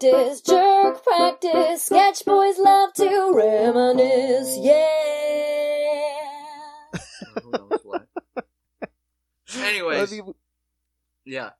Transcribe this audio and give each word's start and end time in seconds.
practice, 0.00 0.40
jerk 0.42 1.02
practice. 1.02 1.84
Sketch 1.84 2.24
boys 2.24 2.58
love 2.58 2.92
to 2.94 3.32
reminisce, 3.34 4.56
yeah. 4.60 4.74
Or 7.36 7.42
who 7.42 7.50
knows 7.50 7.80
what. 7.84 8.06
Anyways, 9.56 10.12
Let 10.12 10.26
me- 10.26 10.32
yeah, 11.24 11.50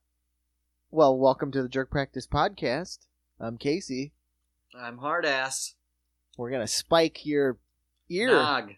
well, 0.91 1.19
welcome 1.19 1.51
to 1.53 1.63
the 1.63 1.69
Jerk 1.69 1.91
Practice 1.91 2.27
Podcast. 2.27 2.99
I'm 3.41 3.59
Casey. 3.59 4.13
I'm 4.79 4.99
hard 4.99 5.27
ass. 5.27 5.75
We're 6.37 6.51
gonna 6.51 6.67
spike 6.67 7.27
your 7.27 7.59
ear 8.09 8.29
Nog. 8.29 8.71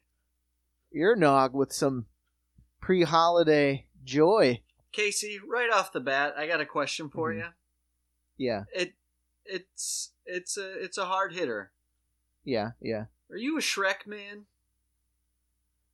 ear 0.93 1.15
nog 1.17 1.55
with 1.55 1.73
some 1.73 2.07
pre-holiday 2.81 3.87
joy. 4.05 4.63
Casey, 4.93 5.39
right 5.47 5.71
off 5.71 5.93
the 5.93 6.01
bat, 6.01 6.35
I 6.37 6.47
got 6.47 6.61
a 6.61 6.67
question 6.67 7.11
for 7.11 7.31
Mhm. 7.33 7.37
you. 7.39 7.45
Yeah, 8.39 8.65
It 8.75 8.95
it's 9.50 10.13
it's 10.25 10.57
a 10.57 10.82
it's 10.85 10.99
a 10.99 11.04
hard 11.07 11.32
hitter. 11.35 11.72
yeah, 12.45 12.71
yeah. 12.81 13.04
Are 13.31 13.36
you 13.36 13.57
a 13.59 13.61
Shrek 13.61 14.07
man? 14.07 14.46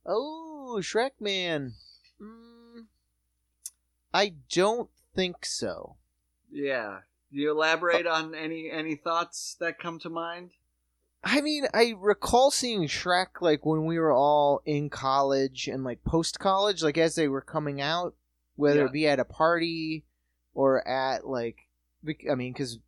Oh, 0.05 0.77
Shrek 0.81 1.11
Man. 1.19 1.73
Mm, 2.21 2.85
I 4.13 4.33
don't 4.51 4.89
think 5.15 5.45
so. 5.45 5.97
Yeah. 6.51 6.99
Do 7.31 7.39
you 7.39 7.51
elaborate 7.51 8.07
on 8.07 8.33
any 8.33 8.69
any 8.71 8.95
thoughts 8.95 9.57
that 9.59 9.79
come 9.79 9.99
to 9.99 10.09
mind? 10.09 10.51
I 11.23 11.41
mean, 11.41 11.67
I 11.73 11.93
recall 11.97 12.51
seeing 12.51 12.87
Shrek 12.87 13.41
like 13.41 13.65
when 13.65 13.85
we 13.85 13.99
were 13.99 14.13
all 14.13 14.61
in 14.65 14.89
college 14.89 15.67
and 15.67 15.83
like 15.83 16.03
post 16.05 16.39
college, 16.39 16.81
like 16.83 16.97
as 16.97 17.15
they 17.15 17.27
were 17.27 17.41
coming 17.41 17.81
out, 17.81 18.15
whether 18.55 18.79
Yeah. 18.79 18.85
it 18.85 18.93
be 18.93 19.07
at 19.07 19.19
a 19.19 19.25
party 19.25 20.05
or 20.53 20.87
at 20.87 21.27
like, 21.27 21.57
I 22.31 22.35
mean, 22.35 22.53
because 22.53 22.79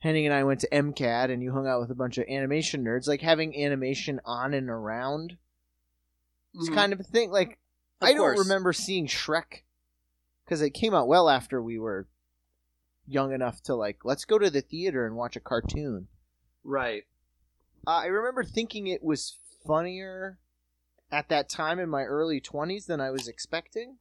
Henning 0.00 0.26
and 0.26 0.34
I 0.34 0.44
went 0.44 0.60
to 0.60 0.68
MCAD 0.68 1.30
and 1.30 1.42
you 1.42 1.52
hung 1.52 1.66
out 1.66 1.80
with 1.80 1.90
a 1.90 1.94
bunch 1.94 2.18
of 2.18 2.28
animation 2.28 2.84
nerds, 2.84 3.08
like 3.08 3.20
having 3.20 3.60
animation 3.60 4.20
on 4.24 4.54
and 4.54 4.70
around. 4.70 5.38
It's 6.54 6.68
Mhm. 6.68 6.74
kind 6.74 6.92
of 6.92 7.00
a 7.00 7.04
thing. 7.04 7.30
Like, 7.30 7.58
Of 8.00 8.08
I 8.08 8.12
don't 8.14 8.38
remember 8.38 8.72
seeing 8.72 9.06
Shrek 9.06 9.62
because 10.44 10.62
it 10.62 10.70
came 10.70 10.94
out 10.94 11.08
well 11.08 11.28
after 11.28 11.60
we 11.60 11.78
were 11.78 12.06
young 13.06 13.32
enough 13.32 13.60
to 13.62 13.74
like, 13.74 14.04
let's 14.04 14.24
go 14.24 14.38
to 14.38 14.50
the 14.50 14.60
theater 14.60 15.04
and 15.04 15.16
watch 15.16 15.34
a 15.34 15.40
cartoon. 15.40 16.08
Right. 16.62 17.04
Uh, 17.86 17.90
I 18.02 18.06
remember 18.06 18.44
thinking 18.44 18.86
it 18.86 19.02
was 19.02 19.38
funnier 19.66 20.38
at 21.10 21.28
that 21.28 21.48
time 21.48 21.78
in 21.80 21.88
my 21.88 22.04
early 22.04 22.40
20s 22.40 22.86
than 22.86 23.00
I 23.00 23.10
was 23.10 23.26
expecting. 23.26 23.98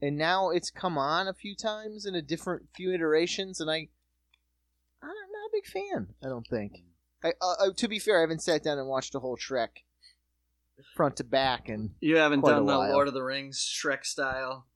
And 0.00 0.16
now 0.16 0.50
it's 0.50 0.70
come 0.70 0.98
on 0.98 1.28
a 1.28 1.34
few 1.34 1.54
times 1.54 2.04
in 2.06 2.16
a 2.16 2.22
different 2.22 2.68
few 2.74 2.92
iterations, 2.92 3.60
and 3.60 3.70
I, 3.70 3.88
I'm 5.02 5.08
not 5.08 5.48
a 5.48 5.50
big 5.52 5.66
fan. 5.66 6.08
I 6.24 6.28
don't 6.28 6.46
think. 6.46 6.82
I, 7.24 7.32
uh, 7.40 7.54
uh, 7.66 7.72
to 7.76 7.88
be 7.88 7.98
fair, 7.98 8.18
I 8.18 8.20
haven't 8.22 8.42
sat 8.42 8.62
down 8.64 8.78
and 8.78 8.88
watched 8.88 9.14
a 9.14 9.20
whole 9.20 9.36
Shrek 9.36 9.68
front 10.94 11.16
to 11.16 11.24
back 11.24 11.68
and 11.68 11.90
You 12.00 12.16
haven't 12.16 12.40
Quite 12.40 12.52
a 12.52 12.54
done 12.56 12.66
the 12.66 12.78
while. 12.78 12.90
Lord 12.92 13.08
of 13.08 13.14
the 13.14 13.22
Rings 13.22 13.58
Shrek 13.58 14.04
style 14.04 14.66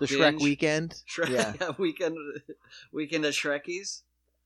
the 0.00 0.06
Binge? 0.06 0.18
Shrek 0.40 0.42
weekend. 0.42 1.02
Shrek 1.08 1.30
Yeah. 1.60 1.70
weekend 1.78 2.16
weekend 2.92 3.24
at 3.24 3.32
Shrekies. 3.34 4.02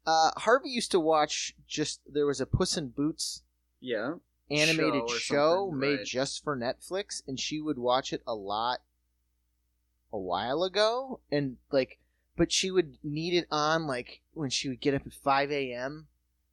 Uh, 0.06 0.30
Harvey 0.38 0.70
used 0.70 0.90
to 0.92 1.00
watch 1.00 1.54
just 1.66 2.00
there 2.10 2.26
was 2.26 2.40
a 2.40 2.46
Puss 2.46 2.76
in 2.78 2.88
Boots 2.88 3.42
Yeah. 3.80 4.14
animated 4.50 5.08
Show 5.10 5.16
show, 5.18 5.70
made 5.70 5.96
right. 5.98 6.06
just 6.06 6.42
for 6.42 6.56
Netflix, 6.56 7.22
and 7.26 7.38
she 7.38 7.60
would 7.60 7.78
watch 7.78 8.12
it 8.14 8.22
a 8.26 8.34
lot 8.34 8.80
a 10.10 10.18
while 10.18 10.62
ago, 10.62 11.20
and 11.30 11.58
like, 11.70 11.98
but 12.38 12.52
she 12.52 12.70
would 12.70 12.96
need 13.02 13.34
it 13.34 13.46
on 13.50 13.86
like 13.86 14.22
when 14.32 14.48
she 14.48 14.68
would 14.68 14.80
get 14.80 14.94
up 14.94 15.06
at 15.06 15.12
five 15.12 15.50
a.m. 15.50 16.06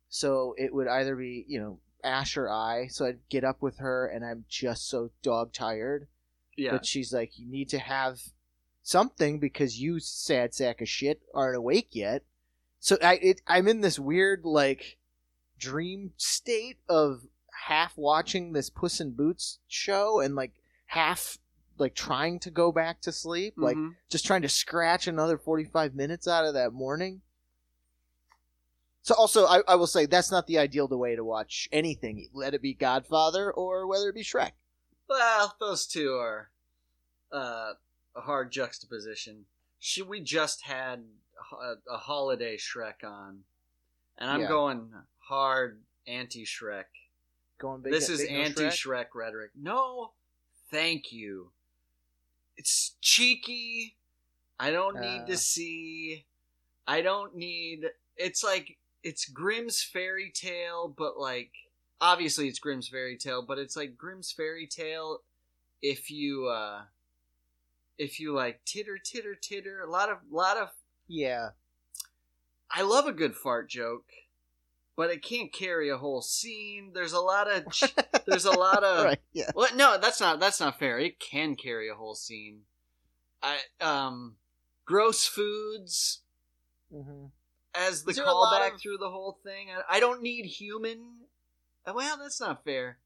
So 0.10 0.56
it 0.58 0.74
would 0.74 0.88
either 0.88 1.16
be 1.16 1.46
you 1.48 1.60
know 1.60 1.80
Ash 2.04 2.36
or 2.36 2.50
I. 2.50 2.88
So 2.88 3.06
I'd 3.06 3.20
get 3.30 3.44
up 3.44 3.62
with 3.62 3.78
her, 3.78 4.08
and 4.08 4.26
I'm 4.26 4.46
just 4.50 4.90
so 4.90 5.12
dog 5.22 5.54
tired. 5.54 6.08
Yeah. 6.58 6.72
But 6.72 6.86
she's 6.86 7.14
like, 7.14 7.38
you 7.38 7.48
need 7.48 7.70
to 7.70 7.80
have 7.80 8.22
something 8.82 9.40
because 9.40 9.80
you 9.80 10.00
sad 10.00 10.54
sack 10.54 10.82
of 10.82 10.90
shit 10.90 11.22
aren't 11.34 11.58
awake 11.58 11.90
yet. 11.92 12.24
So 12.80 12.98
I 13.02 13.16
it, 13.16 13.42
I'm 13.48 13.68
in 13.68 13.82
this 13.82 14.00
weird 14.00 14.44
like 14.44 14.98
dream 15.58 16.12
state 16.18 16.78
of 16.90 17.22
half 17.68 17.98
watching 17.98 18.54
this 18.54 18.70
Puss 18.70 19.00
in 19.00 19.12
Boots 19.12 19.60
show 19.68 20.20
and 20.20 20.36
like 20.36 20.54
half 20.88 21.38
like 21.78 21.96
trying 21.96 22.40
to 22.40 22.52
go 22.52 22.72
back 22.72 23.02
to 23.02 23.12
sleep, 23.12 23.56
like 23.58 23.78
Mhm. 23.78 23.96
just 24.10 24.26
trying 24.26 24.42
to 24.44 24.50
scratch 24.50 25.08
another 25.08 25.38
45 25.38 25.94
minutes 25.96 26.28
out 26.28 26.46
of 26.46 26.54
that 26.54 26.72
morning. 26.74 27.22
So 29.02 29.14
also, 29.16 29.46
I, 29.46 29.62
I 29.68 29.76
will 29.76 29.88
say 29.88 30.06
that's 30.06 30.32
not 30.32 30.48
the 30.48 30.58
ideal 30.58 30.88
way 30.88 31.16
to 31.16 31.24
watch 31.24 31.70
anything. 31.72 32.30
Let 32.34 32.54
it 32.54 32.62
be 32.62 32.74
Godfather 32.74 33.52
or 33.52 33.86
whether 33.86 34.10
it 34.10 34.16
be 34.16 34.24
Shrek. 34.24 34.54
Well, 35.08 35.56
those 35.60 35.86
two 35.86 36.16
are 36.16 36.50
uh, 37.32 37.74
a 38.16 38.22
hard 38.22 38.52
juxtaposition. 38.52 39.46
She, 39.80 40.02
we 40.02 40.22
just 40.22 40.64
had 40.64 41.06
a, 41.62 41.76
a 41.94 41.98
holiday 41.98 42.58
Shrek 42.58 43.04
on, 43.04 43.44
and 44.18 44.32
I'm 44.32 44.42
Yeah. 44.42 44.48
going 44.48 44.92
hard 45.20 45.84
anti 46.08 46.44
Shrek. 46.44 46.86
Going 47.60 47.82
big. 47.82 47.94
This 47.94 48.10
is 48.10 48.22
big 48.22 48.32
no 48.32 48.40
anti? 48.40 48.68
Shrek 48.70 49.08
rhetoric. 49.14 49.52
No, 49.56 50.14
thank 50.72 51.12
you. 51.12 51.52
It's 52.58 52.96
cheeky. 53.02 53.98
I 54.60 54.72
don't 54.72 55.00
need 55.00 55.22
Uh. 55.22 55.26
to 55.28 55.38
see. 55.38 56.26
I 56.88 57.02
don't 57.02 57.36
need. 57.36 57.86
It's 58.16 58.44
like 58.44 58.78
it's 59.04 59.26
Grimm's 59.30 59.84
fairy 59.84 60.32
tale, 60.34 60.88
but 60.88 61.18
like 61.18 61.52
obviously 62.02 62.48
it's 62.48 62.60
Grimm's 62.60 62.88
fairy 62.88 63.18
tale, 63.18 63.42
but 63.42 63.58
it's 63.60 63.76
like 63.76 63.98
Grimm's 63.98 64.32
fairy 64.32 64.68
tale 64.68 65.20
if 65.82 66.10
you 66.10 66.48
uh 66.48 66.84
if 67.98 68.20
you 68.20 68.34
like 68.34 68.64
titter 68.66 68.98
titter 68.98 69.36
titter. 69.36 69.82
A 69.82 69.90
lot 69.90 70.10
of 70.10 70.18
lot 70.30 70.58
of 70.58 70.70
Yeah. 71.08 71.50
I 72.72 72.82
love 72.82 73.06
a 73.06 73.12
good 73.14 73.36
fart 73.36 73.70
joke, 73.70 74.06
but 74.98 75.10
it 75.10 75.22
can't 75.24 75.52
carry 75.54 75.90
a 75.90 75.98
whole 75.98 76.22
scene. 76.22 76.92
There's 76.94 77.14
a 77.14 77.20
lot 77.20 77.50
of 77.52 77.72
ch- 77.72 77.94
there's 78.28 78.46
a 78.46 78.52
lot 78.52 78.84
of 78.84 79.06
right. 79.06 79.20
Yeah. 79.34 79.52
well, 79.56 79.70
no, 79.76 79.98
that's 80.00 80.20
not 80.22 80.40
that's 80.40 80.60
not 80.60 80.80
fair. 80.80 80.98
It 81.00 81.20
can 81.20 81.56
carry 81.56 81.90
a 81.90 81.96
whole 81.96 82.16
scene. 82.16 82.62
I 83.44 83.58
um, 83.82 84.36
gross 84.86 85.26
foods 85.26 86.22
Mm-hmm. 86.94 87.26
as 87.74 88.04
the 88.04 88.12
Is 88.12 88.16
there 88.18 88.26
a 88.26 88.32
lot 88.32 88.62
callback 88.62 88.76
of- 88.76 88.82
through 88.82 88.98
the 89.00 89.10
whole 89.10 89.40
thing. 89.44 89.68
I, 89.72 89.98
I 89.98 90.00
don't 90.00 90.22
need 90.22 90.46
human. 90.46 91.00
uh, 91.86 91.94
Well, 91.96 92.16
that's 92.18 92.40
not 92.40 92.64
fair. 92.64 93.00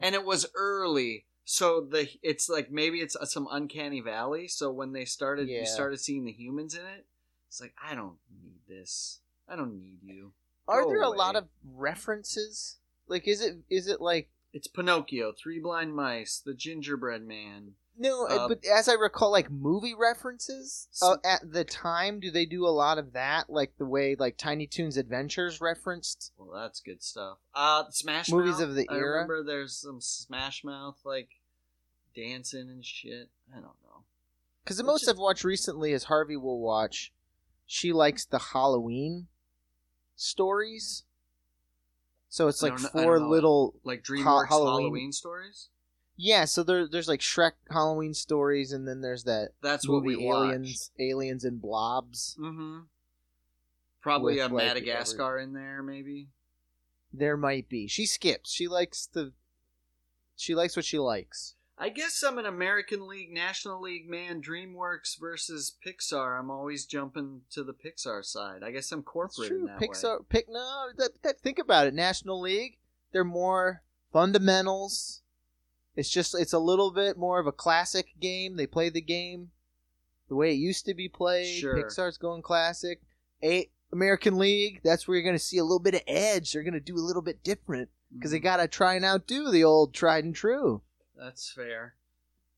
And 0.00 0.14
it 0.16 0.24
was 0.24 0.46
early, 0.56 1.26
so 1.44 1.80
the 1.80 2.08
it's 2.22 2.48
like 2.48 2.70
maybe 2.72 2.98
it's 2.98 3.14
uh, 3.14 3.24
some 3.24 3.46
uncanny 3.50 4.00
valley. 4.00 4.48
So 4.48 4.70
when 4.72 4.92
they 4.92 5.04
started, 5.04 5.48
Yeah. 5.48 5.60
you 5.60 5.66
started 5.66 6.00
seeing 6.00 6.24
the 6.24 6.32
humans 6.32 6.74
in 6.74 6.84
it. 6.84 7.06
It's 7.48 7.60
like 7.60 7.72
I 7.82 7.94
don't 7.94 8.16
need 8.42 8.58
this. 8.68 9.20
I 9.48 9.54
don't 9.54 9.78
need 9.78 9.98
you. 10.02 10.32
Are 10.68 10.82
Go 10.84 10.88
there 10.90 11.02
a 11.02 11.08
lot 11.10 11.36
of 11.36 11.48
references? 11.74 12.78
Like, 13.08 13.26
is 13.28 13.40
it 13.40 13.56
is 13.68 13.86
it 13.88 14.00
like 14.00 14.28
It's 14.52 14.66
Pinocchio, 14.68 15.32
Three 15.32 15.60
Blind 15.60 15.94
Mice, 15.94 16.38
The 16.44 16.54
Gingerbread 16.54 17.22
Man. 17.26 17.72
no? 17.98 18.26
uh, 18.28 18.38
Um, 18.44 18.48
but 18.48 18.64
as 18.64 18.88
I 18.88 18.94
recall, 18.94 19.30
like 19.30 19.50
movie 19.50 19.94
references 19.94 20.88
uh, 21.02 21.16
at 21.24 21.52
the 21.52 21.64
time, 21.64 22.20
do 22.20 22.30
they 22.30 22.46
do 22.46 22.66
a 22.66 22.70
lot 22.70 22.98
of 22.98 23.12
that? 23.12 23.50
Like 23.50 23.76
the 23.78 23.84
way 23.86 24.14
like 24.18 24.36
Tiny 24.36 24.66
Toons 24.66 24.96
Adventures 24.96 25.60
referenced. 25.60 26.32
Well, 26.38 26.50
that's 26.54 26.80
good 26.80 27.02
stuff. 27.02 27.38
Uh, 27.54 27.84
Smash 27.90 28.30
Movies 28.30 28.52
Mouth, 28.60 28.62
of 28.62 28.74
the 28.76 28.88
I 28.88 28.94
era? 28.94 29.12
remember 29.14 29.42
there's 29.42 29.74
some 29.76 30.00
Smash 30.00 30.62
Mouth 30.64 30.98
like 31.04 31.28
dancing 32.14 32.68
and 32.70 32.84
shit. 32.84 33.28
I 33.50 33.56
don't 33.56 33.64
know. 33.82 34.04
Because 34.64 34.76
the 34.76 34.82
It's 34.84 34.86
most 34.86 35.00
just- 35.02 35.10
I've 35.10 35.18
watched 35.18 35.44
recently 35.44 35.92
is 35.92 36.04
Harvey 36.04 36.36
will 36.36 36.60
watch. 36.60 37.12
She 37.66 37.92
likes 37.92 38.24
the 38.24 38.38
Halloween 38.38 39.28
stories. 40.16 41.04
So 42.28 42.48
it's 42.48 42.62
like 42.62 42.72
don't 42.76 42.82
know- 42.94 43.00
I 43.00 43.04
four 43.04 43.20
little 43.20 43.74
Like 43.84 44.02
DreamWorks 44.02 44.48
Halloween- 44.48 44.82
Halloween. 44.84 45.12
stories. 45.12 45.68
Yeah, 46.16 46.44
so 46.44 46.62
there, 46.62 46.86
there's 46.86 47.08
like 47.08 47.20
Shrek 47.20 47.52
Halloween 47.70 48.14
stories, 48.14 48.72
and 48.72 48.86
then 48.86 49.00
there's 49.00 49.24
that 49.24 49.50
That's 49.62 49.88
what 49.88 50.02
movie 50.04 50.16
we 50.16 50.26
watch. 50.26 50.46
Aliens, 50.46 50.90
Aliens 50.98 51.44
and 51.44 51.60
Blobs. 51.60 52.36
Mm-hmm. 52.38 52.80
Probably 54.02 54.38
a 54.38 54.44
like, 54.48 54.52
Madagascar 54.52 55.38
in 55.38 55.52
there, 55.52 55.82
maybe. 55.82 56.28
There 57.12 57.36
might 57.36 57.68
be. 57.68 57.86
She 57.88 58.06
skips. 58.06 58.52
She 58.52 58.68
likes 58.68 59.06
the. 59.06 59.32
She 60.36 60.54
likes 60.54 60.76
what 60.76 60.84
she 60.84 60.98
likes. 60.98 61.54
I 61.78 61.88
guess 61.88 62.22
I'm 62.22 62.38
an 62.38 62.46
American 62.46 63.08
League, 63.08 63.32
National 63.32 63.80
League 63.80 64.08
man. 64.08 64.42
DreamWorks 64.42 65.18
versus 65.18 65.76
Pixar. 65.84 66.38
I'm 66.38 66.50
always 66.50 66.84
jumping 66.84 67.42
to 67.52 67.64
the 67.64 67.72
Pixar 67.74 68.24
side. 68.24 68.62
I 68.62 68.70
guess 68.70 68.92
I'm 68.92 69.02
corporate 69.02 69.50
in 69.50 69.58
true. 69.58 69.66
that 69.66 69.80
way. 69.80 69.86
Pixar, 69.88 70.18
pick 70.28 70.46
no. 70.48 70.88
That, 70.96 71.22
that 71.22 71.40
think 71.40 71.58
about 71.58 71.86
it. 71.86 71.94
National 71.94 72.40
League. 72.40 72.78
They're 73.12 73.24
more 73.24 73.82
fundamentals. 74.12 75.22
It's 75.96 76.08
just 76.10 76.34
it's 76.34 76.52
a 76.52 76.58
little 76.58 76.90
bit 76.90 77.18
more 77.18 77.40
of 77.40 77.46
a 77.46 77.52
classic 77.52 78.18
game. 78.20 78.56
They 78.56 78.66
play 78.66 78.88
the 78.88 79.02
game 79.02 79.50
the 80.28 80.36
way 80.36 80.52
it 80.52 80.56
used 80.58 80.86
to 80.86 80.94
be 80.94 81.08
played. 81.08 81.58
Sure. 81.58 81.76
Pixar's 81.76 82.16
going 82.16 82.42
classic. 82.42 83.02
A 83.42 83.68
American 83.92 84.38
League, 84.38 84.80
that's 84.82 85.06
where 85.06 85.16
you're 85.16 85.24
going 85.24 85.34
to 85.34 85.38
see 85.38 85.58
a 85.58 85.64
little 85.64 85.78
bit 85.78 85.94
of 85.94 86.00
edge. 86.06 86.52
They're 86.52 86.62
going 86.62 86.72
to 86.74 86.80
do 86.80 86.96
a 86.96 87.04
little 87.04 87.20
bit 87.20 87.42
different 87.42 87.90
because 88.14 88.30
they 88.30 88.40
Mm, 88.40 88.44
got 88.44 88.56
to 88.58 88.68
try 88.68 88.94
and 88.94 89.04
outdo 89.04 89.50
the 89.50 89.64
old 89.64 89.92
tried 89.92 90.24
and 90.24 90.34
true. 90.34 90.80
That's 91.22 91.52
fair. 91.52 91.94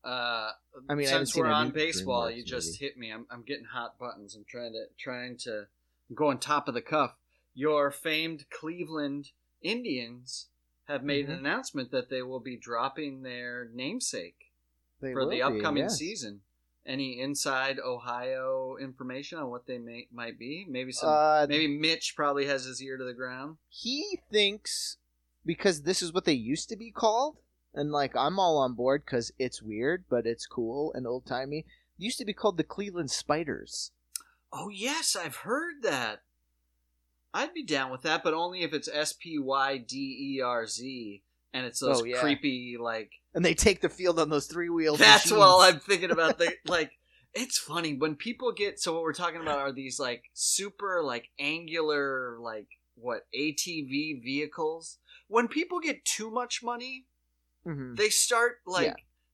Uh, 0.03 0.51
I 0.89 0.95
mean, 0.95 1.07
I 1.07 1.11
since 1.11 1.33
seen 1.33 1.43
we're 1.43 1.49
on 1.51 1.71
baseball, 1.71 2.29
you 2.29 2.43
just 2.43 2.73
movie. 2.73 2.85
hit 2.85 2.97
me. 2.97 3.11
I'm, 3.11 3.25
I'm 3.31 3.41
getting 3.43 3.65
hot 3.65 3.97
buttons. 3.99 4.35
I'm 4.35 4.45
trying 4.47 4.73
to 4.73 4.85
trying 4.99 5.37
to 5.39 5.65
go 6.13 6.27
on 6.29 6.39
top 6.39 6.67
of 6.67 6.73
the 6.73 6.81
cuff. 6.81 7.15
Your 7.53 7.89
famed 7.91 8.45
Cleveland 8.49 9.31
Indians 9.61 10.47
have 10.87 11.03
made 11.03 11.25
Mm-hmm. 11.25 11.31
an 11.33 11.39
announcement 11.39 11.91
that 11.91 12.09
they 12.09 12.21
will 12.21 12.39
be 12.39 12.55
dropping 12.57 13.23
their 13.23 13.67
namesake 13.73 14.51
They 15.01 15.11
for 15.13 15.25
the 15.25 15.37
be, 15.37 15.41
upcoming 15.41 15.83
yes. 15.83 15.97
season. 15.97 16.41
Any 16.85 17.19
inside 17.19 17.79
Ohio 17.79 18.77
information 18.79 19.39
on 19.39 19.49
what 19.49 19.65
they 19.65 19.79
may 19.79 20.07
might 20.13 20.37
be? 20.37 20.67
Maybe 20.69 20.91
some. 20.91 21.09
Uh, 21.09 21.47
maybe 21.49 21.67
Mitch 21.79 22.13
probably 22.15 22.45
has 22.45 22.65
his 22.65 22.79
ear 22.83 22.97
to 22.97 23.03
the 23.03 23.13
ground. 23.13 23.57
he 23.69 24.19
thinks 24.31 24.97
because 25.43 25.81
this 25.81 26.03
is 26.03 26.13
what 26.13 26.25
they 26.25 26.33
used 26.33 26.69
to 26.69 26.75
be 26.75 26.91
called, 26.91 27.37
and 27.75 27.91
like 27.91 28.15
I'm 28.15 28.39
all 28.39 28.57
on 28.57 28.73
board 28.73 29.03
because 29.05 29.31
it's 29.37 29.61
weird, 29.61 30.05
but 30.09 30.25
it's 30.25 30.47
cool 30.47 30.91
and 30.93 31.05
old 31.05 31.25
timey. 31.25 31.65
Used 31.97 32.17
to 32.17 32.25
be 32.25 32.33
called 32.33 32.57
the 32.57 32.63
Cleveland 32.63 33.11
Spiders. 33.11 33.91
Oh 34.51 34.69
yes, 34.69 35.15
I've 35.15 35.37
heard 35.37 35.75
that. 35.83 36.21
I'd 37.33 37.53
be 37.53 37.63
down 37.65 37.91
with 37.91 38.03
that, 38.03 38.23
but 38.23 38.33
only 38.33 38.63
if 38.63 38.73
it's 38.73 38.87
S 38.91 39.13
P 39.13 39.37
Y 39.37 39.77
D 39.77 40.35
E 40.37 40.41
R 40.41 40.65
Z 40.65 41.21
and 41.53 41.65
it's 41.65 41.79
those 41.79 42.01
Oh, 42.01 42.05
yeah. 42.05 42.19
creepy 42.19 42.77
like. 42.79 43.11
And 43.33 43.43
they 43.43 43.53
take 43.53 43.81
the 43.81 43.89
field 43.89 44.19
on 44.19 44.29
those 44.29 44.45
three 44.47 44.69
wheels. 44.69 44.99
That's 44.99 45.31
what 45.31 45.73
I'm 45.73 45.79
thinking 45.87 46.11
about. 46.11 46.37
The 46.37 46.53
like, 46.65 46.91
it's 47.33 47.57
funny 47.57 47.93
when 47.93 48.15
people 48.15 48.53
get. 48.53 48.79
So 48.79 48.93
what 48.93 49.03
we're 49.03 49.13
talking 49.13 49.41
about 49.41 49.59
are 49.59 49.73
these 49.73 49.99
like 49.99 50.23
super 50.33 51.01
like 51.03 51.27
angular 51.37 52.37
like 52.39 52.67
what 52.95 53.21
ATV 53.37 54.23
vehicles. 54.23 54.99
When 55.27 55.47
people 55.49 55.79
get 55.81 56.05
too 56.05 56.31
much 56.31 56.61
money, 56.63 57.07
hmm 57.65 57.95
they 57.95 58.09
start 58.09 58.59
like 58.65 58.85
Yeah. 58.87 58.93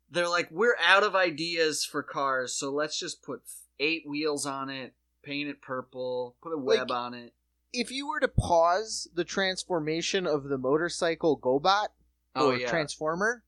they're 0.10 0.28
like 0.30 0.50
we're 0.50 0.75
out 0.83 1.04
of 1.04 1.16
ideas 1.16 1.86
for 1.86 2.01
cars, 2.01 2.54
so 2.54 2.72
let's 2.72 2.98
just 2.98 3.22
put 3.22 3.42
eight 3.80 4.04
wheels 4.07 4.45
on 4.45 4.69
it, 4.69 4.94
paint 5.24 5.50
it 5.50 5.62
purple, 5.62 6.36
put 6.42 6.54
a 6.54 6.57
web 6.57 6.89
Like- 6.89 6.98
on 6.98 7.13
it. 7.13 7.33
If 7.74 7.89
you 7.92 8.07
were 8.07 8.19
to 8.19 8.28
pause 8.28 9.07
the 9.13 9.24
transformation 9.24 10.28
of 10.28 10.45
the 10.45 10.57
motorcycle 10.57 11.38
GoBot 11.38 11.88
Oh 12.36 12.50
or 12.51 12.56
yeah, 12.57 12.68
Transformer, 12.69 13.44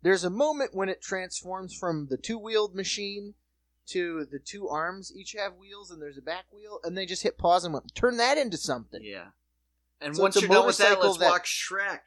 there's 0.00 0.24
a 0.24 0.30
moment 0.30 0.74
when 0.74 0.88
it 0.88 1.02
transforms 1.02 1.74
from 1.74 2.06
the 2.08 2.16
two-wheeled 2.16 2.74
machine 2.74 3.34
to 3.88 4.24
the 4.30 4.38
two 4.38 4.68
arms 4.68 5.12
each 5.14 5.32
have 5.32 5.54
wheels 5.56 5.90
and 5.90 6.00
there's 6.00 6.16
a 6.16 6.22
back 6.22 6.44
wheel, 6.50 6.80
and 6.82 6.96
they 6.96 7.04
just 7.04 7.22
hit 7.24 7.36
pause 7.36 7.64
and 7.64 7.74
went, 7.74 7.94
turn 7.94 8.16
that 8.16 8.38
into 8.38 8.56
something. 8.56 9.02
yeah. 9.04 9.28
And 10.00 10.16
So 10.16 10.22
once 10.22 10.40
you're 10.40 10.48
done 10.48 10.66
with 10.66 10.78
that, 10.78 11.00
let's 11.02 11.18
that- 11.18 11.30
watch 11.30 11.68
Shrek. 11.70 12.00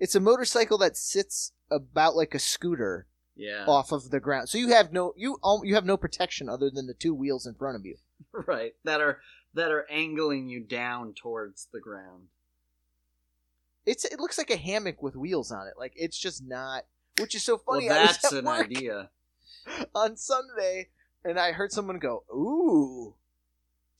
It's 0.00 0.14
a 0.14 0.20
motorcycle 0.20 0.78
that 0.78 0.96
sits 0.96 1.52
about 1.70 2.16
like 2.16 2.34
a 2.34 2.38
scooter 2.38 3.06
Yeah, 3.36 3.66
off 3.66 3.92
of 3.92 4.10
the 4.10 4.18
ground, 4.18 4.48
so 4.48 4.58
you 4.58 4.68
have 4.68 4.92
no 4.92 5.12
you 5.16 5.38
al- 5.44 5.62
you 5.64 5.74
have 5.76 5.84
no 5.84 5.96
protection 5.96 6.48
other 6.48 6.70
than 6.70 6.86
the 6.86 6.94
two 6.94 7.14
wheels 7.14 7.46
in 7.46 7.54
front 7.54 7.76
of 7.76 7.84
you. 7.84 7.96
right. 8.32 8.74
That 8.84 9.00
are 9.00 9.20
that 9.54 9.70
are 9.70 9.86
angling 9.90 10.48
you 10.48 10.60
down 10.60 11.14
towards 11.14 11.68
the 11.72 11.80
ground. 11.80 12.28
It's 13.86 14.04
it 14.04 14.20
looks 14.20 14.38
like 14.38 14.50
a 14.50 14.56
hammock 14.56 15.02
with 15.02 15.16
wheels 15.16 15.52
on 15.52 15.66
it. 15.66 15.74
Like 15.78 15.92
it's 15.96 16.18
just 16.18 16.42
not, 16.44 16.84
which 17.18 17.34
is 17.34 17.42
so 17.42 17.58
funny. 17.58 17.88
well, 17.88 17.98
I 17.98 18.02
was 18.02 18.18
that's 18.18 18.32
at 18.32 18.38
an 18.40 18.48
idea. 18.48 19.10
on 19.94 20.16
Sunday, 20.16 20.88
and 21.24 21.38
I 21.38 21.52
heard 21.52 21.72
someone 21.72 21.98
go, 21.98 22.24
"Ooh," 22.32 23.14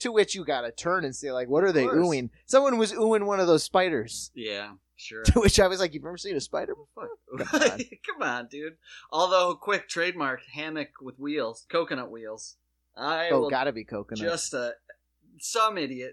to 0.01 0.13
which 0.13 0.35
you 0.35 0.45
gotta 0.45 0.71
turn 0.71 1.05
and 1.05 1.15
say, 1.15 1.33
like, 1.33 1.49
"What 1.49 1.65
are 1.65 1.73
they 1.73 1.85
oohing?" 1.85 2.31
Someone 2.47 2.79
was 2.79 2.93
oohing 2.93 3.27
one 3.27 3.41
of 3.41 3.47
those 3.47 3.63
spiders. 3.65 4.31
Yeah, 4.35 4.73
sure. 5.01 5.23
To 5.25 5.41
which 5.41 5.59
I 5.59 5.67
was 5.69 5.81
like, 5.81 5.95
"You've 5.95 6.05
never 6.05 6.17
seen 6.17 6.37
a 6.37 6.41
spider 6.41 6.75
before?" 6.75 7.09
Come 7.47 7.63
on. 7.63 7.79
Come 8.21 8.49
dude. 8.51 8.75
Although, 9.11 9.55
quick 9.55 9.89
trademark 9.89 10.41
hammock 10.53 10.89
with 11.01 11.19
wheels, 11.19 11.67
coconut 11.71 12.11
wheels. 12.11 12.57
I 12.97 13.31
Oh, 13.31 13.41
will 13.43 13.51
gotta 13.51 13.73
be 13.73 13.85
coconut 13.85 14.23
just 14.23 14.53
uh, 14.55 14.71
some 15.41 15.79
idiot. 15.79 16.13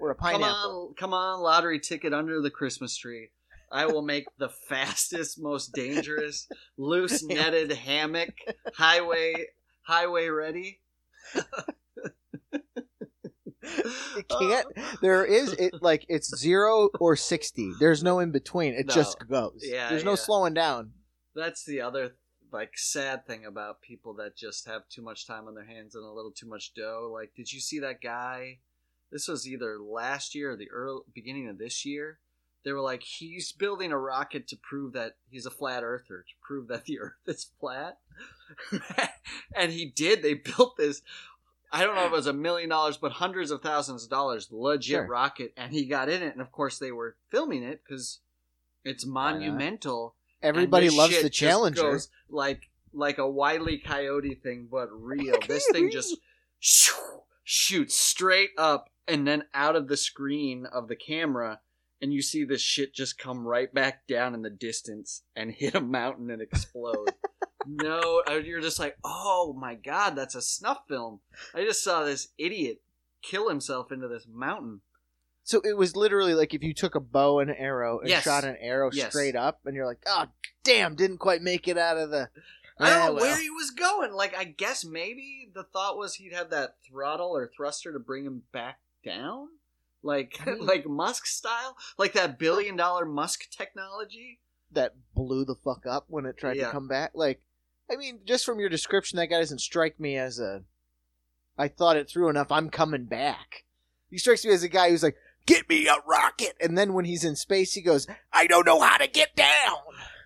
or 0.00 0.10
a 0.10 0.14
Come 0.14 0.32
pineapple. 0.32 0.88
on, 0.90 0.94
come 0.94 1.14
on, 1.14 1.40
lottery 1.40 1.80
ticket 1.80 2.12
under 2.12 2.40
the 2.40 2.50
Christmas 2.50 2.96
tree. 2.96 3.30
I 3.70 3.86
will 3.86 4.02
make 4.02 4.26
the 4.38 4.50
fastest, 4.68 5.40
most 5.40 5.72
dangerous, 5.72 6.46
loose 6.76 7.22
netted 7.24 7.72
hammock 7.72 8.34
highway 8.74 9.46
highway 9.82 10.28
ready. 10.28 10.80
It 14.16 14.26
uh, 14.30 14.38
can't. 14.38 15.00
There 15.00 15.24
is 15.24 15.52
it 15.52 15.74
like 15.82 16.04
it's 16.08 16.36
zero 16.36 16.90
or 17.00 17.16
sixty. 17.16 17.72
There's 17.80 18.02
no 18.02 18.18
in 18.18 18.30
between. 18.30 18.74
It 18.74 18.86
No. 18.86 18.94
just 18.94 19.26
goes. 19.28 19.60
Yeah, 19.62 19.88
There's 19.88 20.04
no 20.04 20.10
yeah. 20.12 20.16
slowing 20.16 20.54
down. 20.54 20.92
That's 21.34 21.64
the 21.64 21.80
other 21.80 22.16
like 22.52 22.76
sad 22.76 23.26
thing 23.26 23.46
about 23.46 23.80
people 23.80 24.12
that 24.14 24.36
just 24.36 24.66
have 24.66 24.86
too 24.90 25.00
much 25.00 25.26
time 25.26 25.48
on 25.48 25.54
their 25.54 25.64
hands 25.64 25.94
and 25.94 26.04
a 26.04 26.10
little 26.10 26.30
too 26.32 26.46
much 26.46 26.74
dough. 26.74 27.10
Like, 27.12 27.32
did 27.34 27.50
you 27.52 27.60
see 27.60 27.78
that 27.78 28.02
guy? 28.02 28.58
This 29.10 29.28
was 29.28 29.48
either 29.48 29.78
last 29.78 30.34
year 30.34 30.50
or 30.52 30.56
the 30.56 30.70
early 30.70 31.00
beginning 31.14 31.48
of 31.48 31.56
this 31.58 31.84
year. 31.86 32.18
They 32.64 32.72
were 32.72 32.80
like, 32.80 33.02
he's 33.02 33.50
building 33.52 33.90
a 33.90 33.98
rocket 33.98 34.46
to 34.48 34.56
prove 34.56 34.92
that 34.92 35.16
he's 35.30 35.46
a 35.46 35.50
flat 35.50 35.82
earther, 35.82 36.24
to 36.28 36.34
prove 36.46 36.68
that 36.68 36.84
the 36.84 36.98
Earth 37.00 37.12
is 37.26 37.50
flat. 37.58 37.98
and 39.56 39.72
he 39.72 39.86
did. 39.86 40.22
They 40.22 40.34
built 40.34 40.76
this. 40.76 41.02
I 41.72 41.84
don't 41.84 41.94
know 41.94 42.02
if 42.04 42.12
it 42.12 42.16
was 42.16 42.26
a 42.26 42.32
million 42.34 42.68
dollars, 42.68 42.98
but 42.98 43.12
hundreds 43.12 43.50
of 43.50 43.62
thousands 43.62 44.04
of 44.04 44.10
dollars, 44.10 44.48
legit 44.50 44.90
Sure. 44.90 45.06
rocket, 45.06 45.54
and 45.56 45.72
he 45.72 45.86
got 45.86 46.08
in 46.10 46.22
it. 46.22 46.32
And 46.32 46.42
of 46.42 46.52
course, 46.52 46.78
they 46.78 46.92
were 46.92 47.16
filming 47.30 47.62
it 47.62 47.80
because 47.82 48.20
it's 48.84 49.06
monumental. 49.06 50.14
Everybody 50.42 50.90
loves 50.90 51.22
the 51.22 51.30
Challenger. 51.30 51.98
like 52.28 52.68
like 52.92 53.16
a 53.16 53.28
wily 53.28 53.78
coyote 53.78 54.34
thing, 54.34 54.68
but 54.70 54.88
real. 54.92 55.36
this 55.48 55.66
thing 55.72 55.90
just 55.90 56.16
shoo, 56.60 56.92
shoots 57.42 57.96
straight 57.98 58.50
up 58.58 58.90
and 59.08 59.26
then 59.26 59.44
out 59.54 59.74
of 59.76 59.88
the 59.88 59.96
screen 59.96 60.66
of 60.70 60.88
the 60.88 60.96
camera, 60.96 61.60
and 62.02 62.12
you 62.12 62.20
see 62.20 62.44
this 62.44 62.60
shit 62.60 62.94
just 62.94 63.18
come 63.18 63.46
right 63.46 63.72
back 63.72 64.06
down 64.06 64.34
in 64.34 64.42
the 64.42 64.50
distance 64.50 65.22
and 65.34 65.52
hit 65.52 65.74
a 65.74 65.80
mountain 65.80 66.30
and 66.30 66.42
explode. 66.42 67.12
no, 67.66 68.22
uh, 68.28 68.34
you're 68.34 68.60
just 68.60 68.78
like, 68.78 68.96
oh 69.04 69.54
my 69.58 69.74
god, 69.74 70.16
that's 70.16 70.34
a 70.34 70.42
snuff 70.42 70.78
film. 70.88 71.20
I 71.54 71.64
just 71.64 71.82
saw 71.82 72.04
this 72.04 72.28
idiot 72.38 72.80
kill 73.22 73.48
himself 73.48 73.92
into 73.92 74.08
this 74.08 74.26
mountain. 74.32 74.80
So 75.44 75.60
it 75.64 75.76
was 75.76 75.96
literally 75.96 76.34
like 76.34 76.54
if 76.54 76.62
you 76.62 76.72
took 76.74 76.94
a 76.94 77.00
bow 77.00 77.40
and 77.40 77.50
arrow 77.50 77.98
and 78.00 78.08
Yes. 78.08 78.22
shot 78.24 78.44
an 78.44 78.56
arrow 78.60 78.90
Yes. 78.92 79.10
straight 79.10 79.34
up, 79.36 79.60
and 79.64 79.74
you're 79.74 79.86
like, 79.86 80.02
"Oh, 80.06 80.26
damn! 80.62 80.94
Didn't 80.94 81.18
quite 81.18 81.42
make 81.42 81.66
it 81.68 81.76
out 81.78 81.98
of 81.98 82.10
the." 82.10 82.28
I 82.78 82.90
don't 82.90 82.98
know 83.06 83.12
well. 83.14 83.22
where 83.24 83.36
he 83.40 83.50
was 83.50 83.70
going. 83.70 84.12
Like, 84.12 84.36
I 84.36 84.44
guess 84.44 84.84
maybe 84.84 85.50
the 85.54 85.62
thought 85.64 85.96
was 85.98 86.14
he'd 86.14 86.32
have 86.32 86.50
that 86.50 86.76
throttle 86.88 87.36
or 87.36 87.50
thruster 87.56 87.92
to 87.92 87.98
bring 87.98 88.24
him 88.24 88.42
back 88.52 88.78
down, 89.04 89.48
like 90.02 90.38
I 90.40 90.44
mean- 90.54 90.66
like 90.66 90.86
Musk 90.86 91.26
style, 91.26 91.76
like 91.98 92.12
that 92.14 92.38
billion 92.38 92.76
dollar 92.76 93.04
Musk 93.04 93.50
technology. 93.50 94.40
that 94.70 94.94
blew 95.14 95.44
the 95.44 95.54
fuck 95.54 95.84
up 95.86 96.04
when 96.08 96.24
it 96.24 96.36
tried 96.38 96.56
Yeah. 96.56 96.66
to 96.66 96.72
come 96.72 96.88
back. 96.88 97.10
Like, 97.14 97.42
I 97.92 97.96
mean, 97.96 98.20
just 98.24 98.46
from 98.46 98.58
your 98.58 98.68
description, 98.68 99.18
that 99.18 99.26
guy 99.26 99.38
doesn't 99.38 99.60
strike 99.60 100.00
me 100.00 100.16
as 100.16 100.38
a. 100.38 100.62
I 101.58 101.68
thought 101.68 101.96
it 101.96 102.08
through 102.08 102.30
enough. 102.30 102.50
I'm 102.50 102.70
coming 102.70 103.04
back. 103.04 103.64
He 104.10 104.18
strikes 104.18 104.44
me 104.44 104.52
as 104.52 104.62
a 104.62 104.68
guy 104.68 104.90
who's 104.90 105.02
like, 105.02 105.16
"Get 105.46 105.68
me 105.68 105.86
a 105.86 105.96
rocket," 106.06 106.56
and 106.60 106.78
then 106.78 106.94
when 106.94 107.04
he's 107.04 107.24
in 107.24 107.36
space, 107.36 107.74
he 107.74 107.82
goes, 107.82 108.06
"I 108.32 108.46
don't 108.46 108.66
know 108.66 108.80
how 108.80 108.96
to 108.96 109.06
get 109.06 109.36
down." 109.36 109.78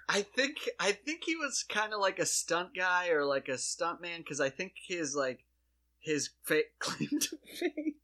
I 0.08 0.22
think 0.22 0.68
I 0.78 0.92
think 0.92 1.24
he 1.24 1.34
was 1.34 1.64
kind 1.68 1.92
of 1.92 2.00
like 2.00 2.20
a 2.20 2.26
stunt 2.26 2.70
guy 2.76 3.08
or 3.08 3.24
like 3.24 3.48
a 3.48 3.58
stunt 3.58 4.00
man 4.00 4.20
because 4.20 4.40
I 4.40 4.50
think 4.50 4.74
his 4.86 5.16
like 5.16 5.44
his 5.98 6.30
fa- 6.44 6.62
claim 6.78 7.18
to 7.20 7.36
fame 7.58 7.94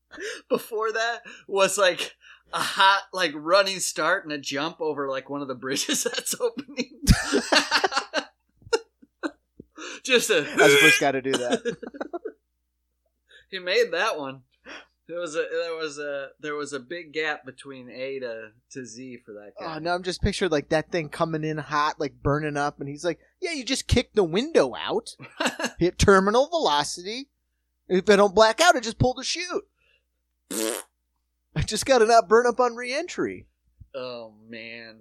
before 0.48 0.92
that 0.92 1.20
was 1.46 1.78
like 1.78 2.16
a 2.52 2.60
hot 2.60 3.02
like 3.12 3.32
running 3.34 3.78
start 3.78 4.24
and 4.24 4.32
a 4.32 4.38
jump 4.38 4.80
over 4.80 5.08
like 5.08 5.30
one 5.30 5.42
of 5.42 5.48
the 5.48 5.54
bridges 5.54 6.02
that's 6.04 6.34
opening. 6.40 7.00
Just 10.04 10.30
a 10.30 10.38
I 10.38 10.66
was 10.66 10.76
first 10.76 11.00
guy 11.00 11.12
to 11.12 11.22
do 11.22 11.32
that. 11.32 11.76
he 13.50 13.58
made 13.58 13.92
that 13.92 14.18
one. 14.18 14.42
There 15.08 15.18
was 15.18 15.34
a 15.34 15.46
there 15.50 15.74
was 15.74 15.98
a 15.98 16.28
there 16.40 16.54
was 16.54 16.72
a 16.72 16.80
big 16.80 17.12
gap 17.12 17.44
between 17.44 17.90
A 17.90 18.20
to 18.20 18.50
to 18.70 18.86
Z 18.86 19.18
for 19.26 19.32
that 19.32 19.52
oh, 19.58 19.64
guy. 19.64 19.76
Oh 19.76 19.78
no, 19.78 19.94
I'm 19.94 20.02
just 20.02 20.22
pictured 20.22 20.52
like 20.52 20.68
that 20.70 20.90
thing 20.90 21.08
coming 21.08 21.44
in 21.44 21.58
hot, 21.58 21.98
like 22.00 22.22
burning 22.22 22.56
up, 22.56 22.80
and 22.80 22.88
he's 22.88 23.04
like, 23.04 23.18
"Yeah, 23.40 23.52
you 23.52 23.64
just 23.64 23.88
kick 23.88 24.14
the 24.14 24.24
window 24.24 24.74
out, 24.74 25.16
hit 25.78 25.98
terminal 25.98 26.48
velocity. 26.48 27.28
If 27.88 28.08
I 28.08 28.16
don't 28.16 28.34
black 28.34 28.60
out, 28.60 28.76
I 28.76 28.80
just 28.80 28.98
pull 28.98 29.14
the 29.14 29.24
chute. 29.24 29.64
I 30.50 31.62
just 31.66 31.84
got 31.84 31.98
to 31.98 32.06
not 32.06 32.28
burn 32.28 32.46
up 32.46 32.60
on 32.60 32.76
reentry." 32.76 33.46
oh 33.94 34.32
man, 34.48 35.00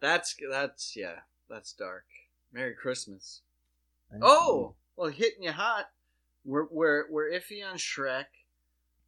that's 0.00 0.36
that's 0.50 0.96
yeah, 0.96 1.20
that's 1.48 1.72
dark. 1.72 2.04
Merry 2.52 2.74
Christmas. 2.74 3.40
Oh, 4.20 4.74
well, 4.96 5.08
hitting 5.08 5.42
you 5.44 5.52
hot. 5.52 5.86
We're 6.44 6.66
we're 6.70 7.04
we're 7.10 7.30
iffy 7.30 7.64
on 7.64 7.76
Shrek. 7.76 8.26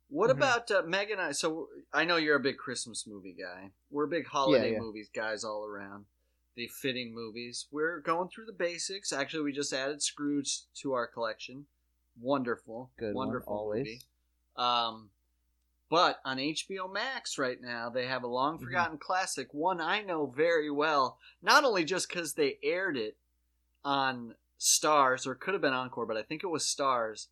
What 0.08 0.30
Mhm. 0.30 0.34
about 0.36 0.70
uh, 0.70 0.82
Meg 0.86 1.10
and 1.10 1.20
I? 1.20 1.32
So 1.32 1.68
I 1.92 2.04
know 2.04 2.16
you're 2.16 2.36
a 2.36 2.40
big 2.40 2.56
Christmas 2.58 3.06
movie 3.06 3.32
guy. 3.38 3.70
We're 3.90 4.06
big 4.06 4.26
holiday 4.26 4.72
yeah. 4.72 4.78
movies 4.78 5.08
guys 5.14 5.42
all 5.44 5.64
around. 5.66 6.06
The 6.54 6.68
fitting 6.68 7.12
movies. 7.12 7.66
We're 7.72 7.98
going 8.00 8.28
through 8.28 8.46
the 8.46 8.52
basics. 8.52 9.12
Actually, 9.12 9.42
we 9.42 9.52
just 9.52 9.72
added 9.72 10.00
Scrooge 10.02 10.60
to 10.82 10.92
our 10.92 11.06
collection. 11.08 11.66
Wonderful, 12.20 12.92
Good 12.96 13.14
one, 13.14 13.26
wonderful 13.26 13.52
always. 13.52 13.80
movie. 13.86 14.00
Um, 14.56 15.10
but 15.90 16.20
on 16.24 16.36
HBO 16.38 16.86
Max 16.92 17.38
right 17.38 17.60
now, 17.60 17.90
they 17.90 18.06
have 18.06 18.22
a 18.22 18.28
long 18.28 18.54
Mm-hmm. 18.54 18.64
forgotten 18.66 18.98
classic, 18.98 19.52
one 19.52 19.80
I 19.80 20.00
know 20.02 20.26
very 20.26 20.70
well. 20.70 21.18
Not 21.42 21.64
only 21.64 21.84
just 21.84 22.08
because 22.08 22.34
they 22.34 22.58
aired 22.62 22.96
it 22.96 23.16
on 23.84 24.36
Stars, 24.64 25.26
or 25.26 25.32
it 25.32 25.40
could 25.40 25.52
have 25.52 25.60
been 25.60 25.74
Encore, 25.74 26.06
but 26.06 26.16
I 26.16 26.22
think 26.22 26.42
it 26.42 26.48
was 26.48 26.66
Stars 26.66 27.28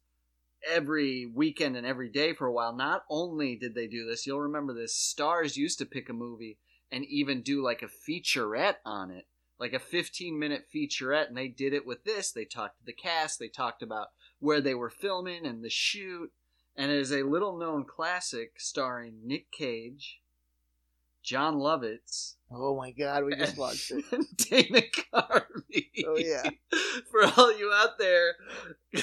every 0.68 1.24
weekend 1.26 1.76
and 1.76 1.86
every 1.86 2.10
day 2.10 2.34
for 2.34 2.46
a 2.46 2.52
while. 2.52 2.74
Not 2.74 3.04
only 3.08 3.56
did 3.56 3.74
they 3.74 3.86
do 3.86 4.04
this, 4.04 4.26
you'll 4.26 4.40
remember 4.40 4.74
this. 4.74 4.94
Stars 4.94 5.56
used 5.56 5.78
to 5.78 5.86
pick 5.86 6.08
a 6.08 6.12
movie 6.12 6.58
and 6.90 7.04
even 7.06 7.42
do 7.42 7.62
like 7.62 7.82
a 7.82 7.86
featurette 7.86 8.76
on 8.84 9.10
it, 9.10 9.26
like 9.58 9.72
a 9.72 9.78
15 9.78 10.38
minute 10.38 10.66
featurette, 10.74 11.28
and 11.28 11.36
they 11.36 11.48
did 11.48 11.72
it 11.72 11.86
with 11.86 12.04
this. 12.04 12.30
They 12.30 12.44
talked 12.44 12.78
to 12.78 12.84
the 12.84 12.92
cast, 12.92 13.38
they 13.38 13.48
talked 13.48 13.82
about 13.82 14.08
where 14.38 14.60
they 14.60 14.74
were 14.74 14.90
filming 14.90 15.46
and 15.46 15.64
the 15.64 15.70
shoot, 15.70 16.30
and 16.76 16.92
it 16.92 16.98
is 16.98 17.12
a 17.12 17.22
little 17.22 17.56
known 17.56 17.84
classic 17.84 18.54
starring 18.58 19.20
Nick 19.24 19.50
Cage, 19.50 20.20
Jon 21.22 21.54
Lovitz, 21.54 22.34
Oh 22.54 22.76
my 22.76 22.90
god, 22.90 23.24
we 23.24 23.34
just 23.34 23.56
watched 23.56 23.90
it. 23.92 24.04
Dana 24.36 24.82
Carvey. 24.82 25.88
Oh, 26.06 26.18
yeah. 26.18 26.50
For 27.10 27.24
all 27.24 27.56
you 27.56 27.72
out 27.74 27.98
there, 27.98 28.34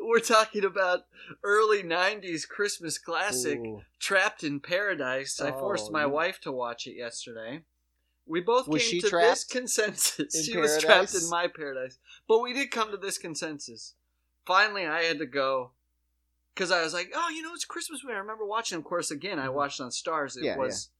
we're 0.00 0.18
talking 0.20 0.64
about 0.64 1.06
early 1.42 1.82
'90s 1.82 2.46
Christmas 2.46 2.98
classic, 2.98 3.58
Ooh. 3.60 3.80
"Trapped 3.98 4.44
in 4.44 4.60
Paradise." 4.60 5.40
I 5.40 5.52
forced 5.52 5.86
Oh, 5.88 5.92
my 5.92 6.04
wife 6.04 6.38
to 6.42 6.52
watch 6.52 6.86
it 6.86 6.96
yesterday. 6.96 7.62
We 8.26 8.40
both 8.40 8.68
Was 8.68 8.86
came 8.86 9.00
to 9.00 9.08
this 9.08 9.44
consensus. 9.44 10.44
She 10.44 10.56
was 10.58 10.78
trapped 10.78 11.14
in 11.14 11.28
my 11.30 11.48
paradise, 11.48 11.98
but 12.28 12.40
we 12.40 12.52
did 12.52 12.70
come 12.70 12.90
to 12.90 12.98
this 12.98 13.16
consensus. 13.18 13.94
Finally, 14.44 14.86
I 14.86 15.04
had 15.04 15.18
to 15.18 15.26
go 15.26 15.70
because 16.54 16.70
I 16.70 16.82
was 16.82 16.92
like, 16.94 17.12
"Oh, 17.14 17.28
you 17.30 17.42
know, 17.42 17.54
it's 17.54 17.64
Christmas 17.64 18.02
movie." 18.02 18.14
I 18.14 18.18
remember 18.18 18.44
watching. 18.44 18.78
Of 18.78 18.84
course, 18.84 19.10
again, 19.10 19.38
I 19.38 19.46
Mhm. 19.46 19.54
watched 19.54 19.80
on 19.80 19.90
Stars. 19.90 20.36
It 20.36 20.44
Yeah, 20.44 20.56
was, 20.56 20.90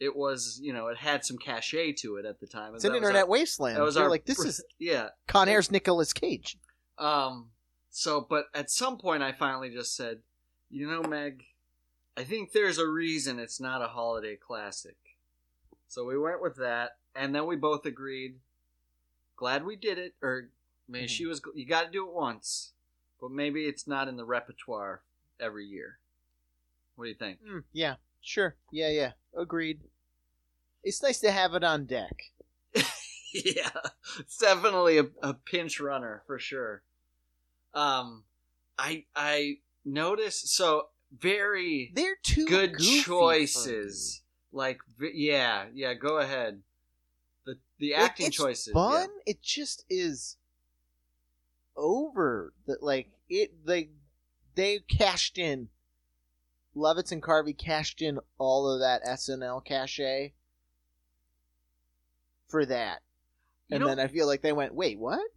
it 0.00 0.14
was, 0.16 0.58
you 0.62 0.72
know, 0.72 0.88
it 0.88 0.98
had 0.98 1.24
some 1.24 1.38
cachet 1.38 1.92
to 1.94 2.16
it 2.16 2.24
at 2.24 2.40
the 2.40 2.46
time. 2.46 2.74
It's 2.74 2.84
an 2.84 2.94
internet 2.94 3.28
wasteland. 3.28 3.76
That 3.76 3.82
was 3.82 3.96
You're 3.96 4.04
our 4.04 4.10
like, 4.10 4.24
this 4.24 4.38
is 4.44 4.64
yeah. 4.78 5.10
Con 5.26 5.48
Air's 5.48 5.70
Nicolas 5.70 6.12
Cage. 6.12 6.58
Um. 6.98 7.50
So, 7.90 8.20
but 8.20 8.46
at 8.54 8.70
some 8.70 8.98
point, 8.98 9.22
I 9.22 9.32
finally 9.32 9.70
just 9.70 9.96
said, 9.96 10.22
"You 10.70 10.88
know, 10.88 11.02
Meg, 11.02 11.44
I 12.16 12.24
think 12.24 12.52
there's 12.52 12.78
a 12.78 12.86
reason 12.88 13.38
it's 13.38 13.60
not 13.60 13.82
a 13.82 13.88
holiday 13.88 14.36
classic." 14.36 14.96
So 15.88 16.04
we 16.04 16.18
went 16.18 16.42
with 16.42 16.56
that, 16.56 16.98
and 17.14 17.34
then 17.34 17.46
we 17.46 17.56
both 17.56 17.86
agreed. 17.86 18.40
Glad 19.36 19.64
we 19.64 19.76
did 19.76 19.98
it, 19.98 20.14
or 20.20 20.50
maybe 20.88 21.06
Mhm. 21.06 21.10
she 21.10 21.26
was. 21.26 21.40
You 21.54 21.64
got 21.66 21.84
to 21.86 21.90
do 21.90 22.06
it 22.06 22.12
once, 22.12 22.72
but 23.20 23.30
maybe 23.30 23.64
it's 23.64 23.86
not 23.86 24.08
in 24.08 24.16
the 24.16 24.24
repertoire 24.24 25.02
every 25.40 25.66
year. 25.66 25.98
What 26.96 27.04
do 27.04 27.10
you 27.10 27.16
think? 27.16 27.38
Mm, 27.46 27.64
yeah, 27.72 27.94
sure. 28.20 28.56
Yeah, 28.72 28.90
yeah. 28.90 29.12
Agreed. 29.36 29.80
It's 30.82 31.02
nice 31.02 31.20
to 31.20 31.30
have 31.30 31.54
it 31.54 31.64
on 31.64 31.86
deck. 31.86 32.16
yeah, 32.74 33.70
it's 34.18 34.38
definitely 34.38 34.98
a, 34.98 35.06
a 35.22 35.34
pinch 35.34 35.80
runner 35.80 36.22
for 36.26 36.38
sure. 36.38 36.82
Um, 37.74 38.24
I 38.78 39.04
I 39.14 39.58
noticed 39.84 40.48
so 40.48 40.88
very 41.16 41.92
They're 41.94 42.16
too 42.22 42.46
good 42.46 42.78
choices. 42.78 44.22
Like 44.52 44.80
yeah, 45.00 45.66
yeah. 45.74 45.94
Go 45.94 46.18
ahead. 46.18 46.62
The 47.44 47.58
the 47.78 47.94
acting 47.94 48.26
it's 48.26 48.36
choices. 48.36 48.72
Fun. 48.72 49.08
It 49.26 49.42
just 49.42 49.84
is 49.88 50.36
over. 51.76 52.27
It. 53.28 53.66
They 53.66 53.90
they 54.54 54.80
cashed 54.80 55.38
in. 55.38 55.68
Lovitz 56.76 57.10
and 57.12 57.22
Carvey 57.22 57.56
cashed 57.56 58.00
in 58.02 58.20
all 58.38 58.70
of 58.70 58.80
that 58.80 59.02
SNL 59.04 59.64
cachet 59.64 60.34
for 62.46 62.64
that, 62.66 63.02
You 63.68 63.76
and 63.76 63.80
know- 63.82 63.88
then 63.88 63.98
I 63.98 64.06
feel 64.06 64.26
like 64.26 64.42
they 64.42 64.52
went, 64.52 64.74
"Wait, 64.74 64.98
what?" 64.98 65.32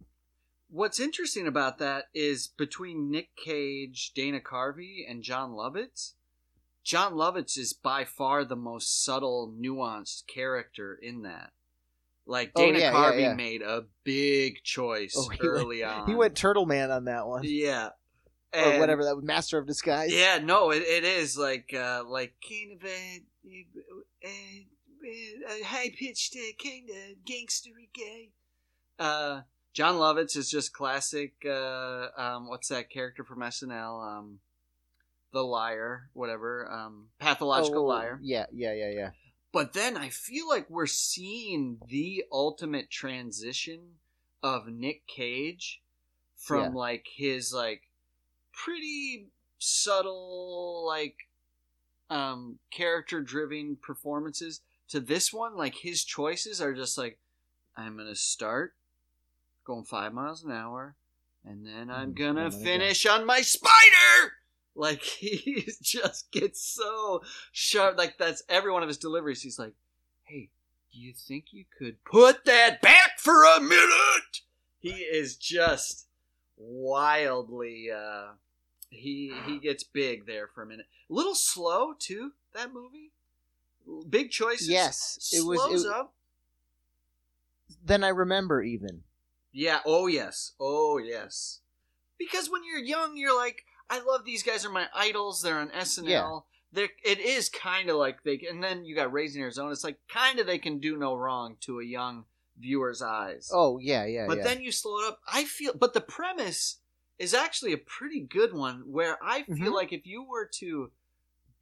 What's 0.68 1.00
interesting 1.00 1.46
about 1.46 1.78
that 1.78 2.08
is 2.14 2.48
between 2.48 3.10
Nick 3.10 3.34
Cage, 3.36 4.12
Dana 4.14 4.40
Carvey, 4.40 5.04
and 5.06 5.22
Jon 5.22 5.52
Lovitz. 5.52 6.14
Jon 6.82 7.12
Lovitz 7.14 7.58
is 7.58 7.72
by 7.74 8.04
far 8.04 8.44
the 8.44 8.56
most 8.56 9.04
subtle, 9.04 9.52
nuanced 9.52 10.26
character 10.26 10.94
in 10.94 11.22
that. 11.22 11.52
Like 12.26 12.52
Oh, 12.54 12.60
Dana 12.66 12.78
yeah, 12.78 12.84
yeah, 12.84 12.92
Carvey 12.92 13.20
yeah. 13.22 13.34
made 13.34 13.62
a 13.62 13.84
big 14.04 14.62
choice 14.62 15.14
Oh, 15.16 15.28
he 15.30 15.38
went- 15.40 15.42
early 15.42 15.84
on. 15.84 16.08
He 16.08 16.14
went 16.14 16.36
Turtle 16.36 16.66
Man 16.66 16.90
on 16.90 17.04
that 17.06 17.26
one, 17.26 17.42
yeah, 17.44 17.90
or 18.54 18.78
whatever 18.78 19.04
that 19.04 19.16
was, 19.16 19.24
Master 19.24 19.58
of 19.58 19.66
Disguise. 19.66 20.12
Yeah, 20.14 20.38
no, 20.42 20.70
it, 20.70 20.82
it 20.82 21.04
is 21.04 21.36
like 21.36 21.74
uh, 21.74 22.02
like 22.06 22.34
kind 22.48 22.72
of 22.80 22.84
a, 22.88 23.22
a, 24.24 24.66
a 25.60 25.64
high 25.64 25.90
pitched 25.98 26.36
uh, 26.36 26.52
kind 26.62 26.88
of 26.90 27.16
gangstery 27.24 27.88
guy. 27.96 28.28
Uh, 29.04 29.40
Jon 29.74 29.94
Lovitz 29.96 30.36
is 30.36 30.50
just 30.50 30.72
classic. 30.72 31.32
Uh, 31.44 32.08
um, 32.16 32.48
what's 32.48 32.68
that 32.68 32.90
character 32.90 33.24
from 33.24 33.40
SNL? 33.40 34.18
Um, 34.18 34.38
the 35.32 35.40
liar, 35.40 36.10
whatever. 36.12 36.70
Um, 36.70 37.08
pathological 37.18 37.84
Oh, 37.84 37.86
liar. 37.86 38.18
Yeah, 38.22 38.46
yeah, 38.52 38.74
yeah, 38.74 38.90
yeah. 38.90 39.10
But 39.52 39.74
then 39.74 39.96
I 39.96 40.08
feel 40.08 40.48
like 40.48 40.68
we're 40.70 40.86
seeing 40.86 41.78
the 41.88 42.24
ultimate 42.32 42.90
transition 42.90 43.96
of 44.42 44.66
Nick 44.68 45.06
Cage 45.06 45.82
from 46.36 46.72
Yeah. 46.72 46.74
like 46.74 47.06
his 47.16 47.52
like 47.52 47.82
pretty 48.52 49.28
subtle 49.58 50.84
like 50.86 51.16
um 52.10 52.58
character 52.70 53.20
driven 53.20 53.76
performances 53.80 54.62
to 54.88 55.00
this 55.00 55.32
one. 55.32 55.56
Like 55.56 55.76
his 55.76 56.04
choices 56.04 56.60
are 56.60 56.74
just 56.74 56.96
like 56.98 57.18
I'm 57.76 57.96
going 57.96 58.08
to 58.08 58.16
start 58.16 58.74
going 59.64 59.84
5 59.84 60.12
miles 60.12 60.44
an 60.44 60.52
hour 60.52 60.96
and 61.44 61.66
then 61.66 61.90
I'm 61.90 62.12
Mm, 62.12 62.14
going 62.14 62.36
to 62.36 62.50
my 62.50 62.50
finish 62.50 63.06
on 63.06 63.26
my 63.26 63.42
spider 63.42 64.34
like 64.74 65.02
he 65.02 65.66
just 65.82 66.30
gets 66.30 66.62
so 66.62 67.22
sharp 67.52 67.96
like 67.98 68.18
that's 68.18 68.42
every 68.48 68.72
one 68.72 68.82
of 68.82 68.88
his 68.88 68.98
deliveries 68.98 69.42
he's 69.42 69.58
like 69.58 69.74
hey 70.24 70.48
do 70.92 70.98
you 70.98 71.12
think 71.12 71.46
you 71.52 71.64
could 71.78 72.02
put 72.04 72.44
that 72.44 72.80
back 72.80 73.18
for 73.18 73.44
a 73.44 73.60
minute 73.60 74.40
he 74.78 74.90
is 74.90 75.36
just 75.36 76.06
wildly 76.56 77.88
uh 77.94 78.32
he 78.90 79.32
he 79.46 79.58
gets 79.58 79.84
big 79.84 80.26
there 80.26 80.46
for 80.46 80.62
a 80.62 80.66
minute 80.66 80.86
a 81.10 81.12
little 81.12 81.34
slow 81.34 81.92
too 81.98 82.32
that 82.54 82.72
movie 82.72 83.10
big 84.08 84.30
choices 84.30 84.68
Yes, 84.68 85.32
it 85.32 85.44
was. 85.44 85.60
slows 85.60 85.84
It, 85.84 85.90
up 85.90 86.14
then 87.84 88.04
I 88.04 88.08
remember 88.08 88.62
even. 88.62 89.02
Yeah. 89.52 89.80
Oh 89.84 90.06
yes. 90.06 90.52
Oh 90.60 90.98
yes. 90.98 91.60
Because 92.18 92.48
when 92.50 92.62
you're 92.64 92.78
young, 92.78 93.16
you're 93.16 93.36
like, 93.36 93.64
I 93.90 94.00
love 94.00 94.24
these 94.24 94.42
guys 94.42 94.64
are 94.64 94.70
my 94.70 94.86
idols. 94.94 95.42
They're 95.42 95.58
on 95.58 95.70
SNL. 95.70 96.08
Yeah. 96.08 96.38
They're, 96.74 96.88
it 97.04 97.18
is 97.20 97.48
kind 97.50 97.90
of 97.90 97.96
like 97.96 98.22
they. 98.24 98.46
And 98.48 98.62
then 98.62 98.84
you 98.84 98.94
got 98.94 99.12
Raising 99.12 99.42
Arizona. 99.42 99.70
It's 99.72 99.84
like 99.84 99.98
kind 100.08 100.38
of 100.38 100.46
they 100.46 100.58
can 100.58 100.78
do 100.78 100.96
no 100.96 101.14
wrong 101.14 101.56
to 101.62 101.80
a 101.80 101.84
young 101.84 102.24
viewer's 102.58 103.02
eyes. 103.02 103.50
Oh 103.52 103.78
yeah, 103.78 104.04
yeah, 104.06 104.26
but 104.26 104.38
yeah. 104.38 104.44
then 104.44 104.62
you 104.62 104.72
slow 104.72 104.98
it 105.00 105.08
up. 105.08 105.20
I 105.30 105.44
feel. 105.44 105.72
But 105.78 105.92
the 105.94 106.00
premise 106.00 106.78
is 107.18 107.34
actually 107.34 107.72
a 107.74 107.78
pretty 107.78 108.20
good 108.20 108.54
one. 108.54 108.84
Where 108.86 109.18
I 109.22 109.42
feel 109.42 109.72
Mhm. 109.72 109.74
like 109.74 109.92
if 109.92 110.06
you 110.06 110.22
were 110.24 110.48
to 110.60 110.90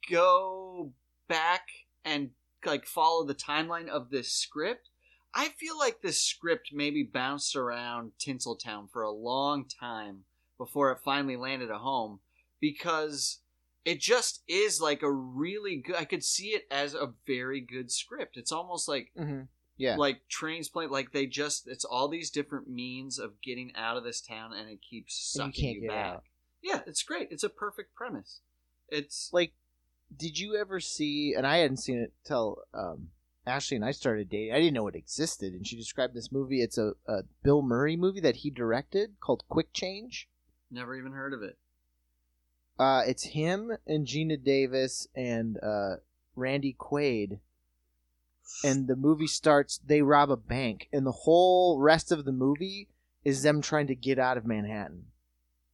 go 0.09 0.93
back 1.27 1.67
and 2.05 2.31
like 2.65 2.85
follow 2.85 3.25
the 3.25 3.35
timeline 3.35 3.87
of 3.87 4.09
this 4.09 4.31
script, 4.31 4.89
I 5.33 5.49
feel 5.49 5.77
like 5.77 6.01
this 6.01 6.21
script 6.21 6.69
maybe 6.73 7.03
bounced 7.03 7.55
around 7.55 8.11
Tinseltown 8.19 8.89
for 8.91 9.01
a 9.01 9.11
long 9.11 9.65
time 9.67 10.25
before 10.65 10.91
it 10.91 10.99
finally 11.03 11.35
landed 11.35 11.71
a 11.71 11.79
home 11.79 12.19
because 12.59 13.39
it 13.83 13.99
just 13.99 14.43
is 14.47 14.79
like 14.79 15.01
a 15.01 15.11
really 15.11 15.77
good 15.77 15.95
I 15.95 16.05
could 16.05 16.23
see 16.23 16.49
it 16.49 16.63
as 16.69 16.93
a 16.93 17.13
very 17.25 17.59
good 17.61 17.91
script. 17.91 18.37
It's 18.37 18.51
almost 18.51 18.87
like 18.87 19.11
Mhm. 19.17 19.47
Yeah. 19.77 19.95
like 19.95 20.27
trains 20.29 20.69
play 20.69 20.85
like 20.85 21.11
they 21.11 21.25
just 21.25 21.67
it's 21.67 21.83
all 21.85 22.07
these 22.07 22.29
different 22.29 22.67
means 22.69 23.17
of 23.17 23.41
getting 23.41 23.71
out 23.75 23.97
of 23.97 24.03
this 24.03 24.21
town 24.21 24.53
and 24.53 24.69
it 24.69 24.79
keeps 24.87 25.35
And 25.35 25.47
you 25.47 25.51
sucking 25.51 25.63
can't 25.63 25.75
you, 25.75 25.81
get 25.81 25.89
back. 25.89 26.13
out. 26.13 26.23
Yeah, 26.61 26.81
it's 26.85 27.01
great. 27.01 27.29
It's 27.31 27.43
a 27.43 27.49
perfect 27.49 27.95
premise. 27.95 28.41
It's 28.89 29.29
like 29.33 29.53
did 30.15 30.37
you 30.37 30.55
ever 30.57 30.79
see 30.81 31.33
and 31.35 31.47
i 31.47 31.57
hadn't 31.57 31.77
seen 31.77 31.97
it 31.97 32.11
till 32.25 32.57
um 32.73 33.07
ashley 33.47 33.77
and 33.77 33.85
i 33.85 33.91
started 33.91 34.29
dating 34.29 34.53
i 34.53 34.57
didn't 34.59 34.73
know 34.73 34.87
it 34.89 34.93
existed 34.95 35.53
and 35.53 35.65
she 35.65 35.77
described 35.77 36.13
this 36.13 36.33
movie 36.33 36.61
it's 36.61 36.77
a, 36.77 36.91
a 37.07 37.23
bill 37.43 37.61
murray 37.61 37.95
movie 37.95 38.19
that 38.19 38.35
he 38.35 38.49
directed 38.49 39.11
called 39.21 39.41
quick 39.47 39.71
change 39.71 40.27
never 40.71 40.95
even 40.95 41.11
heard 41.11 41.33
of 41.33 41.41
it. 41.43 41.57
Uh, 42.79 43.03
it's 43.05 43.23
him 43.23 43.71
and 43.85 44.07
Geena 44.07 44.41
Davis 44.43 45.07
and 45.15 45.57
uh, 45.61 45.97
Randy 46.35 46.75
Quaid. 46.79 47.39
And 48.63 48.87
the 48.87 48.95
movie 48.95 49.27
starts. 49.27 49.79
They 49.85 50.01
rob 50.01 50.29
a 50.29 50.35
bank, 50.37 50.89
and 50.91 51.05
the 51.05 51.11
whole 51.11 51.79
rest 51.79 52.11
of 52.11 52.25
the 52.25 52.31
movie 52.33 52.89
is 53.23 53.43
them 53.43 53.61
trying 53.61 53.87
to 53.87 53.95
get 53.95 54.19
out 54.19 54.37
of 54.37 54.45
Manhattan. 54.45 55.05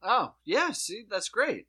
Oh 0.03 0.33
yeah, 0.45 0.71
see 0.73 1.03
that's 1.09 1.27
great. 1.29 1.67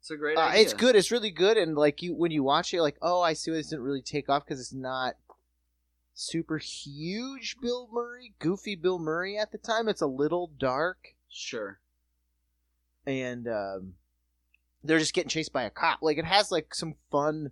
It's 0.00 0.10
a 0.10 0.16
great 0.16 0.36
Uh, 0.36 0.42
idea. 0.42 0.62
it's 0.62 0.72
good. 0.74 0.94
It's 0.96 1.10
really 1.10 1.30
good, 1.32 1.56
and 1.56 1.74
like 1.74 2.02
you, 2.02 2.14
when 2.14 2.30
you 2.30 2.42
watch 2.44 2.72
it, 2.72 2.76
you're 2.76 2.82
like, 2.84 2.98
oh, 3.02 3.20
I 3.20 3.32
see 3.32 3.50
why 3.50 3.56
this 3.56 3.70
didn't 3.70 3.84
really 3.84 4.02
take 4.02 4.28
off 4.28 4.44
because 4.44 4.60
it's 4.60 4.72
not 4.72 5.14
super 6.14 6.58
huge. 6.58 7.56
Bill 7.60 7.88
Murray, 7.92 8.34
goofy 8.38 8.76
Bill 8.76 8.98
Murray 9.00 9.36
at 9.36 9.50
the 9.50 9.58
time. 9.58 9.88
It's 9.88 10.02
a 10.02 10.06
little 10.06 10.52
dark, 10.58 11.14
Sure. 11.28 11.80
And 13.06 13.46
um, 13.48 13.94
they're 14.82 14.98
just 14.98 15.14
getting 15.14 15.28
chased 15.28 15.52
by 15.52 15.62
a 15.64 15.70
cop. 15.70 16.00
Like 16.02 16.18
it 16.18 16.24
has 16.24 16.50
like 16.50 16.74
some 16.74 16.94
fun, 17.10 17.50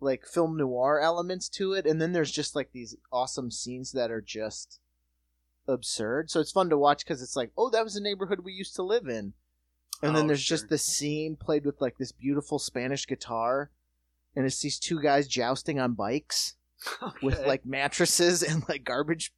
like 0.00 0.26
film 0.26 0.56
noir 0.56 1.00
elements 1.00 1.48
to 1.50 1.72
it, 1.72 1.86
and 1.86 2.00
then 2.00 2.12
there's 2.12 2.30
just 2.32 2.54
like 2.56 2.70
these 2.72 2.96
awesome 3.12 3.50
scenes 3.50 3.92
that 3.92 4.10
are 4.10 4.20
just 4.20 4.80
absurd. 5.66 6.30
So 6.30 6.40
it's 6.40 6.52
fun 6.52 6.70
to 6.70 6.78
watch 6.78 7.04
because 7.04 7.22
it's 7.22 7.36
like, 7.36 7.50
oh, 7.56 7.70
that 7.70 7.84
was 7.84 7.96
a 7.96 8.02
neighborhood 8.02 8.40
we 8.44 8.52
used 8.52 8.74
to 8.76 8.82
live 8.82 9.06
in. 9.06 9.34
And 10.02 10.14
then 10.14 10.24
Oh, 10.24 10.26
there's 10.28 10.40
sure. 10.40 10.56
just 10.56 10.68
this 10.68 10.86
scene 10.86 11.36
played 11.36 11.66
with 11.66 11.80
like 11.80 11.98
this 11.98 12.12
beautiful 12.12 12.58
Spanish 12.58 13.06
guitar, 13.06 13.70
and 14.36 14.46
it's 14.46 14.60
these 14.60 14.78
two 14.78 15.00
guys 15.02 15.26
jousting 15.26 15.80
on 15.80 15.94
bikes 15.94 16.54
with 17.22 17.44
like 17.46 17.66
mattresses 17.66 18.42
and 18.42 18.62
like 18.68 18.84
garbage 18.84 19.32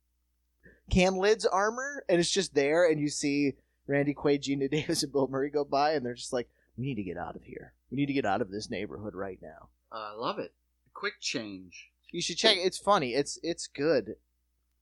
can 0.90 1.14
lids 1.16 1.46
armor, 1.46 2.04
and 2.08 2.20
it's 2.20 2.30
just 2.30 2.54
there, 2.54 2.84
and 2.88 3.00
you 3.00 3.08
see 3.08 3.54
Randy 3.90 4.14
Quaid, 4.14 4.42
Geena 4.42 4.70
Davis, 4.70 5.02
and 5.02 5.12
Bill 5.12 5.28
Murray 5.28 5.50
go 5.50 5.64
by, 5.64 5.92
and 5.92 6.06
they're 6.06 6.14
just 6.14 6.32
like, 6.32 6.48
"We 6.76 6.84
need 6.84 6.94
to 6.94 7.02
get 7.02 7.18
out 7.18 7.36
of 7.36 7.42
here. 7.42 7.74
We 7.90 7.96
need 7.96 8.06
to 8.06 8.12
get 8.12 8.24
out 8.24 8.40
of 8.40 8.50
this 8.50 8.70
neighborhood 8.70 9.14
right 9.14 9.38
now." 9.42 9.68
Uh, 9.92 10.12
I 10.12 10.14
love 10.14 10.38
it. 10.38 10.54
Quick 10.94 11.14
change. 11.20 11.90
You 12.12 12.22
should 12.22 12.36
check. 12.36 12.56
It's 12.56 12.78
funny. 12.78 13.14
It's 13.14 13.38
it's 13.42 13.66
good. 13.66 14.14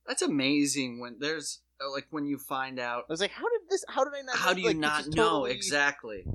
That's 0.07 0.21
amazing 0.21 0.99
when 0.99 1.17
there's 1.19 1.61
uh, 1.81 1.91
like 1.91 2.07
when 2.11 2.25
you 2.25 2.37
find 2.37 2.79
out. 2.79 3.05
I 3.09 3.13
was 3.13 3.21
like, 3.21 3.31
"How 3.31 3.43
did 3.49 3.69
this? 3.69 3.83
How 3.89 4.03
did 4.03 4.13
I 4.17 4.21
not? 4.21 4.35
How 4.35 4.53
do 4.53 4.61
you 4.61 4.67
like, 4.67 4.77
not 4.77 5.07
know 5.07 5.29
totally 5.29 5.51
exactly? 5.51 6.25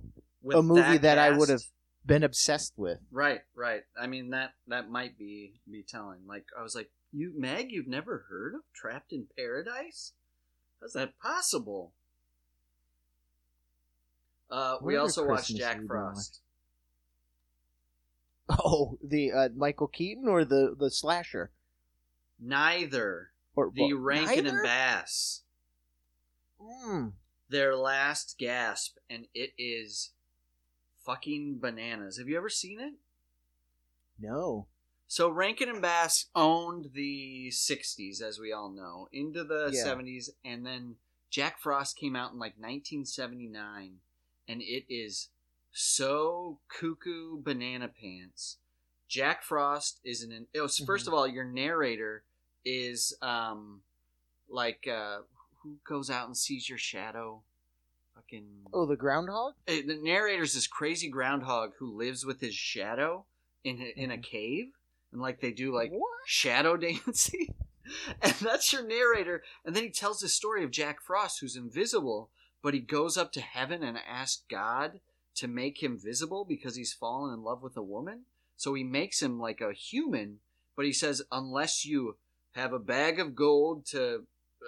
a 0.53 0.63
movie 0.63 0.99
that 0.99 1.03
that 1.03 1.19
I 1.19 1.31
would 1.31 1.49
have 1.49 1.63
been 2.05 2.25
obsessed 2.25 2.75
with?" 2.77 2.99
Right, 3.11 3.41
right. 3.55 3.83
I 4.01 4.07
mean 4.07 4.31
that 4.31 4.53
that 4.67 4.91
might 4.91 5.17
be 5.19 5.61
be 5.71 5.85
telling. 5.89 6.21
Like 6.27 6.47
I 6.59 6.63
was 6.63 6.75
like, 6.75 6.91
you 7.13 7.33
Meg, 7.37 7.71
you've 7.71 7.89
never 7.89 8.27
heard 8.29 8.55
of 8.55 8.63
Trapped 8.75 9.13
in 9.13 9.27
Paradise? 9.37 10.13
How's 10.81 10.93
that 10.93 11.19
possible? 11.19 11.93
Uh, 14.51 14.77
we 14.83 14.97
also 14.97 15.27
watched 15.27 15.55
Jack 15.57 15.81
Frost. 15.87 16.41
Oh, 18.47 18.99
the 19.03 19.33
uh, 19.33 19.49
Michael 19.57 19.87
Keaton 19.87 20.29
or 20.29 20.45
the 20.45 20.77
the 20.79 20.91
slasher 20.91 21.51
Neither 22.39 23.31
or 23.57 23.71
the 23.75 23.95
well, 23.95 24.03
Rankin 24.03 24.45
neither? 24.45 24.59
and 24.59 24.63
Bass. 24.63 25.43
Mm. 26.61 27.13
Their 27.49 27.75
last 27.75 28.37
gasp, 28.39 28.99
and 29.09 29.29
it 29.33 29.53
is 29.57 30.11
fucking 31.07 31.59
bananas. 31.59 32.19
Have 32.19 32.29
you 32.29 32.37
ever 32.37 32.51
seen 32.51 32.81
it? 32.81 32.93
No. 34.21 34.67
So 35.07 35.31
Rankin 35.31 35.71
and 35.71 35.81
Bass 35.81 36.27
owned 36.35 36.91
the 36.93 37.49
'60s, 37.51 38.21
as 38.21 38.39
we 38.39 38.53
all 38.53 38.69
know, 38.71 39.09
into 39.11 39.43
the 39.43 39.71
Yeah. 39.73 39.85
'70s, 39.87 40.29
and 40.45 40.67
then 40.67 40.97
Jack 41.31 41.61
Frost 41.61 41.97
came 41.97 42.15
out 42.15 42.33
in 42.33 42.39
like 42.39 42.59
1979, 42.59 44.01
and 44.49 44.61
it 44.63 44.85
is 44.89 45.29
so 45.73 46.59
cuckoo 46.69 47.41
banana 47.43 47.89
pants. 47.89 48.59
Jack 49.09 49.43
Frost 49.43 50.01
is 50.05 50.23
an. 50.23 50.47
It 50.53 50.61
was 50.61 50.79
1st 50.79 51.05
Mhm. 51.05 51.09
of 51.09 51.15
all, 51.15 51.27
your 51.29 51.45
narrator 51.45 52.25
is 52.65 53.17
um, 53.23 53.83
like 54.49 54.87
uh, 54.89 55.19
who 55.63 55.77
goes 55.87 56.11
out 56.11 56.27
and 56.27 56.37
sees 56.37 56.69
your 56.69 56.79
shadow, 56.79 57.43
fucking. 58.15 58.67
Oh, 58.73 58.87
the 58.87 58.97
groundhog. 58.97 59.55
Uh, 59.69 59.83
the 59.87 59.99
narrator's 60.03 60.55
this 60.55 60.67
crazy 60.67 61.09
groundhog 61.09 61.73
who 61.79 61.97
lives 61.97 62.25
with 62.25 62.41
his 62.41 62.55
shadow 62.55 63.27
in 63.63 63.81
a, 63.81 64.01
in 64.03 64.11
a 64.11 64.19
cave, 64.19 64.73
and 65.13 65.21
like 65.21 65.41
they 65.41 65.53
do 65.53 65.73
like 65.75 65.91
what? 65.91 66.11
shadow 66.27 66.77
dancing, 66.79 67.55
and 68.23 68.33
that's 68.41 68.73
your 68.73 68.87
narrator. 68.87 69.43
And 69.65 69.77
then 69.77 69.83
he 69.85 69.91
tells 69.91 70.21
the 70.21 70.29
story 70.29 70.65
of 70.65 70.71
Jack 70.71 71.01
Frost, 71.03 71.41
who's 71.41 71.57
invisible, 71.57 72.31
but 72.65 72.73
he 72.73 72.81
goes 72.81 73.19
up 73.19 73.31
to 73.31 73.43
heaven 73.43 73.83
and 73.83 73.99
asks 74.09 74.43
God 74.51 75.01
to 75.37 75.47
make 75.47 75.83
him 75.83 76.01
visible 76.03 76.47
because 76.49 76.77
he's 76.77 76.95
fallen 76.95 77.35
in 77.35 77.45
love 77.45 77.63
with 77.63 77.77
a 77.77 77.83
woman. 77.83 78.23
So 78.57 78.73
he 78.73 78.83
makes 78.83 79.21
him 79.21 79.39
like 79.39 79.61
a 79.61 79.75
human, 79.75 80.39
but 80.75 80.87
he 80.87 80.93
says 80.93 81.21
unless 81.31 81.85
you 81.85 82.17
have 82.53 82.73
a 82.73 82.79
bag 82.79 83.21
of 83.21 83.35
gold 83.35 83.85
to 83.89 84.23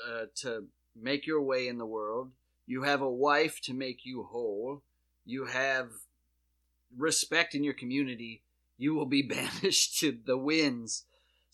uh, 0.06 0.26
to 0.42 0.66
make 0.94 1.26
your 1.26 1.40
way 1.40 1.66
in 1.66 1.78
the 1.78 1.86
world, 1.86 2.32
you 2.66 2.82
have 2.82 3.00
a 3.00 3.10
wife 3.10 3.62
to 3.62 3.72
make 3.72 4.04
you 4.04 4.24
whole, 4.24 4.82
you 5.24 5.46
have 5.46 5.88
respect 6.94 7.54
in 7.54 7.64
your 7.64 7.72
community, 7.72 8.42
you 8.76 8.94
will 8.94 9.06
be 9.06 9.22
banished 9.62 9.98
to 10.00 10.18
the 10.26 10.36
winds. 10.36 11.06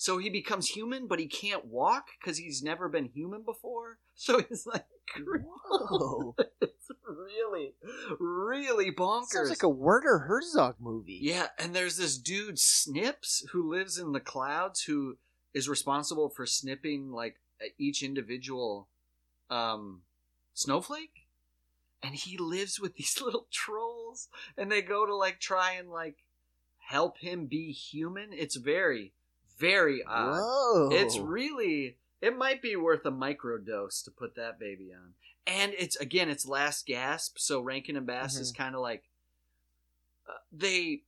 So 0.02 0.18
he 0.18 0.30
becomes 0.30 0.66
human, 0.66 1.06
but 1.06 1.20
he 1.20 1.28
can't 1.28 1.64
walk 1.64 2.08
because 2.18 2.36
he's 2.36 2.60
never 2.60 2.88
been 2.88 3.04
human 3.14 3.42
before. 3.42 3.98
So 4.14 4.40
he's 4.40 4.66
like, 4.66 4.84
Whoa. 5.16 6.34
it's 6.60 6.90
really, 7.08 7.74
really 8.20 8.92
bonkers. 8.92 9.28
Sounds 9.28 9.48
like 9.48 9.62
a 9.62 9.68
Werner 9.68 10.18
Herzog 10.28 10.76
movie. 10.80 11.18
Yeah, 11.22 11.46
and 11.58 11.74
there's 11.74 11.96
this 11.96 12.18
dude 12.18 12.58
Snips 12.58 13.44
who 13.52 13.70
lives 13.70 13.96
in 13.96 14.12
the 14.12 14.20
clouds 14.20 14.82
who 14.82 15.18
is 15.54 15.68
responsible 15.68 16.28
for 16.28 16.46
snipping 16.46 17.10
like 17.10 17.36
each 17.78 18.02
individual 18.02 18.88
um 19.50 20.02
snowflake 20.52 21.26
and 22.02 22.14
he 22.14 22.36
lives 22.36 22.78
with 22.78 22.94
these 22.96 23.20
little 23.20 23.46
trolls 23.50 24.28
and 24.58 24.70
they 24.70 24.82
go 24.82 25.06
to 25.06 25.14
like 25.16 25.40
try 25.40 25.72
and 25.72 25.90
like 25.90 26.16
help 26.90 27.18
him 27.18 27.46
be 27.46 27.72
human. 27.72 28.32
It's 28.32 28.56
very 28.56 29.14
very 29.58 30.02
odd. 30.04 30.38
Whoa. 30.40 30.88
It's 30.92 31.18
really 31.18 31.96
it 32.20 32.36
might 32.36 32.62
be 32.62 32.76
worth 32.76 33.04
a 33.04 33.10
microdose 33.10 34.02
to 34.04 34.10
put 34.10 34.36
that 34.36 34.58
baby 34.58 34.90
on. 34.94 35.14
And 35.46 35.72
it's 35.76 35.96
again 35.96 36.28
it's 36.28 36.46
last 36.46 36.86
gasp, 36.86 37.38
so 37.38 37.60
Rankin 37.60 37.96
and 37.96 38.06
Bass 38.06 38.36
is 38.36 38.52
kind 38.52 38.74
of 38.74 38.80
like 38.80 39.04
uh, 40.28 40.32
they 40.52 41.02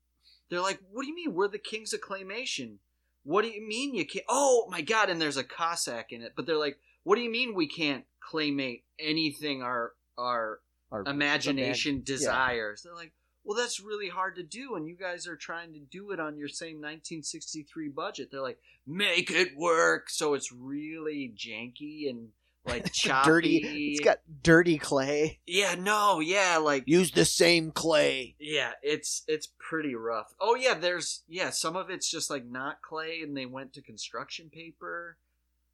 they're 0.50 0.61
like, 0.61 0.80
"What 0.90 1.02
do 1.02 1.09
you 1.09 1.14
mean 1.14 1.35
we're 1.35 1.48
the 1.48 1.59
kings 1.59 1.92
of 1.92 2.00
claymation? 2.00 2.76
What 3.22 3.42
do 3.42 3.48
you 3.48 3.66
mean 3.66 3.94
you 3.94 4.04
can't 4.04 4.24
Oh 4.28 4.66
my 4.70 4.80
god, 4.83 5.09
and 5.09 5.20
there's 5.20 5.37
a 5.37 5.44
Cossack 5.44 6.12
in 6.12 6.20
it, 6.20 6.33
but 6.37 6.46
they're 6.46 6.59
like, 6.59 6.78
"What 7.04 7.14
do 7.16 7.22
you 7.22 7.30
mean 7.30 7.54
we 7.54 7.68
can't 7.68 8.04
claymate 8.20 8.85
anything 8.98 9.62
our 9.62 9.92
our 10.18 10.61
Our- 10.90 11.04
imagination 11.07 11.96
imag- 11.96 12.09
yeah. 12.09 12.16
desires?" 12.16 12.83
They're 12.83 12.94
like, 12.94 13.12
"Well, 13.44 13.57
that's 13.57 13.80
really 13.80 14.09
hard 14.09 14.37
to 14.37 14.42
do 14.42 14.74
and 14.74 14.88
you 14.88 14.96
guys 14.96 15.26
are 15.26 15.37
trying 15.37 15.72
to 15.74 15.78
do 15.78 16.11
it 16.11 16.18
on 16.20 16.37
your 16.38 16.48
same 16.48 16.76
1963 16.80 17.88
budget." 17.88 18.30
They're 18.30 18.40
like, 18.40 18.59
make 18.87 19.30
it 19.30 19.57
work. 19.57 20.11
So 20.11 20.35
it's 20.35 20.50
really 20.52 21.33
janky 21.37 22.09
and 22.09 22.28
like 22.66 22.92
choppy. 22.92 23.28
dirty. 23.28 23.92
It's 23.92 24.00
got 24.04 24.20
dirty 24.42 24.78
clay. 24.78 25.40
yeah, 25.46 25.74
no, 25.74 26.20
yeah, 26.20 26.57
like 26.57 26.85
Use 26.87 27.11
the 27.11 27.24
same 27.26 27.70
clay. 27.70 28.35
yeah, 28.38 28.72
it's 28.83 29.22
it's 29.28 29.48
pretty 29.59 29.94
rough. 29.94 30.35
Oh 30.40 30.54
yeah, 30.54 30.74
there's 30.74 31.22
yeah, 31.28 31.50
some 31.50 31.76
of 31.76 31.90
it's 31.90 32.11
just 32.11 32.30
like 32.30 32.46
not 32.46 32.80
clay, 32.83 33.20
and 33.22 33.37
they 33.37 33.46
went 33.46 33.72
to 33.74 33.83
construction 33.83 34.48
paper. 34.50 35.18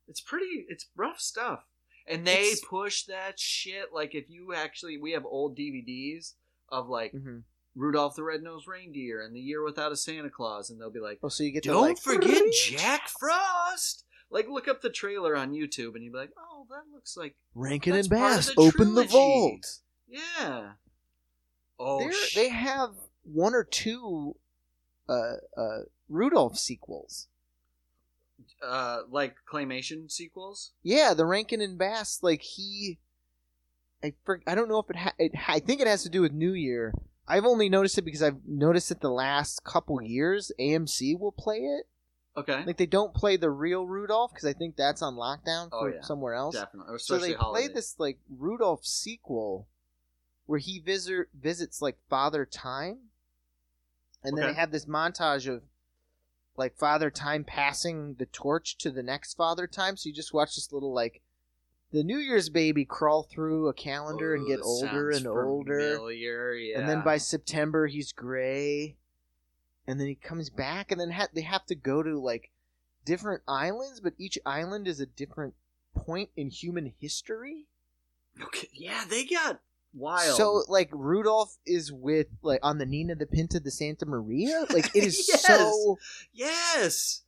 It's 0.09 0.20
pretty, 0.20 0.66
it's 0.68 0.87
rough 0.96 1.20
stuff. 1.20 1.61
And 2.09 2.26
they 2.26 2.40
It's- 2.40 2.61
push 2.68 3.04
that 3.04 3.38
shit. 3.38 3.92
Like 3.94 4.16
if 4.16 4.28
you 4.28 4.52
actually, 4.52 4.96
we 4.98 5.12
have 5.12 5.24
old 5.24 5.56
DVDs 5.56 6.33
of 6.68 6.88
like 6.88 7.12
Mm-hmm. 7.12 7.38
Rudolph 7.76 8.16
the 8.16 8.24
Red-Nosed 8.24 8.66
Reindeer 8.66 9.22
and 9.22 9.35
The 9.35 9.40
Year 9.40 9.62
Without 9.64 9.92
a 9.92 9.96
Santa 9.96 10.28
Claus, 10.30 10.70
and 10.70 10.80
they'll 10.80 10.90
be 10.90 11.00
like, 11.00 11.18
Oh, 11.22 11.28
so 11.28 11.44
you 11.44 11.52
get 11.52 11.62
to 11.64 11.68
Don't 11.70 11.88
like, 11.88 11.98
forget 11.98 12.42
Jack 12.66 13.09
Frost. 13.09 14.04
Like, 14.30 14.48
look 14.48 14.68
up 14.68 14.80
the 14.83 14.90
trailer 14.90 15.37
on 15.37 15.52
YouTube, 15.52 15.94
and 15.94 16.04
you'd 16.04 16.12
be 16.12 16.18
like, 16.18 16.30
"Oh, 16.38 16.64
that 16.70 16.83
looks 16.94 17.16
like 17.16 17.35
Rankin 17.54 17.96
and 17.96 18.09
Bass. 18.09 18.46
the 18.46 18.54
Open 18.61 18.94
the 18.94 19.02
vault. 19.04 19.66
yeah." 20.09 20.72
Oh, 21.80 22.09
sh- 22.11 22.35
they 22.37 22.48
have 22.48 22.90
one 23.24 23.54
or 23.56 23.64
two 23.64 24.37
uh, 25.09 25.33
uh, 25.56 25.78
Rudolph 26.09 26.59
sequels. 26.59 27.26
uh, 28.62 29.00
like 29.11 29.35
claymation 29.52 30.11
sequels. 30.11 30.70
Yeah, 30.85 31.12
the 31.14 31.26
Rankin 31.26 31.61
and 31.61 31.76
Bass, 31.76 32.20
like 32.22 32.42
he, 32.42 32.98
I 34.04 34.12
I 34.46 34.54
don't 34.54 34.68
know 34.68 34.78
if 34.78 34.90
it, 34.90 34.96
ha- 34.96 35.14
it 35.18 35.33
I 35.48 35.59
think 35.59 35.80
it 35.80 35.87
has 35.88 36.04
to 36.04 36.09
do 36.09 36.20
with 36.20 36.33
New 36.33 36.52
Year. 36.52 36.94
I've 37.28 37.44
only 37.44 37.68
noticed 37.68 37.96
it 37.98 38.02
because 38.02 38.22
I've 38.22 38.40
noticed 38.46 38.90
it 38.90 39.00
the 39.00 39.11
last 39.11 39.62
couple 39.64 40.02
years. 40.02 40.50
AMC 40.59 41.18
will 41.18 41.33
play 41.33 41.59
it. 41.59 41.87
Okay, 42.37 42.64
Like 42.64 42.76
they 42.76 42.87
don't 42.87 43.12
play 43.12 43.37
the 43.37 43.50
real 43.50 43.87
Rudolph 43.87 44.33
because 44.33 44.46
I 44.46 44.52
think 44.52 44.76
that's 44.76 45.02
on 45.02 45.14
lockdown 45.16 45.68
Oh, 45.72 45.80
for 45.80 45.94
yeah. 45.94 46.00
somewhere 46.02 46.35
else. 46.35 46.54
definitely. 46.54 46.98
So 46.98 47.18
they 47.18 47.33
holiday. 47.33 47.66
play 47.66 47.74
this 47.74 47.96
like 47.98 48.18
Rudolph 48.30 48.85
sequel, 48.87 49.68
where 50.46 50.61
he 50.61 50.78
visit 50.78 51.26
visits 51.38 51.83
like 51.83 51.98
Father 52.09 52.46
Time, 52.46 52.98
and 54.22 54.38
then 54.38 54.46
they 54.46 54.54
have 54.54 54.70
this 54.70 54.87
montage 54.87 55.48
of 55.52 55.62
like 56.56 56.78
Father 56.78 57.11
Time 57.11 57.42
passing 57.44 58.14
the 58.18 58.26
torch 58.26 58.78
to 58.78 58.90
the 58.92 59.02
next 59.02 59.35
Father 59.35 59.66
Time. 59.66 59.96
So 59.96 60.09
you 60.09 60.14
just 60.14 60.33
watch 60.33 60.54
this 60.54 60.72
little 60.72 60.94
like 60.94 61.22
the 61.92 62.05
New 62.05 62.18
Year's 62.18 62.48
baby 62.48 62.85
crawl 62.85 63.22
through 63.24 63.68
a 63.68 63.72
calendar 63.74 64.35
and 64.35 64.46
get 64.46 64.61
older 64.62 65.11
and 65.11 65.26
older. 65.26 66.11
yeah. 66.12 66.79
And 66.79 66.88
then 66.88 67.03
by 67.03 67.18
September 67.18 67.87
he's 67.87 68.12
gray, 68.12 68.96
and 69.87 69.98
then 70.00 70.07
he 70.07 70.14
comes 70.14 70.50
back, 70.50 70.90
and 70.92 71.00
then 71.00 71.11
ha- 71.11 71.29
they 71.35 71.40
have 71.42 71.66
to 71.66 71.74
go 71.74 72.03
to 72.03 72.18
like 72.18 72.50
different 73.05 73.42
islands, 73.48 74.00
but 74.00 74.12
each 74.18 74.38
island 74.46 74.87
is 74.87 75.00
a 75.00 75.07
different 75.07 75.55
point 75.96 76.31
in 76.37 76.50
human 76.50 76.92
history. 77.00 77.66
okay, 78.42 78.68
yeah, 78.72 79.05
they 79.09 79.24
got 79.24 79.61
wild. 79.92 80.37
So 80.37 80.62
like 80.68 80.88
Rudolph 80.92 81.57
is 81.66 81.90
with 81.92 82.29
like 82.42 82.61
on 82.62 82.79
the 82.79 82.87
Nina 82.87 83.16
the 83.16 83.26
Pinta 83.26 83.59
the 83.59 83.72
Santa 83.72 84.07
Maria. 84.07 84.64
Like 84.70 84.94
it 84.94 85.03
is 85.03 85.26
Yes. 85.29 85.44
so. 85.44 85.98
yes, 86.33 87.22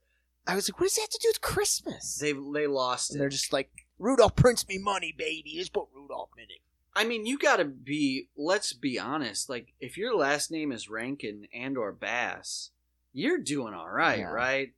I 0.46 0.54
was 0.54 0.68
like, 0.68 0.78
what 0.78 0.86
does 0.86 0.94
that 0.96 1.02
have 1.02 1.10
to 1.10 1.18
do 1.22 1.28
with 1.30 1.40
Christmas? 1.40 2.18
they 2.20 2.32
they 2.32 2.66
lost 2.68 3.10
and 3.10 3.16
it. 3.16 3.18
they're 3.20 3.28
just 3.28 3.52
like 3.52 3.70
Rudolph 4.02 4.34
prints 4.34 4.66
me 4.66 4.78
money, 4.78 5.14
baby. 5.16 5.52
Just 5.54 5.72
put 5.72 5.86
Rudolph 5.94 6.30
in 6.36 6.44
it. 6.44 6.60
I 6.94 7.04
mean, 7.04 7.24
you 7.24 7.38
got 7.38 7.56
to 7.56 7.64
be. 7.64 8.28
Let's 8.36 8.72
be 8.72 8.98
honest. 8.98 9.48
Like, 9.48 9.72
if 9.80 9.96
your 9.96 10.14
last 10.16 10.50
name 10.50 10.72
is 10.72 10.90
Rankin 10.90 11.46
and 11.54 11.78
or 11.78 11.92
Bass, 11.92 12.70
you're 13.12 13.38
doing 13.38 13.74
all 13.74 13.88
right, 13.88 14.18
Yeah. 14.18 14.32
right? 14.32 14.72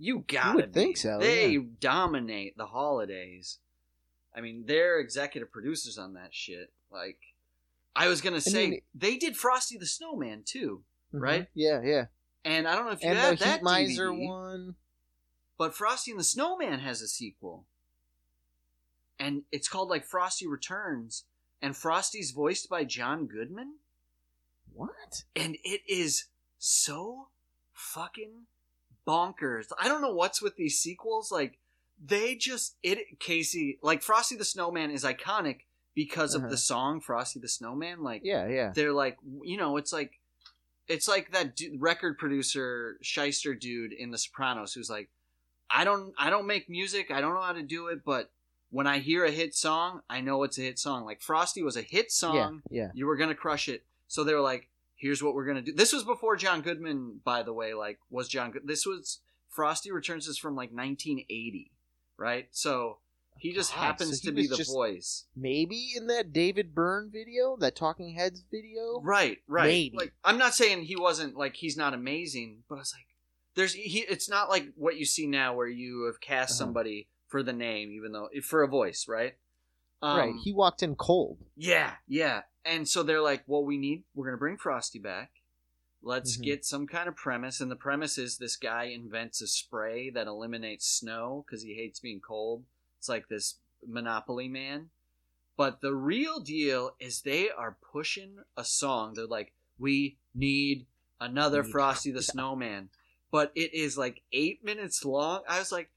You 0.00 0.24
gotta 0.28 0.56
would 0.56 0.72
be. 0.72 0.80
think 0.80 0.96
so, 0.96 1.18
They 1.18 1.52
yeah. 1.52 1.60
dominate 1.80 2.56
the 2.56 2.66
holidays. 2.66 3.58
I 4.34 4.40
mean, 4.40 4.64
they're 4.66 4.98
executive 5.00 5.50
producers 5.50 5.96
on 5.98 6.14
that 6.14 6.32
shit. 6.34 6.72
Like, 6.90 7.18
I 7.96 8.06
was 8.08 8.20
gonna 8.20 8.40
say 8.40 8.70
mean- 8.70 8.82
they 8.94 9.16
did 9.16 9.36
Frosty 9.36 9.76
the 9.78 9.86
Snowman 9.86 10.42
too, 10.44 10.84
Right? 11.10 11.42
Mhm. 11.44 11.48
Yeah, 11.54 11.82
yeah. 11.82 12.06
and 12.44 12.68
I 12.68 12.76
don't 12.76 12.86
know 12.86 12.92
if 12.92 13.02
you 13.02 13.08
And 13.08 13.18
have 13.18 13.38
the 13.38 13.44
that 13.44 13.58
Heat 13.58 13.62
Miser 13.64 14.10
DVD, 14.10 14.26
one. 14.28 14.76
but 15.56 15.74
Frosty 15.74 16.12
and 16.12 16.20
the 16.20 16.24
Snowman 16.24 16.78
has 16.80 17.02
a 17.02 17.08
sequel. 17.08 17.66
And 19.18 19.42
it's 19.52 19.68
called 19.68 19.88
like 19.88 20.04
Frosty 20.04 20.46
Returns. 20.46 21.24
And 21.60 21.76
Frosty's 21.76 22.30
voiced 22.30 22.68
by 22.68 22.84
John 22.84 23.26
Goodman. 23.26 23.74
What? 24.72 25.24
And 25.34 25.56
it 25.64 25.80
is 25.88 26.26
so 26.58 27.28
fucking 27.72 28.46
bonkers. 29.06 29.66
I 29.78 29.88
don't 29.88 30.02
know 30.02 30.14
what's 30.14 30.40
with 30.42 30.56
these 30.56 30.78
sequels. 30.78 31.32
Like, 31.32 31.58
they 32.04 32.36
just, 32.36 32.76
it, 32.82 33.18
Casey, 33.18 33.78
like 33.82 34.02
Frosty 34.02 34.36
the 34.36 34.44
Snowman 34.44 34.90
is 34.92 35.02
iconic 35.04 35.60
because 35.94 36.34
of 36.34 36.42
Uh-huh. 36.42 36.50
the 36.50 36.56
song 36.56 37.00
Frosty 37.00 37.40
the 37.40 37.48
Snowman. 37.48 38.02
Like, 38.04 38.22
Yeah, 38.24 38.46
yeah. 38.46 38.70
they're 38.72 38.92
like 38.92 39.16
you 39.42 39.56
know 39.56 39.78
it's 39.78 39.92
like 39.92 40.20
it's 40.86 41.08
like 41.08 41.32
that 41.32 41.58
record 41.78 42.18
producer 42.18 42.98
shyster 43.02 43.52
dude 43.54 43.92
in 43.92 44.12
the 44.12 44.16
sopranos 44.18 44.72
who's 44.74 44.88
like 44.88 45.10
i 45.68 45.84
don't 45.84 46.14
i 46.16 46.30
don't 46.30 46.46
make 46.46 46.70
music 46.70 47.10
i 47.10 47.20
don't 47.20 47.34
know 47.34 47.42
how 47.42 47.52
to 47.52 47.62
do 47.62 47.88
it 47.88 48.04
but 48.04 48.30
when 48.70 48.86
i 48.86 48.98
hear 48.98 49.24
a 49.24 49.30
hit 49.30 49.54
song 49.54 50.00
i 50.10 50.20
know 50.20 50.42
it's 50.42 50.58
a 50.58 50.62
hit 50.62 50.78
song 50.78 51.04
like 51.04 51.20
frosty 51.20 51.62
was 51.62 51.76
a 51.76 51.82
hit 51.82 52.10
song 52.12 52.62
Yeah, 52.70 52.82
yeah. 52.84 52.90
you 52.94 53.06
were 53.06 53.16
gonna 53.16 53.34
crush 53.34 53.68
it 53.68 53.84
so 54.06 54.24
they 54.24 54.34
were 54.34 54.40
like 54.40 54.68
here's 54.96 55.22
what 55.22 55.34
we're 55.34 55.46
gonna 55.46 55.62
do 55.62 55.72
this 55.72 55.92
was 55.92 56.04
before 56.04 56.36
john 56.36 56.60
goodman 56.60 57.20
by 57.24 57.42
the 57.42 57.52
way 57.52 57.74
like 57.74 57.98
was 58.10 58.28
john 58.28 58.50
good 58.50 58.62
this 58.66 58.84
was 58.86 59.20
frosty 59.48 59.90
returns 59.90 60.26
is 60.28 60.38
from 60.38 60.54
like 60.54 60.70
1980 60.70 61.70
right 62.16 62.48
so 62.50 62.98
he 63.40 63.52
just 63.52 63.72
God, 63.72 63.80
happens 63.84 64.20
so 64.20 64.22
he 64.22 64.28
to 64.30 64.34
be 64.34 64.46
the 64.48 64.64
voice 64.64 65.26
Maybe 65.36 65.90
in 65.96 66.08
that 66.08 66.32
David 66.32 66.74
Byrne 66.74 67.08
video, 67.12 67.56
that 67.60 67.76
Talking 67.76 68.16
Heads 68.16 68.42
video. 68.50 69.00
Right, 69.00 69.38
right. 69.46 69.66
Maybe. 69.66 69.96
Like 69.96 70.12
I'm 70.24 70.38
not 70.38 70.54
saying 70.56 70.82
he 70.82 70.96
wasn't 70.96 71.36
like 71.36 71.54
he's 71.54 71.76
not 71.76 71.94
amazing, 71.94 72.64
but 72.68 72.74
I 72.74 72.78
was 72.78 72.92
like, 72.96 73.06
there's 73.54 73.74
he. 73.74 74.00
It's 74.00 74.28
not 74.28 74.48
like 74.50 74.72
what 74.74 74.96
you 74.96 75.04
see 75.04 75.28
now 75.28 75.54
where 75.54 75.68
you 75.68 76.06
have 76.06 76.20
cast 76.20 76.50
Uh-huh. 76.50 76.66
somebody 76.66 77.06
for 77.28 77.42
the 77.42 77.52
name, 77.52 77.90
even 77.92 78.12
though 78.12 78.28
for 78.42 78.62
a 78.62 78.68
voice, 78.68 79.06
right? 79.08 79.34
Um, 80.02 80.18
right. 80.18 80.34
He 80.42 80.52
walked 80.52 80.82
in 80.82 80.94
cold. 80.96 81.38
yeah, 81.56 81.94
yeah. 82.06 82.42
And 82.64 82.86
so 82.88 83.02
they're 83.02 83.22
like, 83.22 83.44
well, 83.46 83.64
we 83.64 83.78
need. 83.78 84.04
We're 84.14 84.26
gonna 84.26 84.36
bring 84.36 84.56
Frosty 84.58 84.98
back. 84.98 85.30
Let's 86.02 86.36
Mhm. 86.36 86.42
get 86.44 86.64
some 86.64 86.86
kind 86.86 87.08
of 87.08 87.16
premise, 87.16 87.60
and 87.60 87.70
the 87.70 87.76
premise 87.76 88.18
is 88.18 88.38
this 88.38 88.56
guy 88.56 88.84
invents 88.84 89.40
a 89.40 89.46
spray 89.48 90.10
that 90.10 90.26
eliminates 90.26 90.86
snow 90.86 91.44
because 91.46 91.62
he 91.62 91.74
hates 91.74 91.98
being 92.00 92.20
cold. 92.20 92.64
It's 92.98 93.08
like 93.08 93.28
this 93.28 93.58
Monopoly 93.86 94.48
man. 94.48 94.90
But 95.56 95.80
the 95.80 95.94
real 95.94 96.38
deal 96.40 96.94
is 97.00 97.22
they 97.22 97.50
are 97.50 97.78
pushing 97.92 98.44
a 98.56 98.62
song. 98.64 99.14
They're 99.14 99.26
like, 99.26 99.54
we 99.78 100.18
need 100.34 100.86
another 101.20 101.62
Need- 101.64 101.72
Frosty 101.72 102.10
the. 102.12 102.22
Snowman. 102.22 102.90
But 103.32 103.50
it 103.56 103.74
is 103.74 103.98
like 103.98 104.22
eight 104.32 104.62
minutes 104.62 105.04
long. 105.04 105.42
I 105.48 105.58
was 105.58 105.72
like, 105.72 105.90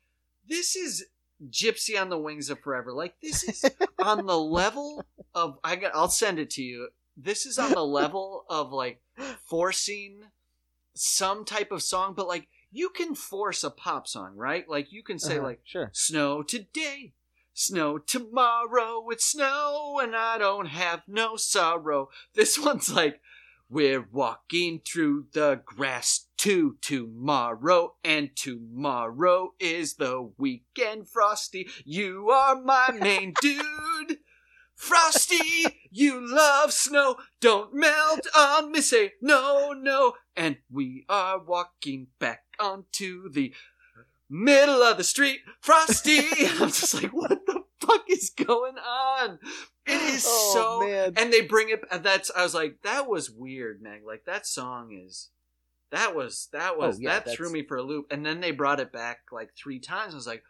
this 0.47 0.75
is 0.75 1.05
Gypsy 1.49 1.99
on 1.99 2.09
the 2.09 2.17
Wings 2.17 2.49
of 2.49 2.59
Forever. 2.59 2.91
Like, 2.93 3.15
this 3.21 3.43
is 3.43 3.65
on 3.99 4.25
the 4.25 4.37
level 4.37 5.03
of. 5.33 5.57
I 5.63 5.75
got, 5.75 5.95
I'll 5.95 6.09
send 6.09 6.39
it 6.39 6.49
to 6.51 6.61
you. 6.63 6.89
This 7.17 7.45
is 7.45 7.57
on 7.59 7.71
the 7.71 7.85
level 7.85 8.45
of 8.49 8.71
like 8.71 9.01
forcing 9.45 10.23
some 10.93 11.45
type 11.45 11.71
of 11.71 11.83
song, 11.83 12.13
but 12.15 12.27
like, 12.27 12.47
you 12.71 12.89
can 12.89 13.15
force 13.15 13.63
a 13.63 13.69
pop 13.69 14.07
song, 14.07 14.35
right? 14.35 14.67
Like, 14.69 14.91
you 14.91 15.03
can 15.03 15.19
say, 15.19 15.37
Uh-huh, 15.37 15.47
like, 15.47 15.61
sure. 15.63 15.89
Snow 15.93 16.41
today, 16.41 17.13
snow 17.53 17.97
tomorrow. 17.97 19.07
It's 19.09 19.25
snow 19.25 19.99
and 20.01 20.15
I 20.15 20.37
don't 20.37 20.67
have 20.67 21.01
no 21.07 21.35
sorrow. 21.35 22.09
This 22.33 22.57
one's 22.57 22.91
like, 22.91 23.19
we're 23.71 24.05
walking 24.11 24.81
through 24.85 25.27
the 25.31 25.61
grass 25.63 26.27
to 26.35 26.75
tomorrow, 26.81 27.95
and 28.03 28.35
tomorrow 28.35 29.53
is 29.61 29.93
the 29.93 30.29
weekend. 30.37 31.07
Frosty, 31.07 31.69
you 31.85 32.29
are 32.29 32.61
my 32.61 32.91
main 32.99 33.33
dude. 33.41 34.17
Frosty, 34.75 35.79
you 35.89 36.19
love 36.19 36.73
snow. 36.73 37.15
Don't 37.39 37.73
melt 37.73 38.27
on 38.35 38.73
me. 38.73 38.81
Say 38.81 39.13
no, 39.21 39.71
no. 39.71 40.13
And 40.35 40.57
we 40.69 41.05
are 41.07 41.39
walking 41.39 42.07
back 42.19 42.43
onto 42.59 43.31
the 43.31 43.53
middle 44.29 44.81
of 44.81 44.97
the 44.97 45.03
street. 45.05 45.41
Frosty. 45.61 46.19
I'm 46.59 46.67
just 46.67 46.93
like, 46.95 47.13
what 47.13 47.45
the 47.45 47.63
fuck 47.79 48.03
is 48.09 48.31
going 48.31 48.77
on? 48.77 49.39
It 49.85 50.01
is 50.13 50.25
oh, 50.27 50.51
so. 50.53 50.87
man. 50.87 51.13
And 51.17 51.33
they 51.33 51.41
bring 51.41 51.69
it. 51.69 51.83
That's. 52.03 52.31
I 52.35 52.43
was 52.43 52.53
like, 52.53 52.77
that 52.83 53.07
was 53.07 53.31
weird, 53.31 53.81
Meg. 53.81 54.01
Like 54.05 54.25
that 54.25 54.45
song 54.45 54.91
is. 54.91 55.29
That 55.91 56.15
was 56.15 56.47
that 56.53 56.73
oh, 56.75 56.79
was 56.79 56.97
Oh, 56.97 56.99
yeah, 57.01 57.19
that 57.19 57.35
threw 57.35 57.51
me 57.51 57.63
for 57.63 57.77
a 57.77 57.83
loop. 57.83 58.07
And 58.11 58.25
then 58.25 58.39
they 58.39 58.51
brought 58.51 58.79
it 58.79 58.93
back 58.93 59.19
like 59.31 59.49
three 59.55 59.79
times. 59.79 60.13
I 60.13 60.17
was 60.17 60.27
like, 60.27 60.43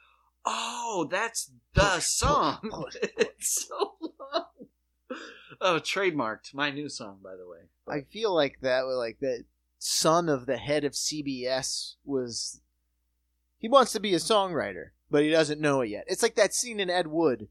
oh, 0.45 1.07
that's 1.09 1.51
the 1.73 1.99
song. 1.99 2.59
Oh, 2.71 2.83
push, 2.91 2.97
it's 3.17 3.67
so 3.67 3.95
long. 3.99 4.45
Oh, 5.59 5.79
trademarked. 5.79 6.53
My 6.53 6.69
new 6.71 6.89
song, 6.89 7.19
by 7.23 7.35
the 7.35 7.47
way. 7.47 7.69
I 7.87 8.01
feel 8.01 8.33
like 8.33 8.59
that 8.61 8.81
like 8.81 9.19
that 9.21 9.45
son 9.79 10.29
of 10.29 10.45
the 10.45 10.57
head 10.57 10.83
of 10.83 10.93
CBS 10.93 11.95
was 12.05 12.61
he 13.57 13.67
wants 13.67 13.91
to 13.93 13.99
be 13.99 14.13
a 14.13 14.17
songwriter, 14.17 14.89
but 15.09 15.23
he 15.23 15.29
doesn't 15.29 15.61
know 15.61 15.81
it 15.81 15.89
yet. 15.89 16.05
It's 16.07 16.23
like 16.23 16.35
that 16.35 16.53
scene 16.53 16.79
in 16.79 16.89
Ed 16.89 17.07
Wood 17.07 17.47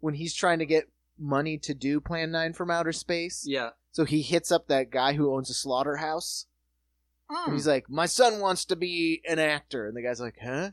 when 0.00 0.14
he's 0.14 0.34
trying 0.34 0.58
to 0.58 0.66
get 0.66 0.88
money 1.18 1.58
to 1.58 1.74
do 1.74 2.00
Plan 2.00 2.30
9 2.30 2.52
from 2.52 2.70
outer 2.70 2.92
space. 2.92 3.44
Yeah. 3.46 3.70
So 3.92 4.04
he 4.04 4.22
hits 4.22 4.50
up 4.50 4.68
that 4.68 4.90
guy 4.90 5.12
who 5.14 5.34
owns 5.34 5.50
a 5.50 5.54
slaughterhouse. 5.54 6.46
And 7.28 7.54
he's 7.54 7.66
like, 7.66 7.88
"My 7.88 8.06
son 8.06 8.40
wants 8.40 8.64
to 8.66 8.76
be 8.76 9.22
an 9.28 9.38
actor." 9.38 9.86
And 9.86 9.96
the 9.96 10.02
guy's 10.02 10.20
like, 10.20 10.36
"Huh?" 10.42 10.72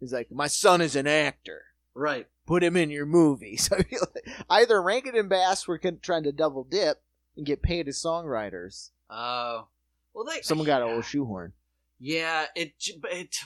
He's 0.00 0.12
like, 0.12 0.30
"My 0.30 0.46
son 0.46 0.80
is 0.80 0.96
an 0.96 1.06
actor. 1.06 1.62
right. 1.94 2.26
Put 2.44 2.64
him 2.64 2.76
in 2.76 2.90
your 2.90 3.06
movie." 3.06 3.56
So 3.58 3.76
I 3.76 3.82
feel 3.82 4.06
like 4.14 4.44
either 4.50 4.82
Rankin 4.82 5.16
and 5.16 5.28
Bass 5.28 5.68
were 5.68 5.78
trying 5.78 6.24
to 6.24 6.32
double 6.32 6.64
dip 6.64 7.02
and 7.36 7.46
get 7.46 7.62
paid 7.62 7.88
as 7.88 8.02
songwriters. 8.02 8.90
Oh. 9.08 9.68
well, 10.12 10.24
they. 10.24 10.42
Someone 10.42 10.66
got 10.66 10.82
a 10.82 10.84
yeah. 10.84 10.88
little 10.88 11.02
shoehorn. 11.02 11.52
Yeah, 11.98 12.46
it 12.56 12.72
it 13.10 13.36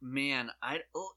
man, 0.00 0.50
I 0.62 0.80
oh, 0.94 1.12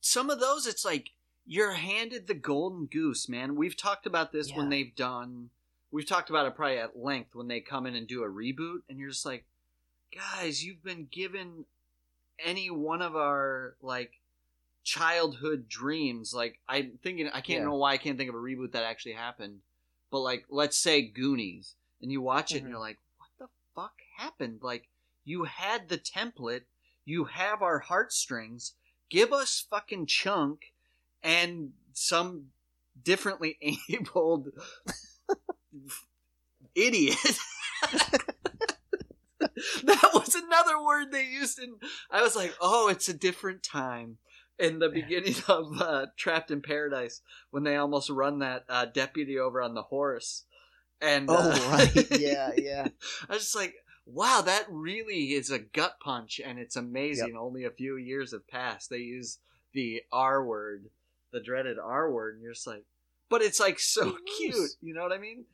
some 0.00 0.30
of 0.30 0.38
those 0.40 0.66
it's 0.66 0.84
like 0.84 1.10
you're 1.46 1.72
handed 1.72 2.26
the 2.26 2.34
golden 2.34 2.86
goose, 2.86 3.28
man. 3.28 3.56
We've 3.56 3.76
talked 3.76 4.06
about 4.06 4.32
this 4.32 4.52
when 4.52 4.68
they've 4.68 4.94
done 4.94 5.50
we've 5.90 6.06
talked 6.08 6.30
about 6.30 6.46
it 6.46 6.54
probably 6.56 6.78
at 6.78 6.96
length 6.98 7.34
when 7.34 7.48
they 7.48 7.60
come 7.60 7.84
in 7.86 7.94
and 7.94 8.06
do 8.08 8.24
a 8.24 8.28
reboot 8.28 8.78
and 8.88 8.98
you're 8.98 9.10
just 9.10 9.26
like, 9.26 9.44
guys, 10.14 10.64
you've 10.64 10.82
been 10.82 11.06
given 11.12 11.66
any 12.38 12.70
one 12.70 13.02
of 13.02 13.14
our 13.14 13.76
like 13.82 14.20
childhood 14.84 15.68
dreams. 15.68 16.32
Like 16.34 16.58
I'm 16.68 16.98
thinking 17.02 17.28
I 17.28 17.40
can't 17.42 17.60
Yeah. 17.60 17.66
know 17.66 17.76
why 17.76 17.92
I 17.92 17.98
can't 17.98 18.16
think 18.18 18.30
of 18.30 18.34
a 18.34 18.38
reboot 18.38 18.72
that 18.72 18.84
actually 18.84 19.12
happened. 19.12 19.60
But 20.10 20.20
like 20.20 20.46
let's 20.48 20.78
say 20.78 21.02
Goonies 21.02 21.76
and 22.00 22.10
you 22.10 22.20
watch 22.20 22.52
it 22.52 22.58
and 22.58 22.66
Mhm. 22.66 22.70
you're 22.70 22.78
like, 22.78 22.98
what 23.18 23.28
the 23.38 23.48
fuck 23.74 23.94
happened? 24.16 24.62
Like 24.62 24.88
you 25.24 25.44
had 25.44 25.88
the 25.88 25.98
template, 25.98 26.64
you 27.04 27.24
have 27.24 27.62
our 27.62 27.80
heartstrings, 27.80 28.74
give 29.08 29.32
us 29.32 29.60
fucking 29.60 30.06
chunk 30.06 30.71
and 31.22 31.70
some 31.92 32.46
differently 33.02 33.58
abled 33.90 34.48
idiot. 36.74 37.16
that 39.84 40.10
was 40.14 40.34
another 40.34 40.82
word 40.82 41.10
they 41.10 41.24
used 41.24 41.58
in. 41.58 41.76
I 42.10 42.22
was 42.22 42.36
like, 42.36 42.54
oh, 42.60 42.88
it's 42.88 43.08
a 43.08 43.14
different 43.14 43.62
time. 43.62 44.18
In 44.58 44.78
the 44.78 44.90
beginning 44.90 45.34
of 45.48 45.80
uh, 45.80 46.06
Trapped 46.16 46.50
in 46.50 46.60
Paradise, 46.60 47.20
when 47.50 47.64
they 47.64 47.76
almost 47.76 48.10
run 48.10 48.40
that 48.40 48.64
uh, 48.68 48.84
deputy 48.84 49.38
over 49.38 49.60
on 49.62 49.74
the 49.74 49.82
horse, 49.82 50.44
and 51.00 51.26
Oh 51.28 51.34
uh, 51.34 51.70
right, 51.70 52.20
yeah, 52.20 52.52
yeah. 52.56 52.86
I 53.28 53.32
was 53.32 53.42
just 53.42 53.56
like, 53.56 53.74
wow, 54.06 54.42
that 54.44 54.66
really 54.70 55.32
is 55.32 55.50
a 55.50 55.58
gut 55.58 55.96
punch, 56.00 56.40
and 56.44 56.58
it's 56.58 56.76
amazing. 56.76 57.34
Only 57.36 57.64
a 57.64 57.70
few 57.70 57.96
years 57.96 58.32
have 58.32 58.46
passed. 58.46 58.90
They 58.90 58.98
use 58.98 59.38
the 59.72 60.02
R 60.12 60.44
word, 60.44 60.90
the 61.32 61.40
dreaded 61.40 61.78
R 61.78 62.10
word, 62.10 62.34
and 62.34 62.42
you're 62.42 62.52
just 62.52 62.66
like, 62.66 62.84
but 63.28 63.42
it's 63.42 63.58
like 63.60 63.78
so 63.80 64.16
cute. 64.38 64.70
You 64.80 64.94
know 64.94 65.02
what 65.02 65.12
I 65.12 65.18
mean? 65.18 65.44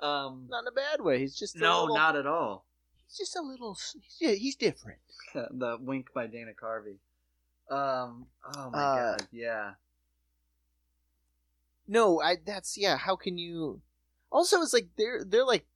Um, 0.00 0.46
Not 0.48 0.62
in 0.64 0.68
a 0.68 0.72
bad 0.72 1.00
way. 1.00 1.18
He's 1.18 1.36
just 1.36 1.56
no, 1.56 1.82
little, 1.82 1.96
not 1.96 2.16
at 2.16 2.26
all. 2.26 2.66
He's 3.06 3.16
just 3.18 3.36
a 3.36 3.40
little. 3.40 3.76
Yeah, 4.20 4.32
he's 4.32 4.54
different. 4.56 4.98
the 5.34 5.76
wink 5.80 6.08
by 6.14 6.26
Dana 6.26 6.52
Carvey. 6.60 6.98
Um, 7.70 8.26
oh 8.56 8.70
my 8.70 8.78
Uh, 8.78 9.10
god, 9.16 9.26
yeah. 9.32 9.70
No, 11.86 12.20
I. 12.20 12.36
That's 12.44 12.76
yeah. 12.76 12.96
How 12.96 13.16
can 13.16 13.38
you? 13.38 13.80
Also, 14.30 14.60
it's 14.62 14.72
like 14.74 14.88
they're 14.96 15.24
they're 15.24 15.44
like 15.44 15.66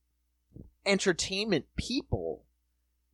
entertainment 0.85 1.67
people. 1.77 2.45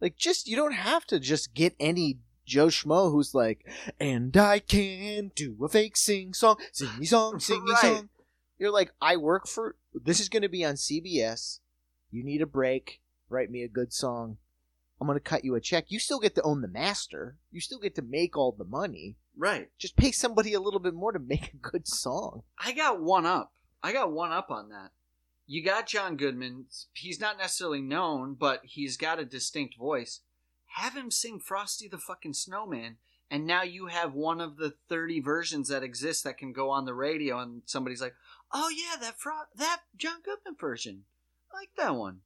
Like, 0.01 0.17
just 0.17 0.47
you 0.49 0.57
don't 0.57 0.73
have 0.75 1.05
to 1.07 1.19
just 1.19 1.55
get 1.55 1.75
any 1.81 2.19
Joe 2.49 2.67
Schmo 2.69 3.13
who's 3.13 3.35
like, 3.35 3.65
and 4.01 4.37
I 4.37 4.59
can 4.59 5.31
do 5.37 5.57
a 5.63 5.69
fake 5.69 5.97
sing 5.97 6.33
song, 6.35 6.57
singy 6.73 7.07
song, 7.07 7.35
singy 7.39 7.69
Right. 7.69 7.79
song. 7.81 8.09
You're 8.59 8.73
like, 8.73 8.93
I 9.01 9.17
work 9.17 9.47
for. 9.47 9.77
This 9.95 10.19
is 10.19 10.29
going 10.29 10.43
to 10.43 10.49
be 10.49 10.65
on 10.65 10.75
CBS. 10.75 11.61
You 12.11 12.25
need 12.25 12.43
a 12.43 12.47
break. 12.47 13.01
Write 13.29 13.51
me 13.51 13.63
a 13.63 13.69
good 13.69 13.93
song. 13.93 14.39
I'm 15.01 15.07
going 15.07 15.17
to 15.17 15.23
cut 15.23 15.45
you 15.45 15.55
a 15.55 15.61
check. 15.61 15.85
You 15.89 16.01
still 16.01 16.19
get 16.19 16.35
to 16.35 16.43
own 16.43 16.61
the 16.63 16.67
master. 16.69 17.37
You 17.53 17.61
still 17.61 17.79
get 17.79 17.95
to 17.97 18.03
make 18.03 18.37
all 18.37 18.51
the 18.51 18.65
money. 18.65 19.17
Right. 19.37 19.69
Just 19.79 19.97
pay 19.97 20.11
somebody 20.11 20.55
a 20.55 20.61
little 20.61 20.81
bit 20.81 20.95
more 20.95 21.13
to 21.13 21.21
make 21.21 21.53
a 21.53 21.57
good 21.57 21.87
song. 21.87 22.43
I 22.59 22.73
got 22.73 23.01
one 23.01 23.27
up. 23.27 23.53
I 23.81 23.93
got 23.93 24.11
one 24.11 24.33
up 24.33 24.51
on 24.51 24.71
that. 24.71 24.91
You 25.47 25.65
got 25.65 25.87
John 25.87 26.17
Goodman. 26.17 26.65
He's 26.95 27.21
not 27.21 27.39
necessarily 27.39 27.81
known, 27.81 28.35
but 28.35 28.61
he's 28.65 28.97
got 28.97 29.21
a 29.21 29.25
distinct 29.25 29.77
voice. 29.79 30.21
Have 30.75 30.95
him 30.95 31.11
sing 31.11 31.41
Frosty 31.41 31.89
the 31.89 31.99
fucking 31.99 32.35
Snowman, 32.35 32.97
and 33.31 33.47
now 33.47 33.63
you 33.63 33.87
have 33.87 34.15
one 34.15 34.41
of 34.41 34.57
the 34.57 34.75
30 34.89 35.21
versions 35.21 35.69
that 35.69 35.83
exist 35.83 36.25
that 36.25 36.39
can 36.39 36.53
go 36.53 36.71
on 36.71 36.85
the 36.85 36.95
radio, 36.95 37.39
and 37.39 37.63
somebody's 37.67 38.01
like, 38.01 38.15
oh 38.53 38.69
yeah, 38.71 39.01
that 39.01 39.19
Fro- 39.19 39.49
that 39.57 39.81
John 39.97 40.21
Goodman 40.25 40.57
version. 40.59 41.05
I 41.53 41.59
like 41.59 41.71
that 41.77 41.97
one. 41.97 42.21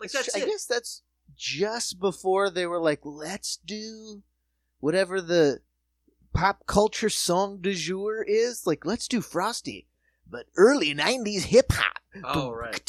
Like, 0.00 0.10
that's 0.12 0.34
I 0.34 0.40
it. 0.40 0.46
guess 0.46 0.66
that's 0.66 1.02
just 1.36 2.00
before 2.00 2.50
they 2.50 2.66
were 2.66 2.80
like, 2.80 3.00
let's 3.04 3.56
do 3.56 4.22
whatever 4.80 5.20
the 5.20 5.60
pop 6.32 6.66
culture 6.66 7.08
song 7.08 7.60
du 7.60 7.74
jour 7.74 8.22
is. 8.22 8.66
Like, 8.66 8.84
let's 8.84 9.08
do 9.08 9.20
Frosty, 9.20 9.86
but 10.28 10.46
early 10.56 10.94
'90s 10.94 11.42
hip 11.42 11.72
hop. 11.72 11.98
Oh, 12.22 12.50
right. 12.52 12.80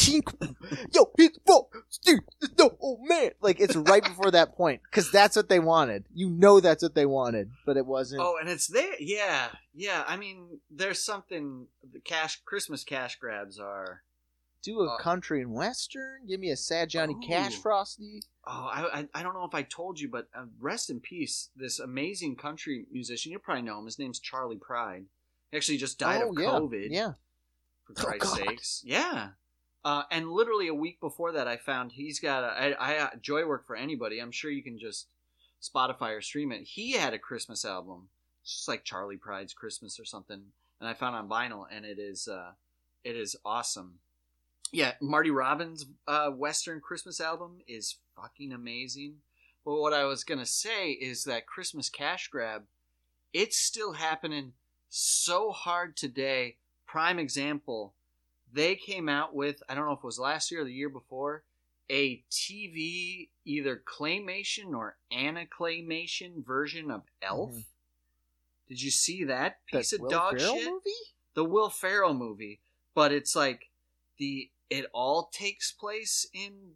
Yo, 0.93 1.11
it's 1.17 1.39
Frosty. 1.47 2.19
No, 2.59 2.77
oh 2.81 2.97
man! 3.01 3.31
Like 3.41 3.59
it's 3.59 3.75
right 3.75 4.03
before 4.03 4.31
that 4.31 4.55
point 4.55 4.81
because 4.83 5.11
that's 5.11 5.35
what 5.35 5.49
they 5.49 5.59
wanted. 5.59 6.05
You 6.13 6.29
know, 6.29 6.59
that's 6.59 6.83
what 6.83 6.95
they 6.95 7.05
wanted, 7.05 7.49
but 7.65 7.77
it 7.77 7.85
wasn't. 7.85 8.21
Oh, 8.21 8.37
and 8.39 8.49
it's 8.49 8.67
there. 8.67 8.93
Yeah, 8.99 9.47
yeah. 9.73 10.03
I 10.07 10.17
mean, 10.17 10.59
there's 10.69 11.03
something. 11.03 11.67
The 11.91 11.99
cash 11.99 12.41
Christmas 12.45 12.83
cash 12.83 13.17
grabs 13.17 13.59
are. 13.59 14.03
do 14.63 14.81
a 14.81 14.93
uh, 14.93 14.97
country 14.97 15.41
and 15.41 15.53
western. 15.53 16.25
Give 16.27 16.39
me 16.39 16.51
a 16.51 16.57
sad 16.57 16.89
Johnny 16.89 17.15
Cash 17.27 17.55
Frosty. 17.55 18.21
Oh, 18.47 18.69
I, 18.71 18.99
I 18.99 19.07
I 19.15 19.23
don't 19.23 19.33
know 19.33 19.45
if 19.45 19.55
I 19.55 19.63
told 19.63 19.99
you, 19.99 20.09
but 20.09 20.27
uh, 20.37 20.45
rest 20.59 20.89
in 20.91 20.99
peace. 20.99 21.49
This 21.55 21.79
amazing 21.79 22.35
country 22.35 22.85
musician. 22.91 23.31
You 23.31 23.39
probably 23.39 23.63
know 23.63 23.79
him. 23.79 23.85
His 23.85 23.97
name's 23.97 24.19
Charley 24.19 24.57
Pride. 24.57 25.05
He 25.51 25.57
actually 25.57 25.77
just 25.77 25.97
died 25.97 26.21
oh 26.23 26.29
of 26.29 26.35
yeah, 26.39 26.49
COVID. 26.49 26.87
yeah. 26.89 27.11
For 27.85 27.93
Oh, 27.97 28.03
Christ's 28.05 28.37
God. 28.37 28.47
sakes. 28.49 28.81
Yeah. 28.85 29.29
Uh, 29.83 30.03
and 30.09 30.29
literally 30.31 30.67
a 30.67 30.73
week 30.73 30.99
before 30.99 31.31
that, 31.33 31.47
I 31.47 31.57
found 31.57 31.91
he's 31.91 32.19
got 32.19 32.43
a. 32.43 32.47
I, 32.47 32.71
I 32.71 32.97
uh, 32.97 33.09
joy 33.21 33.45
work 33.45 33.67
for 33.67 33.75
anybody. 33.75 34.19
I'm 34.19 34.31
sure 34.31 34.49
you 34.49 34.63
can 34.63 34.79
just 34.79 35.07
Spotify 35.61 36.17
or 36.17 36.21
stream 36.21 36.51
it. 36.51 36.63
He 36.63 36.93
had 36.93 37.13
a 37.13 37.19
Christmas 37.19 37.63
album, 37.65 38.09
it's 38.41 38.55
just 38.55 38.67
like 38.67 38.83
Charley 38.83 39.17
Pride's 39.17 39.53
Christmas 39.53 39.99
or 39.99 40.05
something, 40.05 40.41
and 40.79 40.89
I 40.89 40.93
found 40.95 41.15
on 41.15 41.29
vinyl, 41.29 41.65
and 41.71 41.85
it 41.85 41.99
is 41.99 42.27
uh, 42.27 42.51
it 43.03 43.15
is 43.15 43.35
awesome. 43.45 43.99
Yeah, 44.71 44.93
Marty 44.99 45.29
Robbins' 45.31 45.85
uh, 46.07 46.31
Western 46.31 46.81
Christmas 46.81 47.21
album 47.21 47.59
is 47.67 47.97
fucking 48.15 48.51
amazing. 48.51 49.17
But 49.63 49.79
what 49.79 49.93
I 49.93 50.05
was 50.05 50.23
gonna 50.23 50.45
say 50.47 50.91
is 50.91 51.23
that 51.25 51.45
Christmas 51.45 51.89
cash 51.89 52.27
grab, 52.27 52.63
it's 53.33 53.57
still 53.57 53.93
happening 53.93 54.53
so 54.89 55.51
hard 55.51 55.95
today. 55.95 56.57
Prime 56.95 57.19
example, 57.19 57.93
they 58.53 58.77
came 58.77 59.09
out 59.09 59.35
with 59.35 59.61
I 59.67 59.75
don't 59.75 59.85
know 59.85 59.91
if 59.91 59.99
it 59.99 60.05
was 60.05 60.17
last 60.17 60.49
year 60.49 60.61
or 60.61 60.63
the 60.63 60.71
year 60.71 60.87
before 60.87 61.43
a 61.89 62.23
TV 62.31 63.27
either 63.43 63.83
claymation 63.85 64.73
or 64.73 64.95
anaclaymation 65.11 66.41
version 66.45 66.89
of 66.89 67.03
Elf. 67.21 67.51
Mhm. 67.51 67.65
Did 68.69 68.81
you 68.81 68.91
see 68.91 69.25
that 69.25 69.65
piece 69.65 69.89
That 69.89 69.97
of 69.97 70.01
Will 70.03 70.09
dog 70.09 70.39
Ferrell 70.39 70.55
shit? 70.57 70.71
movie. 70.71 70.89
the 71.33 71.43
Will 71.43 71.69
Ferrell 71.69 72.13
movie, 72.13 72.61
but 72.93 73.11
it's 73.11 73.35
like 73.35 73.69
the 74.17 74.49
it 74.69 74.85
all 74.93 75.27
takes 75.33 75.73
place 75.73 76.25
in 76.33 76.75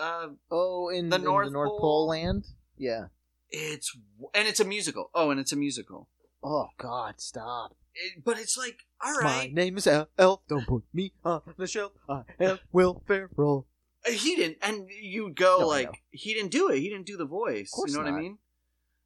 uh 0.00 0.28
Oh, 0.52 0.88
in 0.88 1.08
The 1.08 1.16
in 1.16 1.24
North 1.24 1.46
the 1.48 1.52
North 1.52 1.70
Pole? 1.70 1.80
Pole 1.80 2.06
land. 2.06 2.44
Yeah. 2.76 3.08
it's 3.50 3.92
and 4.34 4.46
it's 4.46 4.60
a 4.60 4.64
musical. 4.64 5.10
Oh, 5.16 5.30
and 5.32 5.40
it's 5.40 5.50
a 5.52 5.56
musical. 5.56 6.08
Oh 6.44 6.68
God, 6.78 7.20
stop! 7.20 7.74
It, 8.00 8.24
but 8.24 8.38
it's 8.38 8.56
like 8.56 8.78
all 9.04 9.12
right. 9.18 9.52
My 9.54 9.62
name 9.62 9.76
is. 9.76 9.86
Elf. 9.86 10.40
Don't 10.48 10.66
put 10.66 10.84
me 10.92 11.12
on 11.24 11.42
the 11.56 11.66
shelf. 11.66 11.92
I 12.08 12.22
am 12.40 12.58
Will 12.72 13.02
Ferrell. 13.06 13.66
Uh, 14.06 14.10
He 14.12 14.36
didn't 14.36 14.58
and 14.62 14.88
you 14.90 15.30
go 15.32 15.58
No, 15.60 15.64
I 15.66 15.76
like 15.76 15.86
know. 15.86 15.92
he 16.10 16.34
didn't 16.34 16.50
do 16.52 16.68
it. 16.70 16.78
He 16.78 16.88
didn't 16.88 17.06
do 17.06 17.16
the 17.16 17.24
voice. 17.26 17.70
course 17.70 17.90
You 17.92 17.98
know 17.98 18.04
what 18.04 18.14
I 18.14 18.18
mean? 18.20 18.38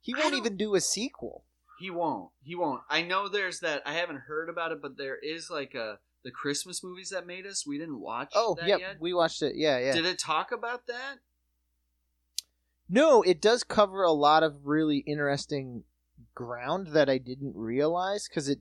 He 0.00 0.14
I 0.14 0.18
won't 0.18 0.32
don't- 0.32 0.40
even 0.40 0.56
do 0.56 0.74
a 0.74 0.80
sequel. 0.80 1.44
He 1.78 1.90
won't. 1.90 2.30
He 2.42 2.54
won't. 2.54 2.82
I 2.88 3.02
know 3.02 3.28
there's 3.28 3.60
that 3.60 3.82
I 3.86 3.94
haven't 3.94 4.18
heard 4.28 4.48
about 4.48 4.70
it, 4.72 4.80
but 4.82 4.96
there 4.96 5.16
is 5.16 5.48
like 5.50 5.74
a 5.74 5.98
the 6.24 6.30
Christmas 6.30 6.84
movies 6.84 7.10
that 7.10 7.26
made 7.26 7.46
us. 7.46 7.66
We 7.66 7.78
didn't 7.78 8.00
watch 8.00 8.30
Oh, 8.36 8.54
that 8.60 8.68
yep, 8.68 8.78
yet. 8.80 8.96
we 9.00 9.12
watched 9.12 9.42
it. 9.42 9.54
Yeah, 9.56 9.78
yeah. 9.78 9.92
Did 9.92 10.06
it 10.06 10.18
talk 10.20 10.52
about 10.52 10.86
that? 10.86 11.16
No, 12.88 13.22
it 13.22 13.40
does 13.40 13.64
cover 13.64 14.02
a 14.02 14.12
lot 14.12 14.42
of 14.42 14.66
really 14.66 14.98
interesting 14.98 15.84
ground 16.34 16.88
that 16.88 17.08
I 17.08 17.18
didn't 17.18 17.54
realize 17.56 18.28
because 18.28 18.48
it, 18.48 18.60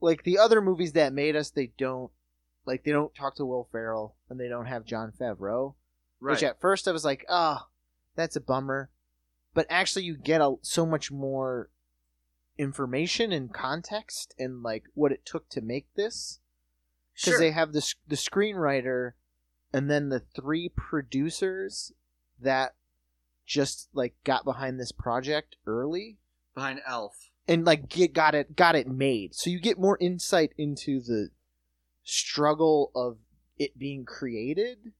like 0.00 0.24
the 0.24 0.38
other 0.38 0.60
movies 0.60 0.92
that 0.92 1.12
made 1.12 1.36
us, 1.36 1.50
they 1.50 1.72
don't, 1.78 2.10
like 2.66 2.84
they 2.84 2.92
don't 2.92 3.14
talk 3.14 3.36
to 3.36 3.44
Will 3.44 3.68
Ferrell 3.70 4.16
and 4.28 4.38
they 4.38 4.48
don't 4.48 4.66
have 4.66 4.84
Jon 4.84 5.12
Favreau. 5.18 5.74
Right. 6.20 6.32
Which 6.32 6.42
at 6.42 6.60
first 6.60 6.86
I 6.86 6.92
was 6.92 7.04
like, 7.04 7.24
oh, 7.28 7.66
that's 8.16 8.36
a 8.36 8.40
bummer. 8.40 8.90
But 9.54 9.66
actually, 9.68 10.04
you 10.04 10.16
get 10.16 10.40
a, 10.40 10.54
so 10.62 10.86
much 10.86 11.10
more 11.10 11.70
information 12.58 13.32
and 13.32 13.52
context 13.52 14.34
and 14.38 14.62
like 14.62 14.84
what 14.94 15.12
it 15.12 15.24
took 15.24 15.48
to 15.48 15.62
make 15.62 15.86
this 15.96 16.40
because 17.14 17.32
sure. 17.32 17.40
they 17.40 17.52
have 17.52 17.72
the 17.72 17.94
the 18.06 18.16
screenwriter 18.16 19.12
and 19.72 19.90
then 19.90 20.10
the 20.10 20.20
three 20.36 20.70
producers 20.76 21.92
that 22.38 22.74
just 23.46 23.88
like 23.94 24.14
got 24.24 24.44
behind 24.44 24.78
this 24.78 24.92
project 24.92 25.56
early 25.66 26.18
behind 26.54 26.80
Elf. 26.86 27.29
And 27.50 27.64
like 27.66 27.88
get 27.88 28.14
got 28.14 28.34
it 28.34 28.54
got 28.56 28.74
it 28.74 28.86
made 28.88 29.34
so 29.34 29.50
you 29.50 29.60
get 29.60 29.78
more 29.78 29.98
insight 30.00 30.52
into 30.56 31.00
the 31.00 31.28
struggle 32.04 32.90
of 32.94 33.18
it 33.58 33.78
being 33.78 34.04
created 34.04 34.92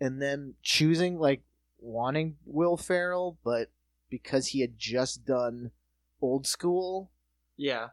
and 0.00 0.20
them 0.20 0.54
choosing 0.62 1.18
like 1.18 1.42
wanting 1.78 2.36
Will 2.44 2.76
Ferrell 2.76 3.38
but 3.44 3.70
because 4.10 4.48
he 4.48 4.60
had 4.60 4.78
just 4.78 5.24
done 5.24 5.70
old 6.20 6.46
school 6.46 7.10
Yeah. 7.56 7.88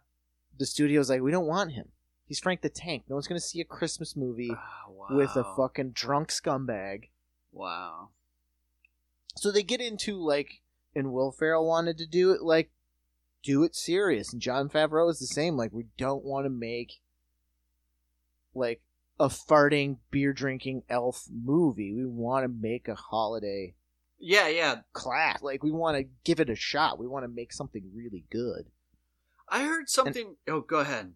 the 0.57 0.65
studio's 0.65 1.09
like 1.09 1.21
we 1.21 1.31
don't 1.31 1.47
want 1.47 1.71
him 1.73 1.89
he's 2.25 2.39
Frank 2.39 2.61
the 2.61 2.69
Tank 2.69 3.03
no 3.07 3.15
one's 3.15 3.27
going 3.27 3.39
to 3.39 3.45
see 3.45 3.61
a 3.61 3.65
Christmas 3.65 4.15
movie 4.15 4.51
Oh, 4.51 4.91
wow. 4.91 5.07
with 5.17 5.35
a 5.35 5.43
fucking 5.55 5.91
drunk 5.91 6.29
scumbag 6.29 7.09
Wow. 7.51 8.09
so 9.37 9.51
they 9.51 9.63
get 9.63 9.81
into 9.81 10.15
like 10.17 10.61
and 10.95 11.13
Will 11.13 11.31
Ferrell 11.31 11.65
wanted 11.67 11.97
to 11.99 12.05
do 12.05 12.31
it 12.31 12.41
like 12.41 12.69
do 13.43 13.63
it 13.63 13.75
serious. 13.75 14.31
And 14.33 14.41
Jon 14.41 14.69
Favreau 14.69 15.09
is 15.09 15.19
the 15.19 15.27
same. 15.27 15.55
Like 15.57 15.71
we 15.71 15.85
don't 15.97 16.23
want 16.23 16.45
to 16.45 16.49
make 16.49 16.93
like 18.53 18.81
a 19.19 19.27
farting 19.27 19.97
beer 20.09 20.33
drinking 20.33 20.83
elf 20.89 21.25
movie. 21.31 21.93
We 21.93 22.05
want 22.05 22.43
to 22.43 22.47
make 22.49 22.87
a 22.87 22.95
holiday 22.95 23.75
Yeah, 24.19 24.47
yeah. 24.47 24.75
class. 24.93 25.41
Like 25.41 25.63
we 25.63 25.71
want 25.71 25.97
to 25.97 26.05
give 26.23 26.39
it 26.39 26.49
a 26.49 26.55
shot. 26.55 26.99
We 26.99 27.07
want 27.07 27.23
to 27.23 27.29
make 27.31 27.53
something 27.53 27.91
really 27.95 28.25
good. 28.31 28.65
I 29.49 29.63
heard 29.63 29.89
something. 29.89 30.35
oh, 30.47 30.61
go 30.61 30.77
ahead. 30.79 31.13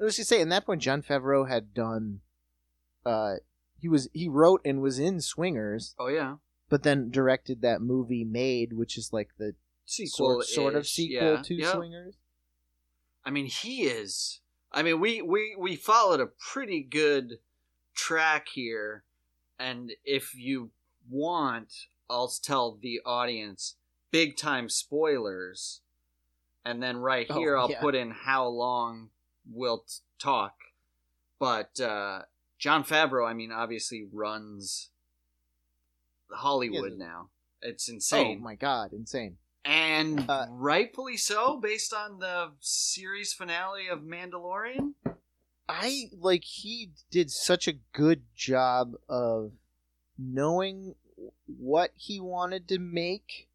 I 0.00 0.04
was 0.04 0.16
just 0.16 0.28
say 0.28 0.40
at 0.40 0.48
that 0.50 0.64
point 0.66 0.80
Jon 0.82 1.02
Favreau 1.02 1.48
had 1.48 1.74
done 1.74 2.20
uh, 3.04 3.34
he 3.80 3.88
was 3.88 4.08
he 4.12 4.28
wrote 4.28 4.60
and 4.64 4.80
was 4.80 4.98
in 4.98 5.20
Swingers, 5.20 5.94
Oh 5.98 6.08
yeah, 6.08 6.36
but 6.68 6.82
then 6.84 7.10
directed 7.10 7.62
that 7.62 7.80
movie 7.82 8.24
Made, 8.24 8.74
which 8.74 8.96
is 8.96 9.12
like 9.12 9.30
the 9.38 9.54
sequel 9.88 10.42
sort, 10.42 10.44
sort 10.46 10.74
of 10.74 10.86
sequel 10.86 11.42
to 11.42 11.54
yeah. 11.54 11.72
Swingers. 11.72 12.14
I 13.24 13.30
mean, 13.30 13.46
he 13.46 13.84
is. 13.84 14.40
I 14.70 14.82
mean, 14.82 15.00
we 15.00 15.22
we 15.22 15.56
we 15.58 15.76
followed 15.76 16.20
a 16.20 16.26
pretty 16.26 16.82
good 16.82 17.38
track 17.94 18.48
here, 18.52 19.04
and 19.58 19.92
if 20.04 20.34
you 20.34 20.70
want, 21.10 21.72
I'll 22.10 22.28
tell 22.28 22.78
the 22.80 23.00
audience 23.04 23.76
big 24.10 24.36
time 24.36 24.68
spoilers, 24.68 25.80
and 26.64 26.82
then 26.82 26.98
right 26.98 27.26
Oh, 27.30 27.38
here 27.38 27.56
I'll 27.56 27.70
yeah. 27.70 27.80
put 27.80 27.94
in 27.94 28.10
how 28.10 28.46
long 28.46 29.08
we'll 29.50 29.78
t- 29.78 29.94
talk. 30.18 30.54
But 31.38 31.80
uh, 31.80 32.22
Jon 32.58 32.84
Favreau, 32.84 33.28
I 33.28 33.32
mean, 33.32 33.52
obviously 33.52 34.06
runs 34.12 34.90
Hollywood 36.30 36.98
now. 36.98 37.28
It's 37.62 37.88
insane. 37.88 38.38
Oh 38.40 38.44
my 38.44 38.54
god, 38.54 38.92
insane! 38.92 39.38
And 39.68 40.24
Uh, 40.28 40.46
rightfully 40.50 41.16
so 41.18 41.58
based 41.60 41.92
on 41.92 42.18
the 42.18 42.52
series 42.60 43.34
finale 43.34 43.86
of 43.88 44.00
mandalorian? 44.00 44.94
I 45.68 46.10
like 46.18 46.44
he 46.44 46.92
did 47.10 47.30
such 47.30 47.68
a 47.68 47.78
good 47.92 48.22
job 48.34 48.94
of 49.08 49.52
knowing 50.16 50.94
what 51.46 51.90
he 51.94 52.18
wanted 52.18 52.66
to 52.68 52.78
make 52.78 53.48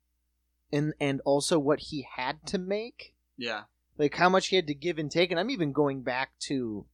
and 0.72 0.94
and 1.00 1.22
also 1.26 1.58
what 1.58 1.80
he 1.80 2.08
had 2.16 2.46
to 2.48 2.60
make. 2.60 3.16
Yeah. 3.36 3.64
Like 3.98 4.16
how 4.16 4.30
much 4.30 4.48
he 4.48 4.56
had 4.56 4.68
to 4.68 4.76
give 4.76 5.00
and 5.00 5.10
take 5.10 5.32
and 5.32 5.40
i'm 5.40 5.50
even 5.50 5.72
going 5.72 6.04
back 6.04 6.38
to 6.42 6.86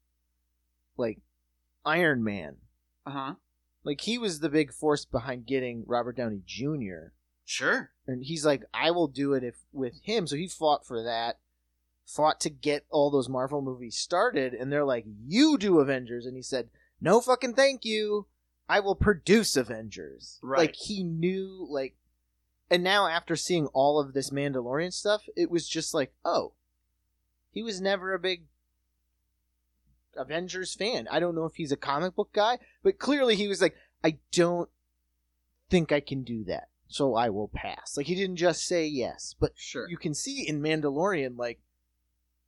like 0.95 1.19
iron 1.85 2.23
man. 2.23 2.57
Uh-huh. 3.05 3.35
Like 3.83 4.01
he 4.01 4.17
was 4.17 4.39
the 4.39 4.49
big 4.49 4.71
force 4.71 5.03
behind 5.03 5.45
getting 5.45 5.83
robert 5.85 6.15
downey 6.15 6.41
jr 6.45 7.11
sure. 7.49 7.91
And 8.05 8.23
he's 8.23 8.45
like 8.45 8.63
i 8.73 8.91
will 8.91 9.07
do 9.07 9.33
it 9.33 9.43
if 9.43 9.55
with 9.73 10.01
him. 10.03 10.27
So 10.27 10.35
he 10.35 10.47
fought 10.47 10.85
for 10.85 11.03
that 11.03 11.39
fought 12.05 12.39
to 12.41 12.49
get 12.49 12.85
all 12.89 13.11
those 13.11 13.29
marvel 13.29 13.61
movies 13.61 13.95
started 13.95 14.53
and 14.53 14.71
they're 14.71 14.85
like 14.85 15.05
you 15.25 15.57
do 15.57 15.79
avengers. 15.79 16.25
And 16.25 16.35
he 16.35 16.43
said 16.43 16.69
no 17.01 17.19
fucking 17.21 17.55
thank 17.55 17.85
you. 17.85 18.27
I 18.67 18.79
will 18.79 18.95
produce 18.95 19.57
avengers. 19.57 20.39
Right. 20.43 20.59
like 20.59 20.75
he 20.75 21.03
knew 21.03 21.67
like 21.69 21.95
and 22.69 22.83
now 22.83 23.07
after 23.07 23.35
seeing 23.35 23.65
all 23.67 23.99
of 23.99 24.13
this 24.13 24.29
mandalorian 24.29 24.93
stuff 24.93 25.23
it 25.35 25.49
was 25.49 25.67
just 25.67 25.93
like 25.93 26.13
oh 26.23 26.53
he 27.51 27.63
was 27.63 27.81
never 27.81 28.13
a 28.13 28.19
big 28.19 28.43
avengers 30.15 30.75
fan. 30.75 31.07
I 31.09 31.19
don't 31.19 31.35
know 31.35 31.45
if 31.45 31.55
he's 31.55 31.71
a 31.71 31.77
comic 31.77 32.15
book 32.15 32.29
guy 32.31 32.59
but 32.83 32.99
clearly 32.99 33.35
he 33.35 33.47
was 33.47 33.61
like 33.61 33.75
i 34.03 34.17
don't 34.31 34.69
think 35.69 35.91
i 35.91 35.99
can 35.99 36.23
do 36.23 36.43
that 36.43 36.69
so 36.89 37.15
i 37.15 37.29
will 37.29 37.47
pass 37.47 37.95
like 37.95 38.07
he 38.07 38.15
didn't 38.15 38.35
just 38.35 38.65
say 38.65 38.85
yes 38.85 39.35
but 39.39 39.53
sure 39.55 39.87
you 39.87 39.97
can 39.97 40.13
see 40.13 40.47
in 40.47 40.61
Mandalorian, 40.61 41.37
like, 41.37 41.59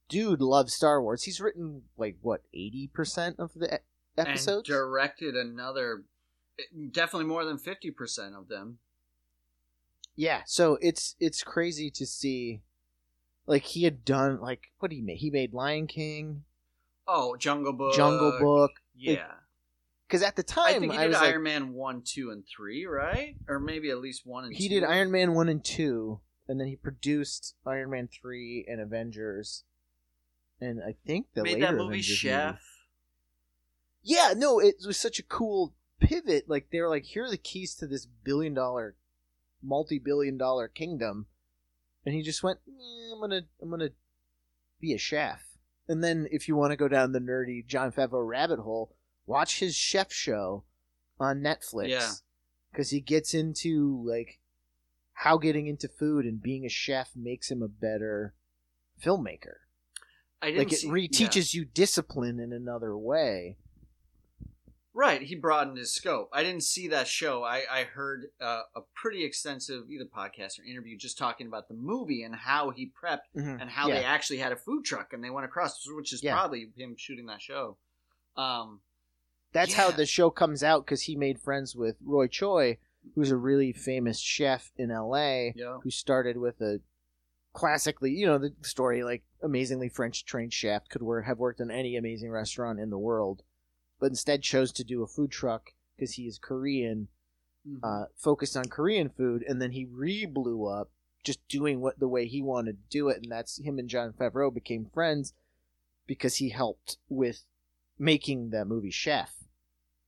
dude 0.10 0.42
loves 0.42 0.74
Star 0.74 1.02
Wars. 1.02 1.24
He's 1.24 1.40
written 1.40 1.84
like 1.98 2.18
what 2.22 2.42
eighty 2.54 2.90
percent 2.94 3.38
of 3.40 3.54
the 3.56 3.80
episodes. 4.18 4.68
and 4.68 4.76
directed 4.76 5.36
another 5.36 6.04
definitely 6.92 7.26
more 7.26 7.44
than 7.46 7.58
50% 7.58 8.38
of 8.38 8.48
them 8.48 8.78
yeah, 10.16 10.42
so 10.46 10.78
it's 10.82 11.16
it's 11.20 11.44
crazy 11.44 11.90
to 11.92 12.06
see. 12.06 12.62
Like 13.48 13.64
he 13.64 13.84
had 13.84 14.06
done 14.06 14.40
like 14.40 14.72
what 14.80 14.90
did 14.90 14.98
he 14.98 15.02
made? 15.02 15.18
He 15.18 15.32
made 15.32 15.54
Lion 15.54 15.88
King, 15.88 16.44
oh 17.08 17.36
jungle 17.38 17.74
book 17.74 17.96
Jungle 17.96 18.38
Book. 18.40 18.72
yeah 18.96 19.32
Because 20.12 20.24
at 20.24 20.36
the 20.36 20.44
time 20.44 20.66
i 20.68 20.80
think 20.80 20.92
he 20.92 20.98
did 20.98 21.08
was 21.08 21.18
iron 21.18 21.36
like, 21.36 21.54
man 21.54 21.74
1 21.74 22.02
2 22.06 22.32
and 22.32 22.44
3 22.46 22.86
right 22.86 23.38
or 23.48 23.62
maybe 23.62 23.90
at 23.90 24.00
least 24.00 24.26
1 24.26 24.44
and 24.44 24.54
he 24.54 24.68
2 24.68 24.76
did 24.76 24.84
Iron 24.84 25.10
Man 25.10 25.34
one 25.34 25.48
and 25.48 25.64
two, 25.64 26.20
and 26.50 26.60
then 26.60 26.68
he 26.68 26.76
produced 26.76 27.56
Iron 27.66 27.92
Man 27.92 28.10
three 28.12 28.66
and 28.68 28.82
Avengers, 28.82 29.64
and 30.60 30.82
I 30.84 30.96
think 31.06 31.28
the 31.34 31.44
made 31.44 31.54
later 31.54 31.68
that 31.68 31.76
movie 31.76 32.00
Avengers 32.00 32.18
chef 32.18 32.62
Yeah, 34.04 34.34
no, 34.36 34.60
it 34.60 34.76
was 34.86 34.98
such 34.98 35.18
a 35.18 35.24
cool 35.24 35.74
pivot. 36.02 36.50
Like 36.50 36.68
they 36.72 36.82
were 36.82 36.90
like, 36.90 37.06
here 37.06 37.24
are 37.24 37.30
the 37.30 37.38
keys 37.38 37.74
to 37.76 37.88
this 37.88 38.06
billion 38.06 38.54
dollar, 38.54 38.96
multi 39.64 39.98
billion 39.98 40.38
dollar 40.38 40.68
kingdom, 40.68 41.28
and 42.06 42.14
he 42.14 42.22
just 42.22 42.44
went, 42.44 42.60
"Eh, 42.68 43.14
I'm 43.14 43.22
gonna, 43.22 43.44
I'm 43.62 43.70
gonna 43.70 43.92
be 44.82 44.94
a 44.94 44.98
chef. 44.98 45.42
And 45.88 46.04
then 46.04 46.28
if 46.32 46.48
you 46.48 46.56
want 46.56 46.72
to 46.72 46.78
go 46.78 46.88
down 46.88 47.12
the 47.12 47.20
nerdy 47.20 47.66
Jon 47.66 47.92
Favreau 47.92 48.28
rabbit 48.28 48.60
hole, 48.60 48.96
watch 49.26 49.60
his 49.60 49.76
chef 49.76 50.12
show 50.12 50.64
on 51.20 51.42
Netflix. 51.42 51.90
Yeah. 51.90 52.12
because 52.72 52.90
he 52.90 53.00
gets 53.02 53.34
into 53.34 54.04
like 54.08 54.40
how 55.14 55.38
getting 55.38 55.68
into 55.68 55.88
food 55.88 56.26
and 56.26 56.42
being 56.42 56.66
a 56.66 56.70
chef 56.70 57.12
makes 57.16 57.52
him 57.52 57.62
a 57.62 57.68
better 57.68 58.34
filmmaker. 59.04 59.58
i 60.42 60.48
didn't 60.48 60.58
Like 60.60 60.74
it 60.74 60.78
see, 60.80 60.90
re- 60.90 61.10
yeah. 61.12 61.30
you 61.52 61.66
discipline 61.66 62.40
in 62.40 62.52
another 62.54 62.98
way. 62.98 63.58
Right, 64.94 65.22
he 65.22 65.36
broadened 65.36 65.78
his 65.78 65.94
scope. 65.94 66.30
I 66.34 66.44
didn't 66.44 66.64
see 66.64 66.90
that 66.90 67.08
show. 67.08 67.44
I, 67.44 67.62
I 67.72 67.84
heard 67.86 68.26
uh, 68.42 68.64
a 68.76 68.82
pretty 68.94 69.24
extensive 69.24 69.90
either 69.90 70.04
podcast 70.04 70.60
or 70.60 70.64
interview 70.64 70.98
just 70.98 71.18
talking 71.18 71.48
about 71.48 71.70
the 71.70 71.76
movie 71.76 72.24
and 72.24 72.36
how 72.36 72.72
he 72.72 72.92
prepped 73.02 73.20
and 73.34 73.70
how 73.70 73.88
Yeah. 73.88 73.96
they 74.00 74.04
actually 74.04 74.40
had 74.40 74.52
a 74.52 74.58
food 74.58 74.84
truck 74.84 75.14
and 75.14 75.24
they 75.24 75.30
went 75.30 75.46
across, 75.46 75.82
which 75.96 76.12
is 76.12 76.22
Yeah. 76.22 76.34
probably 76.34 76.72
him 76.76 76.96
shooting 76.98 77.28
that 77.28 77.42
show. 77.42 77.78
Um, 78.36 78.82
That's 79.54 79.74
how 79.74 79.92
the 79.92 80.06
show 80.06 80.30
comes 80.30 80.64
out 80.64 80.86
because 80.86 81.04
he 81.04 81.16
made 81.16 81.40
friends 81.40 81.76
with 81.76 81.98
Roy 82.04 82.28
Choi, 82.28 82.78
who's 83.16 83.32
a 83.32 83.36
really 83.38 83.74
famous 83.74 84.20
chef 84.20 84.72
in 84.78 84.90
LA, 84.90 85.52
yeah, 85.56 85.78
who 85.84 85.90
started 85.90 86.38
with 86.38 86.62
a 86.62 86.80
classically, 87.54 88.12
you 88.12 88.26
know, 88.26 88.38
the 88.38 88.54
story 88.62 89.04
like 89.04 89.24
amazingly 89.44 89.90
French 89.90 90.24
trained 90.26 90.54
chef 90.54 90.88
could 90.88 91.02
work, 91.02 91.26
have 91.26 91.38
worked 91.40 91.60
in 91.60 91.70
any 91.70 91.98
amazing 91.98 92.32
restaurant 92.32 92.80
in 92.80 92.90
the 92.90 92.98
world, 92.98 93.44
but 94.00 94.06
instead 94.08 94.42
chose 94.42 94.72
to 94.72 94.84
do 94.84 95.04
a 95.04 95.08
food 95.08 95.32
truck 95.32 95.72
because 95.96 96.14
he 96.14 96.28
is 96.28 96.38
Korean, 96.40 97.10
Mhm. 97.68 97.80
uh, 97.84 98.06
focused 98.16 98.56
on 98.58 98.70
Korean 98.70 99.10
food, 99.10 99.44
and 99.48 99.62
then 99.62 99.72
he 99.72 99.86
re 99.86 100.26
blew 100.26 100.66
up 100.66 100.90
just 101.24 101.46
doing 101.48 101.82
what 101.82 102.00
the 102.00 102.08
way 102.08 102.26
he 102.26 102.42
wanted 102.42 102.78
to 102.82 102.90
do 102.90 103.10
it, 103.10 103.18
and 103.22 103.32
that's 103.32 103.58
him 103.60 103.78
and 103.78 103.90
Jon 103.90 104.14
Favreau 104.14 104.52
became 104.52 104.86
friends 104.86 105.34
because 106.08 106.38
he 106.38 106.50
helped 106.50 106.98
with 107.10 107.46
making 108.00 108.50
that 108.50 108.66
movie 108.66 108.90
Chef, 108.90 109.41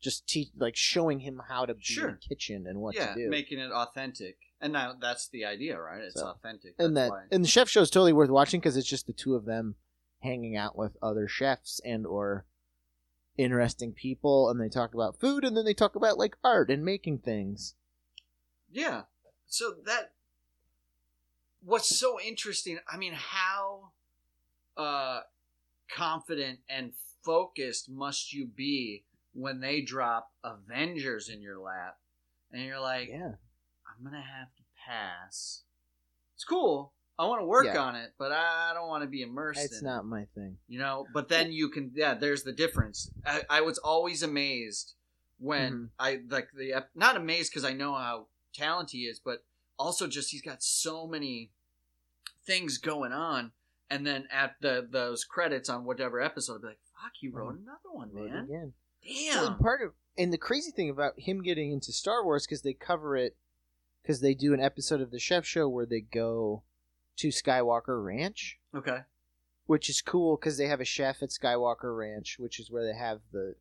just 0.04 0.28
te- 0.28 0.52
like 0.58 0.76
showing 0.76 1.20
him 1.22 1.42
how 1.50 1.66
to 1.66 1.74
be 1.74 1.82
Sure. 1.84 2.10
in 2.10 2.16
the 2.22 2.28
kitchen 2.36 2.66
and 2.68 2.80
what 2.80 2.94
yeah, 2.96 3.14
to 3.14 3.24
do. 3.24 3.30
making 3.30 3.60
it 3.60 3.72
authentic. 3.72 4.38
And 4.62 4.74
now 4.74 4.94
that's 5.00 5.28
the 5.30 5.46
idea, 5.46 5.80
right? 5.80 6.02
It's 6.04 6.20
So, 6.20 6.28
authentic. 6.28 6.76
and 6.78 6.96
that's 6.96 7.10
that 7.10 7.12
why. 7.12 7.24
and 7.32 7.44
the 7.44 7.48
chef 7.50 7.70
show 7.70 7.82
is 7.82 7.90
totally 7.90 8.14
worth 8.14 8.30
watching 8.30 8.60
because 8.60 8.78
it's 8.78 8.88
just 8.88 9.08
the 9.08 9.14
two 9.14 9.36
of 9.36 9.46
them 9.46 9.76
hanging 10.20 10.56
out 10.56 10.78
with 10.78 10.96
other 11.02 11.28
chefs 11.28 11.82
and 11.84 12.06
or 12.06 12.46
interesting 13.38 13.94
people, 13.94 14.50
and 14.50 14.62
they 14.62 14.70
talk 14.70 14.94
about 14.94 15.20
food, 15.20 15.44
and 15.44 15.58
then 15.58 15.66
they 15.66 15.74
talk 15.74 15.96
about 15.96 16.18
like 16.18 16.38
art 16.44 16.70
and 16.70 16.86
making 16.86 17.18
things. 17.20 17.76
Yeah. 18.72 19.04
So 19.48 19.76
that 19.86 20.14
what's 21.64 21.94
so 21.98 22.20
interesting, 22.22 22.80
I 22.92 22.98
mean, 22.98 23.14
how 23.14 23.92
uh 24.78 25.22
confident 25.90 26.60
and 26.70 26.94
focused 27.24 27.90
must 27.90 28.34
you 28.34 28.46
be 28.48 29.04
when 29.34 29.60
they 29.60 29.82
drop 29.82 30.32
Avengers 30.44 31.30
in 31.30 31.42
your 31.42 31.60
lap 31.60 31.98
and 32.52 32.64
you're 32.64 32.80
like, 32.80 33.10
Yeah, 33.10 33.34
I'm 33.88 34.02
going 34.04 34.14
to 34.14 34.28
have 34.28 34.54
to 34.56 34.64
pass. 34.88 35.64
It's 36.36 36.44
cool. 36.44 36.94
I 37.18 37.26
want 37.28 37.42
to 37.42 37.46
work 37.46 37.66
Yeah. 37.66 37.80
on 37.82 37.96
it, 37.96 38.14
but 38.18 38.32
I 38.32 38.72
don't 38.74 38.88
want 38.88 39.04
to 39.04 39.08
be 39.10 39.22
immersed 39.22 39.64
it's 39.66 39.80
in 39.82 39.86
not 39.86 40.02
it. 40.02 40.06
my 40.06 40.26
thing. 40.34 40.58
You 40.68 40.80
know, 40.80 41.06
but 41.14 41.30
then 41.30 41.52
you 41.52 41.70
can 41.70 41.92
yeah, 41.94 42.16
there's 42.16 42.44
the 42.44 42.54
difference. 42.54 43.12
I, 43.26 43.44
I 43.50 43.62
was 43.62 43.78
always 43.78 44.24
amazed 44.24 44.96
when 45.40 45.74
Mhm. 45.74 45.90
I 46.00 46.22
like 46.30 46.50
the 46.56 46.86
not 46.96 47.16
amazed 47.18 47.52
because 47.52 47.66
I 47.66 47.74
know 47.74 47.94
how 47.94 48.28
talented 48.54 48.92
he 48.98 49.04
is, 49.06 49.20
but 49.20 49.44
also 49.78 50.08
just 50.08 50.32
he's 50.32 50.42
got 50.42 50.64
so 50.64 51.06
many 51.08 51.52
things 52.46 52.78
going 52.78 53.12
on. 53.14 53.52
And 53.90 54.08
then 54.08 54.28
at 54.32 54.56
the 54.60 54.88
those 54.90 55.24
credits 55.24 55.70
on 55.70 55.86
whatever 55.86 56.20
episode, 56.20 56.56
I'd 56.56 56.62
be 56.62 56.68
like, 56.70 56.80
"Fuck, 57.00 57.12
he 57.20 57.28
wrote 57.28 57.60
another 57.60 57.92
one, 57.92 58.12
man! 58.14 58.48
Well, 59.06 59.36
Damn!" 59.36 59.48
and 59.54 59.60
part 59.60 59.82
of 59.82 59.94
and 60.18 60.32
the 60.32 60.38
crazy 60.38 60.72
thing 60.72 60.90
about 60.90 61.20
him 61.20 61.42
getting 61.42 61.72
into 61.72 61.92
Star 61.92 62.24
Wars 62.24 62.46
because 62.46 62.62
they 62.62 62.74
cover 62.74 63.16
it 63.16 63.36
because 64.02 64.22
they 64.22 64.34
do 64.34 64.54
an 64.54 64.60
episode 64.60 65.02
of 65.02 65.12
the 65.12 65.20
Chef 65.20 65.46
Show 65.46 65.68
where 65.68 65.86
they 65.86 66.02
go 66.02 66.64
to 67.18 67.30
Skywalker 67.30 68.04
Ranch, 68.04 68.60
Okay, 68.76 69.00
which 69.66 69.90
is 69.90 70.02
cool 70.02 70.36
because 70.36 70.58
they 70.58 70.68
have 70.68 70.82
a 70.82 70.86
chef 70.86 71.24
at 71.24 71.30
Skywalker 71.30 71.96
Ranch, 71.98 72.38
which 72.40 72.60
is 72.60 72.70
where 72.70 72.86
they 72.86 72.98
have 72.98 73.22
the 73.32 73.56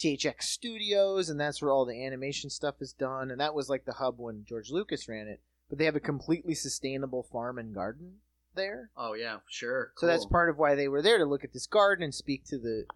THX 0.00 0.42
Studios, 0.44 1.28
and 1.28 1.38
that's 1.38 1.60
where 1.60 1.70
all 1.70 1.84
the 1.84 2.04
animation 2.04 2.50
stuff 2.50 2.76
is 2.80 2.92
done. 2.92 3.30
And 3.30 3.40
that 3.40 3.54
was 3.54 3.68
like 3.68 3.84
the 3.84 3.94
hub 3.94 4.18
when 4.18 4.44
George 4.44 4.70
Lucas 4.70 5.08
ran 5.08 5.28
it. 5.28 5.40
But 5.68 5.78
they 5.78 5.84
have 5.84 5.96
a 5.96 6.00
completely 6.00 6.54
sustainable 6.54 7.22
farm 7.22 7.58
and 7.58 7.74
garden 7.74 8.14
there. 8.54 8.90
oh 8.96 9.14
yeah, 9.14 9.38
sure. 9.48 9.92
So 9.96 10.06
that's 10.06 10.26
part 10.26 10.48
of 10.50 10.58
why 10.58 10.74
they 10.74 10.88
were 10.88 11.02
there 11.02 11.18
to 11.18 11.24
look 11.24 11.44
at 11.44 11.52
this 11.52 11.66
garden 11.66 12.02
and 12.02 12.14
speak 12.14 12.44
to 12.46 12.58
the 12.58 12.86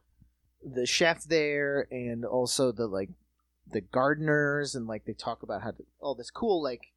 the 0.65 0.87
chef 0.87 1.25
there 1.25 1.87
and 1.91 2.25
also 2.25 2.73
the 2.73 2.87
like 2.87 3.11
the 3.71 3.81
gardeners 3.81 4.75
and 4.75 4.87
like 4.87 5.05
they 5.05 5.13
talk 5.13 5.43
about 5.43 5.63
how 5.63 5.71
to, 5.71 5.85
all 6.01 6.15
this 6.15 6.31
cool 6.31 6.63
like 6.63 6.93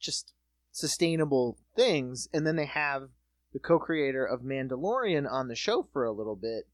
just 0.00 0.32
sustainable 0.72 1.56
things. 1.74 2.28
And 2.32 2.46
then 2.46 2.56
they 2.56 2.66
have 2.66 3.08
the 3.52 3.58
co-creator 3.58 4.24
of 4.24 4.42
Mandalorian 4.42 5.30
on 5.30 5.48
the 5.48 5.54
show 5.54 5.88
for 5.92 6.04
a 6.04 6.12
little 6.12 6.36
bit 6.36 6.68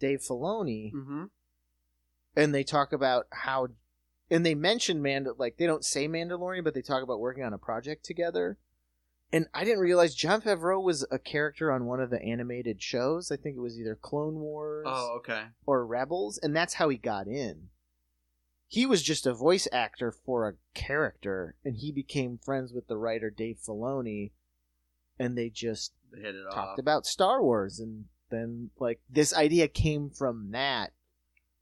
Dave 0.00 0.20
Filoni. 0.20 0.92
Mm-hmm. 0.92 1.24
and 2.34 2.54
they 2.54 2.64
talk 2.64 2.92
about 2.92 3.26
how 3.30 3.68
and 4.30 4.44
they 4.44 4.54
mention 4.54 5.00
Mand 5.00 5.28
like 5.38 5.56
they 5.56 5.66
don't 5.66 5.84
say 5.84 6.08
Mandalorian 6.08 6.64
but 6.64 6.74
they 6.74 6.82
talk 6.82 7.02
about 7.02 7.20
working 7.20 7.44
on 7.44 7.52
a 7.52 7.58
project 7.58 8.04
together 8.04 8.58
and 9.32 9.46
I 9.52 9.64
didn't 9.64 9.80
realize 9.80 10.14
Jon 10.14 10.40
Favreau 10.40 10.82
was 10.82 11.04
a 11.10 11.18
character 11.18 11.70
on 11.72 11.86
one 11.86 12.00
of 12.00 12.10
the 12.10 12.22
animated 12.22 12.80
shows 12.82 13.30
I 13.32 13.36
think 13.36 13.56
it 13.56 13.60
was 13.60 13.78
either 13.78 13.94
Clone 14.00 14.36
Wars 14.36 14.84
Oh, 14.88 15.16
okay. 15.18 15.44
or 15.66 15.84
Rebels, 15.86 16.38
and 16.42 16.54
that's 16.54 16.74
how 16.74 16.88
he 16.88 16.96
got 16.96 17.26
in. 17.26 17.68
He 18.68 18.84
was 18.86 19.02
just 19.02 19.26
a 19.26 19.34
voice 19.34 19.68
actor 19.72 20.10
for 20.10 20.48
a 20.48 20.54
character, 20.74 21.54
and 21.64 21.76
he 21.76 21.92
became 21.92 22.38
friends 22.38 22.72
with 22.72 22.88
the 22.88 22.96
writer 22.96 23.30
Dave 23.30 23.58
Filoni, 23.64 24.32
and 25.18 25.36
they 25.38 25.50
just 25.50 25.92
They 26.12 26.20
hit 26.20 26.34
it 26.34 26.44
talked 26.52 26.72
off. 26.72 26.78
about 26.78 27.06
Star 27.06 27.42
Wars, 27.42 27.78
and 27.78 28.06
then 28.30 28.70
like 28.78 29.00
this 29.08 29.32
idea 29.34 29.68
came 29.68 30.10
from 30.10 30.50
that, 30.50 30.92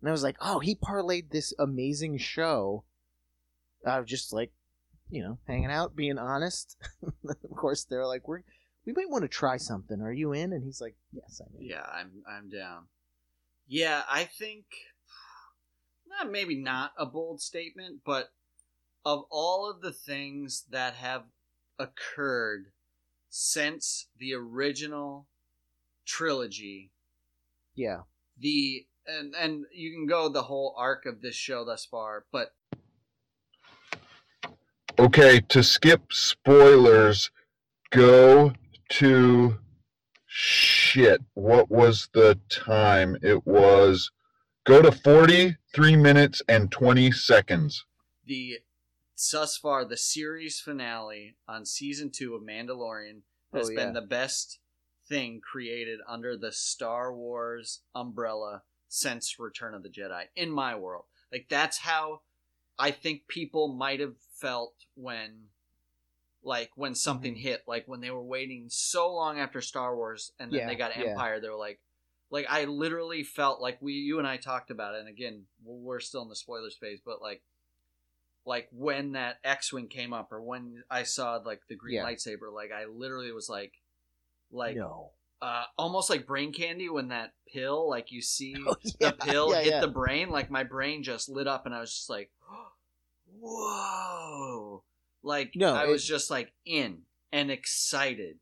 and 0.01 0.09
I 0.09 0.13
was 0.13 0.23
like, 0.23 0.37
oh, 0.41 0.61
he 0.61 0.75
parlayed 0.75 1.31
this 1.31 1.53
amazing 1.59 2.17
show 2.19 2.85
out 3.87 4.01
of 4.01 4.07
just 4.07 4.33
like, 4.33 4.53
you 5.15 5.23
know, 5.23 5.39
hanging 5.47 5.71
out, 5.71 5.95
being 5.97 6.19
honest. 6.19 6.77
of 7.29 7.57
course, 7.57 7.85
they're 7.85 8.07
like, 8.07 8.27
we're 8.29 8.43
we 8.87 8.93
might 8.93 9.09
want 9.09 9.23
to 9.23 9.29
try 9.29 9.57
something. 9.57 10.01
Are 10.03 10.13
you 10.13 10.33
in? 10.33 10.53
And 10.53 10.63
he's 10.63 10.81
like, 10.81 10.97
yes, 11.13 11.41
I'm 11.41 11.59
in. 11.59 11.67
Yeah, 11.67 11.87
I'm 11.91 12.11
I'm 12.29 12.49
down. 12.51 12.85
Yeah, 13.67 14.03
I 14.11 14.25
think 14.25 14.65
not 16.09 16.31
maybe 16.31 16.57
not 16.57 16.93
a 16.99 17.07
bold 17.07 17.41
statement, 17.41 18.01
but 18.05 18.33
of 19.05 19.25
all 19.31 19.71
of 19.71 19.81
the 19.81 19.93
things 19.93 20.65
that 20.71 20.95
have 20.95 21.25
occurred 21.79 22.67
since 23.31 24.07
the 24.19 24.33
original 24.35 25.27
trilogy, 26.07 26.91
Yeah. 27.75 28.03
the 28.39 28.87
and 29.07 29.35
and 29.35 29.65
you 29.73 29.93
can 29.93 30.07
go 30.07 30.29
the 30.29 30.43
whole 30.45 30.75
arc 30.79 31.05
of 31.05 31.21
this 31.21 31.35
show 31.35 31.65
thus 31.65 31.85
far, 31.85 32.25
but 32.33 32.55
Okay, 34.99 35.41
to 35.49 35.63
skip 35.63 36.13
spoilers, 36.13 37.31
go 37.91 38.53
to 38.91 39.59
shit. 40.27 41.21
What 41.35 41.71
was 41.71 42.09
the 42.15 42.39
time? 42.49 43.17
It 43.23 43.45
was 43.47 44.11
go 44.65 44.83
to 44.83 44.93
43 44.93 45.97
minutes 45.97 46.43
and 46.49 46.71
20 46.71 47.11
seconds. 47.13 47.85
the 48.25 48.59
thus 49.33 49.57
far 49.57 49.85
the 49.85 49.97
series 49.97 50.61
finale 50.61 51.37
on 51.49 51.65
season 51.67 52.11
two 52.11 52.35
of 52.35 52.43
Mandalorian 52.43 53.23
oh, 53.53 53.59
has 53.59 53.69
Oh, 53.69 53.73
yeah. 53.73 53.85
been 53.85 53.95
the 53.95 54.01
best 54.03 54.59
thing 55.09 55.41
created 55.41 56.01
under 56.09 56.37
the 56.37 56.53
Star 56.53 57.13
Wars 57.15 57.81
umbrella 57.95 58.63
since 58.89 59.39
Return 59.39 59.75
of 59.75 59.83
the 59.83 59.89
Jedi 59.89 60.25
in 60.37 60.51
my 60.51 60.75
world. 60.77 61.05
Like 61.33 61.47
that's 61.49 61.79
how 61.79 62.21
I 62.79 62.91
think 62.91 63.29
people 63.29 63.69
might 63.69 64.01
have 64.01 64.15
felt 64.41 64.75
when 64.95 65.49
like 66.43 66.71
when 66.77 66.95
something 66.95 67.35
Mm-hmm. 67.35 67.43
hit, 67.43 67.63
like 67.67 67.89
when 67.89 68.01
they 68.01 68.11
were 68.11 68.23
waiting 68.23 68.67
so 68.69 69.13
long 69.15 69.39
after 69.39 69.61
Star 69.61 69.97
Wars 69.97 70.33
and 70.39 70.53
then 70.53 70.61
Yeah, 70.61 70.67
they 70.67 70.75
got 70.75 70.97
yeah. 70.97 71.11
Empire, 71.11 71.41
they 71.41 71.49
were 71.49 71.57
like 71.57 71.81
like 72.31 72.47
I 72.49 72.65
literally 72.65 73.23
felt 73.23 73.61
like 73.61 73.81
we 73.81 73.93
you 73.95 74.19
and 74.19 74.27
I 74.27 74.37
talked 74.37 74.71
about 74.71 74.95
it 74.95 75.01
and 75.01 75.09
again, 75.09 75.45
we're 75.65 76.01
still 76.01 76.23
in 76.23 76.29
the 76.29 76.37
spoilers 76.37 76.77
phase, 76.77 77.01
but 77.05 77.23
like 77.23 77.43
like 78.47 78.69
when 78.73 79.13
that 79.13 79.39
X-wing 79.43 79.89
came 79.89 80.13
up 80.13 80.31
or 80.33 80.43
when 80.43 80.83
I 80.91 81.05
saw 81.05 81.37
like 81.37 81.63
the 81.69 81.77
green 81.77 81.97
Yeah. 81.97 82.05
lightsaber, 82.05 82.53
like 82.53 82.71
I 82.73 82.85
literally 82.87 83.33
was 83.33 83.49
like 83.49 83.73
like 84.53 84.77
no. 84.77 85.11
uh 85.41 85.65
almost 85.79 86.11
like 86.11 86.27
brain 86.27 86.53
candy 86.53 86.89
when 86.91 87.09
that 87.09 87.33
pill 87.53 87.89
like 87.89 88.13
you 88.13 88.21
see 88.21 88.55
Oh, 88.69 88.77
yeah, 88.85 88.93
the 89.01 89.13
pill 89.13 89.53
yeah, 89.53 89.61
hit 89.63 89.71
yeah. 89.73 89.81
the 89.81 89.89
brain 89.89 90.29
like 90.31 90.51
my 90.51 90.63
brain 90.63 91.03
just 91.03 91.29
lit 91.29 91.47
up 91.49 91.67
and 91.67 91.75
i 91.75 91.81
was 91.81 91.93
just 91.93 92.11
like 92.11 92.31
whoa. 93.41 94.83
Like 95.23 95.53
No, 95.55 95.75
i 95.75 95.87
was 95.87 96.05
just 96.05 96.31
like 96.31 96.53
in 96.67 96.99
and 97.33 97.51
excited. 97.51 98.37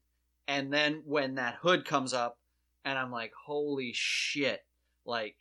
And 0.49 0.73
then 0.73 1.03
when 1.07 1.37
that 1.37 1.57
hood 1.63 1.85
comes 1.85 2.13
up 2.13 2.39
and 2.85 2.99
i'm 2.99 3.11
like 3.13 3.33
holy 3.47 3.93
shit. 3.95 4.61
Like 5.05 5.37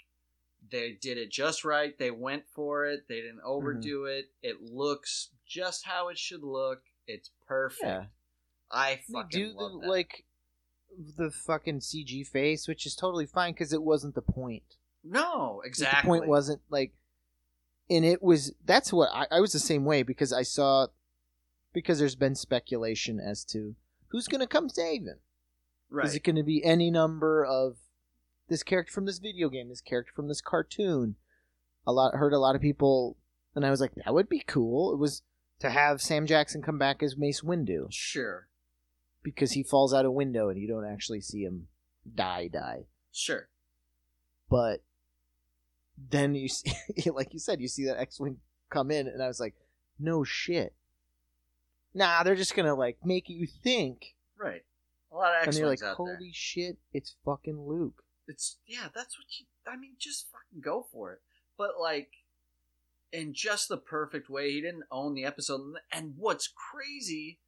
they 0.71 0.97
did 1.01 1.17
it 1.17 1.31
just 1.31 1.65
right. 1.65 1.97
They 1.97 2.11
went 2.11 2.43
for 2.53 2.85
it. 2.85 3.01
They 3.09 3.15
didn't 3.21 3.41
overdo 3.43 4.01
Mm-hmm. 4.03 4.19
it. 4.19 4.25
It 4.43 4.61
looks 4.61 5.29
just 5.47 5.85
how 5.85 6.09
it 6.09 6.17
should 6.19 6.43
look. 6.43 6.81
It's 7.07 7.31
perfect. 7.47 7.83
Yeah. 7.83 8.03
i 8.71 8.95
They 8.95 9.13
fucking 9.13 9.29
do 9.39 9.53
the, 9.53 9.79
that. 9.81 9.87
like 9.89 10.25
the 11.17 11.31
fucking 11.31 11.79
CG 11.79 12.27
face, 12.27 12.67
which 12.67 12.85
is 12.85 12.95
totally 12.95 13.25
fine 13.25 13.53
because 13.53 13.73
it 13.73 13.81
wasn't 13.81 14.13
the 14.15 14.21
point. 14.21 14.75
no 15.03 15.61
exactly 15.65 16.01
The 16.01 16.07
point 16.07 16.27
wasn't 16.29 16.61
like, 16.69 16.93
and 17.91 18.05
it 18.05 18.23
was. 18.23 18.53
That's 18.65 18.91
what 18.93 19.09
I, 19.13 19.27
I 19.29 19.39
was 19.39 19.51
the 19.51 19.59
same 19.59 19.85
way 19.85 20.03
because 20.03 20.31
I 20.31 20.43
saw, 20.43 20.87
because 21.73 21.99
there's 21.99 22.15
been 22.15 22.35
speculation 22.35 23.19
as 23.19 23.43
to 23.45 23.75
who's 24.07 24.27
going 24.27 24.41
to 24.41 24.47
come 24.47 24.69
save 24.69 25.03
him. 25.03 25.19
right 25.89 26.07
Is 26.07 26.15
it 26.15 26.23
going 26.23 26.37
to 26.37 26.43
be 26.43 26.63
any 26.63 26.89
number 26.89 27.43
of 27.43 27.77
this 28.47 28.63
character 28.63 28.91
from 28.93 29.05
this 29.05 29.19
video 29.19 29.49
game, 29.49 29.69
this 29.69 29.81
character 29.81 30.13
from 30.15 30.27
this 30.27 30.41
cartoon? 30.41 31.15
A 31.85 31.91
lot 31.91 32.15
heard 32.15 32.33
a 32.33 32.39
lot 32.39 32.55
of 32.55 32.61
people, 32.61 33.17
and 33.55 33.65
I 33.65 33.71
was 33.71 33.81
like, 33.81 33.93
that 33.95 34.13
would 34.13 34.29
be 34.29 34.43
cool. 34.45 34.93
It 34.93 34.97
was 34.97 35.23
to 35.59 35.69
have 35.69 36.01
Sam 36.01 36.25
Jackson 36.25 36.61
come 36.61 36.77
back 36.77 37.03
as 37.03 37.17
Mace 37.17 37.41
Windu 37.41 37.87
sure 37.89 38.47
because 39.23 39.51
he 39.51 39.63
falls 39.63 39.93
out 39.93 40.05
a 40.05 40.11
window 40.11 40.49
and 40.49 40.59
you 40.59 40.67
don't 40.67 40.85
actually 40.85 41.21
see 41.21 41.41
him 41.41 41.67
die 42.15 42.47
die. 42.47 42.85
sure 43.11 43.49
But 44.49 44.83
then 46.09 46.35
you 46.35 46.47
see, 46.49 46.71
like 47.13 47.33
you 47.33 47.39
said, 47.39 47.61
you 47.61 47.67
see 47.67 47.85
that 47.85 47.99
X-wing 47.99 48.37
come 48.69 48.91
in, 48.91 49.07
and 49.07 49.21
I 49.21 49.27
was 49.27 49.39
like, 49.39 49.55
no 49.99 50.23
shit. 50.23 50.73
Nah, 51.93 52.23
they're 52.23 52.35
just 52.35 52.55
gonna 52.55 52.75
like 52.75 52.97
make 53.05 53.29
you 53.29 53.45
think, 53.47 54.15
Right. 54.37 54.63
A 55.11 55.15
lot 55.15 55.35
of 55.41 55.47
and 55.47 55.57
you're 55.57 55.67
like, 55.67 55.73
X-Wings 55.79 55.91
out 55.91 55.97
holy 55.97 56.15
there. 56.19 56.29
shit, 56.33 56.77
it's 56.93 57.15
fucking 57.25 57.59
Luke. 57.67 58.03
It's 58.27 58.57
yeah, 58.65 58.87
that's 58.95 59.17
what 59.19 59.25
you. 59.39 59.45
I 59.67 59.75
mean, 59.75 59.95
just 59.99 60.27
fucking 60.31 60.61
go 60.61 60.87
for 60.91 61.11
it. 61.13 61.21
But 61.57 61.71
like, 61.79 62.09
in 63.11 63.33
just 63.33 63.67
the 63.67 63.77
perfect 63.77 64.29
way. 64.29 64.51
He 64.51 64.61
didn't 64.61 64.85
own 64.89 65.13
the 65.15 65.25
episode. 65.25 65.73
And 65.91 66.13
what's 66.17 66.47
crazy 66.47 67.39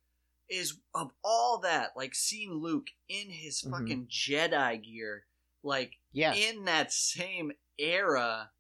is 0.50 0.78
of 0.94 1.12
all 1.24 1.58
that, 1.60 1.92
like 1.96 2.14
seeing 2.14 2.52
Luke 2.52 2.88
in 3.08 3.30
his 3.30 3.62
Mhm. 3.62 3.72
fucking 3.72 4.08
Jedi 4.08 4.84
gear, 4.84 5.26
like 5.64 5.94
Yeah, 6.12 6.34
in 6.34 6.66
that 6.66 6.92
same 6.92 7.54
era, 7.78 8.52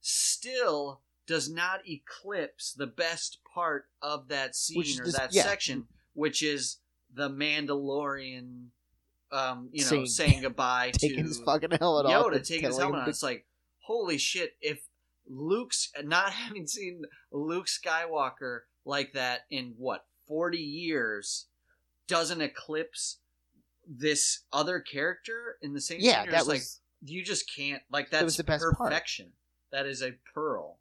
still 0.00 1.00
does 1.26 1.50
not 1.50 1.80
eclipse 1.88 2.72
the 2.72 2.86
best 2.86 3.38
part 3.54 3.86
of 4.00 4.28
that 4.28 4.54
scene 4.54 4.78
Which 4.78 5.00
or 5.00 5.10
that 5.12 5.32
yeah. 5.32 5.42
section, 5.42 5.86
which 6.14 6.42
is 6.42 6.78
the 7.14 7.30
Mandalorian, 7.30 8.66
um, 9.30 9.68
you 9.72 9.82
know, 9.82 9.88
Saying- 9.88 10.06
saying, 10.06 10.42
goodbye 10.42 10.90
taking 10.94 11.18
to 11.18 11.22
his 11.24 11.40
fucking 11.40 11.70
helmet 11.70 12.06
off. 12.06 12.26
Yoda, 12.26 12.46
taking 12.46 12.66
his 12.66 12.78
helmet 12.78 13.02
off. 13.02 13.08
It's 13.08 13.22
like, 13.22 13.46
holy 13.78 14.18
shit! 14.18 14.56
If 14.60 14.86
Luke's 15.28 15.90
not 16.02 16.32
having 16.32 16.66
seen 16.66 17.02
Luke 17.30 17.66
Skywalker 17.66 18.60
like 18.84 19.12
that 19.12 19.42
in 19.50 19.74
what 19.76 20.06
forty 20.26 20.58
years 20.58 21.46
doesn't 22.08 22.40
eclipse 22.40 23.18
this 23.86 24.40
other 24.52 24.80
character 24.80 25.56
in 25.62 25.72
the 25.72 25.80
same 25.80 25.98
yeah, 26.00 26.22
scene. 26.22 26.32
That 26.32 26.40
was. 26.40 26.48
like 26.48 26.62
you 27.04 27.24
just 27.24 27.50
can't 27.54 27.82
like 27.90 28.10
that's 28.10 28.24
was 28.24 28.36
the 28.36 28.44
best 28.44 28.62
part. 28.62 28.90
perfection. 28.90 29.32
That 29.70 29.86
is 29.86 30.02
a 30.02 30.12
pearl. 30.34 30.78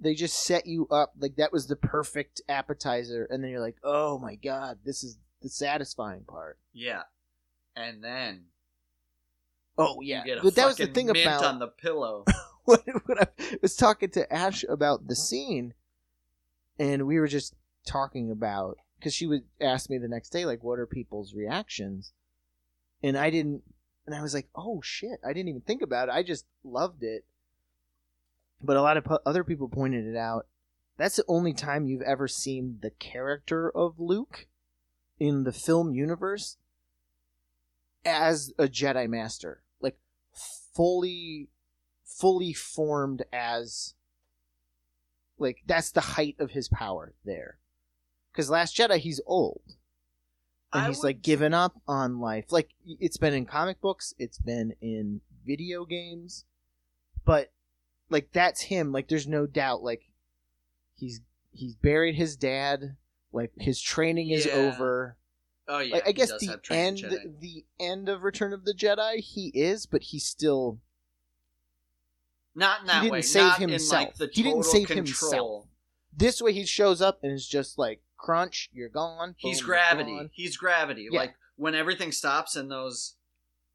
they 0.00 0.14
just 0.14 0.44
set 0.44 0.66
you 0.66 0.88
up 0.88 1.12
like 1.18 1.36
that 1.36 1.52
was 1.52 1.66
the 1.66 1.76
perfect 1.76 2.40
appetizer, 2.48 3.26
and 3.30 3.42
then 3.42 3.50
you're 3.50 3.60
like, 3.60 3.76
oh 3.82 4.18
my 4.18 4.34
god, 4.34 4.78
this 4.84 5.04
is 5.04 5.18
the 5.42 5.48
satisfying 5.48 6.24
part. 6.24 6.58
Yeah, 6.72 7.02
and 7.76 8.02
then 8.02 8.44
Oh 9.78 10.00
yeah, 10.00 10.20
you 10.20 10.26
get 10.26 10.38
a 10.38 10.42
but 10.42 10.54
that 10.56 10.66
was 10.66 10.76
the 10.76 10.86
thing 10.86 11.10
about 11.10 11.44
on 11.44 11.58
the 11.58 11.68
pillow. 11.68 12.24
when, 12.64 12.78
when 13.06 13.18
I 13.18 13.26
was 13.60 13.76
talking 13.76 14.10
to 14.10 14.32
Ash 14.32 14.64
about 14.68 15.06
the 15.06 15.14
uh-huh. 15.14 15.22
scene, 15.22 15.74
and 16.78 17.06
we 17.06 17.18
were 17.18 17.28
just 17.28 17.54
talking 17.86 18.30
about 18.30 18.78
because 18.98 19.14
she 19.14 19.26
would 19.26 19.44
ask 19.60 19.90
me 19.90 19.98
the 19.98 20.08
next 20.08 20.30
day, 20.30 20.44
like, 20.44 20.62
what 20.62 20.78
are 20.78 20.86
people's 20.86 21.34
reactions? 21.34 22.12
And 23.02 23.16
I 23.16 23.30
didn't, 23.30 23.62
and 24.06 24.14
I 24.14 24.22
was 24.22 24.34
like, 24.34 24.48
oh 24.54 24.80
shit, 24.82 25.20
I 25.24 25.32
didn't 25.32 25.48
even 25.48 25.60
think 25.60 25.82
about 25.82 26.08
it. 26.08 26.12
I 26.12 26.22
just 26.22 26.46
loved 26.64 27.02
it. 27.02 27.24
But 28.62 28.76
a 28.76 28.82
lot 28.82 28.96
of 28.96 29.06
other 29.26 29.44
people 29.44 29.68
pointed 29.68 30.06
it 30.06 30.16
out. 30.16 30.46
That's 30.96 31.16
the 31.16 31.24
only 31.26 31.52
time 31.52 31.86
you've 31.86 32.02
ever 32.02 32.28
seen 32.28 32.78
the 32.80 32.90
character 32.90 33.70
of 33.70 33.98
Luke 33.98 34.46
in 35.18 35.44
the 35.44 35.52
film 35.52 35.94
universe 35.94 36.58
as 38.04 38.52
a 38.58 38.64
Jedi 38.64 39.08
Master, 39.08 39.62
like 39.80 39.96
fully 40.32 41.48
fully 42.04 42.52
formed 42.52 43.24
as 43.32 43.94
like 45.38 45.62
that's 45.66 45.90
the 45.90 46.00
height 46.00 46.36
of 46.38 46.50
his 46.50 46.68
power 46.68 47.14
there. 47.24 47.58
Because 48.32 48.50
Last 48.50 48.76
Jedi, 48.76 48.98
he's 48.98 49.20
old 49.26 49.62
and 50.72 50.84
I 50.84 50.88
he's 50.88 50.98
would- 50.98 51.04
like 51.04 51.22
given 51.22 51.54
up 51.54 51.80
on 51.86 52.20
life. 52.20 52.46
Like 52.50 52.70
it's 52.86 53.16
been 53.16 53.34
in 53.34 53.46
comic 53.46 53.80
books, 53.80 54.14
it's 54.18 54.38
been 54.38 54.74
in 54.80 55.20
video 55.46 55.84
games, 55.84 56.44
but 57.24 57.50
like 58.10 58.30
that's 58.32 58.60
him. 58.62 58.92
Like 58.92 59.08
there's 59.08 59.26
no 59.26 59.46
doubt. 59.46 59.82
Like 59.82 60.02
he's 60.94 61.20
he's 61.52 61.74
buried 61.74 62.14
his 62.14 62.36
dad. 62.36 62.96
Like 63.32 63.52
his 63.58 63.80
training 63.80 64.30
is 64.30 64.46
Yeah. 64.46 64.54
over. 64.54 65.16
Oh 65.68 65.78
yeah, 65.78 65.94
like 65.94 66.08
I 66.08 66.12
guess 66.12 66.30
the 66.38 66.58
end 66.70 66.98
Jedi. 66.98 67.40
the 67.40 67.64
end 67.80 68.08
of 68.08 68.22
Return 68.24 68.52
of 68.52 68.64
the 68.64 68.74
Jedi 68.74 69.16
he 69.18 69.50
is, 69.54 69.86
but 69.86 70.02
he's 70.02 70.26
still 70.26 70.78
Not 72.54 72.82
in 72.82 72.88
he 72.88 72.94
didn't 73.00 73.12
way. 73.12 73.22
save 73.22 73.42
not 73.44 73.58
himself. 73.60 74.02
In, 74.20 74.26
like, 74.26 74.32
He 74.34 74.42
didn't 74.42 74.64
save 74.64 74.88
control. 74.88 75.04
himself. 75.30 75.66
this 76.14 76.42
way. 76.42 76.52
He 76.52 76.66
shows 76.66 77.00
up 77.00 77.20
and 77.22 77.32
is 77.32 77.46
just 77.46 77.78
like 77.78 78.02
crunch. 78.22 78.70
You're 78.72 78.88
gone. 78.88 79.34
He's 79.36 79.60
boom, 79.60 79.66
you're 79.68 79.76
gravity. 79.76 80.16
gone. 80.16 80.30
He's 80.32 80.56
gravity. 80.56 81.08
Yeah. 81.10 81.18
Like 81.20 81.34
when 81.56 81.74
everything 81.74 82.12
stops 82.12 82.56
and 82.56 82.70
those 82.70 83.14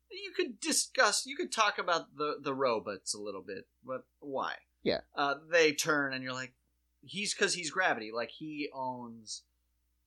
you 0.10 0.32
could 0.36 0.60
discuss 0.60 1.26
you 1.26 1.36
could 1.36 1.52
talk 1.52 1.78
about 1.78 2.16
the 2.18 2.38
the 2.42 2.54
robots 2.56 3.14
a 3.14 3.20
little 3.20 3.44
bit, 3.44 3.68
but 3.86 4.06
why? 4.20 4.54
Yeah. 4.84 5.02
Uh 5.16 5.36
they 5.52 5.74
turn 5.74 6.14
and 6.14 6.24
you're 6.24 6.34
like 6.34 6.54
he's 7.04 7.34
cuz 7.34 7.54
he's 7.54 7.70
gravity, 7.72 8.12
like 8.14 8.30
he 8.32 8.70
owns 8.74 9.44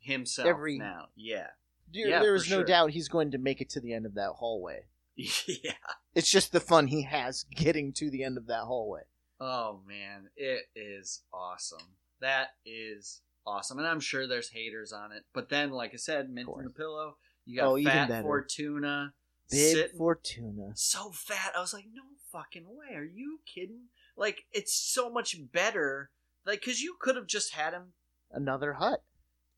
himself 0.00 0.48
Every- 0.48 0.78
now. 0.78 1.08
Yeah. 1.14 1.48
There, 1.92 2.08
Yeah, 2.08 2.20
there 2.20 2.34
is 2.34 2.48
no 2.48 2.58
sure. 2.58 2.64
doubt 2.64 2.90
he's 2.92 3.08
going 3.08 3.32
to 3.32 3.38
make 3.38 3.60
it 3.60 3.68
to 3.70 3.80
the 3.80 3.92
end 3.92 4.06
of 4.06 4.14
that 4.14 4.30
hallway. 4.38 4.84
yeah. 5.16 5.72
It's 6.14 6.30
just 6.30 6.52
the 6.52 6.60
fun 6.60 6.86
he 6.86 7.02
has 7.02 7.44
getting 7.54 7.92
to 7.94 8.10
the 8.10 8.22
end 8.24 8.38
of 8.38 8.46
that 8.46 8.62
hallway. 8.64 9.02
Oh 9.40 9.80
man, 9.86 10.28
it 10.36 10.66
is 10.74 11.22
awesome. 11.32 11.96
That 12.20 12.48
is 12.64 13.20
awesome. 13.46 13.78
And 13.78 13.86
I'm 13.86 14.00
sure 14.00 14.26
there's 14.26 14.50
haters 14.50 14.92
on 14.92 15.12
it. 15.12 15.24
But 15.32 15.48
then 15.48 15.70
like 15.70 15.92
I 15.94 15.96
said, 15.96 16.30
mint 16.30 16.48
in 16.58 16.64
the 16.64 16.70
pillow, 16.70 17.16
you 17.44 17.60
got 17.60 17.66
Oh, 17.66 17.82
Fat. 17.82 18.22
Fortuna 18.22 19.12
Big 19.50 19.58
sitting 19.76 19.98
Fortuna. 19.98 20.70
so 20.74 21.10
fat. 21.10 21.52
I 21.56 21.60
was 21.60 21.74
like, 21.74 21.86
no 21.92 22.02
fucking 22.30 22.66
way. 22.68 22.94
Are 22.96 23.04
you 23.04 23.40
kidding? 23.52 23.86
Like, 24.16 24.44
it's 24.52 24.74
so 24.74 25.10
much 25.10 25.34
better. 25.52 26.10
Like, 26.46 26.60
because 26.60 26.80
you 26.80 26.96
could 27.00 27.16
have 27.16 27.26
just 27.26 27.54
had 27.54 27.72
him. 27.72 27.92
Another 28.30 28.74
Hutt. 28.74 29.02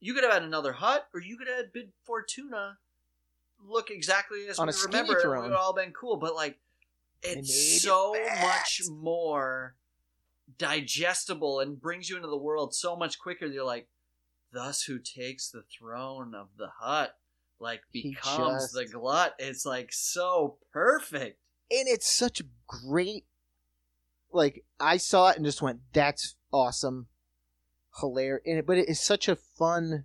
You 0.00 0.14
could 0.14 0.24
have 0.24 0.32
had 0.32 0.42
another 0.42 0.72
Hutt, 0.72 1.08
or 1.12 1.20
you 1.20 1.36
could 1.36 1.46
have 1.46 1.56
had 1.58 1.72
Bib 1.72 1.90
Fortuna 2.04 2.78
look 3.64 3.90
exactly 3.90 4.46
as 4.48 4.58
On 4.58 4.66
we 4.66 4.72
remember. 4.86 5.12
It 5.18 5.28
would 5.28 5.50
have 5.50 5.60
all 5.60 5.74
been 5.74 5.92
cool, 5.92 6.16
but 6.16 6.34
like, 6.34 6.58
it's 7.22 7.50
it 7.50 7.80
so 7.80 8.16
much 8.40 8.80
more 8.90 9.76
digestible 10.58 11.60
and 11.60 11.80
brings 11.80 12.08
you 12.10 12.16
into 12.16 12.28
the 12.28 12.36
world 12.36 12.74
so 12.74 12.96
much 12.96 13.18
quicker. 13.18 13.46
You're 13.46 13.64
like, 13.64 13.88
thus 14.52 14.82
who 14.82 14.98
takes 14.98 15.50
the 15.50 15.62
throne 15.62 16.34
of 16.34 16.48
the 16.58 16.68
Hutt, 16.80 17.16
like 17.58 17.82
becomes 17.92 18.64
just- 18.64 18.74
the 18.74 18.86
glut. 18.86 19.34
It's 19.38 19.64
like 19.66 19.92
so 19.92 20.58
perfect. 20.72 21.38
And 21.70 21.88
it's 21.88 22.10
such 22.10 22.40
a 22.40 22.44
great. 22.66 23.24
Like, 24.30 24.64
I 24.80 24.96
saw 24.96 25.28
it 25.30 25.36
and 25.36 25.44
just 25.44 25.60
went, 25.62 25.80
that's 25.92 26.36
awesome. 26.52 27.06
Hilarious. 28.00 28.42
And 28.46 28.58
it, 28.58 28.66
but 28.66 28.78
it 28.78 28.88
is 28.88 29.00
such 29.00 29.28
a 29.28 29.36
fun 29.36 30.04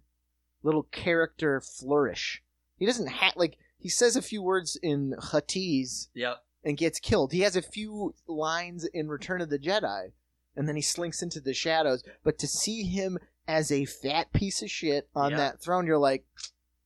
little 0.64 0.84
character 0.84 1.62
flourish. 1.62 2.44
He 2.78 2.86
doesn't 2.86 3.08
have. 3.08 3.34
Like, 3.38 3.58
he 3.80 3.88
says 3.90 4.16
a 4.16 4.22
few 4.22 4.42
words 4.42 4.78
in 4.82 5.16
Huttese 5.18 6.10
Yep. 6.14 6.44
and 6.64 6.76
gets 6.78 7.00
killed. 7.00 7.32
He 7.32 7.42
has 7.42 7.56
a 7.56 7.62
few 7.62 8.16
lines 8.28 8.84
in 8.86 9.08
Return 9.08 9.40
of 9.42 9.50
the 9.50 9.60
Jedi, 9.60 10.12
and 10.58 10.68
then 10.68 10.76
he 10.76 10.82
slinks 10.82 11.22
into 11.22 11.40
the 11.40 11.54
shadows. 11.54 12.04
But 12.24 12.38
to 12.40 12.48
see 12.48 12.84
him 12.84 13.18
as 13.48 13.72
a 13.72 13.86
fat 13.86 14.34
piece 14.34 14.62
of 14.62 14.70
shit 14.70 15.08
on 15.16 15.32
Yeah. 15.32 15.38
that 15.38 15.62
throne, 15.62 15.88
you're 15.88 15.98
like, 15.98 16.26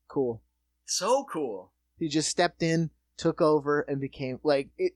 cool. 0.08 0.42
So 0.86 1.24
cool. 1.32 1.72
He 1.98 2.08
just 2.08 2.30
stepped 2.30 2.62
in, 2.62 2.90
took 3.18 3.42
over, 3.42 3.82
and 3.82 4.00
became 4.02 4.40
like 4.44 4.70
it. 4.78 4.94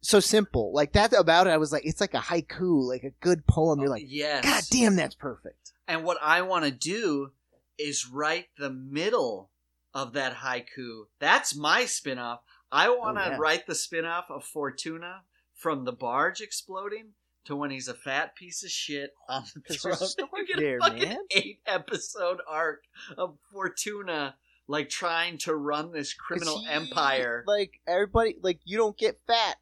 So 0.00 0.20
simple, 0.20 0.72
like 0.72 0.92
that 0.92 1.12
about 1.12 1.48
it. 1.48 1.50
I 1.50 1.56
was 1.56 1.72
like, 1.72 1.84
it's 1.84 2.00
like 2.00 2.14
a 2.14 2.18
haiku, 2.18 2.86
like 2.86 3.02
a 3.02 3.10
good 3.20 3.46
poem. 3.48 3.80
You're 3.80 3.88
like, 3.88 4.04
oh, 4.04 4.08
yes. 4.08 4.44
God 4.44 4.62
damn, 4.70 4.96
that's 4.96 5.16
perfect. 5.16 5.72
And 5.88 6.04
what 6.04 6.18
I 6.22 6.42
want 6.42 6.64
to 6.66 6.70
do 6.70 7.32
is 7.78 8.08
write 8.08 8.46
the 8.58 8.70
middle 8.70 9.50
of 9.94 10.12
that 10.12 10.36
haiku. 10.36 11.06
That's 11.18 11.56
my 11.56 11.84
spin-off. 11.86 12.40
I 12.70 12.90
want 12.90 13.16
to 13.16 13.26
Oh, 13.26 13.30
yeah. 13.30 13.36
write 13.40 13.66
the 13.66 13.74
spin-off 13.74 14.26
of 14.30 14.44
Fortuna 14.44 15.22
from 15.54 15.84
the 15.84 15.92
barge 15.92 16.40
exploding 16.40 17.14
to 17.46 17.56
when 17.56 17.70
he's 17.70 17.88
a 17.88 17.94
fat 17.94 18.34
piece 18.36 18.62
of 18.64 18.70
shit 18.70 19.10
on 19.28 19.44
the 19.54 19.74
throne. 19.74 19.96
there's 19.98 20.16
a 20.18 20.22
You 20.36 20.46
get 20.46 20.58
there, 20.58 20.78
a 20.78 20.80
fucking 20.80 21.02
man. 21.08 21.18
eight 21.30 21.60
episode 21.66 22.38
arc 22.48 22.84
of 23.16 23.38
Fortuna 23.52 24.36
like 24.66 24.90
trying 24.90 25.38
to 25.38 25.54
run 25.56 25.92
this 25.92 26.12
criminal 26.12 26.60
he- 26.60 26.68
empire. 26.68 27.42
Like 27.46 27.80
everybody, 27.86 28.36
like 28.42 28.60
you 28.64 28.76
don't 28.76 28.96
get 28.98 29.18
fat 29.26 29.56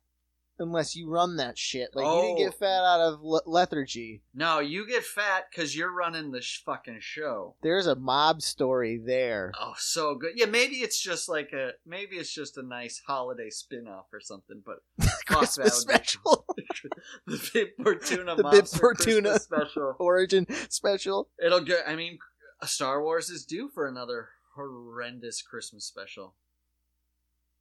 unless 0.59 0.97
you 0.97 1.09
run 1.09 1.37
that 1.37 1.59
shit. 1.59 1.91
Like 1.95 2.07
you 2.07 2.23
didn't 2.23 2.37
Oh. 2.37 2.51
get 2.51 2.55
fat 2.59 2.83
out 2.83 3.01
of 3.01 3.21
le- 3.23 3.43
lethargy. 3.47 4.23
No, 4.35 4.59
you 4.61 4.87
get 4.87 5.05
fat 5.05 5.47
because 5.51 5.77
you're 5.77 5.93
running 5.93 6.31
the 6.31 6.41
sh- 6.41 6.63
fucking 6.65 6.99
show. 7.01 7.55
There's 7.63 7.87
a 7.87 7.95
mob 7.95 8.43
story 8.43 8.97
there. 9.05 9.53
Oh, 9.61 9.75
so 9.79 10.15
good. 10.15 10.33
Yeah, 10.37 10.47
maybe 10.47 10.77
it's 10.77 11.01
just 11.01 11.29
like 11.29 11.53
a 11.53 11.73
maybe 11.85 12.17
it's 12.17 12.33
just 12.33 12.57
a 12.57 12.63
nice 12.63 13.03
holiday 13.07 13.51
spin-off 13.51 14.07
or 14.13 14.21
something. 14.21 14.63
But 14.65 14.77
fuck, 15.05 15.27
Christmas 15.27 15.85
that 15.85 15.93
would 15.93 16.01
be- 16.01 16.05
special, 16.07 16.47
the 17.27 17.51
Bib 17.53 17.69
Fortuna 17.83 18.25
The 18.37 18.43
Bib 18.43 18.53
Monster 18.53 18.79
Fortuna. 18.79 19.31
Christmas 19.31 19.43
special. 19.45 19.97
origin 19.99 20.47
special. 20.71 21.29
It'll 21.45 21.61
get. 21.61 21.81
I 21.87 21.97
mean, 21.97 22.19
uh, 22.63 22.67
Star 22.67 23.03
Wars 23.03 23.29
is 23.31 23.45
due 23.45 23.69
for 23.69 23.87
another 23.87 24.29
horrendous 24.55 25.43
Christmas 25.43 25.85
special. 25.85 26.35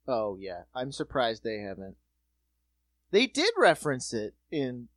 Oh 0.08 0.36
yeah, 0.40 0.62
I'm 0.74 0.92
surprised 0.92 1.42
they 1.44 1.58
haven't. 1.58 1.96
They 3.16 3.26
did 3.26 3.48
reference 3.56 4.12
it 4.12 4.34
in 4.50 4.88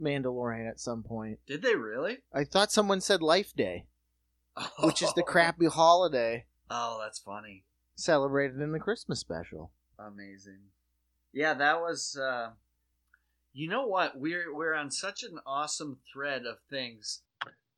Mandalorian 0.00 0.66
at 0.66 0.80
some 0.80 1.02
point. 1.02 1.40
Did 1.46 1.60
they 1.60 1.74
really? 1.74 2.20
I 2.32 2.44
thought 2.44 2.72
someone 2.72 3.02
said 3.02 3.20
Life 3.20 3.52
Day, 3.54 3.84
which 4.82 5.02
is 5.02 5.12
the 5.12 5.20
Oh. 5.20 5.26
crappy 5.26 5.66
holiday 5.66 6.46
Oh, 6.70 6.98
that's 7.02 7.18
funny. 7.18 7.64
celebrated 7.94 8.62
in 8.62 8.72
the 8.72 8.80
Christmas 8.80 9.20
special. 9.20 9.72
Amazing. 9.98 10.70
Yeah, 11.34 11.52
that 11.52 11.82
was. 11.82 12.16
uh 12.16 12.52
You 13.52 13.68
know 13.68 13.86
what? 13.86 14.18
We're 14.18 14.54
we're 14.54 14.72
on 14.72 14.90
such 14.90 15.22
an 15.22 15.38
awesome 15.44 15.98
thread 16.10 16.46
of 16.46 16.60
things. 16.70 17.20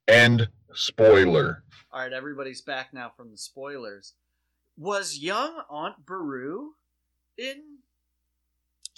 And 0.07 0.49
spoiler. 0.75 1.65
All 1.91 2.03
right, 2.03 2.13
everybody's 2.13 2.63
back 2.63 2.95
now 2.95 3.11
from 3.17 3.33
the 3.33 3.37
spoilers. 3.37 4.15
Was 4.77 5.19
young 5.19 5.65
Aunt 5.69 6.07
Beru 6.07 6.75
in? 7.37 7.78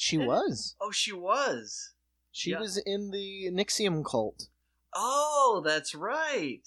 She 0.00 0.16
Did- 0.16 0.28
was. 0.28 0.76
Oh, 0.80 0.90
she 0.90 1.12
was. 1.12 1.92
She 2.32 2.52
Yeah. 2.52 2.60
was 2.60 2.78
in 2.78 3.10
the 3.10 3.44
NXIVM 3.50 4.02
cult. 4.02 4.48
Oh, 4.94 5.60
that's 5.62 5.94
right. 5.94 6.62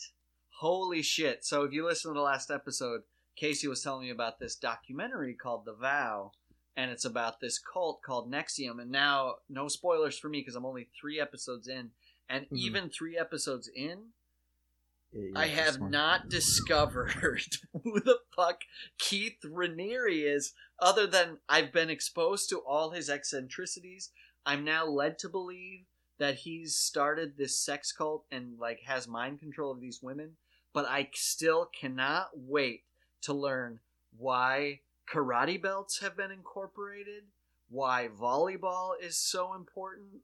Holy 0.60 1.02
shit. 1.02 1.44
So 1.44 1.64
if 1.64 1.74
you 1.74 1.84
listen 1.84 2.12
to 2.12 2.16
the 2.16 2.22
last 2.22 2.52
episode, 2.52 3.02
Casey 3.36 3.68
was 3.68 3.82
telling 3.82 4.04
me 4.04 4.12
about 4.12 4.38
this 4.38 4.56
documentary 4.56 5.34
called 5.34 5.66
The 5.66 5.74
Vow, 5.74 6.34
and 6.78 6.92
it's 6.92 7.06
about 7.06 7.40
this 7.40 7.58
cult 7.58 8.04
called 8.04 8.30
NXIVM. 8.32 8.80
And 8.80 8.92
now, 8.92 9.38
no 9.50 9.68
spoilers 9.68 10.20
for 10.20 10.30
me 10.30 10.42
because 10.42 10.56
I'm 10.56 10.66
only 10.66 10.90
three 11.02 11.20
episodes 11.20 11.68
in. 11.68 11.92
And 12.30 12.48
Mhm. 12.52 12.58
even 12.60 12.90
three 12.92 13.18
episodes 13.18 13.68
in, 13.68 14.14
I 15.36 15.48
have 15.48 15.82
not 15.82 16.30
discovered 16.30 17.12
who 17.84 18.00
the 18.00 18.20
fuck 18.36 18.62
Keith 18.98 19.40
Raniere 19.46 20.36
is, 20.36 20.54
other 20.80 21.08
than 21.08 21.38
I've 21.48 21.72
been 21.72 21.90
exposed 21.90 22.50
to 22.50 22.60
all 22.60 22.92
his 22.92 23.10
eccentricities. 23.10 24.10
I'm 24.46 24.64
now 24.66 24.86
led 24.86 25.18
to 25.20 25.30
believe 25.30 25.86
that 26.20 26.36
he's 26.36 26.76
started 26.76 27.38
this 27.38 27.58
sex 27.58 27.92
cult 27.92 28.26
and 28.32 28.60
like 28.60 28.82
has 28.86 29.08
mind 29.08 29.40
control 29.40 29.72
of 29.72 29.82
these 29.82 30.02
women, 30.02 30.32
but 30.74 30.86
I 30.88 31.10
still 31.14 31.70
cannot 31.80 32.30
wait 32.36 32.84
to 33.22 33.34
learn 33.34 33.80
why 34.18 34.82
karate 35.12 35.62
belts 35.62 36.00
have 36.00 36.16
been 36.16 36.32
incorporated, 36.32 37.24
why 37.70 38.10
volleyball 38.20 38.92
is 39.02 39.18
so 39.18 39.54
important. 39.54 40.22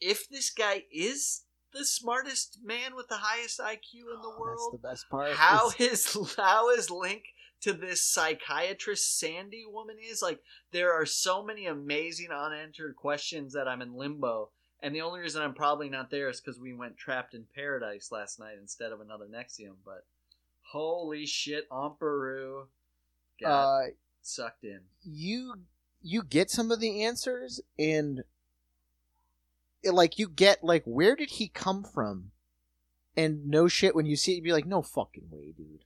If 0.00 0.28
this 0.28 0.50
guy 0.50 0.84
is 0.92 1.42
the 1.72 1.84
smartest 1.84 2.58
man 2.64 2.94
with 2.96 3.08
the 3.08 3.18
highest 3.18 3.58
IQ 3.60 3.94
in 4.14 4.22
the 4.22 4.28
Oh, 4.28 4.36
world, 4.40 4.70
That's 4.72 4.82
the 4.82 4.88
best 4.88 5.08
part. 5.10 5.32
how 5.32 5.68
is- 5.68 5.74
his 5.74 6.34
how 6.36 6.74
his 6.74 6.90
link 6.90 7.24
to 7.60 7.72
this 7.72 8.02
psychiatrist 8.02 9.18
Sandy 9.18 9.64
woman 9.66 9.96
is? 10.02 10.22
Like 10.22 10.40
there 10.72 10.92
are 10.92 11.06
so 11.06 11.42
many 11.42 11.66
amazing 11.66 12.30
unanswered 12.30 12.96
questions 12.96 13.52
that 13.54 13.66
I'm 13.68 13.82
in 13.82 13.94
limbo. 13.94 14.50
And 14.80 14.94
the 14.94 15.00
only 15.00 15.18
reason 15.20 15.42
I'm 15.42 15.54
probably 15.54 15.88
not 15.88 16.10
there 16.10 16.28
is 16.28 16.40
because 16.40 16.60
we 16.60 16.72
went 16.72 16.96
trapped 16.96 17.34
in 17.34 17.46
paradise 17.54 18.12
last 18.12 18.38
night 18.38 18.54
instead 18.60 18.92
of 18.92 19.00
another 19.00 19.26
NXIVM 19.26 19.74
but 19.84 20.04
holy 20.62 21.26
shit 21.26 21.68
Beru 21.98 22.66
got 23.40 23.50
uh, 23.50 23.86
sucked 24.22 24.64
in. 24.64 24.80
you 25.04 25.54
you 26.00 26.22
get 26.22 26.48
some 26.50 26.70
of 26.70 26.78
the 26.80 27.02
answers 27.04 27.60
and 27.78 28.22
it- 29.82 29.92
like 29.94 30.18
you 30.18 30.28
get 30.28 30.64
like 30.64 30.82
where 30.84 31.16
did 31.16 31.30
he 31.30 31.48
come 31.48 31.84
from? 31.84 32.30
And 33.16 33.46
no 33.48 33.66
shit, 33.66 33.96
when 33.96 34.06
you 34.06 34.14
see 34.16 34.32
it, 34.32 34.36
you'd 34.36 34.44
be 34.44 34.52
like, 34.52 34.66
no 34.66 34.80
fucking 34.80 35.28
way, 35.30 35.52
dude. 35.56 35.84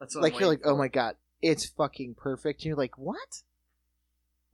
That's 0.00 0.14
like 0.16 0.34
I'm 0.34 0.40
you're 0.40 0.48
like, 0.48 0.58
waiting 0.60 0.72
oh 0.72 0.78
my 0.78 0.88
god, 0.88 1.16
it's 1.42 1.66
fucking 1.66 2.14
perfect. 2.14 2.60
And 2.60 2.66
you're 2.66 2.76
like, 2.76 2.96
what? 2.96 3.42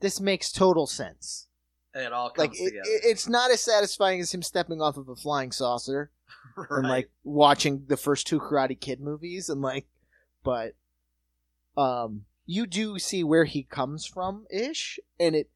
This 0.01 0.21
makes 0.21 0.51
total 0.51 0.87
sense. 0.87 1.47
It 1.95 2.13
all 2.13 2.33
Like 2.37 2.51
comes 2.51 2.61
it, 2.61 2.75
it's 2.85 3.29
not 3.29 3.51
as 3.51 3.61
satisfying 3.61 4.21
as 4.21 4.33
him 4.33 4.43
stepping 4.43 4.81
off 4.81 4.97
of 4.97 5.09
a 5.09 5.17
flying 5.17 5.51
saucer 5.53 6.11
and 6.71 6.89
like 6.89 7.11
watching 7.25 7.85
the 7.89 7.97
first 7.97 8.27
two 8.27 8.39
Karate 8.39 8.79
Kid 8.79 9.01
movies 9.01 9.49
and 9.49 9.61
like, 9.61 9.87
but 10.45 10.75
um, 11.77 12.25
you 12.47 12.67
do 12.67 12.99
see 12.99 13.25
where 13.25 13.45
he 13.45 13.63
comes 13.63 14.07
from 14.07 14.47
ish, 14.51 14.99
and 15.19 15.35
it 15.35 15.51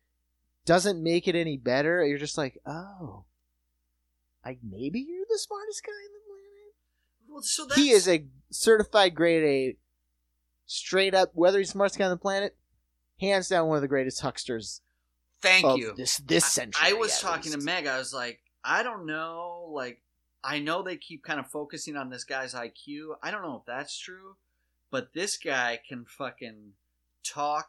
doesn't 0.67 1.03
make 1.03 1.29
it 1.29 1.35
any 1.35 1.57
better. 1.57 2.05
You're 2.05 2.19
just 2.19 2.39
like, 2.39 2.59
oh, 2.67 3.25
I 4.45 4.59
maybe 4.63 5.01
you're 5.01 5.27
the 5.29 5.39
smartest 5.39 5.83
guy 5.85 5.93
in 5.93 6.13
the 6.13 6.21
planet. 6.27 6.75
well, 7.29 7.43
so 7.43 7.65
that's, 7.67 7.81
He 7.81 7.91
is 7.91 8.09
a 8.09 8.25
certified 8.51 9.15
grade 9.15 9.45
A, 9.45 9.77
straight 10.67 11.15
up. 11.15 11.31
Whether 11.35 11.59
he's 11.59 11.69
the 11.69 11.73
smartest 11.73 11.99
guy 11.99 12.05
on 12.05 12.11
the 12.11 12.17
planet, 12.17 12.57
hands 13.21 13.49
down 13.49 13.69
one 13.69 13.77
of 13.77 13.83
the 13.83 13.89
greatest 13.89 14.21
hucksters 14.23 14.81
Thank 15.41 15.65
of 15.67 15.79
you. 15.79 15.95
this 15.97 16.19
this 16.19 16.45
I- 16.45 16.49
century. 16.49 16.83
I, 16.91 16.93
was 16.95 17.15
at 17.15 17.21
talking 17.21 17.53
to. 17.53 17.59
Meg. 17.59 17.87
I 17.87 17.99
was 17.99 18.13
like, 18.15 18.41
I 18.65 18.83
don't 18.83 19.07
know. 19.07 19.69
Like, 19.73 20.01
I 20.43 20.59
know 20.59 20.83
they 20.83 20.97
keep 20.97 21.23
kind 21.25 21.41
of 21.41 21.47
focusing 21.51 21.97
on 21.97 22.11
this 22.11 22.25
guy's 22.25 22.55
IQ. 22.55 23.17
I 23.23 23.31
don't 23.31 23.43
know 23.43 23.57
if 23.57 23.67
that's 23.67 23.99
true, 23.99 24.37
but 24.91 25.13
this 25.15 25.37
guy 25.37 25.81
can 25.87 26.05
fucking 26.07 26.73
talk 27.23 27.69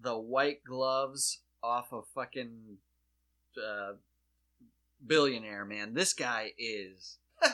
the 0.00 0.18
white 0.18 0.64
gloves 0.64 1.40
off 1.62 1.92
of 1.92 2.04
fucking 2.14 2.78
uh, 3.56 3.92
billionaire 5.06 5.64
man. 5.64 5.94
This 5.94 6.12
guy 6.12 6.52
is 6.58 7.18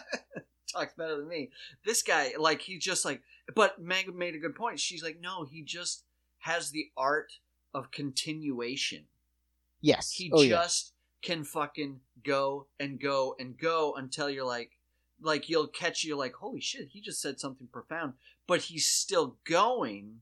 talks 0.72 0.94
better 0.94 1.16
than 1.16 1.28
me. 1.28 1.50
This 1.84 2.02
guy, 2.02 2.32
like, 2.38 2.62
he 2.62 2.78
just 2.78 3.04
like. 3.04 3.22
But 3.54 3.80
Meg 3.80 4.14
made 4.14 4.34
a 4.34 4.38
good 4.38 4.54
point. 4.54 4.78
She's 4.78 5.02
like, 5.02 5.18
no, 5.20 5.44
he 5.44 5.62
just 5.62 6.04
has 6.40 6.70
the 6.70 6.90
art 6.96 7.32
of 7.74 7.90
continuation. 7.90 9.04
Yes. 9.80 10.10
He 10.10 10.30
oh, 10.32 10.42
yeah. 10.42 10.56
just 10.56 10.92
can 11.22 11.44
fucking 11.44 12.00
go 12.24 12.66
and 12.78 13.00
go 13.00 13.36
and 13.38 13.58
go 13.58 13.94
until 13.96 14.28
you're 14.28 14.44
like, 14.44 14.72
like 15.20 15.48
you'll 15.48 15.66
catch 15.66 16.04
you 16.04 16.16
like, 16.16 16.34
holy 16.34 16.60
shit, 16.60 16.88
he 16.92 17.00
just 17.00 17.20
said 17.20 17.40
something 17.40 17.68
profound, 17.72 18.14
but 18.46 18.62
he's 18.62 18.86
still 18.86 19.36
going. 19.44 20.20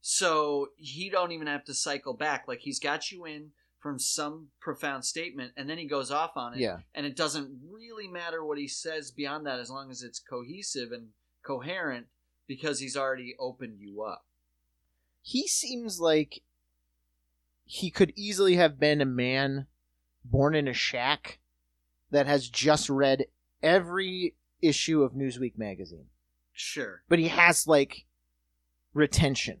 So 0.00 0.68
he 0.76 1.10
don't 1.10 1.32
even 1.32 1.46
have 1.46 1.64
to 1.64 1.74
cycle 1.74 2.14
back. 2.14 2.44
Like 2.48 2.60
he's 2.60 2.78
got 2.80 3.10
you 3.10 3.24
in 3.24 3.50
from 3.80 3.98
some 3.98 4.48
profound 4.60 5.04
statement, 5.04 5.52
and 5.56 5.68
then 5.70 5.78
he 5.78 5.84
goes 5.86 6.10
off 6.10 6.32
on 6.36 6.54
it. 6.54 6.60
Yeah. 6.60 6.78
And 6.94 7.06
it 7.06 7.16
doesn't 7.16 7.60
really 7.70 8.08
matter 8.08 8.44
what 8.44 8.58
he 8.58 8.66
says 8.66 9.10
beyond 9.12 9.46
that, 9.46 9.60
as 9.60 9.70
long 9.70 9.90
as 9.90 10.02
it's 10.02 10.18
cohesive 10.18 10.90
and 10.90 11.08
coherent, 11.44 12.06
because 12.46 12.80
he's 12.80 12.96
already 12.96 13.34
opened 13.38 13.78
you 13.78 14.02
up. 14.02 14.24
he 15.22 15.46
seems 15.46 16.00
like 16.00 16.42
he 17.64 17.90
could 17.90 18.12
easily 18.16 18.56
have 18.56 18.80
been 18.80 19.00
a 19.00 19.06
man 19.06 19.66
born 20.24 20.54
in 20.54 20.66
a 20.66 20.72
shack 20.72 21.38
that 22.10 22.26
has 22.26 22.48
just 22.48 22.88
read 22.88 23.26
every 23.62 24.34
issue 24.62 25.02
of 25.02 25.12
Newsweek 25.12 25.58
magazine. 25.58 26.06
Sure. 26.52 27.02
But 27.08 27.18
he 27.18 27.28
has 27.28 27.66
like 27.66 28.06
retention. 28.94 29.60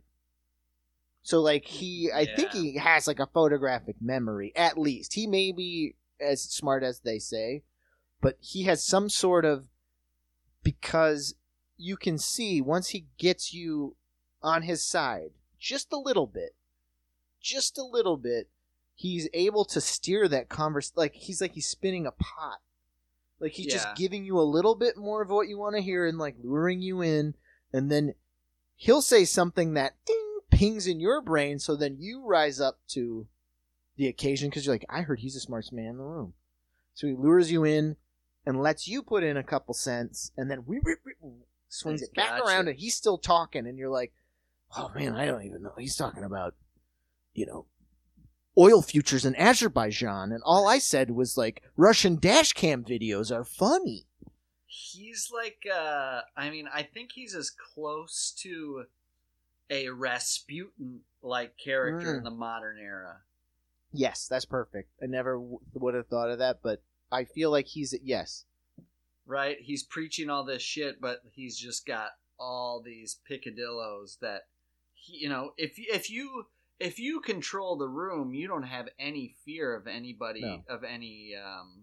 So 1.28 1.42
like 1.42 1.66
he 1.66 2.10
I 2.10 2.24
think 2.24 2.52
he 2.52 2.76
has 2.78 3.06
like 3.06 3.18
a 3.18 3.26
photographic 3.26 3.96
memory 4.00 4.50
at 4.56 4.78
least. 4.78 5.12
He 5.12 5.26
may 5.26 5.52
be 5.52 5.94
as 6.18 6.40
smart 6.40 6.82
as 6.82 7.00
they 7.00 7.18
say, 7.18 7.64
but 8.22 8.38
he 8.40 8.62
has 8.62 8.82
some 8.82 9.10
sort 9.10 9.44
of 9.44 9.66
because 10.62 11.34
you 11.76 11.98
can 11.98 12.16
see 12.16 12.62
once 12.62 12.88
he 12.88 13.08
gets 13.18 13.52
you 13.52 13.94
on 14.42 14.62
his 14.62 14.82
side 14.82 15.32
just 15.58 15.92
a 15.92 15.98
little 15.98 16.26
bit 16.26 16.54
just 17.42 17.76
a 17.76 17.84
little 17.84 18.16
bit 18.16 18.48
he's 18.94 19.28
able 19.34 19.66
to 19.66 19.82
steer 19.82 20.28
that 20.28 20.48
converse 20.48 20.92
like 20.96 21.12
he's 21.14 21.42
like 21.42 21.52
he's 21.52 21.68
spinning 21.68 22.06
a 22.06 22.10
pot 22.10 22.60
like 23.38 23.52
he's 23.52 23.66
Yeah. 23.66 23.74
just 23.74 23.96
giving 23.96 24.24
you 24.24 24.38
a 24.40 24.42
little 24.54 24.74
bit 24.74 24.96
more 24.96 25.20
of 25.20 25.28
what 25.28 25.46
you 25.48 25.58
want 25.58 25.76
to 25.76 25.82
hear 25.82 26.06
and 26.06 26.16
like 26.16 26.36
luring 26.42 26.80
you 26.80 27.02
in 27.02 27.34
and 27.70 27.90
then 27.90 28.14
he'll 28.76 29.02
say 29.02 29.26
something 29.26 29.74
that 29.74 29.94
ding 30.06 30.27
pings 30.58 30.88
in 30.88 30.98
your 30.98 31.20
brain 31.20 31.58
so 31.58 31.76
then 31.76 31.96
you 32.00 32.26
rise 32.26 32.60
up 32.60 32.80
to 32.88 33.28
the 33.96 34.08
occasion 34.08 34.50
because 34.50 34.66
you're 34.66 34.74
like 34.74 34.84
i 34.88 35.02
heard 35.02 35.20
he's 35.20 35.34
the 35.34 35.40
smartest 35.40 35.72
man 35.72 35.86
in 35.86 35.96
the 35.98 36.02
room. 36.02 36.34
So 36.94 37.06
he 37.06 37.14
lures 37.14 37.52
you 37.52 37.62
in 37.62 37.96
and 38.44 38.60
lets 38.60 38.88
you 38.88 39.04
put 39.04 39.22
in 39.22 39.36
a 39.36 39.44
couple 39.44 39.72
cents 39.72 40.32
and 40.36 40.50
then 40.50 40.64
we 40.66 40.80
swings 41.68 42.02
it 42.02 42.12
back 42.12 42.30
gotcha. 42.30 42.44
around 42.44 42.68
and 42.68 42.76
he's 42.76 42.96
still 42.96 43.18
talking 43.18 43.68
and 43.68 43.78
you're 43.78 43.88
like 43.88 44.12
oh 44.76 44.90
man 44.96 45.14
i 45.14 45.26
don't 45.26 45.44
even 45.44 45.62
know. 45.62 45.74
He's 45.78 45.94
talking 45.94 46.24
about 46.24 46.54
you 47.34 47.46
know 47.46 47.66
oil 48.58 48.82
futures 48.82 49.24
in 49.24 49.36
azerbaijan 49.36 50.32
and 50.32 50.42
all 50.44 50.66
i 50.66 50.78
said 50.78 51.12
was 51.12 51.36
like 51.36 51.62
russian 51.76 52.16
dash 52.16 52.52
cam 52.52 52.82
videos 52.82 53.30
are 53.30 53.44
funny. 53.44 54.06
He's 54.70 55.30
like, 55.32 55.62
uh, 55.74 56.20
I 56.36 56.50
mean, 56.50 56.68
I 56.72 56.82
think 56.82 57.12
he's 57.12 57.34
as 57.34 57.50
close 57.50 58.34
to 58.42 58.84
a 59.70 59.88
Rasputin 59.90 61.00
like 61.22 61.56
character 61.58 62.14
Mm. 62.14 62.18
in 62.18 62.24
the 62.24 62.30
modern 62.30 62.78
era. 62.78 63.22
yes 63.92 64.26
that's 64.28 64.44
perfect 64.44 64.90
i 65.02 65.06
never 65.06 65.34
w- 65.36 65.58
would 65.74 65.94
have 65.94 66.06
thought 66.06 66.30
of 66.30 66.38
that 66.38 66.60
but 66.62 66.82
i 67.10 67.24
feel 67.24 67.50
like 67.50 67.66
he's 67.66 67.94
yes 68.02 68.44
right? 69.26 69.58
He's 69.60 69.82
preaching 69.82 70.30
all 70.30 70.42
this 70.42 70.62
shit, 70.62 71.02
but 71.02 71.20
he's 71.32 71.58
just 71.58 71.84
got 71.84 72.12
all 72.38 72.80
these 72.80 73.18
picadillos 73.30 74.18
that 74.20 74.46
he, 74.94 75.18
you 75.18 75.28
know, 75.28 75.52
if 75.58 75.74
if 75.76 76.08
you 76.08 76.46
if 76.80 76.98
you 76.98 77.20
control 77.20 77.76
the 77.76 77.88
room, 77.88 78.32
you 78.32 78.48
don't 78.48 78.62
have 78.62 78.88
any 78.98 79.34
fear 79.44 79.74
of 79.76 79.86
anybody 79.86 80.40
No. 80.40 80.62
of 80.74 80.82
any 80.82 81.34
um, 81.36 81.82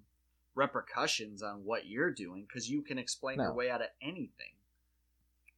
repercussions 0.55 1.43
on 1.43 1.63
what 1.65 1.86
you're 1.86 2.09
doing 2.11 2.45
because 2.47 2.67
you 2.67 2.81
can 2.81 2.97
explain 2.97 3.38
your 3.39 3.53
way 3.53 3.69
out 3.69 3.81
of 3.81 3.89
anything. 4.01 4.55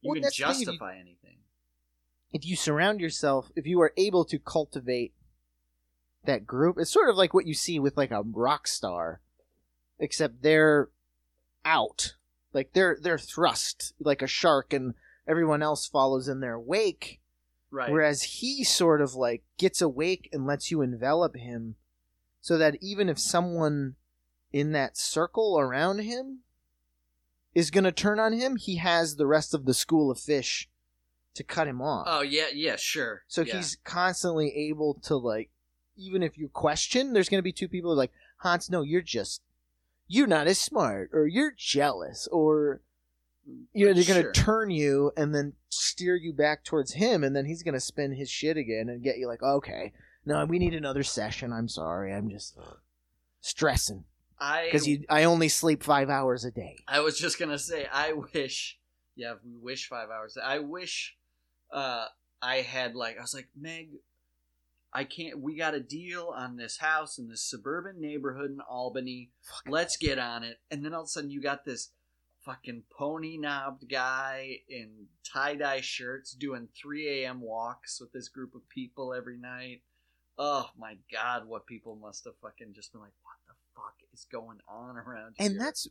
You 0.02 0.10
Well, 0.10 0.14
can 0.16 0.22
that's 0.24 0.36
the 0.36 0.44
thing, 0.44 0.50
if 0.52 0.58
you- 0.60 0.64
justify 0.66 0.96
anything. 0.98 1.37
If 2.32 2.46
you 2.46 2.56
surround 2.56 3.00
yourself, 3.00 3.50
if 3.56 3.66
you 3.66 3.80
are 3.80 3.92
able 3.96 4.24
to 4.26 4.38
cultivate 4.38 5.14
that 6.24 6.46
group, 6.46 6.76
it's 6.78 6.92
sort 6.92 7.08
of 7.08 7.16
like 7.16 7.32
what 7.32 7.46
you 7.46 7.54
see 7.54 7.78
with 7.78 7.96
like 7.96 8.10
a 8.10 8.22
rock 8.22 8.66
star, 8.66 9.20
except 9.98 10.42
they're 10.42 10.88
out, 11.64 12.14
like 12.52 12.72
they're 12.72 12.98
they're 13.00 13.18
thrust 13.18 13.94
like 13.98 14.22
a 14.22 14.26
shark, 14.26 14.72
and 14.72 14.94
everyone 15.26 15.62
else 15.62 15.86
follows 15.86 16.28
in 16.28 16.40
their 16.40 16.58
wake. 16.58 17.20
Right. 17.70 17.90
Whereas 17.90 18.22
he 18.22 18.64
sort 18.64 19.00
of 19.00 19.14
like 19.14 19.42
gets 19.58 19.82
awake 19.82 20.28
and 20.32 20.46
lets 20.46 20.70
you 20.70 20.82
envelop 20.82 21.36
him, 21.36 21.76
so 22.40 22.58
that 22.58 22.76
even 22.80 23.08
if 23.08 23.18
someone 23.18 23.96
in 24.52 24.72
that 24.72 24.96
circle 24.96 25.58
around 25.58 26.00
him 26.00 26.40
is 27.54 27.70
going 27.70 27.84
to 27.84 27.92
turn 27.92 28.18
on 28.18 28.32
him, 28.32 28.56
he 28.56 28.76
has 28.76 29.16
the 29.16 29.26
rest 29.26 29.52
of 29.54 29.64
the 29.64 29.74
school 29.74 30.10
of 30.10 30.18
fish 30.18 30.68
to 31.38 31.44
cut 31.44 31.66
him 31.66 31.80
off. 31.80 32.06
oh 32.08 32.20
yeah, 32.20 32.46
yeah, 32.52 32.76
sure. 32.76 33.22
So 33.26 33.42
Yeah. 33.42 33.56
he's 33.56 33.76
constantly 33.84 34.54
able 34.68 34.94
to 35.04 35.16
like, 35.16 35.50
even 35.96 36.22
if 36.22 36.36
you 36.38 36.48
question, 36.48 37.12
there's 37.12 37.28
going 37.28 37.38
to 37.38 37.42
be 37.42 37.52
two 37.52 37.68
people 37.68 37.90
who 37.90 37.94
are 37.94 37.98
like, 37.98 38.12
Hans, 38.38 38.70
no, 38.70 38.82
you're 38.82 39.02
just, 39.02 39.42
you're 40.06 40.26
not 40.26 40.46
as 40.46 40.60
smart, 40.60 41.10
or 41.12 41.26
you're 41.26 41.54
jealous, 41.56 42.28
or 42.30 42.82
you 43.72 43.86
know, 43.86 43.94
they're 43.94 44.04
going 44.04 44.22
to 44.22 44.32
turn 44.32 44.70
you 44.70 45.10
and 45.16 45.34
then 45.34 45.54
steer 45.70 46.14
you 46.14 46.32
back 46.32 46.64
towards 46.64 46.92
him, 46.92 47.24
and 47.24 47.34
then 47.34 47.46
he's 47.46 47.62
going 47.62 47.74
to 47.74 47.80
spin 47.80 48.12
his 48.12 48.30
shit 48.30 48.56
again 48.56 48.88
and 48.88 49.02
get 49.02 49.18
you 49.18 49.26
like, 49.26 49.42
okay, 49.42 49.92
no, 50.26 50.44
we 50.44 50.58
need 50.58 50.74
another 50.74 51.02
session. 51.02 51.52
I'm 51.52 51.68
sorry, 51.68 52.12
I'm 52.12 52.28
just 52.28 52.58
stressing 53.40 54.04
I 54.38 54.66
because 54.66 54.86
you, 54.86 55.04
I 55.08 55.24
only 55.24 55.48
sleep 55.48 55.82
five 55.82 56.10
hours 56.10 56.44
a 56.44 56.50
day. 56.50 56.76
I 56.86 57.00
was 57.00 57.18
just 57.18 57.38
gonna 57.38 57.58
say, 57.58 57.86
I 57.90 58.12
wish, 58.12 58.78
yeah, 59.16 59.34
we 59.44 59.56
wish 59.56 59.88
five 59.88 60.10
hours. 60.10 60.36
I 60.42 60.58
wish, 60.58 61.16
uh, 61.72 62.06
I 62.40 62.56
had 62.56 62.94
like, 62.94 63.18
I 63.18 63.22
was 63.22 63.34
like, 63.34 63.48
Meg, 63.58 63.90
I 64.92 65.04
can't. 65.04 65.40
We 65.40 65.56
got 65.56 65.74
a 65.74 65.80
deal 65.80 66.32
on 66.34 66.56
this 66.56 66.78
house 66.78 67.18
in 67.18 67.28
this 67.28 67.42
suburban 67.42 68.00
neighborhood 68.00 68.50
in 68.50 68.60
Albany. 68.60 69.30
Let's 69.66 69.96
get 69.96 70.18
on 70.18 70.44
it. 70.44 70.58
And 70.70 70.84
then 70.84 70.94
all 70.94 71.02
of 71.02 71.06
a 71.06 71.08
sudden, 71.08 71.30
you 71.30 71.42
got 71.42 71.64
this 71.64 71.90
fucking 72.44 72.84
pony 72.90 73.36
knobbed 73.36 73.88
guy 73.90 74.60
in 74.68 75.06
tie 75.22 75.54
dye 75.54 75.82
shirts 75.82 76.32
doing 76.32 76.68
3 76.80 77.24
a.m. 77.24 77.40
walks 77.42 78.00
with 78.00 78.12
this 78.12 78.28
group 78.28 78.54
of 78.54 78.66
people 78.70 79.12
every 79.12 79.36
night. 79.36 79.82
Oh 80.38 80.70
my 80.78 80.96
god, 81.12 81.46
what 81.46 81.66
people 81.66 81.96
must 81.96 82.24
have 82.24 82.36
fucking 82.40 82.72
just 82.72 82.92
been 82.92 83.02
like, 83.02 83.12
what 83.22 83.34
the 83.46 83.54
fuck 83.74 83.94
is 84.14 84.26
going 84.30 84.58
on 84.68 84.96
around 84.96 85.34
here? 85.36 85.50
And 85.50 85.60
that's, 85.60 85.88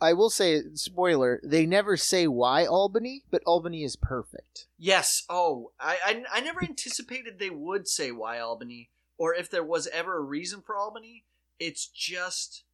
I 0.00 0.12
will 0.14 0.30
say, 0.30 0.62
spoiler, 0.74 1.40
they 1.44 1.66
never 1.66 1.96
say 1.96 2.26
why 2.26 2.64
Albany, 2.64 3.22
but 3.30 3.42
Albany 3.44 3.84
is 3.84 3.96
perfect. 3.96 4.66
Yes. 4.78 5.24
Oh, 5.28 5.72
I, 5.78 5.98
I 6.04 6.24
I 6.38 6.40
never 6.40 6.62
anticipated 6.62 7.38
they 7.38 7.50
would 7.50 7.86
say 7.86 8.10
why 8.10 8.38
Albany, 8.38 8.90
or 9.18 9.34
if 9.34 9.50
there 9.50 9.64
was 9.64 9.86
ever 9.88 10.16
a 10.16 10.22
reason 10.22 10.62
for 10.62 10.76
Albany. 10.76 11.24
it's 11.58 11.86
just 11.86 12.64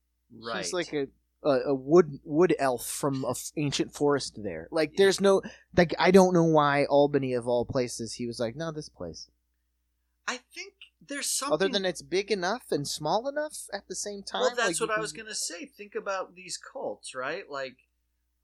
right. 0.40 0.64
She's 0.64 0.72
like 0.72 0.92
a, 0.92 1.08
a 1.42 1.70
a 1.70 1.74
wood 1.74 2.20
wood 2.24 2.54
elf 2.58 2.86
from 2.86 3.24
a 3.24 3.30
f- 3.30 3.50
ancient 3.56 3.92
forest. 3.92 4.38
There, 4.42 4.68
like 4.70 4.94
there's 4.96 5.20
no 5.20 5.42
like 5.76 5.94
I 5.98 6.12
don't 6.12 6.32
know 6.34 6.44
why 6.44 6.84
Albany 6.84 7.34
of 7.34 7.48
all 7.48 7.64
places 7.64 8.14
he 8.14 8.26
was 8.26 8.38
like 8.38 8.54
no 8.54 8.70
this 8.70 8.88
place. 8.88 9.28
I 10.28 10.38
think 10.54 10.74
there's 11.08 11.30
something 11.30 11.54
Other 11.54 11.68
than 11.68 11.84
it's 11.84 12.02
big 12.02 12.30
enough 12.30 12.70
and 12.70 12.86
small 12.86 13.28
enough 13.28 13.68
at 13.72 13.88
the 13.88 13.94
same 13.94 14.22
time. 14.22 14.42
Well, 14.42 14.54
that's 14.56 14.80
like, 14.80 14.88
what 14.88 14.98
I 14.98 15.00
was 15.00 15.12
gonna 15.12 15.34
say. 15.34 15.66
Think 15.66 15.94
about 15.94 16.34
these 16.34 16.56
cults, 16.56 17.14
right? 17.14 17.48
Like, 17.50 17.76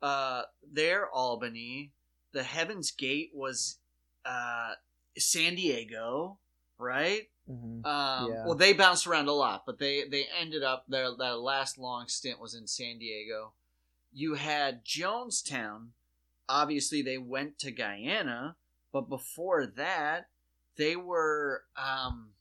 uh, 0.01 0.43
their 0.63 1.11
Albany, 1.11 1.93
the 2.33 2.43
Heaven's 2.43 2.91
Gate 2.91 3.31
was, 3.35 3.79
uh, 4.25 4.75
San 5.19 5.55
Diego, 5.55 6.39
right? 6.79 7.29
Mhm. 7.49 7.85
Um, 7.85 8.33
Yeah. 8.33 8.47
Well, 8.47 8.55
they 8.55 8.73
bounced 8.73 9.07
around 9.07 9.29
a 9.29 9.33
lot, 9.33 9.65
but 9.67 9.79
they 9.79 10.05
they 10.05 10.27
ended 10.27 10.63
up 10.63 10.87
their 10.89 11.15
their 11.17 11.35
last 11.35 11.79
long 11.79 12.09
stint 12.09 12.39
was 12.39 12.55
in 12.55 12.67
San 12.67 12.99
Diego. 12.99 13.55
You 14.13 14.35
had 14.35 14.85
Jonestown. 14.85 15.93
Obviously, 16.49 17.03
they 17.03 17.19
went 17.19 17.59
to 17.61 17.71
Guyana, 17.71 18.57
but 18.93 19.09
before 19.09 19.67
that, 19.67 20.29
they 20.77 20.97
were 20.97 21.65
um, 21.77 22.35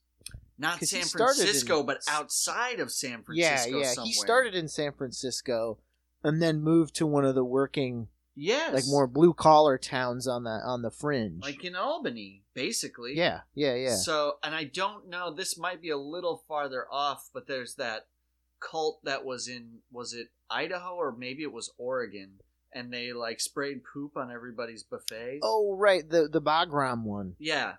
not 0.62 0.80
San 0.84 1.02
started 1.02 1.40
in- 1.40 1.46
Francisco, 1.46 1.82
but 1.82 1.98
outside 2.08 2.80
of 2.80 2.90
San 2.90 3.22
Yeah, 3.32 3.56
Francisco. 3.56 3.78
yeah. 3.80 3.92
somewhere. 3.92 4.06
He 4.06 4.12
started 4.14 4.54
in 4.54 4.68
San 4.68 4.92
Francisco 4.92 5.78
and 6.24 6.40
then 6.40 6.62
moved 6.62 6.94
to 6.96 7.06
one 7.06 7.24
of 7.24 7.34
the 7.34 7.44
working, 7.44 8.08
yes, 8.34 8.72
like 8.72 8.84
more 8.86 9.06
blue 9.06 9.34
collar 9.34 9.76
towns 9.76 10.26
on 10.26 10.44
the 10.44 10.50
on 10.64 10.82
the 10.82 10.90
fringe. 10.90 11.42
like 11.42 11.64
in 11.64 11.74
Albany, 11.76 12.44
basically. 12.54 13.14
yeah, 13.16 13.40
yeah, 13.54 13.74
yeah. 13.74 13.96
So, 13.96 14.38
and 14.42 14.54
I 14.54 14.64
don't 14.64 15.08
know. 15.08 15.34
This 15.34 15.58
might 15.58 15.82
be 15.82 15.90
a 15.90 15.98
little 15.98 16.44
farther 16.48 16.86
off, 16.90 17.28
but 17.34 17.46
there's 17.46 17.74
that 17.74 18.06
cult 18.60 19.00
that 19.04 19.24
was 19.24 19.48
in 19.48 19.80
was 19.90 20.14
it 20.14 20.28
Idaho 20.48 20.94
or 20.94 21.10
maybe 21.16 21.42
it 21.42 21.52
was 21.52 21.72
Oregon, 21.78 22.38
and 22.72 22.92
they 22.92 23.12
like 23.12 23.40
sprayed 23.40 23.80
poop 23.92 24.16
on 24.16 24.30
everybody's 24.30 24.84
buffet. 24.84 25.40
oh, 25.42 25.74
right, 25.76 26.08
the 26.08 26.28
the 26.28 26.40
Bhagwan 26.40 27.02
one. 27.04 27.34
yeah. 27.40 27.74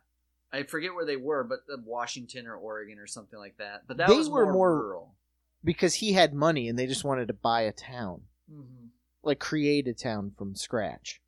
I 0.54 0.64
forget 0.64 0.94
where 0.94 1.06
they 1.06 1.18
were, 1.18 1.44
but 1.44 1.62
Washington 1.84 2.46
or 2.48 2.56
Oregon 2.56 3.00
or 3.00 3.08
something 3.08 3.40
like 3.40 3.58
that. 3.58 3.88
But 3.88 3.98
that 3.98 4.08
They 4.08 4.16
was 4.16 4.30
were 4.30 4.46
more, 4.46 4.54
more- 4.54 4.80
rural. 4.80 5.16
because 5.64 5.96
he 5.96 6.14
had 6.14 6.34
money 6.34 6.70
and 6.70 6.78
they 6.78 6.86
just 6.88 7.04
wanted 7.04 7.28
to 7.30 7.34
buy 7.34 7.62
a 7.62 7.72
town, 7.72 8.22
Mm-hmm. 8.52 8.88
like 9.24 9.40
create 9.40 9.88
a 9.88 9.94
town 9.94 10.32
from 10.38 10.56
scratch. 10.56 11.22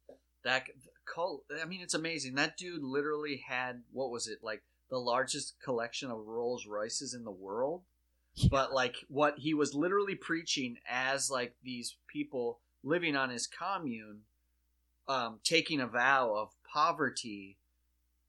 That 0.44 0.68
cult. 1.12 1.44
I 1.62 1.66
mean, 1.66 1.82
it's 1.82 1.94
amazing. 1.96 2.36
That 2.36 2.56
dude 2.58 2.84
literally 2.84 3.44
had 3.48 3.82
what 3.92 4.12
was 4.12 4.28
it 4.28 4.40
like 4.44 4.62
the 4.92 4.98
largest 5.00 5.56
collection 5.64 6.12
of 6.12 6.28
Rolls 6.28 6.68
Royces 6.68 7.14
in 7.16 7.24
the 7.24 7.32
world. 7.32 7.82
But 8.52 8.74
like 8.74 8.98
what 9.08 9.40
he 9.40 9.54
was 9.54 9.74
literally 9.74 10.14
preaching 10.16 10.78
as 10.88 11.32
like 11.32 11.56
these 11.64 11.96
people 12.08 12.60
living 12.84 13.16
on 13.16 13.30
his 13.30 13.48
commune, 13.48 14.22
um, 15.08 15.40
taking 15.44 15.80
a 15.80 15.88
vow 15.88 16.36
of 16.36 16.50
poverty. 16.72 17.58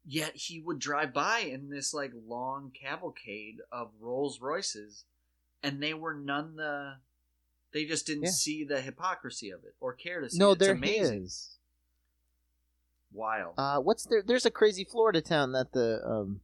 Yet 0.09 0.37
he 0.37 0.61
would 0.61 0.79
drive 0.79 1.13
by 1.13 1.41
in 1.41 1.69
this 1.69 1.93
like 1.93 2.13
long 2.29 2.71
cavalcade 2.81 3.57
of 3.73 3.91
Rolls 4.01 4.41
Royces, 4.41 5.05
and 5.63 5.83
they 5.83 5.95
were 5.95 6.15
none 6.15 6.57
the. 6.57 6.95
They 7.73 7.85
just 7.85 8.07
didn't 8.07 8.25
Yeah. 8.25 8.31
see 8.31 8.65
the 8.65 8.81
hypocrisy 8.81 9.51
of 9.51 9.65
it 9.65 9.75
or 9.81 9.93
care 9.93 10.21
to 10.21 10.31
see 10.31 10.39
No, 10.39 10.53
it. 10.53 10.61
They're 10.61 10.73
amazing. 10.75 11.23
his. 11.23 11.57
Wild. 13.13 13.55
Uh, 13.59 13.81
what's 13.81 14.05
there? 14.07 14.23
There's 14.23 14.47
a 14.47 14.51
crazy 14.51 14.85
Florida 14.85 15.21
town 15.21 15.53
that 15.53 15.73
the 15.73 16.01
um, 16.07 16.41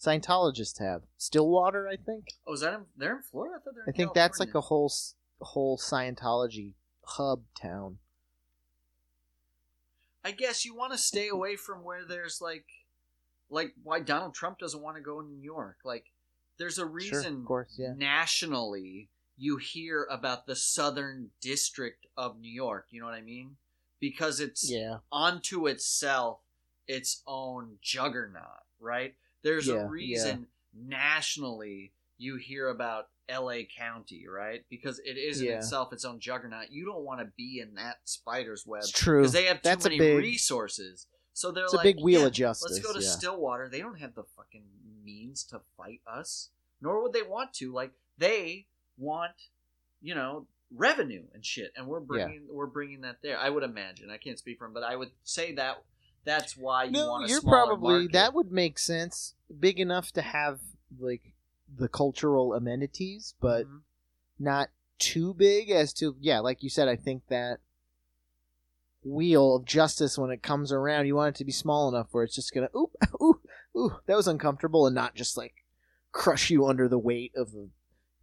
Scientologists 0.00 0.78
have. 0.80 1.02
Stillwater, 1.16 1.88
I 1.88 1.96
think. 1.96 2.26
oh, 2.46 2.54
is 2.54 2.60
that 2.60 2.74
in, 2.74 2.80
they're 2.96 3.16
in 3.16 3.22
Florida? 3.22 3.56
I, 3.60 3.64
thought 3.64 3.74
I 3.86 3.90
in 3.90 3.92
think 3.94 4.14
that's 4.14 4.38
like 4.40 4.54
a 4.54 4.60
whole 4.62 4.92
whole 5.40 5.78
Scientology 5.78 6.72
hub 7.04 7.42
town. 7.60 7.98
I 10.26 10.32
guess 10.32 10.64
you 10.64 10.74
want 10.74 10.90
to 10.90 10.98
stay 10.98 11.28
away 11.28 11.54
from 11.54 11.84
where 11.84 12.04
there's 12.04 12.40
like, 12.40 12.64
like 13.48 13.74
why 13.84 14.00
Donald 14.00 14.34
Trump 14.34 14.58
doesn't 14.58 14.82
want 14.82 14.96
to 14.96 15.02
go 15.02 15.20
in 15.20 15.28
New 15.28 15.40
York. 15.40 15.76
Like, 15.84 16.06
there's 16.58 16.78
a 16.78 16.84
reason. 16.84 17.22
Sure, 17.22 17.38
of 17.38 17.44
course, 17.44 17.74
yeah. 17.78 17.92
nationally 17.96 19.08
you 19.38 19.58
hear 19.58 20.04
about 20.10 20.46
the 20.46 20.56
Southern 20.56 21.30
District 21.40 22.06
of 22.16 22.40
New 22.40 22.50
York. 22.50 22.86
You 22.90 22.98
know 23.00 23.06
what 23.06 23.14
I 23.14 23.20
mean? 23.20 23.56
Because 24.00 24.40
it's 24.40 24.68
Yeah, 24.68 24.98
onto 25.12 25.68
itself 25.68 26.40
its 26.88 27.22
own 27.24 27.78
juggernaut, 27.80 28.64
right? 28.80 29.14
There's 29.44 29.68
Yeah, 29.68 29.74
a 29.74 29.86
reason 29.86 30.48
yeah. 30.72 30.98
nationally 30.98 31.92
you 32.18 32.36
hear 32.36 32.68
about 32.68 33.10
LA 33.28 33.62
County, 33.76 34.26
right? 34.28 34.64
Because 34.70 34.98
it 35.00 35.16
is 35.18 35.40
in 35.40 35.46
Yeah. 35.48 35.58
itself 35.58 35.92
its 35.92 36.04
own 36.04 36.20
juggernaut. 36.20 36.70
You 36.70 36.84
don't 36.84 37.02
want 37.04 37.20
to 37.20 37.26
be 37.36 37.60
in 37.60 37.74
that 37.74 37.96
spider's 38.04 38.64
web 38.66 38.82
it's 38.82 38.90
true. 38.90 39.20
because 39.20 39.32
they 39.32 39.44
have 39.46 39.56
too 39.58 39.60
That's 39.64 39.84
a 39.86 39.88
many 39.88 39.98
big- 39.98 40.18
resources. 40.18 41.06
So 41.32 41.50
they're 41.50 41.64
It's 41.64 41.72
a 41.74 41.76
like, 41.76 41.82
big 41.84 42.00
wheel 42.00 42.20
"Yeah, 42.22 42.26
of 42.28 42.32
justice. 42.32 42.72
Let's 42.72 42.86
go 42.86 42.92
to 42.94 43.04
yeah. 43.04 43.10
Stillwater. 43.10 43.68
They 43.68 43.80
don't 43.80 43.98
have 43.98 44.14
the 44.14 44.24
fucking 44.36 44.64
means 45.04 45.44
to 45.44 45.60
fight 45.76 46.00
us, 46.06 46.50
nor 46.80 47.02
would 47.02 47.12
they 47.12 47.22
want 47.22 47.52
to. 47.54 47.72
Like 47.72 47.92
they 48.16 48.66
want, 48.96 49.32
you 50.00 50.14
know, 50.14 50.46
revenue 50.74 51.24
and 51.34 51.44
shit, 51.44 51.72
and 51.76 51.86
we're 51.86 52.00
bringing 52.00 52.46
we're 52.50 52.66
bringing 52.66 53.02
that 53.02 53.16
there. 53.22 53.38
I 53.38 53.50
would 53.50 53.62
imagine. 53.64 54.10
I 54.10 54.16
can't 54.16 54.38
speak 54.38 54.58
for 54.58 54.64
them, 54.66 54.72
but 54.74 54.82
I 54.82 54.96
would 54.96 55.10
say 55.24 55.52
that 55.56 55.82
that's 56.24 56.56
why 56.56 56.84
you 56.84 56.92
no, 56.92 57.08
want 57.08 57.26
a 57.26 57.28
you're 57.28 57.40
smaller 57.40 57.66
probably 57.76 57.92
market. 57.94 58.12
that 58.12 58.32
would 58.34 58.50
make 58.50 58.78
sense. 58.78 59.34
Big 59.60 59.78
enough 59.78 60.12
to 60.12 60.22
have 60.22 60.60
like 60.98 61.34
the 61.74 61.88
cultural 61.88 62.54
amenities, 62.54 63.34
but 63.40 63.66
Mhm. 63.66 63.82
not 64.38 64.70
too 64.98 65.34
big 65.34 65.70
as 65.70 65.92
to 65.94 66.16
yeah, 66.20 66.40
like 66.40 66.62
you 66.62 66.70
said. 66.70 66.88
I 66.88 66.96
think 66.96 67.26
that 67.28 67.60
wheel 69.04 69.54
of 69.56 69.64
justice 69.64 70.18
when 70.18 70.30
it 70.30 70.42
comes 70.42 70.72
around, 70.72 71.06
you 71.06 71.14
want 71.14 71.36
it 71.36 71.38
to 71.38 71.44
be 71.44 71.52
small 71.52 71.88
enough 71.88 72.08
where 72.12 72.24
it's 72.24 72.34
just 72.34 72.52
gonna 72.52 72.70
ooh 72.74 72.90
ooh 73.22 73.40
ooh 73.76 74.00
that 74.06 74.16
was 74.16 74.26
uncomfortable 74.28 74.86
and 74.86 74.94
not 74.94 75.14
just 75.14 75.36
like 75.36 75.64
crush 76.12 76.50
you 76.50 76.66
under 76.66 76.88
the 76.88 76.98
weight 76.98 77.32
of 77.36 77.54
a 77.54 77.68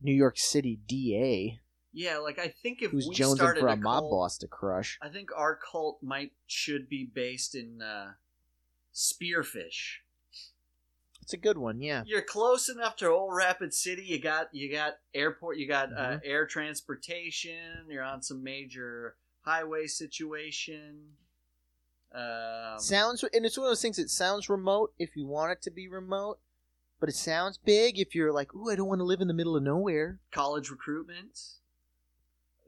New 0.01 0.13
York 0.13 0.37
City 0.37 0.79
DA 0.87 1.59
yeah, 1.95 2.17
like 2.17 2.39
I 2.39 2.47
think 2.47 2.81
if 2.81 2.89
who's 2.91 3.07
we 3.07 3.13
jonesing 3.15 3.35
started 3.35 3.59
for 3.59 3.67
a 3.67 3.73
a 3.73 3.77
mob 3.77 3.99
cult, 4.01 4.11
boss 4.11 4.37
to 4.39 4.47
crush. 4.47 4.97
I 4.99 5.09
think 5.09 5.29
our 5.35 5.55
cult 5.55 6.01
might 6.01 6.31
should 6.47 6.89
be 6.89 7.05
based 7.05 7.53
in 7.53 7.83
uh, 7.83 8.13
Spearfish. 8.93 9.99
It's 11.23 11.31
a 11.33 11.37
good 11.37 11.57
one, 11.57 11.79
yeah. 11.79 12.03
You're 12.05 12.21
close 12.21 12.67
enough 12.67 12.97
to 12.97 13.07
Old 13.07 13.33
Rapid 13.33 13.73
City. 13.73 14.03
You 14.03 14.19
got 14.19 14.49
you 14.51 14.69
got 14.69 14.95
airport. 15.13 15.57
You 15.57 15.67
got 15.69 15.93
uh, 15.93 15.95
Mhm. 16.17 16.21
air 16.25 16.45
transportation. 16.45 17.87
You're 17.89 18.03
on 18.03 18.21
some 18.21 18.43
major 18.43 19.15
highway 19.45 19.87
situation. 19.87 21.13
Um, 22.11 22.77
sounds 22.79 23.23
and 23.33 23.45
it's 23.45 23.57
one 23.57 23.65
of 23.65 23.71
those 23.71 23.81
things 23.81 23.95
that 23.97 24.09
sounds 24.09 24.49
remote 24.49 24.93
if 24.99 25.15
you 25.15 25.25
want 25.25 25.51
it 25.53 25.61
to 25.63 25.71
be 25.71 25.87
remote 25.87 26.37
but 26.99 27.09
it 27.09 27.15
sounds 27.15 27.57
big 27.57 27.97
if 27.97 28.13
you're 28.13 28.31
like 28.31 28.53
ooh 28.53 28.69
i 28.69 28.75
don't 28.75 28.87
want 28.87 28.99
to 28.99 29.03
live 29.03 29.19
in 29.19 29.27
the 29.27 29.33
middle 29.33 29.55
of 29.55 29.63
nowhere 29.63 30.19
college 30.31 30.69
recruitment, 30.69 31.39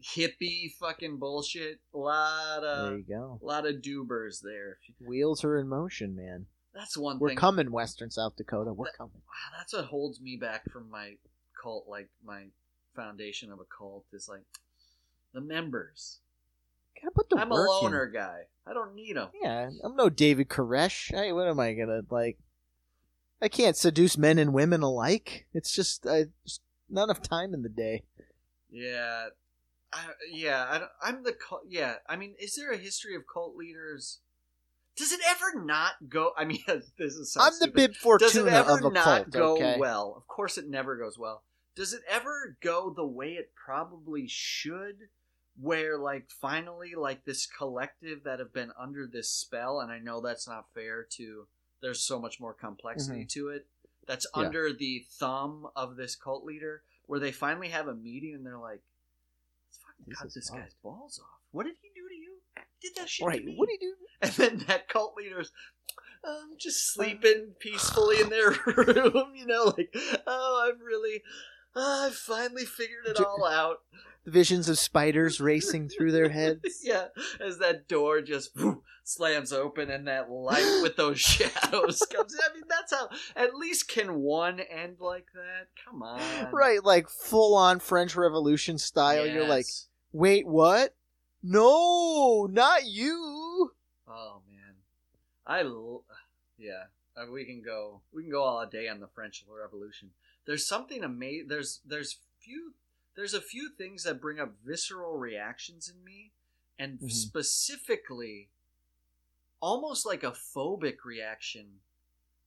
hippie 0.03 0.71
fucking 0.79 1.17
bullshit. 1.17 1.79
A 1.93 1.97
lot 1.97 2.61
there 2.61 2.93
of 2.93 2.97
you 2.97 3.05
go 3.07 3.39
A 3.39 3.45
lot 3.45 3.67
of 3.67 3.75
doobers 3.83 4.41
there. 4.41 4.79
wheels 4.99 5.43
are 5.43 5.57
in 5.59 5.67
motion 5.67 6.15
man 6.15 6.47
That's 6.75 6.97
one 6.97 7.17
we're 7.19 7.29
thing. 7.29 7.37
coming 7.37 7.71
western 7.71 8.11
south 8.11 8.35
dakota 8.35 8.73
we're 8.73 8.85
That- 8.85 8.97
coming 8.97 9.21
Wow, 9.25 9.57
that's 9.57 9.73
what 9.73 9.85
holds 9.85 10.19
me 10.21 10.35
back 10.35 10.69
from 10.71 10.89
my 10.89 11.13
cult. 11.61 11.87
Like 11.87 12.09
my 12.23 12.47
foundation 12.95 13.51
of 13.51 13.59
a 13.59 13.65
cult 13.65 14.05
is 14.13 14.27
like 14.29 14.43
the 15.33 15.41
members. 15.41 16.19
gotta 17.01 17.11
put 17.11 17.29
the 17.29 17.37
I'm 17.37 17.51
a 17.51 17.55
loner 17.55 18.05
in. 18.05 18.13
guy. 18.13 18.41
I 18.67 18.73
don't 18.73 18.95
need 18.95 19.15
them. 19.15 19.29
yeah 19.41 19.69
i'm 19.83 19.95
no 19.95 20.09
david 20.09 20.49
koresh 20.49 21.11
hey 21.13 21.31
what 21.31 21.47
am 21.47 21.59
i 21.59 21.73
gonna 21.73 22.01
like 22.09 22.39
i 23.41 23.47
can't 23.47 23.77
seduce 23.77 24.17
men 24.17 24.39
and 24.39 24.53
women 24.53 24.81
alike 24.81 25.45
it's 25.53 25.71
just 25.71 26.07
I, 26.07 26.25
just 26.45 26.61
not 26.89 27.03
enough 27.03 27.21
time 27.21 27.53
in 27.53 27.61
the 27.61 27.69
day 27.69 28.03
Yeah, 28.71 29.27
I, 29.93 30.05
yeah. 30.31 30.87
I, 31.01 31.07
I'm 31.09 31.23
the 31.23 31.31
cult. 31.33 31.61
Yeah, 31.69 31.95
I 32.09 32.15
mean, 32.17 32.35
is 32.39 32.55
there 32.55 32.71
a 32.71 32.77
history 32.77 33.15
of 33.15 33.23
cult 33.31 33.55
leaders? 33.55 34.19
Does 34.95 35.11
it 35.11 35.19
ever 35.27 35.63
not 35.63 35.93
go? 36.09 36.31
I 36.37 36.45
mean, 36.45 36.63
this 36.67 37.13
is 37.15 37.35
i'm 37.39 37.53
the 37.59 37.67
bib 37.67 37.95
fortuna 37.95 38.27
Does 38.31 38.35
it 38.37 38.47
ever 38.47 38.77
of 38.79 38.85
a 38.85 38.89
not 38.91 39.03
cult 39.03 39.29
go 39.31 39.53
okay 39.55 39.75
well? 39.77 40.13
Of 40.17 40.27
course, 40.27 40.57
it 40.57 40.69
never 40.69 40.95
goes 40.97 41.17
well. 41.19 41.43
Does 41.75 41.91
it 41.93 42.01
ever 42.09 42.55
go 42.61 42.93
the 42.95 43.05
way 43.05 43.33
it 43.33 43.51
probably 43.55 44.27
should? 44.27 45.09
Where 45.59 45.97
like 45.97 46.29
finally, 46.29 46.95
like 46.95 47.23
this 47.25 47.45
collective 47.45 48.23
that 48.25 48.39
have 48.39 48.53
been 48.53 48.71
under 48.77 49.07
this 49.07 49.29
spell, 49.29 49.79
and 49.79 49.91
I 49.91 49.99
know 49.99 50.19
that's 50.21 50.47
not 50.47 50.65
fair 50.73 51.05
to. 51.11 51.47
There's 51.81 52.01
so 52.01 52.19
much 52.19 52.39
more 52.39 52.53
complexity 52.53 53.25
to 53.31 53.49
it. 53.49 53.65
That's 54.05 54.25
Mm-hmm. 54.27 54.39
Yeah. 54.41 54.45
under 54.47 54.73
the 54.73 55.05
thumb 55.09 55.67
of 55.75 55.95
this 55.95 56.15
cult 56.15 56.43
leader, 56.45 56.83
where 57.05 57.19
they 57.19 57.31
finally 57.31 57.69
have 57.69 57.87
a 57.87 57.95
meeting 57.95 58.33
and 58.35 58.45
they're 58.45 58.57
like, 58.57 58.81
"Let's 59.67 59.79
fucking 59.79 60.05
This 60.07 60.17
cut 60.19 60.33
this 60.33 60.49
guy's 60.49 60.75
balls 60.83 61.19
off. 61.23 61.39
What 61.51 61.63
did 61.65 61.75
he 61.81 61.89
do 61.95 62.07
to 62.07 62.13
you? 62.15 62.33
Did 62.81 62.91
that 62.97 63.09
shit 63.09 63.25
right 63.25 63.39
to 63.39 63.45
me?" 63.45 63.55
what 63.55 63.67
did 63.69 63.79
he 63.79 63.85
do 63.87 63.95
And 64.21 64.31
then 64.33 64.57
that 64.67 64.87
cult 64.87 65.15
leader's 65.17 65.51
um, 66.27 66.55
just 66.57 66.91
sleeping 66.93 67.53
peacefully 67.59 68.21
in 68.21 68.29
their 68.29 68.51
room, 68.65 69.33
you 69.35 69.45
know, 69.45 69.73
like, 69.77 69.95
oh, 70.25 70.67
I've 70.67 70.81
really, 70.81 71.21
Ah, 71.75 72.07
I 72.07 72.09
finally 72.11 72.65
figured 72.65 73.05
it 73.05 73.19
all 73.19 73.45
out. 73.45 73.79
The 74.23 74.31
visions 74.31 74.69
of 74.69 74.79
spiders 74.79 75.41
racing 75.41 75.89
through 75.89 76.13
their 76.13 76.29
heads. 76.29 76.79
yeah, 76.81 77.07
as 77.39 77.59
that 77.59 77.87
door 77.87 78.21
just 78.21 78.55
whew, 78.55 78.81
slams 79.03 79.51
open 79.51 79.91
and 79.91 80.07
that 80.07 80.31
light 80.31 80.79
with 80.81 80.95
those 80.95 81.19
shadows 81.19 81.99
comes 82.11 82.33
in. 82.33 82.39
I 82.49 82.53
mean, 82.53 82.63
that's 82.69 82.93
how. 82.93 83.09
At 83.35 83.55
least 83.55 83.89
can 83.89 84.15
one 84.15 84.61
end 84.61 84.97
like 84.99 85.27
that? 85.33 85.67
Come 85.83 86.01
on. 86.01 86.21
Right, 86.53 86.83
like 86.83 87.09
full 87.09 87.55
on 87.55 87.79
French 87.79 88.15
Revolution 88.15 88.77
style. 88.77 89.27
You're 89.27 89.47
like, 89.47 89.67
wait, 90.13 90.47
what? 90.47 90.95
No, 91.43 92.47
not 92.49 92.85
you. 92.85 93.44
Oh 94.07 94.41
man, 94.49 94.75
I 95.47 95.61
l- 95.61 96.03
yeah. 96.57 96.85
Uh, 97.17 97.31
we 97.31 97.45
can 97.45 97.61
go. 97.61 98.01
We 98.13 98.23
can 98.23 98.31
go 98.31 98.43
all 98.43 98.65
day 98.67 98.87
on 98.89 98.99
the 98.99 99.07
French 99.07 99.43
Revolution. 99.49 100.11
There's 100.45 100.67
something 100.67 101.03
amazing. 101.03 101.47
There's 101.49 101.81
there's 101.85 102.17
few. 102.41 102.73
There's 103.15 103.33
a 103.33 103.41
few 103.41 103.69
things 103.77 104.03
that 104.03 104.21
bring 104.21 104.39
up 104.39 104.53
visceral 104.65 105.17
reactions 105.17 105.89
in 105.89 106.03
me, 106.03 106.31
and 106.79 106.99
Mhm. 106.99 107.11
specifically, 107.11 108.49
almost 109.61 110.05
like 110.05 110.23
a 110.23 110.31
phobic 110.31 111.03
reaction. 111.03 111.79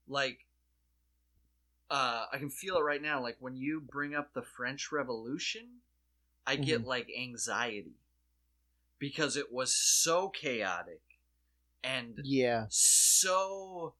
Like, 0.09 0.47
uh, 1.91 2.27
I 2.33 2.39
can 2.39 2.51
feel 2.51 2.77
it 2.77 2.83
right 2.83 3.01
now. 3.01 3.21
Like 3.23 3.37
when 3.41 3.57
you 3.57 3.81
bring 3.81 4.15
up 4.15 4.33
the 4.35 4.43
French 4.43 4.93
Revolution, 4.93 5.81
I 6.47 6.57
get 6.57 6.85
like 6.85 7.11
anxiety 7.17 7.97
because 8.99 9.37
it 9.37 9.53
was 9.53 9.73
so 9.73 10.29
chaotic 10.29 11.01
and 11.83 12.21
Yeah, 12.25 12.67
so 12.69 13.95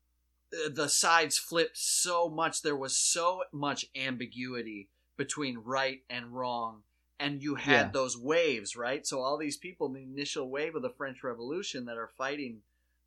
uh, 0.53 0.69
the 0.73 0.89
sides 0.89 1.39
flipped 1.39 1.77
so 1.77 2.29
much 2.29 2.63
there 2.63 2.77
was 2.77 2.97
so 2.99 3.43
much 3.53 3.87
ambiguity 3.97 4.89
between 5.17 5.59
right 5.59 6.01
and 6.09 6.33
wrong 6.33 6.83
and 7.21 7.43
you 7.43 7.57
had 7.57 7.87
Yeah. 7.87 7.91
those 7.93 8.17
waves 8.17 8.77
right 8.77 9.07
so 9.07 9.21
all 9.21 9.37
these 9.37 9.57
people 9.57 9.89
in 9.89 9.95
the 9.95 10.03
initial 10.03 10.49
wave 10.49 10.75
of 10.75 10.83
the 10.83 10.91
french 10.97 11.23
revolution 11.23 11.85
that 11.87 11.97
are 11.97 12.11
fighting 12.17 12.59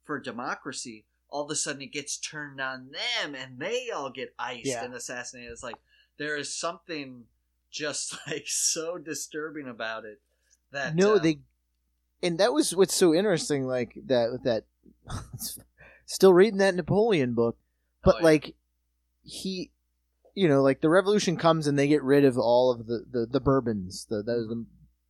for 0.04 0.20
democracy 0.20 1.06
all 1.30 1.46
of 1.46 1.52
a 1.52 1.56
sudden 1.56 1.82
it 1.82 1.94
gets 1.94 2.18
turned 2.18 2.60
on 2.60 2.92
them 2.92 3.36
and 3.36 3.60
they 3.60 3.90
all 3.90 4.10
get 4.10 4.34
iced 4.38 4.66
Yeah. 4.66 4.84
and 4.86 4.94
assassinated 4.94 5.52
it's 5.52 5.64
like 5.64 5.78
there 6.18 6.36
is 6.36 6.54
something 6.56 7.24
just 7.72 8.16
like 8.28 8.48
so 8.48 8.98
disturbing 8.98 9.68
about 9.68 10.06
it 10.06 10.20
that 10.72 10.96
no, 10.96 11.16
uh, 11.16 11.20
they, 11.20 11.40
and 12.24 12.38
that 12.40 12.54
was 12.54 12.76
what's 12.76 12.96
so 12.96 13.14
interesting. 13.14 13.66
Like 13.66 13.94
that, 14.06 14.32
with 14.32 14.44
that, 14.44 14.66
still 16.06 16.34
reading 16.34 16.60
that 16.60 16.76
Napoleon 16.76 17.34
book, 17.34 17.58
oh, 17.60 17.66
but 18.04 18.16
Oh, 18.16 18.18
yeah. 18.20 18.24
like 18.26 18.56
he, 19.24 19.72
you 20.36 20.48
know, 20.48 20.62
like 20.62 20.82
the 20.82 20.90
revolution 20.90 21.38
comes 21.38 21.68
and 21.68 21.78
they 21.78 21.88
get 21.88 22.04
rid 22.04 22.26
of 22.26 22.38
all 22.38 22.72
of 22.72 22.88
the 22.88 23.06
the, 23.10 23.26
the 23.26 23.40
Bourbons, 23.40 24.06
the 24.10 24.18
that 24.18 24.48
the, 24.48 24.66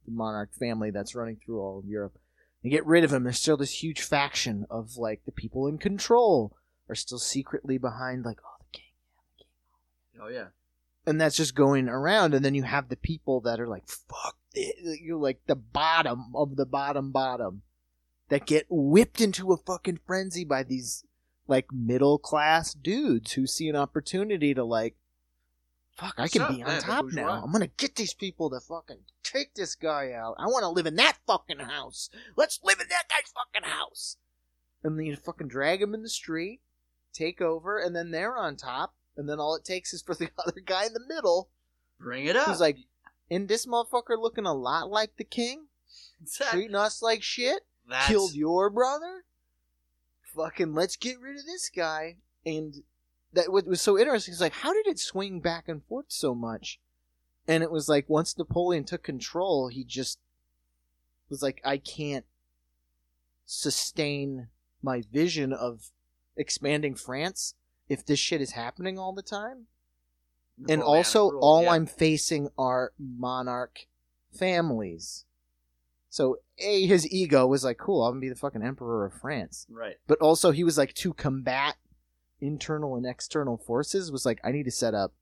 the 0.05 0.12
monarch 0.12 0.53
family 0.53 0.91
that's 0.91 1.16
running 1.16 1.38
through 1.38 1.59
all 1.59 1.80
of 1.80 1.86
Europe. 1.86 2.18
They 2.64 2.70
get 2.70 2.86
rid 2.86 3.03
of 3.03 3.09
them. 3.09 3.24
There's 3.24 3.39
still 3.39 3.57
this 3.57 3.82
huge 3.82 4.01
faction 4.01 4.68
of 4.70 4.97
like 4.97 5.26
the 5.26 5.32
people 5.32 5.68
in 5.68 5.78
control 5.80 6.55
are 6.89 6.95
still 6.95 7.20
secretly 7.20 7.78
behind, 7.78 8.24
like 8.26 8.39
oh 8.45 8.57
the 8.59 8.78
king. 8.78 8.86
Oh, 10.20 10.26
oh 10.26 10.30
yeah 10.30 10.47
and 11.05 11.20
that's 11.20 11.38
just 11.38 11.55
going 11.55 11.89
around 11.89 12.34
and 12.34 12.43
then 12.43 12.55
you 12.55 12.64
have 12.64 12.89
the 12.89 12.95
people 12.95 13.41
that 13.41 13.59
are 13.59 13.68
like 13.68 13.88
fuck. 13.88 14.38
You're 14.54 15.18
like 15.18 15.41
the 15.47 15.56
bottom 15.56 16.32
of 16.36 16.56
the 16.56 16.66
bottom 16.66 17.12
bottom 17.12 17.62
that 18.30 18.45
get 18.45 18.66
whipped 18.70 19.22
into 19.22 19.52
a 19.52 19.58
fucking 19.58 19.99
frenzy 20.06 20.43
by 20.43 20.64
these 20.64 21.06
like 21.47 21.68
middle 21.72 22.18
class 22.18 22.74
dudes 22.74 23.34
who 23.34 23.45
see 23.47 23.68
an 23.70 23.76
opportunity 23.76 24.54
to 24.54 24.64
like 24.64 24.95
fuck 25.95 26.16
i 26.18 26.28
can 26.28 26.56
be 26.56 26.64
on 26.64 26.80
top 26.82 27.06
now. 27.12 27.41
i'm 27.43 27.52
gonna 27.52 27.68
get 27.68 27.95
these 27.95 28.14
people 28.14 28.49
to 28.49 28.60
fucking 28.60 28.99
take 29.32 29.54
this 29.54 29.76
guy 29.76 30.12
out. 30.12 30.36
I 30.38 30.45
want 30.45 30.64
to 30.64 30.70
live 30.70 30.86
in 30.86 30.95
that 30.95 31.18
fucking 31.26 31.60
house. 31.60 32.10
Let's 32.36 32.60
live 32.64 32.80
in 32.80 32.88
that 32.89 33.10
guy's 33.10 33.32
fucking 33.34 33.70
house. 33.70 34.18
And 34.84 34.97
then 34.97 35.06
you 35.06 35.16
fucking 35.16 35.47
drag 35.47 35.82
him 35.82 35.93
in 35.93 36.04
the 36.04 36.10
street 36.10 36.62
take 37.14 37.41
over 37.41 37.78
and 37.78 37.93
then 37.93 38.12
they're 38.12 38.38
on 38.38 38.56
top 38.56 38.95
and 39.18 39.28
then 39.28 39.38
all 39.38 39.54
it 39.56 39.66
takes 39.66 39.93
is 39.93 40.02
for 40.02 40.16
the 40.16 40.30
other 40.38 40.62
guy 40.66 40.86
in 40.86 40.93
the 40.93 41.06
middle 41.08 41.49
bring 41.99 42.26
it 42.26 42.38
up. 42.38 42.47
who's 42.47 42.62
like, 42.62 42.78
"In 43.32 43.47
this 43.47 43.65
motherfucker 43.65 44.19
looking 44.19 44.45
a 44.45 44.53
lot 44.53 44.89
like 44.89 45.15
the 45.15 45.23
king, 45.23 45.67
Exactly. 46.21 46.59
treating 46.59 46.75
us 46.75 47.01
like 47.01 47.23
shit, 47.23 47.65
That's- 47.88 48.09
killed 48.09 48.34
your 48.34 48.69
brother. 48.69 49.23
Fucking, 50.36 50.73
let's 50.73 50.97
get 50.97 51.19
rid 51.21 51.38
of 51.38 51.45
this 51.45 51.69
guy." 51.69 52.17
And 52.45 52.84
that 53.32 53.49
what 53.49 53.65
was 53.65 53.82
so 53.82 53.97
interesting 53.97 54.34
is 54.34 54.41
like, 54.41 54.51
how 54.51 54.73
did 54.73 54.86
it 54.86 54.99
swing 54.99 55.39
back 55.39 55.69
and 55.69 55.82
forth 55.86 56.07
so 56.09 56.36
much? 56.36 56.82
And 57.47 57.63
it 57.63 57.71
was 57.71 57.88
like 57.88 58.09
once 58.09 58.38
Napoleon 58.38 58.84
took 58.84 59.01
control, 59.01 59.69
he 59.69 59.86
just 59.86 60.19
was 61.29 61.41
like, 61.41 61.61
"I 61.63 61.77
can't 61.77 62.25
sustain 63.45 64.49
my 64.82 65.03
vision 65.09 65.53
of 65.53 65.91
expanding 66.36 66.95
France 66.95 67.55
if 67.88 68.05
this 68.05 68.19
shit 68.19 68.41
is 68.41 68.51
happening 68.51 68.99
all 68.99 69.13
the 69.13 69.21
time." 69.21 69.67
And 70.70 70.82
oh, 70.82 70.86
also 70.86 71.30
rule, 71.30 71.39
all 71.41 71.64
yeah. 71.64 71.72
I'm 71.72 71.86
facing 71.86 72.49
are 72.58 72.93
monarch 72.99 73.88
families. 74.32 75.26
So 76.10 76.38
a 76.60 76.86
his 76.86 77.12
ego 77.12 77.47
was 77.47 77.64
like, 77.64 77.78
cool, 77.78 78.06
I'm 78.06 78.14
gonna 78.14 78.22
be 78.22 78.30
the 78.30 78.36
fucking 78.36 78.64
emperor 78.64 79.06
of 79.06 79.14
France. 79.14 79.66
right. 79.70 79.95
But 80.08 80.20
also 80.20 80.52
he 80.52 80.64
was 80.64 80.78
like 80.78 80.93
to 80.95 81.14
combat 81.14 81.76
internal 82.39 82.95
and 82.95 83.06
external 83.06 83.58
forces 83.58 84.12
was 84.12 84.26
like 84.26 84.39
I 84.43 84.52
need 84.52 84.64
to 84.64 84.72
set 84.72 84.93
up 84.93 85.14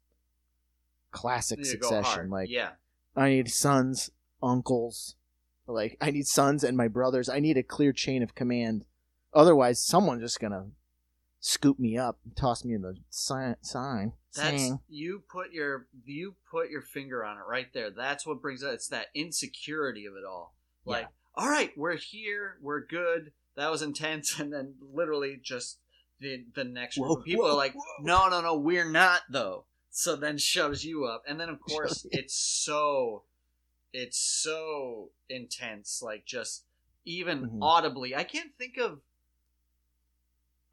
classic 1.12 1.60
You 1.60 1.66
need 1.66 1.72
to 1.72 1.78
go 1.78 1.90
succession. 1.90 2.30
Like 2.30 2.50
yeah, 2.50 2.72
I 3.16 3.30
need 3.30 3.50
sons, 3.50 4.10
uncles, 4.42 5.16
like 5.68 5.98
I 6.02 6.12
need 6.12 6.28
sons 6.28 6.64
and 6.64 6.76
my 6.76 6.88
brothers. 6.88 7.30
I 7.30 7.40
need 7.40 7.58
a 7.58 7.64
clear 7.64 7.94
chain 7.94 8.24
of 8.24 8.36
command. 8.36 8.86
Otherwise, 9.34 9.82
someone's 9.82 10.22
just 10.22 10.40
gonna 10.40 10.68
scoop 11.40 11.80
me 11.80 11.98
up 11.98 12.20
and 12.26 12.36
toss 12.36 12.64
me 12.66 12.74
in 12.74 12.82
the 12.82 12.96
sign. 13.10 13.56
sign 13.62 14.14
that's 14.36 14.48
saying, 14.48 14.80
you 14.88 15.24
put 15.32 15.52
your 15.52 15.88
you 16.06 16.36
put 16.52 16.70
your 16.70 16.82
finger 16.82 17.26
on 17.26 17.38
it 17.38 17.44
right 17.50 17.72
there. 17.74 17.90
That's 17.90 18.26
what 18.26 18.42
brings 18.42 18.62
it. 18.62 18.74
It's 18.74 18.88
that 18.90 19.08
insecurity 19.16 20.06
of 20.06 20.14
it 20.14 20.24
all. 20.26 20.56
Like, 20.86 21.08
all 21.36 21.50
right, 21.50 21.72
we're 21.78 21.98
here, 21.98 22.58
we're 22.62 22.86
good. 22.86 23.32
That 23.56 23.72
was 23.72 23.82
intense, 23.82 24.40
and 24.40 24.52
then 24.54 24.76
literally 24.82 25.40
just 25.42 25.80
the 26.20 26.46
the 26.56 26.64
next 26.64 26.98
group 26.98 27.20
of 27.20 27.26
people 27.26 27.46
whoa, 27.46 27.52
are 27.54 27.58
like, 27.58 27.74
whoa. 27.74 28.04
no, 28.04 28.30
no, 28.30 28.42
no, 28.42 28.58
we're 28.58 28.90
not 28.90 29.22
though. 29.30 29.66
So 29.92 30.16
then 30.16 30.38
shoves 30.38 30.86
you 30.86 31.06
up, 31.06 31.24
and 31.28 31.40
then 31.40 31.50
of 31.50 31.60
course 31.68 32.06
it's 32.12 32.36
so 32.36 33.24
it's 33.94 34.20
so 34.20 35.10
intense. 35.30 36.02
Like 36.04 36.26
just 36.26 36.66
even 37.06 37.50
Mhm. 37.50 37.60
audibly, 37.62 38.16
I 38.16 38.24
can't 38.24 38.56
think 38.58 38.78
of 38.78 39.02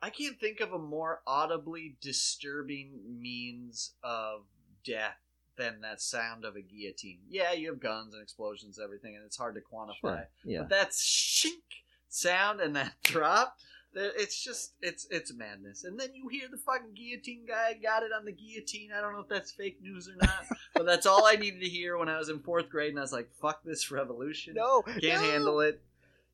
I 0.02 0.10
can't 0.10 0.38
think 0.38 0.60
of 0.60 0.72
a 0.72 0.78
more 0.78 1.20
audibly 1.26 1.96
disturbing 2.00 3.00
means 3.20 3.94
of 4.02 4.42
death 4.84 5.16
than 5.56 5.80
that 5.80 6.00
sound 6.00 6.44
of 6.44 6.54
a 6.56 6.60
guillotine. 6.60 7.20
Yeah, 7.28 7.52
you 7.52 7.68
have 7.70 7.80
guns 7.80 8.14
and 8.14 8.22
explosions, 8.22 8.78
and 8.78 8.84
everything, 8.84 9.16
and 9.16 9.24
it's 9.24 9.36
hard 9.36 9.54
to 9.54 9.60
quantify. 9.60 10.00
Sure, 10.00 10.28
yeah. 10.44 10.58
But 10.60 10.70
that 10.70 10.90
shink 10.90 11.62
sound 12.08 12.60
and 12.60 12.76
that 12.76 12.92
drop, 13.02 13.56
it's 13.94 14.42
just 14.42 14.74
it's 14.82 15.06
it's 15.10 15.32
madness. 15.32 15.84
And 15.84 15.98
then 15.98 16.10
you 16.14 16.28
hear 16.28 16.48
the 16.50 16.58
fucking 16.58 16.94
guillotine 16.94 17.46
guy 17.46 17.74
got 17.82 18.02
it 18.02 18.10
on 18.16 18.24
the 18.24 18.32
guillotine. 18.32 18.90
I 18.96 19.00
don't 19.00 19.14
know 19.14 19.20
if 19.20 19.28
that's 19.28 19.52
fake 19.52 19.78
news 19.80 20.08
or 20.08 20.16
not, 20.20 20.46
but 20.74 20.86
that's 20.86 21.06
all 21.06 21.26
I 21.26 21.36
needed 21.36 21.60
to 21.62 21.68
hear 21.68 21.96
when 21.96 22.08
I 22.08 22.18
was 22.18 22.28
in 22.28 22.40
fourth 22.40 22.68
grade, 22.68 22.90
and 22.90 22.98
I 22.98 23.02
was 23.02 23.12
like, 23.12 23.30
"Fuck 23.40 23.62
this 23.64 23.90
revolution! 23.90 24.54
No, 24.54 24.82
can't 24.82 25.02
no. 25.22 25.30
handle 25.30 25.60
it." 25.60 25.82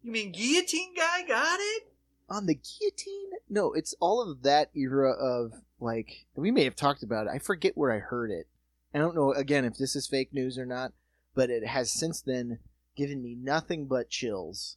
You 0.03 0.11
mean 0.11 0.33
guillotine 0.33 0.95
guy 0.97 1.27
got 1.27 1.59
it? 1.61 1.92
On 2.29 2.47
the 2.47 2.55
guillotine. 2.55 3.31
No, 3.49 3.73
it's 3.73 3.95
all 4.01 4.23
of 4.23 4.43
that 4.43 4.71
era 4.75 5.13
of 5.13 5.53
like 5.81 6.27
we 6.35 6.51
may 6.51 6.65
have 6.65 6.77
talked 6.77 7.03
about 7.03 7.27
it. 7.27 7.33
I 7.35 7.39
forget 7.39 7.77
where 7.77 7.93
I 7.93 7.99
heard 7.99 8.31
it. 8.31 8.47
I 8.95 8.99
don't 8.99 9.15
know 9.15 9.33
again 9.33 9.65
if 9.65 9.77
this 9.77 9.97
is 9.97 10.07
fake 10.07 10.33
news 10.33 10.59
or 10.59 10.67
not, 10.67 10.93
but 11.35 11.51
it 11.51 11.67
has 11.67 11.93
since 11.93 12.21
then 12.21 12.59
given 12.97 13.23
me 13.23 13.35
nothing 13.35 13.87
but 13.87 14.11
chills 14.11 14.77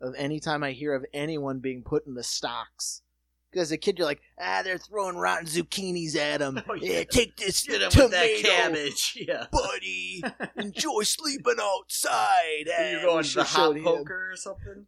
of 0.00 0.14
any 0.16 0.40
time 0.40 0.64
I 0.64 0.72
hear 0.72 0.94
of 0.94 1.04
anyone 1.14 1.60
being 1.60 1.82
put 1.82 2.06
in 2.06 2.14
the 2.14 2.24
stocks. 2.24 3.02
Because 3.50 3.68
as 3.68 3.72
a 3.72 3.76
kid, 3.76 3.98
you're 3.98 4.06
like, 4.06 4.22
ah, 4.40 4.62
they're 4.64 4.78
throwing 4.78 5.16
rotten 5.16 5.46
zucchinis 5.46 6.16
at 6.16 6.40
him. 6.40 6.58
Oh, 6.68 6.74
yeah. 6.74 6.98
yeah. 6.98 7.04
take 7.04 7.36
this 7.36 7.64
Get 7.64 7.90
tomato, 7.90 8.04
with 8.04 8.10
that 8.12 8.42
cabbage. 8.42 9.18
Yeah. 9.28 9.46
buddy. 9.52 10.24
Enjoy 10.56 11.02
sleeping 11.02 11.56
outside. 11.60 12.68
Are 12.78 12.90
you 12.92 13.02
going 13.02 13.24
to 13.24 13.34
the 13.34 13.44
hot 13.44 13.56
showed 13.56 13.76
him." 13.76 13.84
poker 13.84 14.32
or 14.32 14.36
something? 14.36 14.86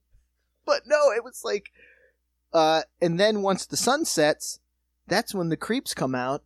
But 0.64 0.82
no, 0.86 1.12
it 1.14 1.22
was 1.22 1.42
like, 1.44 1.66
uh, 2.54 2.82
and 3.02 3.20
then 3.20 3.42
once 3.42 3.66
the 3.66 3.76
sun 3.76 4.04
sets, 4.06 4.60
that's 5.06 5.34
when 5.34 5.50
the 5.50 5.56
creeps 5.56 5.92
come 5.92 6.14
out, 6.14 6.44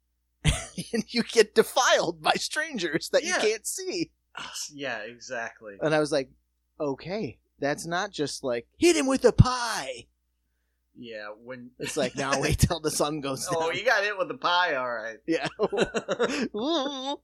and 0.44 1.04
you 1.08 1.22
get 1.22 1.54
defiled 1.54 2.22
by 2.22 2.32
strangers 2.34 3.10
that 3.12 3.22
Yeah. 3.24 3.34
you 3.36 3.40
can't 3.50 3.66
see. 3.66 4.10
Yeah, 4.72 4.98
exactly. 5.00 5.74
And 5.82 5.94
I 5.94 5.98
was 6.00 6.10
like, 6.12 6.30
okay, 6.80 7.38
that's 7.58 7.84
not 7.86 8.10
just 8.10 8.42
like 8.44 8.66
hit 8.78 8.96
him 8.96 9.06
with 9.06 9.24
a 9.26 9.32
pie. 9.32 10.06
Yeah, 10.96 11.28
when 11.42 11.70
It's 11.78 11.96
like 11.96 12.14
now 12.16 12.40
wait 12.40 12.58
till 12.58 12.80
the 12.80 12.90
sun 12.90 13.20
goes 13.20 13.46
down. 13.46 13.56
Oh, 13.62 13.70
you 13.70 13.84
got 13.84 14.02
hit 14.02 14.16
with 14.18 14.30
a 14.30 14.36
pie, 14.38 14.74
all 14.76 14.88
right. 14.90 15.18
yeah. 15.26 15.46
oh 16.54 17.20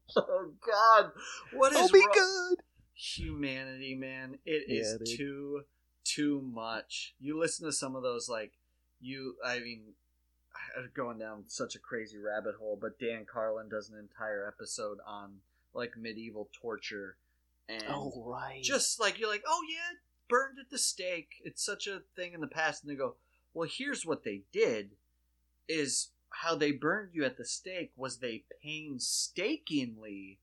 God, 0.67 1.11
what 1.55 1.73
is 1.73 1.79
I'll 1.79 1.89
be 1.89 2.01
wrong- 2.01 2.11
good. 2.15 2.59
humanity, 2.95 3.95
man? 3.95 4.39
It 4.45 4.65
is 4.69 4.93
Yeah, 4.93 5.05
dude. 5.05 5.19
too 5.19 5.61
too 6.07 6.43
much. 6.43 7.15
You 7.21 7.39
listen 7.39 7.67
to 7.67 7.73
some 7.73 7.97
of 7.97 8.03
those, 8.03 8.29
like 8.29 8.53
you. 9.01 9.37
I 9.45 9.59
mean, 9.61 9.95
going 10.95 11.19
down 11.19 11.45
such 11.49 11.75
a 11.75 11.79
crazy 11.79 12.19
rabbit 12.19 12.55
hole, 12.59 12.79
but 12.81 12.99
Dan 12.99 13.27
Carlin 13.31 13.69
does 13.69 13.89
an 13.91 13.99
entire 13.99 14.47
episode 14.47 14.99
on 15.07 15.37
like 15.75 15.97
medieval 15.97 16.49
torture, 16.61 17.17
and 17.69 17.85
Oh 17.89 18.13
right. 18.27 18.63
just 18.63 19.01
like 19.01 19.19
you're 19.19 19.31
like, 19.31 19.45
oh 19.47 19.63
yeah, 19.71 19.99
burned 20.29 20.59
at 20.59 20.71
the 20.71 20.79
stake. 20.79 21.31
It's 21.45 21.65
such 21.65 21.87
a 21.87 22.03
thing 22.15 22.33
in 22.33 22.41
the 22.41 22.47
past, 22.47 22.83
and 22.83 22.91
they 22.91 22.97
go, 22.97 23.17
well, 23.55 23.69
here's 23.71 24.05
what 24.07 24.25
they 24.25 24.43
did: 24.53 24.91
is 25.69 26.09
how 26.31 26.55
they 26.55 26.73
burned 26.73 27.11
you 27.13 27.25
at 27.25 27.39
the 27.39 27.45
stake 27.45 27.93
was 27.97 28.19
they 28.19 28.45
painstakingly 28.63 30.39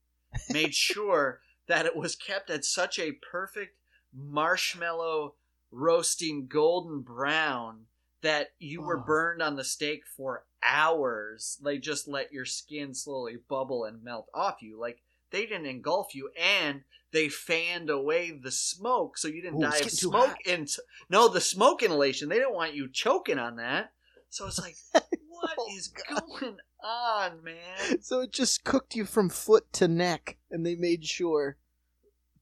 made 0.49 0.73
sure 0.75 1.41
that 1.67 1.85
it 1.85 1.95
was 1.95 2.15
kept 2.15 2.49
at 2.49 2.65
such 2.65 2.99
a 2.99 3.11
perfect 3.31 3.77
marshmallow 4.13 5.35
roasting 5.73 6.47
golden 6.47 7.01
brown 7.01 7.85
that 8.21 8.53
you 8.59 8.81
were 8.81 8.99
Oh. 8.99 9.03
burned 9.05 9.41
on 9.41 9.55
the 9.57 9.63
stake 9.63 10.03
for 10.05 10.45
hours. 10.61 11.59
They 11.63 11.77
just 11.77 12.07
let 12.07 12.31
your 12.31 12.45
skin 12.45 12.93
slowly 12.93 13.37
bubble 13.49 13.83
and 13.83 14.01
melt 14.03 14.27
off 14.33 14.61
you. 14.61 14.79
Like 14.79 15.01
they 15.31 15.45
didn't 15.45 15.65
engulf 15.65 16.15
you 16.15 16.29
and 16.39 16.83
they 17.11 17.27
fanned 17.29 17.89
away 17.89 18.31
the 18.31 18.51
smoke 18.51 19.17
so 19.17 19.27
you 19.27 19.41
didn't 19.41 19.57
Ooh, 19.59 19.69
die 19.69 19.77
of 19.79 19.91
smoke 19.91 20.37
in 20.45 20.67
no 21.09 21.27
the 21.27 21.41
smoke 21.41 21.83
inhalation 21.83 22.27
they 22.29 22.37
didn't 22.39 22.53
want 22.55 22.73
you 22.73 22.87
choking 22.89 23.37
on 23.37 23.57
that 23.57 23.91
so 24.29 24.47
it's 24.47 24.59
like 24.59 24.75
oh, 24.95 25.01
what 25.29 25.51
Oh, 25.59 25.67
is 25.75 25.89
God. 25.89 26.23
going 26.27 26.57
on 26.83 27.43
man 27.43 28.01
So 28.01 28.21
it 28.21 28.31
just 28.31 28.63
cooked 28.63 28.95
you 28.95 29.05
from 29.05 29.29
foot 29.29 29.71
to 29.73 29.87
neck, 29.87 30.37
and 30.49 30.65
they 30.65 30.75
made 30.75 31.05
sure 31.05 31.57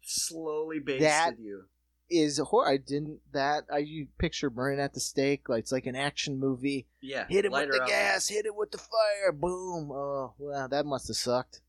slowly 0.02 0.80
basted 0.80 1.02
That- 1.04 1.40
you 1.40 1.64
is 2.12 2.38
horror. 2.38 2.68
I 2.70 2.78
didn't 2.78 3.20
that 3.34 3.64
I 3.74 3.80
you 3.80 4.08
picture 4.18 4.50
burning 4.50 4.80
at 4.80 4.94
the 4.94 5.00
stake 5.00 5.50
like 5.50 5.62
it's 5.62 5.72
like 5.72 5.86
an 5.88 5.96
action 5.96 6.40
movie. 6.40 6.88
yeah 7.02 7.26
Hit 7.30 7.46
it 7.46 7.52
with 7.52 7.72
the 7.72 7.82
up. 7.82 7.88
gas, 7.88 8.28
hit 8.28 8.46
it 8.46 8.56
with 8.56 8.72
the 8.72 8.78
fire, 8.78 9.32
boom. 9.32 9.92
Oh 9.92 10.34
wow, 10.38 10.68
that 10.68 10.86
must 10.86 11.08
have 11.08 11.18
sucked. 11.18 11.62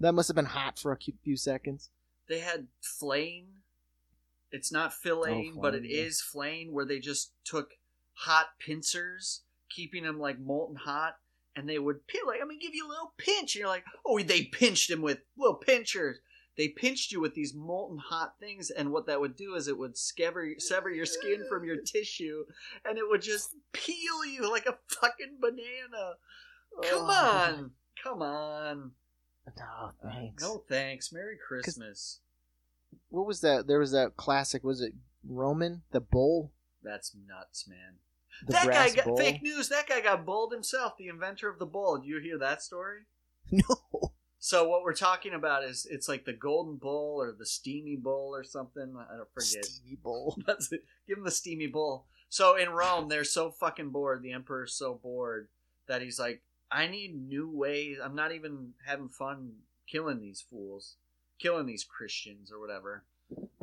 That 0.00 0.12
must 0.14 0.28
have 0.28 0.36
been 0.36 0.44
hot 0.46 0.78
for 0.78 0.92
a 0.92 0.98
few 1.22 1.36
seconds. 1.36 1.90
they 2.28 2.38
had 2.40 2.68
flaying 2.80 3.46
it's 4.50 4.70
not 4.72 4.92
filleting 4.92 5.54
oh, 5.56 5.60
but 5.60 5.74
it 5.74 5.80
flaying, 5.82 5.94
yeah. 5.96 6.02
is 6.04 6.20
flaying 6.22 6.72
where 6.72 6.86
they 6.86 7.00
just 7.00 7.32
took 7.44 7.70
hot 8.12 8.46
pincers 8.64 9.42
keeping 9.68 10.04
them 10.04 10.18
like 10.18 10.38
molten 10.38 10.76
hot 10.76 11.14
and 11.56 11.68
they 11.68 11.78
would 11.78 12.06
pin 12.06 12.20
like 12.26 12.38
i'm 12.40 12.46
gonna 12.48 12.58
give 12.60 12.74
you 12.74 12.86
a 12.86 12.88
little 12.88 13.12
pinch 13.18 13.54
and 13.54 13.60
you're 13.60 13.68
like 13.68 13.84
oh 14.06 14.18
they 14.22 14.44
pinched 14.44 14.88
him 14.90 15.02
with 15.02 15.18
little 15.36 15.56
pinchers 15.56 16.18
they 16.56 16.68
pinched 16.68 17.10
you 17.12 17.20
with 17.20 17.34
these 17.34 17.52
molten 17.54 17.98
hot 17.98 18.34
things 18.38 18.70
and 18.70 18.92
what 18.92 19.06
that 19.06 19.20
would 19.20 19.36
do 19.36 19.54
is 19.54 19.66
it 19.68 19.76
would 19.78 19.96
sever, 19.98 20.48
sever 20.58 20.90
your 20.90 21.06
skin 21.06 21.44
from 21.48 21.64
your 21.64 21.76
tissue 21.84 22.44
and 22.84 22.98
it 22.98 23.04
would 23.08 23.22
just 23.22 23.54
peel 23.72 24.24
you 24.24 24.50
like 24.50 24.66
a 24.66 24.78
fucking 24.88 25.38
banana 25.40 26.14
come 26.82 27.06
Oh, 27.08 27.48
on 27.50 27.70
come 28.02 28.22
on 28.22 28.90
No 29.56 29.92
thanks. 30.02 30.42
no 30.42 30.64
thanks 30.68 31.12
merry 31.12 31.36
christmas 31.46 32.20
What 33.08 33.26
was 33.26 33.40
that? 33.42 33.66
There 33.66 33.78
was 33.80 33.92
that 33.92 34.16
classic. 34.16 34.62
Was 34.64 34.80
it 34.80 34.92
Roman 35.28 35.82
the 35.90 36.00
bull? 36.00 36.52
that's 36.82 37.14
nuts 37.26 37.66
man 37.68 37.96
The 38.46 38.52
that 38.52 38.66
guy 38.66 38.90
got 38.94 39.04
bull? 39.06 39.16
fake 39.16 39.42
news. 39.42 39.68
That 39.68 39.88
guy 39.88 40.00
got 40.00 40.24
bowled 40.26 40.52
himself, 40.52 40.94
the 40.98 41.08
inventor 41.08 41.48
of 41.48 41.58
the 41.58 41.66
bowl. 41.66 41.98
Do 41.98 42.06
you 42.08 42.20
hear 42.20 42.38
that 42.38 42.62
story? 42.62 43.00
No. 43.50 44.13
So 44.44 44.68
what 44.68 44.82
we're 44.82 44.92
talking 44.92 45.32
about 45.32 45.64
is 45.64 45.86
it's 45.90 46.06
like 46.06 46.26
the 46.26 46.34
golden 46.34 46.76
bowl 46.76 47.16
or 47.18 47.32
the 47.32 47.46
steamy 47.46 47.96
bowl 47.96 48.36
or 48.36 48.44
something. 48.44 48.94
I 48.94 49.16
don't 49.16 49.32
forget. 49.32 49.64
That's 50.46 50.70
it. 50.70 50.84
Give 51.08 51.16
him 51.16 51.24
the 51.24 51.30
steamy 51.30 51.66
bowl. 51.66 52.04
So 52.28 52.54
in 52.54 52.68
Rome, 52.68 53.08
they're 53.08 53.24
so 53.24 53.50
fucking 53.50 53.88
bored. 53.88 54.22
The 54.22 54.32
emperor's 54.32 54.74
so 54.74 55.00
bored 55.02 55.48
that 55.88 56.02
he's 56.02 56.18
like, 56.18 56.42
I 56.70 56.88
need 56.88 57.14
new 57.16 57.48
ways. 57.48 57.96
I'm 58.04 58.14
not 58.14 58.32
even 58.32 58.74
having 58.84 59.08
fun 59.08 59.52
killing 59.90 60.20
these 60.20 60.42
fools, 60.42 60.96
killing 61.38 61.64
these 61.64 61.82
Christians 61.82 62.52
or 62.52 62.60
whatever. 62.60 63.02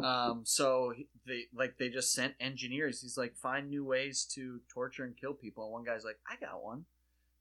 Um, 0.04 0.42
so 0.46 0.96
they 1.28 1.44
like 1.54 1.78
they 1.78 1.90
just 1.90 2.12
sent 2.12 2.34
engineers. 2.40 3.04
He's 3.04 3.20
like, 3.20 3.36
find 3.36 3.70
new 3.70 3.86
ways 3.86 4.26
to 4.34 4.62
torture 4.68 5.04
and 5.04 5.16
kill 5.16 5.36
people. 5.36 5.64
And 5.64 5.74
one 5.74 5.84
guy's 5.84 6.04
like, 6.04 6.18
I 6.28 6.44
got 6.44 6.64
one. 6.64 6.86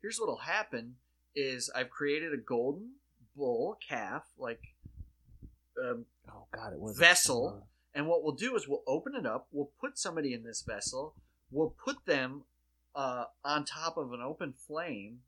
Here's 0.02 0.18
what'll 0.18 0.36
happen: 0.36 0.96
is 1.34 1.70
I've 1.74 1.88
created 1.88 2.34
a 2.34 2.36
golden 2.36 2.90
bull 3.36 3.78
calf, 3.86 4.24
like 4.38 4.60
um, 5.82 6.04
Oh 6.28 6.46
God, 6.54 6.72
it 6.72 6.80
was 6.80 6.98
Vessel. 6.98 7.66
and 7.94 8.06
what 8.06 8.22
we'll 8.22 8.34
do 8.34 8.54
is 8.56 8.68
we'll 8.68 8.82
open 8.86 9.14
it 9.14 9.26
up. 9.26 9.48
We'll 9.52 9.70
put 9.80 9.98
somebody 9.98 10.32
in 10.34 10.44
this 10.44 10.62
vessel. 10.62 11.14
We'll 11.50 11.74
put 11.84 12.04
them 12.06 12.44
uh, 12.94 13.24
on 13.44 13.64
top 13.64 13.96
of 13.96 14.12
an 14.12 14.20
open 14.20 14.52
flame, 14.66 15.20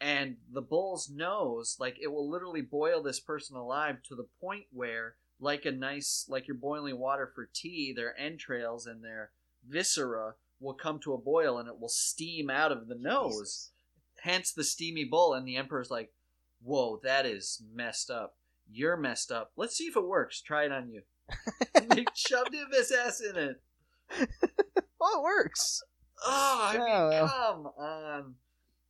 and 0.00 0.36
the 0.50 0.62
bull's 0.62 1.10
nose, 1.10 1.76
like 1.78 1.96
it 2.00 2.08
will 2.08 2.28
literally 2.30 2.62
boil 2.62 3.02
this 3.02 3.20
person 3.20 3.56
alive 3.56 3.96
to 4.08 4.14
the 4.14 4.26
point 4.40 4.64
where, 4.72 5.16
like 5.38 5.64
a 5.66 5.72
nice, 5.72 6.26
like 6.28 6.46
you're 6.48 6.56
boiling 6.56 6.98
water 6.98 7.30
for 7.34 7.48
tea, 7.52 7.92
their 7.94 8.18
entrails 8.18 8.86
and 8.86 9.02
their 9.04 9.30
viscera 9.68 10.34
will 10.60 10.74
come 10.74 10.98
to 11.00 11.14
a 11.14 11.18
boil, 11.18 11.58
and 11.58 11.68
it 11.68 11.78
will 11.80 11.88
steam 11.88 12.48
out 12.50 12.72
of 12.72 12.86
the 12.88 12.94
nose. 12.94 13.70
Hence 14.22 14.52
the 14.52 14.64
steamy 14.64 15.04
bull. 15.04 15.32
And 15.32 15.46
the 15.48 15.56
emperor's 15.56 15.90
like, 15.90 16.12
"Whoa, 16.62 17.00
that 17.02 17.26
is 17.26 17.62
messed 17.74 18.10
up. 18.10 18.36
You're 18.70 18.96
messed 18.96 19.32
up. 19.32 19.52
Let's 19.56 19.76
see 19.76 19.84
if 19.84 19.96
it 19.96 20.06
works. 20.06 20.40
Try 20.40 20.64
it 20.64 20.72
on 20.72 20.90
you." 20.90 21.02
they 21.74 22.04
shoved 22.14 22.54
his 22.72 22.90
ass 22.92 23.20
in 23.20 23.36
it. 23.36 23.62
Oh, 25.02 25.20
it 25.20 25.22
works. 25.22 25.82
Oh, 26.26 26.58
I 26.62 26.72
mean, 26.76 26.86
Yeah, 26.86 27.08
well. 27.08 27.28
come 27.28 27.66
on. 27.82 28.34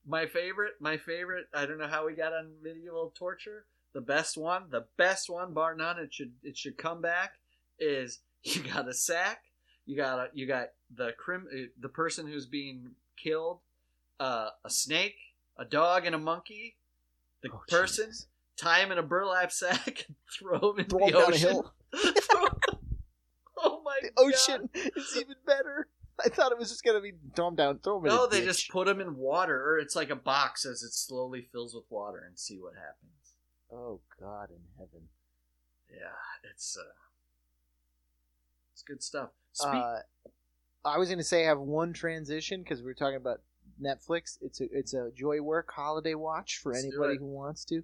My 0.05 0.27
favorite, 0.27 0.73
my 0.81 0.97
favorite. 0.97 1.47
I 1.55 1.67
don't 1.67 1.79
know 1.79 1.87
how 1.87 2.05
we 2.05 2.15
got 2.15 2.33
on 2.33 2.51
medieval 2.63 3.13
torture. 3.15 3.67
The 3.93 4.01
best 4.01 4.37
one, 4.37 4.65
the 4.71 4.87
best 4.97 5.31
one, 5.31 5.53
bar 5.55 5.77
none. 5.77 6.01
It 6.01 6.13
should, 6.13 6.33
it 6.43 6.57
should 6.57 6.77
come 6.77 7.01
back. 7.01 7.35
Is 7.79 8.19
you 8.43 8.63
got 8.63 8.89
a 8.89 8.95
sack, 8.95 9.45
you 9.87 9.97
got 9.97 10.19
a, 10.19 10.29
you 10.33 10.47
got 10.49 10.71
the 10.93 11.13
crim, 11.17 11.47
uh, 11.53 11.67
the 11.79 11.89
person 11.89 12.27
who's 12.27 12.47
being 12.47 12.91
killed, 13.17 13.61
uh, 14.19 14.49
a 14.65 14.71
snake, 14.71 15.17
a 15.57 15.65
dog, 15.65 16.07
and 16.07 16.15
a 16.15 16.19
monkey. 16.19 16.77
The 17.43 17.51
Oh, 17.53 17.63
person 17.69 18.07
Jesus. 18.09 18.27
tie 18.57 18.81
him 18.81 18.93
in 18.93 18.99
a 18.99 19.03
burlap 19.03 19.51
sack, 19.53 20.05
and 20.07 20.17
throw 20.39 20.73
him 20.73 20.81
in 20.81 20.85
Throw 20.87 20.99
the 21.11 21.19
a 21.19 21.27
ocean. 21.27 21.39
hill. 21.51 21.75
oh 23.59 23.83
my 23.85 23.99
The 24.03 24.11
god! 24.17 24.25
ocean 24.27 24.71
is 24.75 25.17
even 25.17 25.37
better. 25.47 25.89
I 26.23 26.29
thought 26.29 26.53
it 26.53 26.59
was 26.59 26.69
just 26.69 26.85
gonna 26.85 27.01
be 27.01 27.13
throw 27.35 27.47
'em 27.47 27.55
down, 27.57 27.79
throw 27.79 27.99
in 27.99 28.05
No, 28.05 28.27
they 28.27 28.39
ditch. 28.41 28.49
just 28.49 28.71
put 28.71 28.87
them 28.87 29.01
in 29.01 29.17
water, 29.17 29.57
or 29.71 29.79
it's 29.79 29.97
like 29.97 30.11
a 30.11 30.17
box 30.17 30.67
as 30.67 30.83
it 30.83 30.93
slowly 30.93 31.41
fills 31.51 31.75
with 31.75 31.85
water, 31.89 32.19
and 32.27 32.39
see 32.39 32.59
what 32.59 32.75
happens. 32.75 33.35
Oh 33.73 34.01
God 34.21 34.51
in 34.51 34.61
heaven. 34.79 35.09
Yeah, 35.91 36.13
it's 36.53 36.77
uh, 36.79 36.83
it's 38.73 38.83
good 38.83 39.03
stuff. 39.03 39.31
Speak- 39.53 39.69
Uh, 39.83 40.01
I 40.85 40.99
was 40.99 41.09
gonna 41.09 41.23
say 41.23 41.45
I 41.45 41.49
have 41.49 41.59
one 41.61 41.93
transition 41.95 42.63
because 42.63 42.81
we 42.81 42.87
were 42.87 42.95
talking 42.95 43.17
about 43.17 43.41
Netflix. 43.81 44.39
It's 44.41 44.61
a 44.61 44.65
it's 44.73 44.95
a 44.95 45.11
joy 45.15 45.41
work 45.41 45.71
holiday 45.75 46.15
watch 46.15 46.59
for 46.63 46.73
Let's 46.73 46.85
anybody 46.85 47.17
who 47.19 47.27
wants 47.27 47.65
to. 47.67 47.83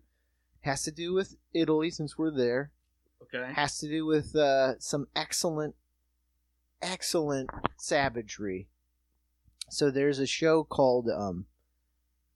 Has 0.61 0.83
to 0.85 0.91
do 0.91 1.13
with 1.15 1.37
Italy 1.55 1.91
since 1.91 2.19
we're 2.19 2.31
there. 2.37 2.71
okay, 3.23 3.53
Has 3.55 3.79
to 3.79 3.89
do 3.89 4.05
with 4.05 4.35
uh, 4.35 4.79
some 4.81 5.07
excellent, 5.15 5.75
excellent 6.83 7.51
savagery. 7.79 8.69
So 9.71 9.91
there's 9.91 10.19
a 10.19 10.27
show 10.27 10.65
called 10.65 11.09
um, 11.09 11.47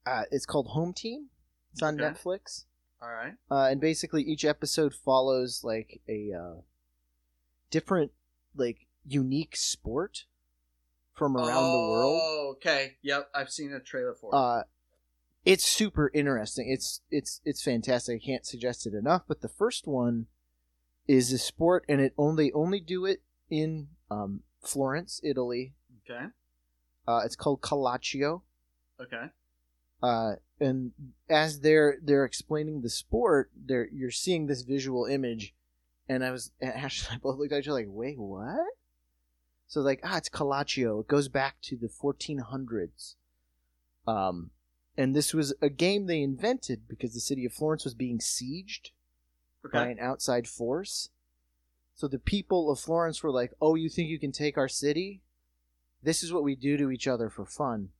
uh, 0.05 0.23
it's 0.31 0.45
called 0.45 0.67
Home 0.67 0.93
Team. 0.93 1.27
It's 1.73 1.81
on 1.81 1.99
Okay. 1.99 2.03
Netflix. 2.13 2.65
all 3.01 3.09
right. 3.09 3.33
uh, 3.49 3.67
and 3.71 3.79
basically 3.79 4.23
each 4.23 4.43
episode 4.45 4.93
follows 4.93 5.61
like 5.63 6.01
a 6.09 6.31
uh, 6.33 6.61
different 7.69 8.11
like 8.55 8.87
unique 9.05 9.55
sport 9.55 10.25
from 11.13 11.35
around 11.37 11.71
the 11.71 11.89
world 11.89 12.19
Oh, 12.23 12.53
okay. 12.57 12.97
Yep, 13.01 13.29
I've 13.35 13.49
seen 13.51 13.73
a 13.73 13.79
trailer 13.79 14.13
for 14.13 14.31
it. 14.33 14.37
uh, 14.37 14.63
it's 15.43 15.65
super 15.65 16.11
interesting 16.13 16.69
it's 16.69 17.01
it's 17.09 17.41
it's 17.43 17.63
fantastic 17.63 18.21
i 18.21 18.25
can't 18.25 18.45
suggest 18.45 18.85
it 18.85 18.93
enough 18.93 19.23
but 19.27 19.41
the 19.41 19.49
first 19.49 19.87
one 19.87 20.27
is 21.07 21.33
a 21.33 21.37
sport 21.39 21.83
and 21.89 21.99
it 21.99 22.13
only 22.15 22.51
only 22.53 22.79
do 22.79 23.05
it 23.05 23.23
in 23.49 23.87
um, 24.11 24.41
florence 24.61 25.19
italy 25.23 25.73
okay, 26.07 26.25
uh, 27.07 27.21
it's 27.25 27.35
called 27.35 27.59
calaccio 27.61 28.41
okay. 29.01 29.25
uh, 30.03 30.33
and 30.59 30.91
as 31.27 31.61
they're 31.61 31.97
they're 32.03 32.23
explaining 32.23 32.81
the 32.81 32.89
sport, 32.89 33.49
they're 33.65 33.89
you're 33.91 34.11
seeing 34.11 34.45
this 34.45 34.61
visual 34.61 35.05
image, 35.05 35.55
and 36.07 36.23
I 36.23 36.29
was 36.29 36.51
and 36.61 36.71
Ash 36.71 37.07
and 37.07 37.15
I 37.15 37.19
both 37.19 37.39
looked 37.39 37.51
at 37.51 37.59
each 37.61 37.67
other 37.67 37.79
like, 37.79 37.87
wait, 37.89 38.19
what? 38.19 38.59
So 39.71 39.79
like 39.79 40.01
ah, 40.03 40.17
it's 40.17 40.27
Calaccio. 40.27 40.99
It 40.99 41.07
goes 41.07 41.29
back 41.29 41.55
to 41.61 41.77
the 41.77 41.87
1400s. 41.87 43.15
Um, 44.05 44.49
and 44.97 45.15
this 45.15 45.33
was 45.33 45.53
a 45.61 45.69
game 45.69 46.07
they 46.07 46.21
invented 46.21 46.89
because 46.89 47.13
the 47.13 47.21
city 47.21 47.45
of 47.45 47.53
Florence 47.53 47.85
was 47.85 47.93
being 47.93 48.19
sieged 48.19 48.89
by 49.71 49.87
an 49.87 49.97
outside 49.97 50.49
force. 50.49 51.07
So 51.95 52.09
the 52.09 52.19
people 52.19 52.69
of 52.69 52.81
Florence 52.81 53.23
were 53.23 53.31
like, 53.31 53.53
"Oh, 53.61 53.75
you 53.75 53.87
think 53.87 54.09
you 54.09 54.19
can 54.19 54.33
take 54.33 54.57
our 54.57 54.67
city? 54.67 55.21
This 56.03 56.21
is 56.21 56.33
what 56.33 56.43
we 56.43 56.53
do 56.53 56.75
to 56.75 56.91
each 56.91 57.07
other 57.07 57.29
for 57.29 57.45
fun." 57.45 57.93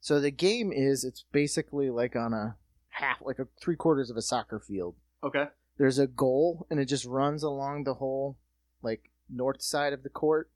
So 0.00 0.20
the 0.20 0.30
game 0.30 0.70
is 0.70 1.02
it's 1.02 1.24
basically 1.32 1.90
like 1.90 2.14
on 2.14 2.32
a 2.32 2.58
half 2.90 3.20
like 3.22 3.40
a 3.40 3.48
three 3.60 3.74
quarters 3.74 4.08
of 4.08 4.16
a 4.16 4.22
soccer 4.22 4.60
field. 4.60 4.94
Okay. 5.24 5.48
There's 5.78 5.98
a 5.98 6.06
goal 6.06 6.68
and 6.70 6.78
it 6.78 6.84
just 6.84 7.06
runs 7.06 7.42
along 7.42 7.82
the 7.82 7.94
whole 7.94 8.38
like 8.82 9.10
north 9.32 9.62
side 9.62 9.92
of 9.92 10.02
the 10.02 10.08
court. 10.08 10.50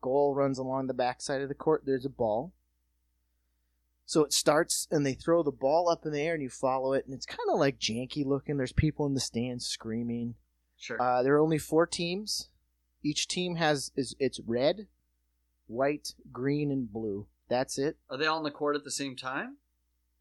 Goal 0.00 0.34
runs 0.34 0.58
along 0.58 0.86
the 0.86 0.94
back 0.94 1.22
side 1.22 1.42
of 1.42 1.48
the 1.48 1.54
court. 1.54 1.82
There's 1.86 2.04
a 2.04 2.10
ball. 2.10 2.52
So 4.04 4.24
it 4.24 4.32
starts 4.32 4.88
and 4.90 5.06
they 5.06 5.14
throw 5.14 5.42
the 5.42 5.52
ball 5.52 5.88
up 5.88 6.04
in 6.04 6.12
the 6.12 6.20
air 6.20 6.34
and 6.34 6.42
you 6.42 6.50
follow 6.50 6.92
it 6.92 7.06
and 7.06 7.14
it's 7.14 7.26
kind 7.26 7.48
of 7.50 7.58
like 7.58 7.78
janky 7.78 8.26
looking. 8.26 8.56
There's 8.56 8.72
people 8.72 9.06
in 9.06 9.14
the 9.14 9.20
stands 9.20 9.66
screaming. 9.66 10.34
Sure. 10.76 11.00
Uh, 11.00 11.22
there 11.22 11.34
are 11.34 11.40
only 11.40 11.58
four 11.58 11.86
teams. 11.86 12.48
Each 13.04 13.26
team 13.28 13.56
has 13.56 13.92
is 13.96 14.14
it's 14.18 14.40
red, 14.46 14.88
white, 15.66 16.14
green, 16.32 16.70
and 16.70 16.92
blue. 16.92 17.26
That's 17.48 17.78
it. 17.78 17.96
Are 18.10 18.16
they 18.16 18.26
all 18.26 18.38
on 18.38 18.44
the 18.44 18.50
court 18.50 18.76
at 18.76 18.84
the 18.84 18.90
same 18.90 19.16
time? 19.16 19.56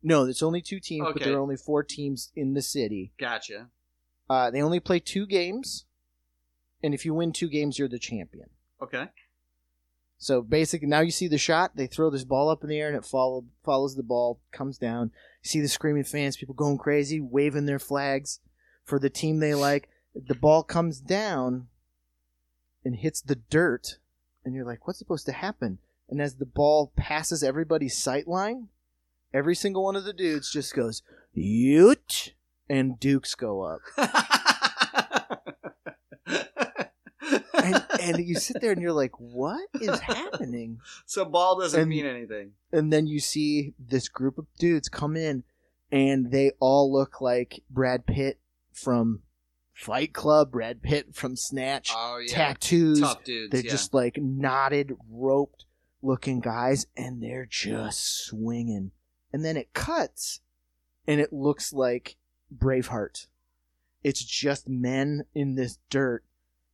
No, 0.04 0.26
there's 0.26 0.44
only 0.44 0.62
two 0.62 0.80
teams, 0.80 1.08
but 1.14 1.24
there 1.24 1.36
are 1.36 1.42
only 1.42 1.58
four 1.58 1.84
teams 1.84 2.32
in 2.36 2.54
the 2.54 2.62
city. 2.62 3.14
Gotcha. 3.20 3.68
Uh, 4.30 4.50
they 4.50 4.62
only 4.62 4.80
play 4.80 5.00
two 5.00 5.26
games, 5.26 5.86
and 6.84 6.94
if 6.94 7.06
you 7.06 7.14
win 7.14 7.32
two 7.32 7.50
games, 7.50 7.78
you're 7.78 7.88
the 7.88 8.00
champion. 8.00 8.50
Okay. 8.82 9.10
So 10.18 10.42
basically, 10.42 10.88
now 10.88 11.00
you 11.00 11.12
see 11.12 11.28
the 11.28 11.38
shot. 11.38 11.76
They 11.76 11.88
throw 11.88 12.12
this 12.12 12.24
ball 12.24 12.50
up 12.50 12.64
in 12.64 12.70
the 12.70 12.80
air, 12.80 12.88
and 12.88 12.98
it 12.98 13.06
follow, 13.06 13.46
follows 13.64 13.96
the 13.96 14.04
ball, 14.04 14.40
comes 14.52 14.78
down. 14.78 15.12
You 15.44 15.48
see 15.48 15.62
the 15.62 15.68
screaming 15.68 16.04
fans, 16.04 16.38
people 16.38 16.54
going 16.54 16.78
crazy, 16.78 17.20
waving 17.20 17.66
their 17.66 17.80
flags 17.80 18.40
for 18.84 19.00
the 19.00 19.10
team 19.10 19.40
they 19.40 19.56
like. 19.56 19.90
The 20.14 20.36
ball 20.36 20.62
comes 20.62 21.00
down 21.00 21.70
and 22.86 22.96
hits 22.96 23.22
the 23.22 23.36
dirt, 23.36 23.98
and 24.46 24.54
you're 24.54 24.66
like, 24.66 24.86
"What's 24.86 25.00
supposed 25.00 25.26
to 25.26 25.32
happen?" 25.32 25.80
And 26.08 26.22
as 26.22 26.36
the 26.36 26.46
ball 26.46 26.92
passes 26.96 27.42
everybody's 27.42 27.98
sight 27.98 28.28
line, 28.28 28.68
every 29.34 29.56
single 29.56 29.84
one 29.84 29.96
of 29.96 30.04
the 30.04 30.14
dudes 30.14 30.52
just 30.52 30.76
goes, 30.76 31.02
"Yoot!" 31.34 32.36
and 32.70 33.00
dukes 33.00 33.34
go 33.34 33.64
up. 33.64 33.82
and 38.02 38.18
you 38.26 38.36
sit 38.36 38.62
there 38.62 38.72
and 38.72 38.82
you're 38.82 38.92
like, 38.94 39.14
what 39.20 39.68
is 39.80 40.00
happening? 40.00 40.80
so 41.06 41.24
ball 41.26 41.60
doesn't 41.60 41.80
And- 41.80 41.90
mean 41.90 42.06
anything. 42.06 42.52
And 42.74 42.92
then 42.92 43.06
you 43.08 43.20
see 43.20 43.74
this 43.80 44.08
group 44.08 44.38
of 44.38 44.48
dudes 44.58 44.88
come 44.90 45.16
in, 45.18 45.44
and 45.92 46.32
they 46.32 46.52
all 46.60 46.92
look 46.92 47.20
like 47.22 47.62
Brad 47.70 48.06
Pitt 48.06 48.40
from 48.74 49.22
Fight 49.74 50.14
Club, 50.14 50.52
Brad 50.52 50.82
Pitt 50.82 51.14
from 51.14 51.36
Snatch, 51.36 51.92
Oh 51.96 52.18
yeah. 52.26 52.34
tattoos. 52.34 53.00
Tough 53.02 53.24
dudes. 53.24 53.52
They're 53.52 53.62
yeah. 53.66 53.72
just 53.72 53.94
like 53.94 54.18
knotted, 54.18 54.96
roped 55.10 55.66
looking 56.02 56.40
guys, 56.40 56.88
and 56.96 57.22
they're 57.22 57.46
just 57.50 58.26
swinging. 58.26 58.92
And 59.34 59.44
then 59.46 59.58
it 59.58 59.74
cuts, 59.74 60.40
and 61.08 61.20
it 61.20 61.32
looks 61.34 61.74
like 61.74 62.16
Braveheart. 62.56 63.28
It's 64.04 64.24
just 64.24 64.68
men 64.68 65.26
in 65.36 65.56
this 65.56 65.78
dirt 65.90 66.24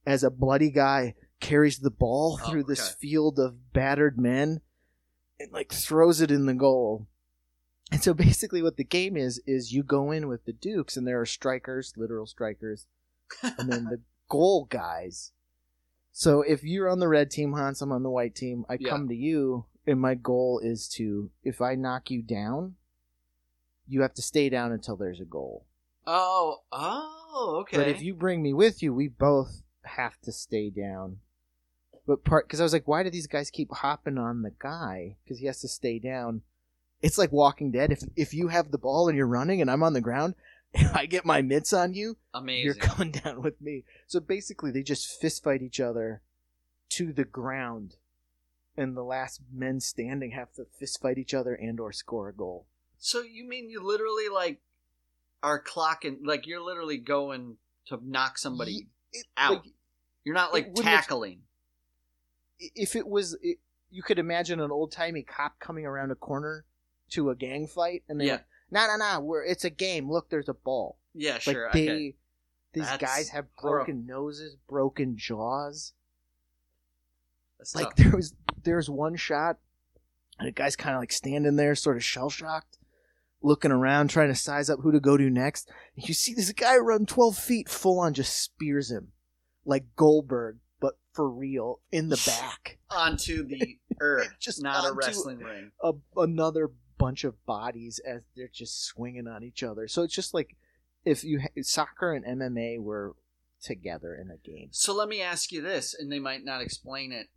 as 0.07 0.23
a 0.23 0.31
bloody 0.31 0.71
guy 0.71 1.13
carries 1.39 1.79
the 1.79 1.91
ball 1.91 2.39
Oh, 2.41 2.49
through 2.49 2.63
this 2.63 2.89
field 2.95 3.37
of 3.37 3.73
battered 3.73 4.17
men 4.17 4.61
and 5.39 5.51
like 5.51 5.71
throws 5.71 6.21
it 6.21 6.31
in 6.31 6.47
the 6.47 6.53
goal. 6.55 7.05
And 7.91 8.01
so 8.01 8.13
basically 8.13 8.61
what 8.63 8.77
the 8.77 8.83
game 8.83 9.15
is 9.15 9.39
is 9.45 9.71
you 9.73 9.83
go 9.83 10.09
in 10.11 10.27
with 10.27 10.45
the 10.45 10.53
Dukes 10.53 10.97
and 10.97 11.05
there 11.05 11.21
are 11.21 11.25
strikers, 11.25 11.93
literal 11.95 12.25
strikers, 12.25 12.87
and 13.43 13.71
then 13.71 13.85
the 13.85 13.99
goal 14.29 14.65
guys. 14.65 15.31
So 16.11 16.41
if 16.41 16.63
you're 16.63 16.89
on 16.89 16.99
the 16.99 17.07
red 17.07 17.29
team, 17.29 17.53
Hans, 17.53 17.81
I'm 17.81 17.91
on 17.91 18.01
the 18.03 18.09
white 18.09 18.33
team. 18.33 18.65
I 18.67 18.77
Yeah. 18.79 18.89
come 18.89 19.07
to 19.09 19.15
you, 19.15 19.65
and 19.85 19.99
my 20.01 20.15
goal 20.15 20.59
is 20.63 20.87
to 20.95 21.29
if 21.43 21.61
I 21.61 21.75
knock 21.75 22.09
you 22.09 22.21
down, 22.23 22.75
you 23.87 24.01
have 24.01 24.13
to 24.15 24.21
stay 24.21 24.49
down 24.49 24.71
until 24.71 24.95
there's 24.95 25.19
a 25.21 25.25
goal. 25.25 25.65
Oh, 26.07 26.61
oh, 26.71 27.57
okay. 27.61 27.77
But 27.77 27.87
if 27.89 28.01
you 28.01 28.13
bring 28.15 28.41
me 28.41 28.53
with 28.53 28.81
you, 28.81 28.93
we 28.93 29.07
both 29.09 29.61
have 29.87 30.19
to 30.21 30.31
stay 30.31 30.69
down. 30.69 31.17
But 32.05 32.23
part 32.23 32.47
because 32.47 32.61
I 32.61 32.63
was 32.63 32.73
like, 32.73 32.87
why 32.87 33.03
do 33.03 33.09
these 33.09 33.27
guys 33.27 33.51
keep 33.51 33.71
hopping 33.71 34.17
on 34.17 34.41
the 34.41 34.53
guy? 34.59 35.17
Because 35.23 35.39
he 35.39 35.45
has 35.47 35.59
to 35.61 35.67
stay 35.67 35.99
down. 35.99 36.41
It's 37.01 37.17
like 37.17 37.31
Walking 37.31 37.71
Dead. 37.71 37.91
If 37.91 38.03
if 38.15 38.33
you 38.33 38.47
have 38.47 38.71
the 38.71 38.77
ball 38.77 39.07
and 39.09 39.17
you're 39.17 39.27
running 39.27 39.61
and 39.61 39.69
I'm 39.69 39.83
on 39.83 39.93
the 39.93 40.01
ground, 40.01 40.35
and 40.73 40.89
I 40.95 41.05
get 41.05 41.25
my 41.25 41.41
mitts 41.41 41.73
on 41.73 41.93
you, 41.93 42.17
Amazing. 42.33 42.65
you're 42.65 42.75
coming 42.75 43.11
down 43.23 43.41
with 43.41 43.59
me. 43.61 43.83
So 44.07 44.19
basically, 44.19 44.71
they 44.71 44.83
just 44.83 45.19
fist 45.19 45.43
fight 45.43 45.61
each 45.61 45.79
other 45.79 46.21
to 46.91 47.11
the 47.11 47.25
ground, 47.25 47.95
and 48.77 48.95
the 48.95 49.03
last 49.03 49.41
men 49.53 49.81
standing 49.81 50.31
have 50.31 50.53
to 50.53 50.65
fist 50.79 51.01
fight 51.01 51.17
each 51.17 51.33
other 51.33 51.53
and 51.53 51.79
or 51.79 51.91
score 51.91 52.29
a 52.29 52.33
goal. 52.33 52.65
So 52.99 53.21
you 53.21 53.43
mean 53.47 53.69
you 53.69 53.85
literally 53.85 54.29
like 54.33 54.59
are 55.43 55.61
clocking 55.61 56.19
like 56.23 56.47
you're 56.47 56.61
literally 56.63 56.97
going 56.97 57.57
to 57.89 57.99
knock 58.03 58.37
somebody 58.37 58.87
It- 59.13 59.27
out. 59.37 59.51
like, 59.65 59.73
you're 60.27 60.35
not 60.35 60.51
like 60.53 60.67
wouldn't 60.67 60.85
have- 60.85 61.01
tackling. 61.05 61.43
if 62.59 62.95
it 62.95 63.07
was, 63.07 63.37
it, 63.41 63.59
you 63.89 64.03
could 64.03 64.19
imagine 64.19 64.59
an 64.59 64.71
old 64.71 64.91
timey 64.91 65.23
cop 65.23 65.57
coming 65.59 65.85
around 65.85 66.11
a 66.11 66.15
corner 66.15 66.65
to 67.11 67.29
a 67.29 67.35
gang 67.35 67.65
fight, 67.67 68.03
and 68.09 68.19
they're 68.19 68.27
Yeah. 68.27 68.33
like, 68.33 68.45
"No, 68.71 68.87
no, 68.87 68.95
no, 68.97 69.19
we're 69.21 69.43
it's 69.45 69.63
a 69.63 69.69
game. 69.69 70.11
Look, 70.11 70.29
there's 70.29 70.49
a 70.49 70.53
ball." 70.53 70.97
Yeah, 71.13 71.33
Like 71.33 71.41
sure. 71.43 71.69
they, 71.71 71.83
okay. 71.89 72.15
these 72.73 72.83
That's 72.83 72.97
guys 73.01 73.29
have 73.29 73.45
broken 73.55 74.05
noses, 74.05 74.57
broken 74.67 75.15
jaws. 75.17 75.93
That's 77.57 77.73
like 77.75 77.87
tough. 77.87 77.95
there 77.97 78.11
was 78.11 78.33
there's 78.63 78.89
one 78.89 79.15
shot 79.15 79.57
and 80.39 80.47
the 80.47 80.51
guy's 80.51 80.75
kind 80.75 80.95
of 80.95 81.01
like 81.01 81.11
standing 81.11 81.55
there 81.55 81.73
sort 81.73 81.95
of 81.97 82.03
shell 82.03 82.29
shocked 82.29 82.77
looking 83.41 83.71
around 83.71 84.09
trying 84.09 84.27
to 84.27 84.35
size 84.35 84.69
up 84.69 84.79
who 84.81 84.91
to 84.91 84.99
go 84.99 85.15
to 85.17 85.29
next 85.29 85.69
and 85.95 86.07
you 86.07 86.13
see 86.13 86.33
this 86.33 86.51
guy 86.51 86.75
run 86.77 87.05
12 87.05 87.37
feet 87.37 87.69
full 87.69 87.99
on 87.99 88.13
just 88.13 88.37
spears 88.43 88.91
him 88.91 89.11
like 89.67 89.85
goldberg 89.95 90.57
but 90.79 90.93
for 91.13 91.29
real 91.29 91.81
in 91.91 92.09
the 92.09 92.23
back 92.25 92.79
onto 92.89 93.45
the 93.45 93.77
earth, 94.01 94.33
Just 94.39 94.63
not 94.63 94.89
a 94.89 94.93
wrestling 94.93 95.37
ring. 95.39 95.71
a, 95.83 95.91
another 96.15 96.71
bunch 96.97 97.23
of 97.23 97.35
bodies 97.45 97.99
as 98.07 98.21
they're 98.35 98.49
just 98.51 98.83
swinging 98.83 99.27
on 99.27 99.43
each 99.43 99.61
other 99.61 99.87
so 99.87 100.01
it's 100.01 100.15
just 100.15 100.33
like 100.33 100.55
if 101.05 101.23
you 101.23 101.39
ha- 101.41 101.61
soccer 101.61 102.13
and 102.13 102.25
mma 102.25 102.79
were 102.79 103.13
together 103.61 104.15
in 104.19 104.29
a 104.31 104.37
game 104.37 104.69
So 104.71 104.93
let 104.95 105.07
me 105.09 105.21
ask 105.21 105.51
you 105.51 105.61
this, 105.61 105.95
and 105.97 106.11
they 106.11 106.19
might 106.19 106.45
not 106.45 106.61
explain 106.61 107.11
it. 107.11 107.27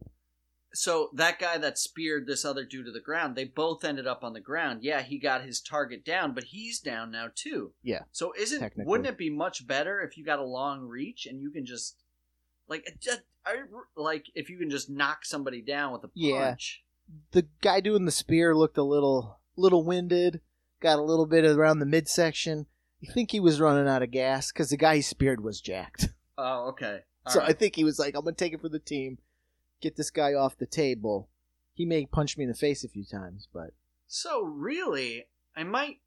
So 0.73 1.09
that 1.15 1.39
guy 1.41 1.57
that 1.59 1.79
speared 1.79 2.27
this 2.27 2.45
other 2.45 2.65
dude 2.65 2.85
to 2.87 2.93
the 2.93 3.01
ground, 3.01 3.35
they 3.35 3.45
both 3.47 3.85
ended 3.85 4.07
up 4.07 4.23
on 4.23 4.35
the 4.35 4.41
ground. 4.41 4.81
Yeah, 4.83 5.03
he 5.03 5.19
got 5.19 5.43
his 5.43 5.61
target 5.63 6.05
down, 6.05 6.33
but 6.35 6.45
he's 6.45 6.79
down 6.79 7.11
now 7.11 7.29
too. 7.35 7.73
Yeah, 7.83 8.03
So 8.13 8.33
isn't 8.39 8.73
wouldn't 8.77 9.09
it 9.09 9.17
be 9.19 9.31
much 9.31 9.67
better 9.67 10.01
if 10.03 10.17
you 10.17 10.25
got 10.25 10.39
a 10.39 10.45
long 10.45 10.83
reach 10.83 11.27
and 11.27 11.41
you 11.41 11.51
can 11.51 11.65
just 11.67 11.97
like 12.71 12.87
just, 13.01 13.21
I, 13.45 13.57
like 13.97 14.25
if 14.35 14.49
you 14.49 14.57
can 14.59 14.71
just 14.71 14.89
knock 14.89 15.27
somebody 15.27 15.61
down 15.61 15.93
with 15.93 16.05
a 16.05 16.09
punch. 16.09 16.15
Yeah. 16.17 16.55
the 17.33 17.47
guy 17.61 17.81
doing 17.81 18.07
the 18.07 18.11
spear 18.13 18.57
looked 18.57 18.79
a 18.79 18.83
little 18.83 19.41
little 19.57 19.85
winded, 19.85 20.41
got 20.81 20.99
a 20.99 21.03
little 21.03 21.27
bit 21.27 21.45
around 21.45 21.81
the 21.81 21.87
midsection. 21.87 22.65
You 23.01 23.13
think 23.13 23.31
he 23.33 23.41
was 23.41 23.61
running 23.61 23.89
out 23.89 24.03
of 24.03 24.11
gas 24.11 24.53
because 24.53 24.71
the 24.71 24.77
guy 24.77 24.97
he 24.97 25.03
speared 25.03 25.43
was 25.43 25.61
jacked. 25.61 26.09
Oh, 26.43 26.69
okay. 26.71 27.01
All 27.27 27.33
so 27.35 27.41
right. 27.41 27.51
I 27.51 27.53
think 27.53 27.77
he 27.77 27.85
was 27.85 27.99
like, 27.99 28.15
"I'm 28.15 28.25
gonna 28.25 28.35
take 28.35 28.55
it 28.55 28.63
for 28.63 28.71
the 28.71 28.79
team, 28.79 29.19
get 29.83 29.97
this 29.97 30.11
guy 30.11 30.33
off 30.33 30.57
the 30.57 30.65
table." 30.65 31.29
He 31.75 31.85
may 31.85 32.07
punch 32.07 32.39
me 32.39 32.45
in 32.45 32.49
the 32.49 32.57
face 32.57 32.83
a 32.83 32.89
few 32.89 33.05
times, 33.05 33.47
but 33.53 33.75
So 34.07 34.41
really, 34.41 35.27
I 35.55 35.65
might 35.65 35.99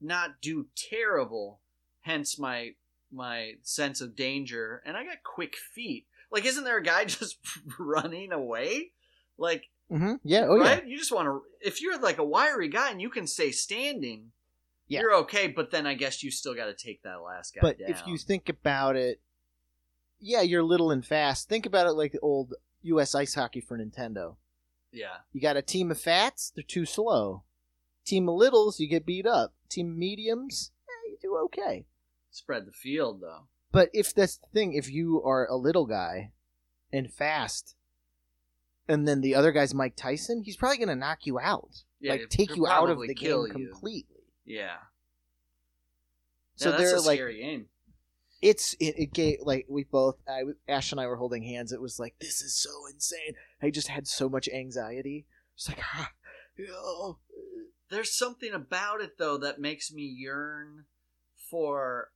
not 0.00 0.40
do 0.40 0.68
terrible. 0.74 1.60
Hence 2.00 2.38
my 2.38 2.70
my 3.10 3.56
sense 3.60 4.00
of 4.00 4.16
danger, 4.16 4.82
and 4.86 4.96
I 4.96 5.04
got 5.04 5.22
quick 5.22 5.56
feet. 5.56 6.06
Like, 6.32 6.44
isn't 6.46 6.64
there 6.64 6.78
a 6.78 6.82
guy 6.82 7.04
just 7.06 7.36
running 7.78 8.32
away? 8.32 8.90
Like, 9.38 9.68
Mhm. 9.90 10.18
yeah, 10.24 10.46
oh 10.48 10.58
right? 10.58 10.86
You 10.86 10.96
just 10.98 11.12
want 11.12 11.26
to. 11.26 11.42
If 11.60 11.82
you're 11.82 11.98
like 12.00 12.18
a 12.18 12.24
wiry 12.24 12.68
guy 12.68 12.90
and 12.90 13.00
you 13.00 13.10
can 13.10 13.26
stay 13.26 13.50
standing, 13.52 14.32
Yeah. 14.88 15.00
you're 15.00 15.14
okay. 15.16 15.46
But 15.48 15.70
then 15.70 15.86
I 15.86 15.94
guess 15.94 16.22
you 16.22 16.30
still 16.30 16.54
got 16.54 16.66
to 16.66 16.74
take 16.74 17.02
that 17.02 17.20
last 17.22 17.54
guy 17.54 17.58
yeah. 17.58 17.68
But 17.68 17.78
down. 17.78 17.90
if 17.90 18.02
you 18.06 18.16
think 18.16 18.48
about 18.48 18.96
it, 18.96 19.20
yeah, 20.18 20.40
you're 20.40 20.62
little 20.62 20.90
and 20.90 21.04
fast. 21.04 21.48
Think 21.48 21.66
about 21.66 21.86
it 21.86 21.92
like 21.92 22.12
the 22.12 22.20
old 22.20 22.54
U.S. 22.82 23.14
ice 23.14 23.34
hockey 23.34 23.60
for 23.60 23.76
Nintendo. 23.78 24.36
yeah, 24.92 25.18
You 25.32 25.40
got 25.40 25.56
a 25.56 25.62
team 25.62 25.90
of 25.90 26.00
fats, 26.00 26.50
they're 26.54 26.62
too 26.64 26.86
slow. 26.86 27.42
Team 28.04 28.28
of 28.28 28.34
littles, 28.36 28.80
you 28.80 28.88
get 28.88 29.04
beat 29.06 29.26
up. 29.26 29.52
Team 29.68 29.90
of 29.92 29.96
mediums, 29.96 30.70
eh, 30.88 31.10
you 31.10 31.18
do 31.20 31.36
okay. 31.44 31.84
spread 32.30 32.66
the 32.66 32.72
field 32.72 33.20
though. 33.20 33.46
But 33.72 33.88
if 33.92 34.14
that's 34.14 34.36
the 34.36 34.46
thing, 34.52 34.74
if 34.74 34.90
you 34.90 35.22
are 35.24 35.46
a 35.46 35.56
little 35.56 35.86
guy 35.86 36.30
and 36.92 37.12
fast, 37.12 37.74
and 38.86 39.08
then 39.08 39.22
the 39.22 39.34
other 39.34 39.50
guy's 39.50 39.74
Mike 39.74 39.96
Tyson, 39.96 40.42
he's 40.44 40.56
probably 40.56 40.78
gonna 40.78 40.94
knock 40.94 41.20
you 41.24 41.40
out, 41.40 41.82
Yeah, 42.00 42.12
like 42.12 42.28
take 42.28 42.54
you 42.54 42.66
out 42.66 42.90
of 42.90 43.00
the 43.00 43.14
kill 43.14 43.46
game 43.46 43.56
you. 43.58 43.68
completely. 43.70 44.24
Yeah. 44.44 44.76
So 46.56 46.70
yeah, 46.70 46.76
that's 46.76 46.90
they're 46.90 46.98
a 46.98 47.00
like, 47.00 47.16
scary 47.18 47.40
game. 47.40 47.66
it's 48.42 48.74
it, 48.74 48.94
it 48.98 49.12
gave 49.14 49.38
like 49.42 49.66
we 49.68 49.84
both 49.84 50.16
I 50.28 50.42
Ash 50.68 50.92
and 50.92 51.00
I 51.00 51.06
were 51.06 51.16
holding 51.16 51.42
hands. 51.42 51.72
It 51.72 51.80
was 51.80 51.98
like 51.98 52.14
this 52.20 52.42
is 52.42 52.54
so 52.54 52.70
insane. 52.92 53.34
I 53.62 53.70
just 53.70 53.88
had 53.88 54.06
so 54.06 54.28
much 54.28 54.48
anxiety. 54.48 55.24
It's 55.54 55.68
like 55.68 55.80
ah, 55.82 56.10
oh. 56.70 57.18
There's 57.88 58.16
something 58.16 58.52
about 58.52 59.00
it 59.00 59.18
though 59.18 59.38
that 59.38 59.60
makes 59.60 59.92
me 59.92 60.02
yearn 60.02 60.84
for 61.50 62.10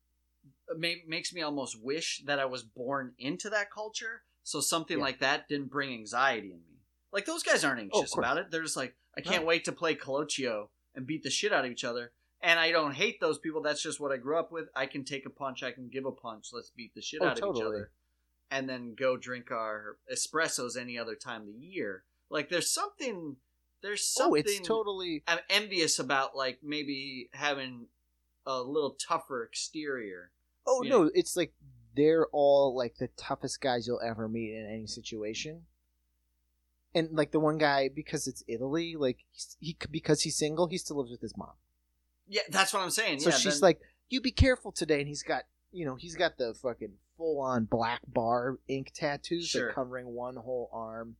ma- 0.76 1.02
makes 1.06 1.32
me 1.32 1.42
almost 1.42 1.80
wish 1.82 2.22
that 2.26 2.38
I 2.38 2.44
was 2.46 2.62
born 2.62 3.14
into 3.18 3.50
that 3.50 3.70
culture 3.70 4.22
so 4.42 4.60
something 4.60 4.98
Yeah. 4.98 5.04
like 5.04 5.20
that 5.20 5.48
didn't 5.48 5.70
bring 5.70 5.92
anxiety 5.92 6.52
in 6.52 6.58
me. 6.58 6.80
Like 7.12 7.24
those 7.26 7.42
guys 7.42 7.64
aren't 7.64 7.78
Oh, 7.80 7.82
anxious 7.82 8.12
course. 8.12 8.24
about 8.24 8.38
it. 8.38 8.50
They're 8.50 8.62
just 8.62 8.76
like 8.76 8.96
I 9.16 9.20
can't 9.22 9.42
No. 9.42 9.46
wait 9.48 9.64
to 9.64 9.72
play 9.72 9.94
Colocchio 9.94 10.68
and 10.94 11.06
beat 11.06 11.22
the 11.22 11.30
shit 11.30 11.52
out 11.52 11.64
of 11.64 11.70
each 11.70 11.84
other. 11.84 12.12
And 12.42 12.60
I 12.60 12.70
don't 12.70 12.92
hate 12.92 13.18
those 13.18 13.38
people. 13.38 13.62
That's 13.62 13.82
just 13.82 13.98
what 13.98 14.12
I 14.12 14.18
grew 14.18 14.38
up 14.38 14.52
with. 14.52 14.68
I 14.76 14.86
can 14.86 15.04
take 15.04 15.24
a 15.24 15.30
punch. 15.30 15.62
I 15.62 15.72
can 15.72 15.88
give 15.88 16.04
a 16.04 16.12
punch. 16.12 16.48
Let's 16.52 16.70
beat 16.70 16.94
the 16.94 17.00
shit 17.00 17.22
Oh, 17.22 17.26
out 17.28 17.40
of 17.40 17.56
each 17.56 17.62
other, 17.62 17.92
and 18.50 18.68
then 18.68 18.94
go 18.94 19.16
drink 19.16 19.50
our 19.50 19.98
espressos 20.12 20.76
any 20.76 20.98
other 20.98 21.14
time 21.14 21.42
of 21.42 21.46
the 21.48 21.54
year. 21.54 22.04
Like 22.28 22.48
there's 22.50 22.70
something. 22.70 23.36
There's 23.82 24.14
Oh, 24.18 24.24
something. 24.34 24.42
it's 24.44 24.66
totally 24.66 25.22
I'm 25.26 25.38
envious 25.48 25.98
about 25.98 26.36
like 26.36 26.62
maybe 26.62 27.30
having 27.32 27.88
a 28.44 28.60
little 28.62 28.92
tougher 28.92 29.42
exterior. 29.42 30.30
Oh 30.66 30.82
Yeah. 30.82 30.90
no, 30.90 31.10
it's 31.14 31.36
like 31.36 31.52
they're 31.94 32.26
all 32.32 32.74
like 32.76 32.96
the 32.98 33.08
toughest 33.16 33.60
guys 33.60 33.86
you'll 33.86 34.00
ever 34.00 34.28
meet 34.28 34.52
in 34.54 34.66
any 34.66 34.86
situation. 34.86 35.62
And 36.94 37.10
like 37.12 37.30
the 37.30 37.40
one 37.40 37.58
guy, 37.58 37.88
because 37.94 38.26
it's 38.26 38.42
Italy, 38.48 38.96
like 38.96 39.18
he's, 39.30 39.56
he 39.60 39.76
because 39.90 40.22
he's 40.22 40.36
single, 40.36 40.66
he 40.66 40.78
still 40.78 40.96
lives 40.96 41.10
with 41.10 41.20
his 41.20 41.36
mom. 41.36 41.52
Yeah, 42.28 42.42
that's 42.48 42.72
what 42.72 42.82
I'm 42.82 42.90
saying. 42.90 43.20
So 43.20 43.30
yeah, 43.30 43.36
she's 43.36 43.60
then- 43.60 43.68
like, 43.68 43.80
"You 44.08 44.20
be 44.20 44.30
careful 44.30 44.72
today," 44.72 45.00
and 45.00 45.08
he's 45.08 45.22
got 45.22 45.44
you 45.72 45.84
know 45.84 45.94
he's 45.96 46.16
got 46.16 46.38
the 46.38 46.54
fucking 46.54 46.92
full 47.18 47.40
on 47.40 47.64
black 47.64 48.00
bar 48.06 48.58
ink 48.66 48.92
tattoos 48.94 49.46
Sure. 49.46 49.72
covering 49.72 50.06
one 50.06 50.36
whole 50.36 50.70
arm, 50.72 51.16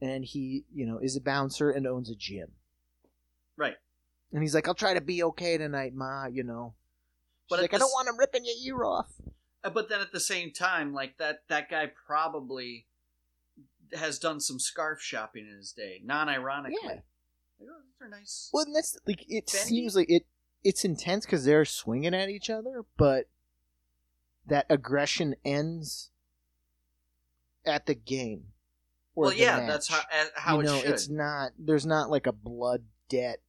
and 0.00 0.24
he 0.24 0.64
you 0.74 0.86
know 0.86 0.98
is 0.98 1.14
a 1.16 1.20
bouncer 1.20 1.70
and 1.70 1.86
owns 1.86 2.08
a 2.10 2.14
gym. 2.14 2.52
right. 3.56 3.76
And 4.32 4.42
he's 4.42 4.54
like, 4.54 4.66
"I'll 4.66 4.74
try 4.74 4.92
to 4.94 5.00
be 5.00 5.22
okay 5.22 5.56
tonight, 5.58 5.94
ma." 5.94 6.26
You 6.26 6.42
know. 6.42 6.74
But 7.48 7.60
like, 7.60 7.74
I 7.74 7.78
don't 7.78 7.88
s- 7.88 7.92
want 7.94 8.08
him 8.08 8.18
ripping 8.18 8.44
your 8.44 8.56
ear 8.78 8.84
off. 8.84 9.10
Uh, 9.64 9.70
But 9.70 9.88
then 9.88 10.00
at 10.00 10.12
the 10.12 10.20
same 10.20 10.52
time, 10.52 10.92
like 10.92 11.18
that 11.18 11.42
that 11.48 11.68
guy 11.70 11.90
probably 12.06 12.86
has 13.94 14.18
done 14.18 14.40
some 14.40 14.58
scarf 14.58 15.00
shopping 15.00 15.46
in 15.48 15.56
his 15.56 15.72
day, 15.72 16.00
non-ironically. 16.04 16.76
Yeah. 16.82 16.88
Like, 16.88 17.02
oh, 17.62 17.80
these 17.84 18.02
are 18.06 18.08
nice. 18.08 18.50
Well, 18.52 18.64
and 18.64 18.74
that's 18.74 18.98
like 19.06 19.24
it 19.28 19.46
Fendi? 19.46 19.50
seems 19.68 19.96
like 19.96 20.10
it. 20.10 20.26
It's 20.64 20.84
intense 20.84 21.24
because 21.24 21.44
they're 21.44 21.64
swinging 21.64 22.14
at 22.14 22.28
each 22.28 22.50
other, 22.50 22.84
but 22.96 23.28
that 24.46 24.66
aggression 24.68 25.36
ends 25.44 26.10
at 27.64 27.86
the 27.86 27.94
game. 27.94 28.46
or 29.14 29.22
well, 29.26 29.30
the 29.30 29.36
yeah, 29.38 29.58
match. 29.58 29.68
that's 29.68 29.88
how 29.88 30.00
how 30.34 30.56
you 30.58 30.64
know, 30.64 30.74
it 30.76 30.80
should. 30.82 30.90
it's 30.90 31.08
not. 31.08 31.52
There's 31.58 31.86
not 31.86 32.10
like 32.10 32.26
a 32.26 32.32
blood 32.32 32.82
debt. 33.08 33.40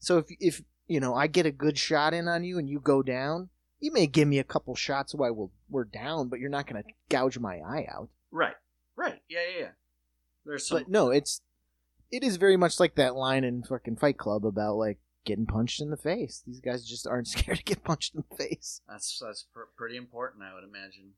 So 0.00 0.18
if 0.18 0.26
if 0.40 0.62
you 0.92 1.00
know 1.00 1.14
I 1.14 1.26
get 1.26 1.46
a 1.46 1.50
good 1.50 1.78
shot 1.78 2.12
in 2.12 2.28
on 2.28 2.44
you 2.44 2.58
and 2.58 2.68
you 2.68 2.78
go 2.80 3.02
down, 3.02 3.48
you 3.80 3.92
may 3.92 4.06
give 4.06 4.28
me 4.28 4.38
a 4.38 4.44
couple 4.44 4.74
shots 4.74 5.14
while 5.14 5.32
we'll, 5.32 5.50
we're 5.70 5.84
down, 5.84 6.28
but 6.28 6.38
you're 6.38 6.50
not 6.50 6.66
going 6.66 6.82
to 6.82 6.88
gouge 7.08 7.38
my 7.38 7.56
eye 7.58 7.86
out. 7.90 8.08
Right, 8.30 8.54
right. 8.96 9.20
Yeah, 9.28 9.40
yeah, 9.52 9.60
yeah. 9.60 9.68
There's 10.44 10.66
some. 10.66 10.78
But 10.78 10.88
no, 10.88 11.10
it's 11.10 11.40
it 12.10 12.22
is 12.22 12.36
very 12.36 12.56
much 12.56 12.78
like 12.78 12.94
that 12.96 13.16
line 13.16 13.42
in 13.44 13.62
fucking 13.62 13.96
Fight 13.96 14.18
Club 14.18 14.44
about 14.44 14.76
like 14.76 14.98
getting 15.24 15.46
punched 15.46 15.80
in 15.80 15.90
the 15.90 15.96
face. 15.96 16.42
These 16.46 16.60
guys 16.60 16.84
just 16.84 17.06
aren't 17.06 17.28
scared 17.34 17.58
to 17.58 17.64
get 17.64 17.84
punched 17.84 18.14
in 18.14 18.22
the 18.28 18.36
face. 18.36 18.82
That's 18.88 19.18
that's 19.24 19.46
pr- 19.52 19.72
pretty 19.76 19.96
important, 19.96 20.42
I 20.44 20.52
would 20.54 20.64
imagine. 20.64 21.12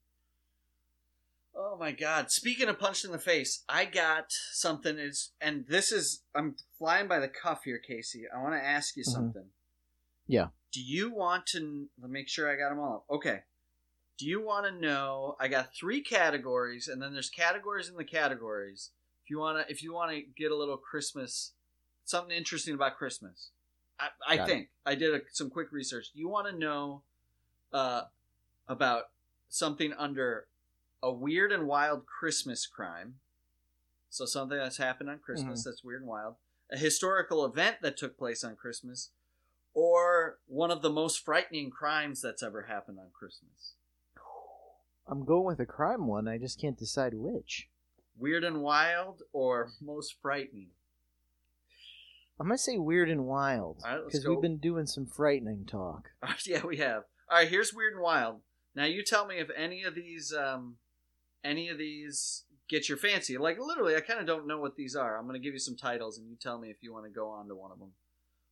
Oh 1.56 1.76
my 1.78 1.92
god! 1.92 2.30
Speaking 2.30 2.68
of 2.68 2.80
punched 2.80 3.04
in 3.04 3.12
the 3.12 3.18
face, 3.18 3.62
I 3.68 3.84
got 3.84 4.26
something. 4.52 4.98
Is 4.98 5.30
and 5.40 5.64
this 5.68 5.92
is 5.92 6.22
I'm 6.34 6.56
flying 6.78 7.06
by 7.08 7.20
the 7.20 7.28
cuff 7.28 7.62
here, 7.64 7.78
Casey. 7.78 8.24
I 8.34 8.42
want 8.42 8.54
to 8.54 8.64
ask 8.64 8.96
you 8.96 9.04
Mhm. 9.04 9.12
something. 9.12 9.46
Yeah. 10.26 10.48
Do 10.72 10.80
you 10.82 11.12
want 11.12 11.46
to 11.48 11.86
let 12.00 12.10
make 12.10 12.28
sure 12.28 12.50
I 12.50 12.56
got 12.56 12.70
them 12.70 12.80
all? 12.80 13.04
Up. 13.08 13.16
Okay. 13.16 13.40
Do 14.18 14.26
you 14.26 14.40
want 14.44 14.66
to 14.66 14.72
know? 14.72 15.36
I 15.40 15.48
got 15.48 15.74
three 15.74 16.00
categories, 16.00 16.88
and 16.88 17.02
then 17.02 17.12
there's 17.12 17.30
categories 17.30 17.88
in 17.88 17.96
the 17.96 18.04
categories. 18.04 18.90
If 19.24 19.30
you 19.30 19.38
wanna, 19.38 19.64
if 19.68 19.82
you 19.82 19.92
want 19.92 20.12
to 20.12 20.22
get 20.36 20.52
a 20.52 20.56
little 20.56 20.76
Christmas, 20.76 21.52
something 22.04 22.36
interesting 22.36 22.74
about 22.74 22.96
Christmas, 22.96 23.50
I, 23.98 24.08
I 24.26 24.36
Got 24.36 24.48
it. 24.48 24.52
think 24.52 24.68
I 24.86 24.94
did 24.94 25.14
a, 25.14 25.20
some 25.32 25.50
quick 25.50 25.72
research. 25.72 26.08
Do 26.12 26.20
you 26.20 26.28
want 26.28 26.46
to 26.48 26.56
know 26.56 27.02
uh, 27.72 28.02
about 28.68 29.04
something 29.48 29.92
under 29.96 30.46
a 31.02 31.12
weird 31.12 31.52
and 31.52 31.66
wild 31.66 32.06
Christmas 32.06 32.66
crime? 32.66 33.14
So 34.10 34.26
something 34.26 34.58
that's 34.58 34.76
happened 34.76 35.10
on 35.10 35.18
Christmas 35.18 35.60
Mm-hmm. 35.60 35.70
that's 35.70 35.82
weird 35.84 36.02
and 36.02 36.08
wild. 36.08 36.34
A 36.72 36.76
historical 36.78 37.44
event 37.44 37.76
that 37.82 37.96
took 37.96 38.16
place 38.16 38.44
on 38.44 38.54
Christmas, 38.56 39.10
or 39.74 40.38
one 40.46 40.70
of 40.70 40.82
the 40.82 40.90
most 40.90 41.24
frightening 41.24 41.70
crimes 41.70 42.22
that's 42.22 42.42
ever 42.42 42.62
happened 42.62 42.98
on 42.98 43.06
Christmas. 43.12 43.74
I'm 45.06 45.24
going 45.24 45.44
with 45.44 45.60
a 45.60 45.66
crime 45.66 46.06
one. 46.06 46.28
I 46.28 46.38
just 46.38 46.60
can't 46.60 46.78
decide 46.78 47.12
which. 47.14 47.68
Weird 48.16 48.44
and 48.44 48.62
wild, 48.62 49.22
or 49.32 49.70
most 49.82 50.14
frightening. 50.22 50.68
I'm 52.40 52.46
gonna 52.46 52.58
say 52.58 52.78
weird 52.78 53.10
and 53.10 53.26
wild 53.26 53.80
right, 53.84 54.00
because 54.04 54.24
go. 54.24 54.30
we've 54.30 54.42
been 54.42 54.58
doing 54.58 54.86
some 54.86 55.06
frightening 55.06 55.66
talk. 55.66 56.10
yeah, 56.46 56.64
we 56.64 56.78
have. 56.78 57.04
All 57.30 57.38
right, 57.38 57.48
here's 57.48 57.72
weird 57.72 57.94
and 57.94 58.02
wild. 58.02 58.40
Now 58.74 58.84
you 58.84 59.04
tell 59.04 59.26
me 59.26 59.36
if 59.36 59.48
any 59.56 59.84
of 59.84 59.94
these, 59.94 60.32
um, 60.32 60.76
any 61.44 61.68
of 61.68 61.78
these 61.78 62.44
get 62.68 62.88
your 62.88 62.98
fancy. 62.98 63.38
Like 63.38 63.58
literally, 63.60 63.94
I 63.94 64.00
kind 64.00 64.20
of 64.20 64.26
don't 64.26 64.46
know 64.46 64.58
what 64.58 64.76
these 64.76 64.96
are. 64.96 65.16
I'm 65.16 65.26
gonna 65.26 65.38
give 65.38 65.52
you 65.52 65.60
some 65.60 65.76
titles, 65.76 66.18
and 66.18 66.28
you 66.28 66.36
tell 66.40 66.58
me 66.58 66.70
if 66.70 66.76
you 66.80 66.92
want 66.92 67.04
to 67.04 67.10
go 67.10 67.28
on 67.28 67.48
to 67.48 67.54
one 67.54 67.70
of 67.70 67.78
them. 67.78 67.92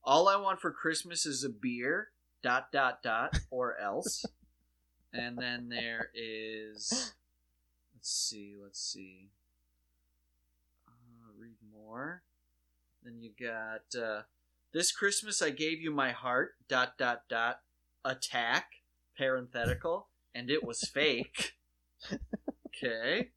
All 0.05 0.29
I 0.29 0.37
want 0.37 0.61
for 0.61 0.73
Christmas 0.73 1.27
is 1.27 1.45
a 1.45 1.49
beer. 1.49 2.09
Dot 2.43 2.73
dot 2.73 3.03
dot 3.03 3.39
or 3.51 3.79
else. 3.79 4.25
and 5.13 5.39
then 5.39 5.69
there 5.69 6.11
is. 6.15 7.15
Let's 7.95 8.11
see. 8.11 8.57
Let's 8.61 8.81
see. 8.81 9.31
Uh, 10.89 11.31
read 11.39 11.57
more. 11.73 12.23
Then 13.05 13.21
you 13.21 13.31
got. 13.39 14.01
Uh, 14.01 14.23
this 14.73 14.91
Christmas 14.91 15.41
I 15.41 15.51
gave 15.51 15.81
you 15.81 15.93
my 15.93 16.11
heart. 16.11 16.55
Dot 16.69 16.99
dot 16.99 17.23
dot. 17.29 17.61
Attack. 18.05 18.67
Parenthetical. 19.17 20.09
And 20.35 20.51
it 20.51 20.65
was 20.65 20.81
fake. 20.81 21.53
Okay. 22.75 23.31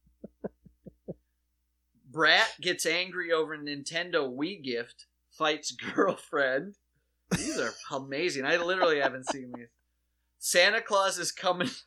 Brat 2.10 2.54
gets 2.62 2.86
angry 2.86 3.32
over 3.32 3.58
Nintendo 3.58 4.34
Wii 4.34 4.64
gift. 4.64 5.06
Fights 5.38 5.72
girlfriend. 5.96 6.76
These 7.32 7.60
are 7.60 7.72
amazing. 7.92 8.46
I 8.46 8.58
literally 8.58 9.00
haven't 9.00 9.30
seen 9.30 9.52
these. 9.56 9.68
Santa 10.40 10.82
Claus 10.82 11.18
is 11.18 11.32
coming. 11.32 11.70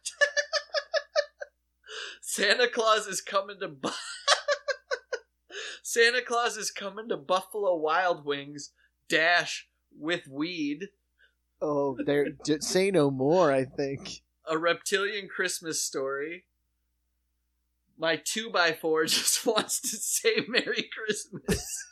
Santa 2.21 2.69
Claus 2.69 3.07
is 3.07 3.21
coming 3.21 3.59
to. 3.61 3.69
Bu- 3.69 3.91
Santa 5.83 6.23
Claus 6.23 6.57
is 6.57 6.71
coming 6.71 7.09
to 7.09 7.17
Buffalo 7.17 7.77
Wild 7.77 8.25
Wings 8.25 8.73
dash 9.09 9.69
with 9.97 10.27
weed. 10.29 10.89
Oh, 11.61 11.97
there. 12.05 12.27
say 12.61 12.91
no 12.91 13.11
more. 13.11 13.53
I 13.53 13.65
think. 13.65 14.23
A 14.47 14.59
reptilian 14.59 15.29
Christmas 15.29 15.83
story. 15.83 16.45
My 17.99 18.17
two 18.17 18.51
by 18.51 18.73
four 18.73 19.05
just 19.07 19.45
wants 19.47 19.81
to 19.81 19.97
say 19.97 20.45
Merry 20.49 20.89
Christmas. 20.93 21.85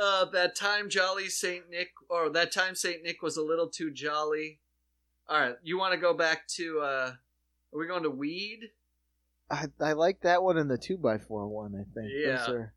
Uh, 0.00 0.24
that 0.26 0.54
time 0.54 0.88
Jolly 0.88 1.28
Saint 1.28 1.68
Nick, 1.70 1.90
or 2.08 2.30
that 2.30 2.52
time 2.52 2.74
Saint 2.74 3.02
Nick 3.02 3.22
was 3.22 3.36
a 3.36 3.42
little 3.42 3.68
too 3.68 3.90
jolly. 3.90 4.60
All 5.28 5.40
right, 5.40 5.56
you 5.62 5.78
want 5.78 5.92
to 5.92 5.98
go 5.98 6.14
back 6.14 6.46
to? 6.56 6.80
uh 6.80 7.12
Are 7.72 7.78
we 7.78 7.86
going 7.86 8.04
to 8.04 8.10
weed? 8.10 8.70
I, 9.50 9.66
I 9.80 9.92
like 9.92 10.20
that 10.22 10.42
one 10.42 10.58
and 10.58 10.70
the 10.70 10.78
two 10.78 10.96
by 10.98 11.18
four 11.18 11.46
one. 11.48 11.74
I 11.74 11.84
think. 11.94 12.10
Yeah. 12.14 12.50
Are- 12.50 12.74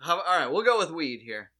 How, 0.00 0.20
all 0.20 0.38
right, 0.38 0.50
we'll 0.50 0.64
go 0.64 0.78
with 0.78 0.90
weed 0.90 1.20
here. 1.24 1.50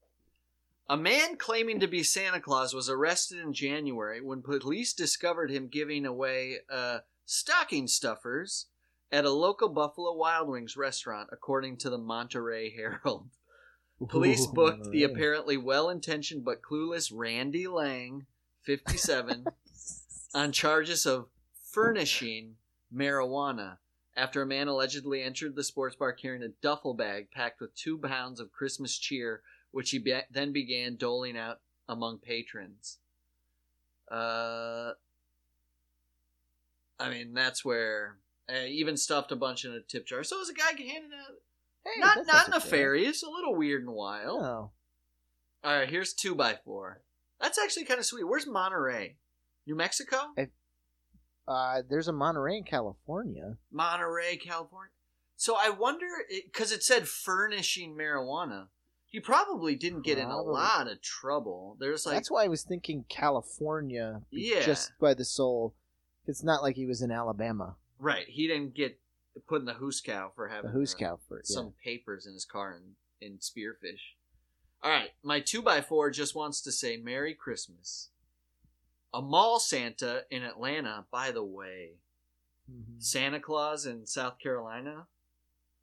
A 0.90 0.96
man 0.96 1.36
claiming 1.36 1.80
to 1.80 1.86
be 1.86 2.02
Santa 2.02 2.40
Claus 2.40 2.72
was 2.72 2.88
arrested 2.88 3.38
in 3.40 3.52
January 3.52 4.22
when 4.22 4.40
police 4.40 4.94
discovered 4.94 5.50
him 5.50 5.68
giving 5.68 6.06
away 6.06 6.58
uh, 6.70 7.00
stocking 7.26 7.86
stuffers 7.86 8.66
at 9.12 9.26
a 9.26 9.30
local 9.30 9.68
Buffalo 9.68 10.14
Wild 10.14 10.48
Wings 10.48 10.76
restaurant, 10.78 11.28
according 11.30 11.76
to 11.78 11.90
the 11.90 11.98
Monterey 11.98 12.74
Herald. 12.74 13.28
Police 14.06 14.46
Ooh, 14.46 14.52
booked 14.52 14.90
the 14.90 15.02
apparently 15.02 15.56
well 15.56 15.90
intentioned 15.90 16.44
but 16.44 16.62
clueless 16.62 17.10
Randy 17.12 17.66
Lang, 17.66 18.26
57, 18.62 19.46
on 20.34 20.52
charges 20.52 21.04
of 21.04 21.28
furnishing 21.70 22.56
marijuana 22.94 23.78
after 24.18 24.42
a 24.42 24.46
man 24.46 24.66
allegedly 24.66 25.22
entered 25.22 25.54
the 25.54 25.62
sports 25.62 25.94
bar 25.94 26.12
carrying 26.12 26.42
a 26.42 26.48
duffel 26.48 26.92
bag 26.92 27.30
packed 27.30 27.60
with 27.60 27.74
two 27.74 27.96
pounds 27.98 28.40
of 28.40 28.52
Christmas 28.52 28.98
cheer, 28.98 29.42
which 29.70 29.90
he 29.90 29.98
be- 29.98 30.20
then 30.30 30.52
began 30.52 30.96
doling 30.96 31.38
out 31.38 31.60
among 31.88 32.18
patrons. 32.18 32.98
Uh, 34.10 34.92
I 36.98 37.10
mean, 37.10 37.32
that's 37.32 37.64
where 37.64 38.16
uh, 38.48 38.66
even 38.66 38.96
stuffed 38.96 39.30
a 39.30 39.36
bunch 39.36 39.64
in 39.64 39.72
a 39.72 39.80
tip 39.80 40.06
jar. 40.06 40.24
So 40.24 40.36
it 40.36 40.40
was 40.40 40.50
a 40.50 40.54
guy 40.54 40.70
handing 40.70 41.12
out. 41.14 41.36
Hey, 41.94 42.00
not 42.00 42.26
not 42.26 42.50
nefarious, 42.50 43.22
a 43.22 43.28
little 43.30 43.54
weird 43.54 43.82
and 43.82 43.92
wild. 43.92 44.42
No. 44.42 44.70
All 45.64 45.76
right, 45.78 45.88
here's 45.88 46.12
two 46.12 46.34
by 46.34 46.56
four. 46.64 47.02
That's 47.40 47.58
actually 47.58 47.84
kind 47.84 47.98
of 48.00 48.06
sweet. 48.06 48.24
Where's 48.28 48.46
Monterey? 48.46 49.16
New 49.66 49.76
Mexico? 49.76 50.16
Uh, 51.46 51.82
there's 51.88 52.08
a 52.08 52.12
Monterey 52.12 52.58
in 52.58 52.64
California. 52.64 53.56
Monterey, 53.72 54.36
California. 54.36 54.90
So 55.36 55.56
I 55.58 55.70
wonder, 55.70 56.06
because 56.44 56.72
it 56.72 56.82
said 56.82 57.08
furnishing 57.08 57.96
marijuana. 57.96 58.66
He 59.06 59.20
probably 59.20 59.74
didn't 59.74 60.02
get 60.02 60.18
in 60.18 60.28
a 60.28 60.42
lot 60.42 60.86
of 60.86 61.00
trouble. 61.00 61.78
There's 61.80 62.04
like, 62.04 62.16
That's 62.16 62.30
why 62.30 62.44
I 62.44 62.48
was 62.48 62.62
thinking 62.62 63.06
California. 63.08 64.20
Yeah. 64.30 64.60
Just 64.60 64.92
by 65.00 65.14
the 65.14 65.24
soul. 65.24 65.74
It's 66.26 66.44
not 66.44 66.62
like 66.62 66.76
he 66.76 66.84
was 66.84 67.00
in 67.00 67.10
Alabama. 67.10 67.76
right? 67.98 68.26
He 68.28 68.46
didn't 68.46 68.74
get 68.74 69.00
put 69.46 69.60
in 69.60 69.66
the 69.66 69.74
hoos 69.74 70.00
cow 70.00 70.32
for 70.34 70.48
The 70.48 70.54
having 70.54 70.70
uh, 70.70 70.98
cow 70.98 71.18
for 71.28 71.38
yeah. 71.38 71.42
some 71.44 71.72
papers 71.82 72.26
in 72.26 72.34
his 72.34 72.44
car 72.44 72.72
and 72.72 72.94
in 73.20 73.38
spearfish. 73.38 74.00
All 74.82 74.90
right, 74.90 75.10
my 75.22 75.40
two 75.40 75.60
by 75.62 75.80
four 75.80 76.10
just 76.10 76.34
wants 76.34 76.60
to 76.62 76.72
say 76.72 76.96
Merry 76.96 77.34
Christmas. 77.34 78.10
A 79.12 79.20
mall 79.22 79.58
Santa 79.58 80.24
in 80.30 80.42
Atlanta, 80.42 81.04
by 81.10 81.30
the 81.30 81.42
way. 81.42 81.92
Mhm. 82.70 83.02
Santa 83.02 83.40
Claus 83.40 83.86
in 83.86 84.06
South 84.06 84.38
Carolina 84.38 85.08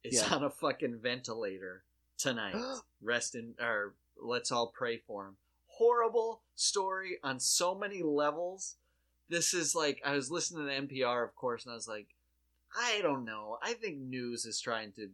is 0.04 0.16
Yeah. 0.16 0.36
on 0.36 0.44
a 0.44 0.50
fucking 0.50 1.00
ventilator 1.00 1.84
tonight. 2.18 2.56
Rest 3.02 3.36
in, 3.36 3.56
or 3.60 3.96
let's 4.16 4.52
all 4.52 4.68
pray 4.68 4.98
for 5.00 5.26
him. 5.28 5.38
Horrible 5.66 6.44
story 6.56 7.20
on 7.24 7.40
so 7.40 7.76
many 7.76 8.02
levels. 8.02 8.78
This 9.28 9.54
is 9.54 9.76
like 9.76 10.02
I 10.06 10.14
was 10.16 10.30
listening 10.32 10.68
to 10.68 10.74
NPR, 10.74 11.24
of 11.24 11.36
course, 11.36 11.66
and 11.66 11.72
I 11.72 11.76
was 11.76 11.88
like, 11.88 12.15
I 12.78 13.00
don't 13.02 13.26
know. 13.26 13.58
I 13.62 13.74
think 13.74 13.98
news 13.98 14.46
is 14.46 14.60
trying 14.60 14.92
to 14.94 15.10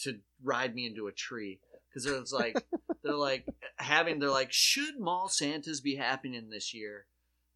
to 0.00 0.18
ride 0.42 0.74
me 0.74 0.86
into 0.86 1.06
a 1.06 1.12
tree 1.12 1.60
because 1.88 2.04
it's 2.06 2.32
like 2.32 2.56
they're 3.02 3.14
like 3.14 3.46
having 3.76 4.18
they're 4.18 4.30
like 4.30 4.52
should 4.52 4.98
mall 4.98 5.28
Santas 5.28 5.80
be 5.80 5.96
happening 5.96 6.50
this 6.50 6.74
year? 6.74 7.06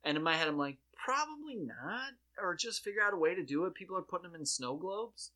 And 0.04 0.16
in 0.16 0.22
my 0.22 0.36
head, 0.36 0.48
I'm 0.48 0.58
like 0.58 0.78
probably 0.94 1.56
not, 1.56 2.12
or 2.40 2.54
just 2.54 2.82
figure 2.84 3.02
out 3.02 3.14
a 3.14 3.18
way 3.18 3.34
to 3.34 3.44
do 3.44 3.64
it. 3.64 3.74
People 3.74 3.96
are 3.96 4.02
putting 4.02 4.30
them 4.30 4.40
in 4.40 4.46
snow 4.46 4.76
globes. 4.76 5.30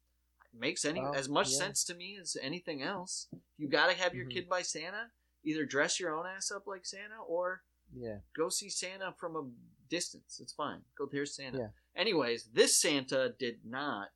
It 0.52 0.60
makes 0.60 0.84
any 0.84 1.02
as 1.14 1.28
much 1.28 1.50
yeah. 1.50 1.58
sense 1.58 1.84
to 1.84 1.94
me 1.94 2.18
as 2.20 2.36
anything 2.40 2.82
else. 2.82 3.28
You 3.58 3.68
got 3.68 3.90
to 3.90 3.96
have 3.96 4.14
your 4.14 4.26
Mhm. 4.26 4.32
kid 4.32 4.48
by 4.48 4.62
Santa. 4.62 5.10
Either 5.44 5.64
dress 5.64 5.98
your 5.98 6.14
own 6.14 6.26
ass 6.26 6.50
up 6.52 6.66
like 6.66 6.84
Santa, 6.86 7.20
or 7.26 7.62
Yeah. 7.94 8.18
go 8.36 8.48
see 8.48 8.68
Santa 8.70 9.12
from 9.18 9.34
a 9.36 9.50
distance. 9.88 10.40
It's 10.40 10.52
fine. 10.52 10.84
Go 10.96 11.06
there's 11.06 11.34
Santa. 11.34 11.58
Yeah. 11.58 11.68
Anyways, 11.96 12.48
this 12.54 12.76
Santa 12.76 13.34
did 13.38 13.58
not. 13.64 14.10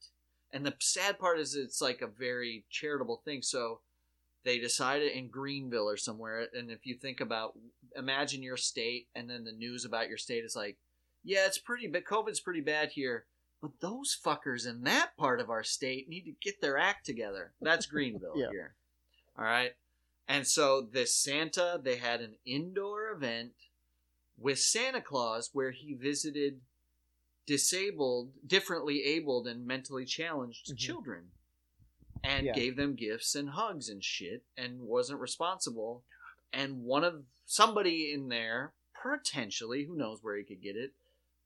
And 0.52 0.64
the 0.64 0.74
sad 0.78 1.18
part 1.18 1.38
is 1.38 1.54
it's 1.54 1.80
like 1.82 2.00
a 2.00 2.06
very 2.06 2.64
charitable 2.70 3.20
thing. 3.24 3.42
So 3.42 3.80
they 4.44 4.58
decided 4.58 5.12
in 5.12 5.28
Greenville 5.28 5.88
or 5.88 5.96
somewhere. 5.96 6.46
And 6.54 6.70
if 6.70 6.86
you 6.86 6.94
think 6.94 7.20
about, 7.20 7.54
imagine 7.96 8.42
your 8.42 8.56
state, 8.56 9.08
and 9.14 9.28
then 9.28 9.44
the 9.44 9.52
news 9.52 9.84
about 9.84 10.08
your 10.08 10.18
state 10.18 10.44
is 10.44 10.56
like, 10.56 10.76
yeah, 11.24 11.46
it's 11.46 11.58
pretty, 11.58 11.88
but 11.88 12.04
COVID's 12.04 12.40
pretty 12.40 12.60
bad 12.60 12.90
here. 12.92 13.24
But 13.60 13.72
those 13.80 14.16
fuckers 14.24 14.66
in 14.66 14.84
that 14.84 15.16
part 15.18 15.40
of 15.40 15.50
our 15.50 15.64
state 15.64 16.08
need 16.08 16.24
to 16.26 16.32
get 16.42 16.60
their 16.60 16.78
act 16.78 17.04
together. 17.04 17.52
That's 17.60 17.86
Greenville 17.86 18.34
Yeah. 18.36 18.50
here. 18.50 18.74
All 19.38 19.44
right. 19.44 19.72
And 20.28 20.46
so 20.46 20.80
this 20.80 21.14
Santa, 21.14 21.78
they 21.82 21.96
had 21.96 22.20
an 22.20 22.36
indoor 22.46 23.10
event 23.10 23.52
with 24.38 24.58
Santa 24.58 25.00
Claus 25.00 25.50
where 25.52 25.70
he 25.72 25.94
visited 25.94 26.60
disabled, 27.46 28.32
differently 28.46 29.02
abled, 29.04 29.46
and 29.46 29.66
mentally 29.66 30.04
challenged 30.04 30.66
Mhm. 30.68 30.78
children 30.78 31.32
and 32.22 32.46
Yeah. 32.46 32.52
gave 32.54 32.76
them 32.76 32.94
gifts 32.96 33.34
and 33.34 33.50
hugs 33.50 33.88
and 33.88 34.02
shit 34.04 34.44
and 34.56 34.80
wasn't 34.82 35.20
responsible. 35.20 36.04
And 36.52 36.84
one 36.84 37.04
of 37.04 37.24
somebody 37.46 38.12
in 38.12 38.28
there, 38.28 38.74
potentially, 39.00 39.84
who 39.84 39.94
knows 39.94 40.22
where 40.22 40.36
he 40.36 40.44
could 40.44 40.60
get 40.60 40.76
it, 40.76 40.92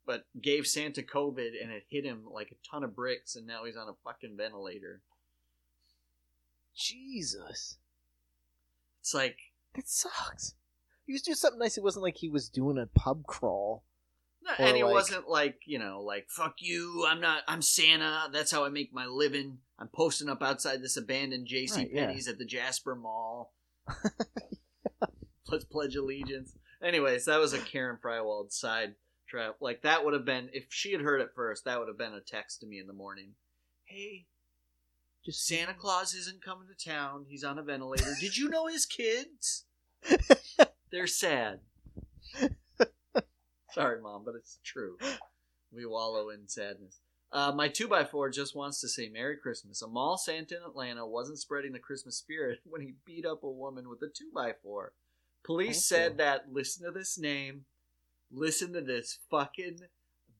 but 0.06 0.26
gave 0.40 0.66
Santa 0.66 1.02
COVID 1.02 1.60
and 1.62 1.70
it 1.70 1.84
hit 1.88 2.04
him 2.04 2.24
like 2.30 2.50
a 2.50 2.56
ton 2.66 2.82
of 2.82 2.94
bricks 2.96 3.36
and 3.36 3.46
now 3.46 3.64
he's 3.64 3.76
on 3.76 3.88
a 3.88 3.94
fucking 3.94 4.36
ventilator. 4.36 5.02
Jesus. 6.74 7.78
It's 9.00 9.12
like, 9.14 9.38
That 9.74 9.86
sucks. 9.88 10.54
He 11.06 11.12
was 11.12 11.22
doing 11.22 11.36
something 11.36 11.58
nice. 11.58 11.76
It 11.76 11.82
wasn't 11.82 12.02
like 12.04 12.16
he 12.16 12.28
was 12.28 12.48
doing 12.48 12.78
a 12.78 12.86
pub 12.86 13.26
crawl. 13.26 13.84
Or 14.58 14.64
and 14.64 14.76
he 14.76 14.82
like- 14.82 14.92
wasn't 14.92 15.28
like 15.28 15.60
you 15.66 15.78
know 15.78 16.02
like 16.02 16.28
fuck 16.28 16.54
you 16.58 17.06
i'm 17.08 17.20
not 17.20 17.42
i'm 17.46 17.62
santa 17.62 18.28
that's 18.32 18.50
how 18.50 18.64
i 18.64 18.68
make 18.68 18.92
my 18.92 19.06
living. 19.06 19.58
I'm 19.78 19.88
posting 19.88 20.28
up 20.28 20.42
outside 20.42 20.82
this 20.82 20.96
abandoned 20.96 21.46
jc 21.46 21.76
Right, 21.76 21.90
yeah. 21.92 22.06
penney's 22.06 22.26
at 22.28 22.38
the 22.38 22.44
jasper 22.44 22.94
mall. 22.96 23.52
Let's 25.48 25.64
pledge 25.64 25.96
allegiance. 25.96 26.52
Anyways 26.82 27.24
that 27.26 27.38
was 27.38 27.52
a 27.52 27.58
karen 27.58 27.98
frywald 28.02 28.52
side 28.52 28.94
trap. 29.28 29.56
Like 29.60 29.82
that 29.82 30.04
would 30.04 30.14
have 30.14 30.24
been 30.24 30.48
if 30.52 30.66
she 30.70 30.92
had 30.92 31.00
heard 31.00 31.20
it 31.20 31.30
first 31.34 31.64
that 31.64 31.78
would 31.78 31.88
have 31.88 31.98
been 31.98 32.14
a 32.14 32.20
text 32.20 32.60
to 32.60 32.66
me 32.66 32.78
in 32.78 32.86
the 32.86 32.92
morning. 32.92 33.32
Hey 33.84 34.26
Just 35.24 35.46
santa 35.46 35.74
claus 35.74 36.14
isn't 36.14 36.42
coming 36.44 36.66
to 36.68 36.90
town. 36.90 37.26
He's 37.28 37.44
on 37.44 37.58
a 37.58 37.62
ventilator. 37.62 38.14
Did 38.20 38.36
you 38.36 38.48
know 38.48 38.66
his 38.66 38.86
kids? 38.86 39.64
They're 40.90 41.06
sad 41.06 41.60
Sorry, 43.74 44.00
mom, 44.00 44.22
but 44.24 44.34
it's 44.34 44.58
true. 44.64 44.96
We 45.72 45.86
wallow 45.86 46.30
in 46.30 46.48
sadness. 46.48 46.98
Uh, 47.32 47.52
my 47.54 47.68
2x4 47.68 48.32
just 48.32 48.56
wants 48.56 48.80
to 48.80 48.88
say 48.88 49.08
Merry 49.08 49.36
Christmas. 49.36 49.82
A 49.82 49.86
mall 49.86 50.16
Santa 50.16 50.56
in 50.56 50.62
Atlanta 50.64 51.06
wasn't 51.06 51.38
spreading 51.38 51.72
the 51.72 51.78
Christmas 51.78 52.16
spirit 52.16 52.58
when 52.68 52.80
he 52.80 52.94
beat 53.04 53.24
up 53.24 53.44
a 53.44 53.50
woman 53.50 53.88
with 53.88 54.02
a 54.02 54.06
2x4. 54.06 54.88
Police 55.44 55.76
Thank 55.76 55.84
said 55.84 56.12
you. 56.12 56.16
that, 56.18 56.52
listen 56.52 56.84
to 56.84 56.90
this 56.90 57.18
name, 57.18 57.64
listen 58.32 58.72
to 58.72 58.80
this 58.80 59.18
fucking 59.30 59.80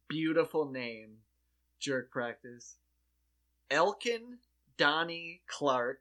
beautiful 0.09 0.69
name, 0.69 1.19
jerk 1.79 2.11
practice. 2.11 2.77
Elkin 3.71 4.39
Donnie 4.77 5.43
Clark. 5.47 6.01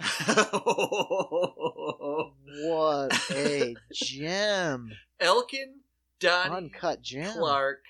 What 2.56 3.12
a 3.32 3.74
gem. 3.92 4.92
Elkin 5.18 5.80
Donnie 6.24 6.56
Uncut. 6.56 7.06
Clark, 7.36 7.82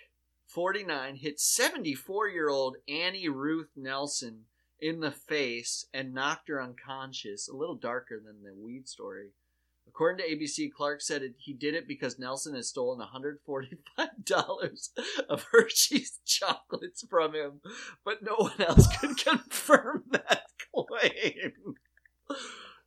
49, 0.49 1.17
hit 1.17 1.39
74 1.39 2.29
year 2.29 2.49
old 2.49 2.77
Annie 2.89 3.29
Ruth 3.29 3.71
Nelson 3.77 4.47
in 4.81 4.99
the 5.01 5.13
face 5.13 5.87
and 5.95 6.13
knocked 6.13 6.49
her 6.49 6.61
unconscious, 6.61 7.49
a 7.49 7.55
little 7.55 7.77
darker 7.77 8.21
than 8.25 8.43
the 8.43 8.55
weed 8.55 8.89
story. 8.89 9.29
According 9.87 10.19
to 10.19 10.35
ABC, 10.35 10.73
Clark 10.73 11.01
said 11.01 11.23
it, 11.23 11.35
he 11.39 11.53
did 11.53 11.75
it 11.75 11.87
because 11.87 12.19
Nelson 12.19 12.55
had 12.55 12.65
stolen 12.65 13.07
$145 13.07 14.89
of 15.29 15.47
Hershey's 15.53 16.19
chocolates 16.25 17.07
from 17.09 17.35
him, 17.35 17.61
but 18.05 18.23
no 18.23 18.35
one 18.37 18.61
else 18.61 18.89
could 18.97 19.17
confirm 19.25 20.05
that 20.11 20.47
claim. 20.75 21.53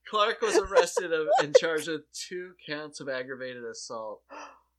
Clark 0.09 0.41
was 0.41 0.57
arrested 0.57 1.11
and 1.41 1.55
charged 1.55 1.87
with 1.87 2.11
two 2.11 2.51
counts 2.67 2.99
of 2.99 3.07
aggravated 3.07 3.63
assault. 3.63 4.21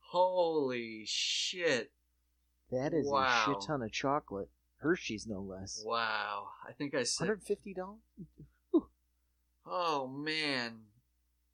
Holy 0.08 1.04
shit. 1.06 1.92
That 2.70 2.94
is 2.94 3.06
Wow. 3.06 3.26
a 3.26 3.44
shit 3.44 3.66
ton 3.66 3.82
of 3.82 3.92
chocolate. 3.92 4.48
Hershey's, 4.78 5.26
no 5.26 5.40
less. 5.40 5.82
Wow. 5.84 6.48
I 6.66 6.72
think 6.72 6.94
I 6.94 7.02
said. 7.02 7.28
$150? 7.28 7.98
Oh, 9.66 10.06
man. 10.06 10.80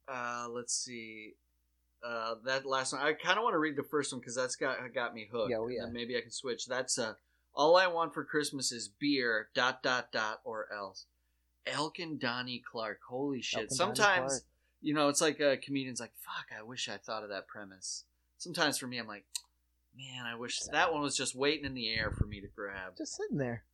Uh, 0.07 0.47
let's 0.49 0.73
see. 0.73 1.35
Uh, 2.01 2.37
that 2.45 2.65
last 2.65 2.93
one. 2.93 3.03
I 3.03 3.13
kind 3.15 3.39
of 3.39 3.43
want 3.43 3.55
to 3.55 3.59
read 3.59 3.77
the 3.77 3.83
first 3.83 4.13
one 4.13 4.21
because 4.21 4.37
that's 4.37 4.55
got 4.55 4.77
got 4.95 5.15
me 5.15 5.27
hooked. 5.33 5.51
Yeah, 5.51 5.57
oh, 5.59 5.67
and 5.67 5.75
yeah. 5.75 5.87
maybe 5.91 6.17
I 6.17 6.21
can 6.21 6.31
switch. 6.31 6.67
That's 6.67 6.97
uh, 6.97 7.15
all 7.55 7.77
I 7.77 7.89
want 7.89 8.15
for 8.15 8.25
Christmas 8.25 8.71
is 8.71 8.89
beer. 8.89 9.49
Dot 9.55 9.83
dot 9.83 10.13
dot 10.13 10.41
or 10.45 10.69
else. 10.73 11.07
Elkin 11.67 12.19
Donnie 12.19 12.63
Clark. 12.71 13.01
Holy 13.09 13.41
shit. 13.41 13.63
Elkin 13.63 13.77
Sometimes 13.77 14.45
you 14.83 14.93
know 14.93 15.09
it's 15.09 15.23
like 15.23 15.41
a 15.41 15.57
comedian's 15.57 15.99
like, 15.99 16.13
"Fuck, 16.21 16.57
I 16.57 16.63
wish 16.63 16.91
I 16.91 16.99
thought 16.99 17.25
of 17.25 17.31
that 17.31 17.49
premise." 17.49 18.05
Sometimes 18.39 18.79
for 18.79 18.87
me, 18.87 18.99
I'm 18.99 19.07
like, 19.07 19.25
"Man, 19.97 20.27
I 20.27 20.35
wish 20.35 20.61
that 20.61 20.93
one 20.93 21.03
was 21.03 21.17
just 21.17 21.35
waiting 21.35 21.65
in 21.65 21.75
the 21.75 21.93
air 21.93 22.11
for 22.11 22.27
me 22.27 22.41
to 22.41 22.49
grab." 22.49 22.97
Just 22.97 23.17
sitting 23.17 23.39
there. 23.39 23.65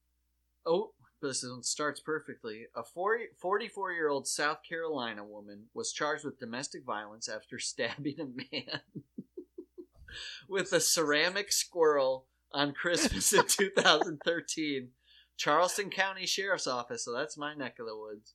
Oh, 0.66 0.92
this 1.20 1.42
one 1.42 1.62
starts 1.62 2.00
perfectly. 2.00 2.66
A 2.74 2.82
44 2.82 3.92
year 3.92 4.08
old 4.08 4.26
South 4.26 4.62
Carolina 4.66 5.24
woman 5.24 5.66
was 5.74 5.92
charged 5.92 6.24
with 6.24 6.38
domestic 6.38 6.84
violence 6.84 7.28
after 7.28 7.58
stabbing 7.60 8.20
a 8.20 8.24
man 8.24 8.80
with 10.48 10.72
a 10.72 10.80
ceramic 10.80 11.52
squirrel 11.52 12.26
on 12.52 12.72
Christmas 12.72 13.32
in 13.32 13.44
2013 13.48 14.88
Charleston 15.36 15.88
County 15.88 16.26
Sheriff's 16.26 16.66
Office, 16.66 17.04
so 17.04 17.12
that's 17.12 17.38
my 17.38 17.54
neck 17.54 17.78
of 17.78 17.86
the 17.86 17.96
woods. 17.96 18.34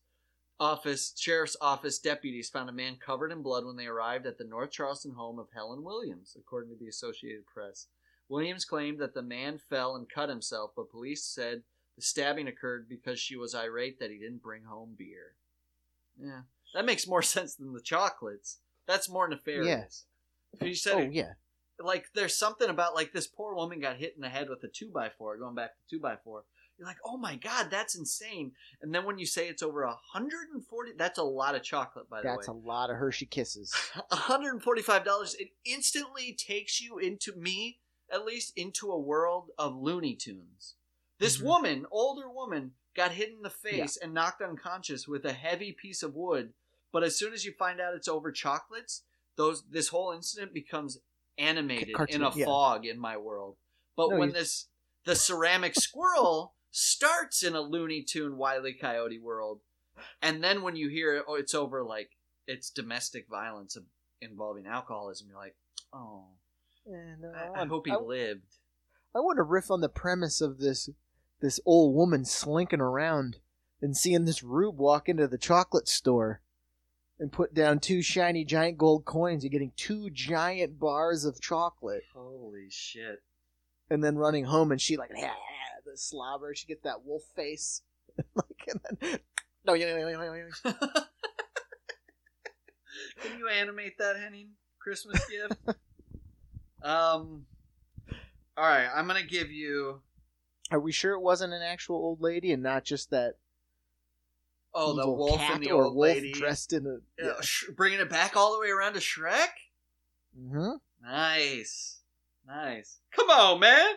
Office 0.60 1.14
Sheriff's 1.18 1.58
Office 1.60 2.00
deputies 2.00 2.50
found 2.50 2.70
a 2.70 2.74
man 2.74 2.98
covered 3.04 3.32
in 3.32 3.42
blood 3.42 3.66
when 3.66 3.76
they 3.76 3.88
arrived 3.88 4.26
at 4.26 4.38
the 4.38 4.46
North 4.46 4.72
Charleston 4.72 5.12
home 5.12 5.38
of 5.38 5.48
Helen 5.54 5.84
Williams, 5.84 6.36
according 6.40 6.70
to 6.72 6.78
the 6.80 6.88
Associated 6.88 7.46
Press. 7.46 7.88
Williams 8.30 8.66
claimed 8.66 9.00
that 9.00 9.14
the 9.14 9.22
man 9.22 9.58
fell 9.58 9.96
and 9.96 10.10
cut 10.10 10.30
himself, 10.30 10.72
but 10.76 10.90
police 10.90 11.24
said 11.24 11.62
the 11.96 12.02
stabbing 12.02 12.48
occurred 12.48 12.88
because 12.90 13.20
she 13.20 13.36
was 13.36 13.54
irate 13.54 14.00
that 14.00 14.10
he 14.12 14.18
didn't 14.18 14.42
bring 14.42 14.64
home 14.64 14.96
beer. 14.98 15.36
Yeah, 16.20 16.42
that 16.74 16.86
makes 16.86 17.08
more 17.08 17.22
sense 17.22 17.56
than 17.56 17.74
the 17.74 17.82
chocolates. 17.82 18.60
That's 18.88 19.10
more 19.10 19.28
nefarious. 19.28 20.06
If 20.54 20.62
you 20.68 20.76
said 20.76 20.94
Oh 20.96 21.00
yeah. 21.12 21.34
like 21.80 22.06
there's 22.16 22.38
something 22.38 22.70
about 22.70 22.96
like 22.96 23.12
this 23.12 23.28
poor 23.28 23.54
woman 23.56 23.82
got 23.82 23.98
hit 23.98 24.14
in 24.16 24.22
the 24.22 24.30
head 24.30 24.50
with 24.50 24.64
a 24.64 24.70
two 24.70 24.90
by 24.90 25.10
four 25.10 25.38
going 25.38 25.56
back 25.56 25.72
to 25.72 25.90
two 25.90 26.00
by 26.00 26.16
four 26.24 26.46
you're 26.78 26.88
like 26.88 26.98
oh 27.06 27.18
my 27.18 27.36
god 27.36 27.68
that's 27.72 27.96
insane 27.98 28.52
and 28.82 28.94
then 28.94 29.06
when 29.06 29.18
you 29.18 29.26
say 29.26 29.48
it's 29.48 29.64
over 29.64 29.84
a 29.84 29.88
140 29.88 30.92
that's 30.98 31.20
a 31.20 31.24
lot 31.24 31.56
of 31.56 31.64
chocolate 31.64 32.10
by 32.10 32.22
the 32.22 32.28
way. 32.28 32.34
That's 32.36 32.48
a 32.48 32.54
lot 32.54 32.90
of 32.90 32.98
Hershey 32.98 33.26
kisses. 33.26 33.74
145 34.10 35.04
dollars. 35.06 35.36
it 35.40 35.50
instantly 35.66 36.34
takes 36.38 36.82
you 36.82 36.98
into 36.98 37.34
me 37.36 37.80
at 38.12 38.26
least 38.26 38.54
into 38.56 38.92
a 38.92 39.00
world 39.00 39.50
of 39.58 39.76
looney 39.76 40.16
tunes 40.16 40.76
this 41.20 41.38
Mhm. 41.38 41.44
woman 41.46 41.86
older 41.92 42.30
woman 42.30 42.74
got 42.96 43.12
hit 43.12 43.30
in 43.30 43.42
the 43.42 43.50
face 43.50 43.98
and 43.98 44.14
knocked 44.14 44.42
unconscious 44.42 45.08
with 45.08 45.26
a 45.26 45.34
heavy 45.34 45.72
piece 45.72 46.04
of 46.04 46.14
wood 46.16 46.54
but 46.92 47.04
as 47.04 47.16
soon 47.18 47.34
as 47.34 47.46
you 47.46 47.52
find 47.54 47.80
out 47.82 47.94
it's 47.96 48.08
over 48.08 48.32
chocolates 48.32 49.04
those 49.38 49.64
this 49.70 49.90
whole 49.90 50.12
incident 50.12 50.54
becomes 50.54 50.98
animated 51.38 51.96
Cartoon, 51.96 52.22
in 52.22 52.28
a 52.28 52.36
yeah. 52.36 52.46
fog 52.46 52.86
in 52.86 52.98
my 53.00 53.18
world 53.18 53.58
but 53.96 54.10
No, 54.10 54.18
when 54.18 54.30
you- 54.30 54.34
this 54.36 54.68
the 55.04 55.16
ceramic 55.16 55.76
squirrel 55.76 56.55
starts 56.78 57.42
in 57.42 57.56
a 57.56 57.62
looney 57.62 58.02
tune 58.02 58.36
wily 58.36 58.74
coyote 58.74 59.18
world 59.18 59.62
and 60.22 60.44
then 60.44 60.62
when 60.62 60.76
you 60.76 60.90
hear 60.90 61.24
oh 61.26 61.36
it's 61.36 61.54
over 61.54 61.82
like 61.82 62.10
it's 62.48 62.70
domestic 62.70 63.28
violence 63.30 63.78
involving 64.20 64.68
alcoholism 64.68 65.28
you're 65.30 65.40
like 65.40 65.56
oh. 65.94 66.26
And, 66.86 67.24
uh, 67.24 67.58
i, 67.58 67.62
I 67.62 67.66
hope 67.66 67.88
he 67.88 67.94
I, 67.94 67.96
lived. 67.96 68.58
I 69.16 69.20
want 69.20 69.38
to 69.38 69.44
riff 69.44 69.72
on 69.72 69.80
the 69.80 69.88
premise 69.88 70.42
of 70.42 70.60
this 70.60 70.90
this 71.40 71.62
old 71.66 71.96
woman 71.96 72.26
slinking 72.26 72.82
around 72.82 73.38
and 73.82 73.96
seeing 73.96 74.26
this 74.26 74.44
rube 74.44 74.78
walk 74.78 75.08
into 75.08 75.30
the 75.30 75.38
chocolate 75.38 75.88
store 75.88 76.42
and 77.18 77.32
put 77.32 77.54
down 77.54 77.80
two 77.80 78.02
shiny 78.02 78.44
giant 78.44 78.78
gold 78.78 79.06
coins 79.06 79.46
and 79.46 79.52
getting 79.52 79.72
two 79.78 80.10
giant 80.10 80.78
bars 80.78 81.24
of 81.24 81.40
chocolate. 81.40 82.04
Holy 82.14 82.68
shit. 82.70 83.24
And 83.90 84.04
then 84.04 84.18
running 84.18 84.44
home 84.44 84.74
and 84.74 84.82
she 84.82 84.98
like 84.98 85.12
the 85.96 86.00
slobber 86.02 86.54
she 86.54 86.68
gets 86.68 86.84
that 86.84 87.06
wolf 87.06 87.24
face 87.38 87.82
like 88.36 88.68
and 88.68 88.80
then 89.00 89.20
no 89.66 89.74
yeah, 89.74 89.98
yeah, 89.98 90.10
yeah, 90.10 90.36
yeah. 90.66 90.74
Can 93.22 93.40
you 93.40 93.48
animate 93.48 93.98
that, 93.98 94.18
Henning? 94.18 94.50
Christmas 94.80 95.20
gift? 95.30 95.54
um. 96.84 97.46
All 98.58 98.64
right, 98.64 98.88
I'm 98.94 99.08
gonna 99.08 99.24
give 99.24 99.52
you. 99.52 100.02
are 100.72 100.80
we 100.80 100.92
sure 100.92 101.14
it 101.14 101.22
wasn't 101.22 101.54
an 101.54 101.62
actual 101.62 101.96
old 101.98 102.22
lady 102.22 102.52
and 102.52 102.62
not 102.64 102.84
just 102.86 103.10
that 103.12 103.36
Oh, 104.74 104.94
the 104.94 105.10
wolf 105.10 105.40
and 105.42 105.64
the 105.64 105.72
or 105.72 105.86
old 105.86 105.96
wolf 105.96 106.16
lady. 106.16 106.32
dressed 106.34 106.74
in 106.74 106.86
a 106.86 106.98
Yeah, 107.24 107.42
sh- 107.42 107.66
bringing 107.76 108.00
it 108.00 108.10
back 108.10 108.36
all 108.36 108.54
the 108.54 108.60
way 108.60 108.70
around 108.70 108.94
to 108.94 109.00
Shrek. 109.00 109.48
Mm-hmm. 110.40 110.72
Nice, 111.02 112.00
nice. 112.48 113.00
Come 113.16 113.30
on, 113.30 113.60
man. 113.60 113.96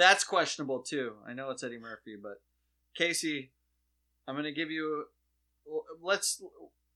That's 0.00 0.24
questionable 0.24 0.80
too. 0.80 1.16
I 1.28 1.34
know 1.34 1.50
it's 1.50 1.62
Eddie 1.62 1.78
Murphy, 1.78 2.16
but 2.16 2.40
Casey, 2.96 3.50
I'm 4.26 4.34
gonna 4.34 4.50
give 4.50 4.70
you. 4.70 5.04
Let's. 6.00 6.42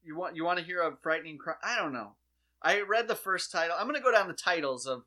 You 0.03 0.17
want 0.17 0.37
you 0.37 0.43
want 0.45 0.59
to 0.59 0.65
hear 0.65 0.81
a 0.81 0.97
frightening 1.03 1.37
crime? 1.37 1.59
I 1.63 1.77
don't 1.77 1.93
know. 1.93 2.13
I 2.63 2.81
read 2.81 3.07
the 3.07 3.15
first 3.15 3.53
title. 3.53 3.77
I'm 3.79 3.87
gonna 3.87 4.01
go 4.01 4.11
down 4.11 4.27
the 4.27 4.33
titles 4.33 4.87
of 4.87 5.05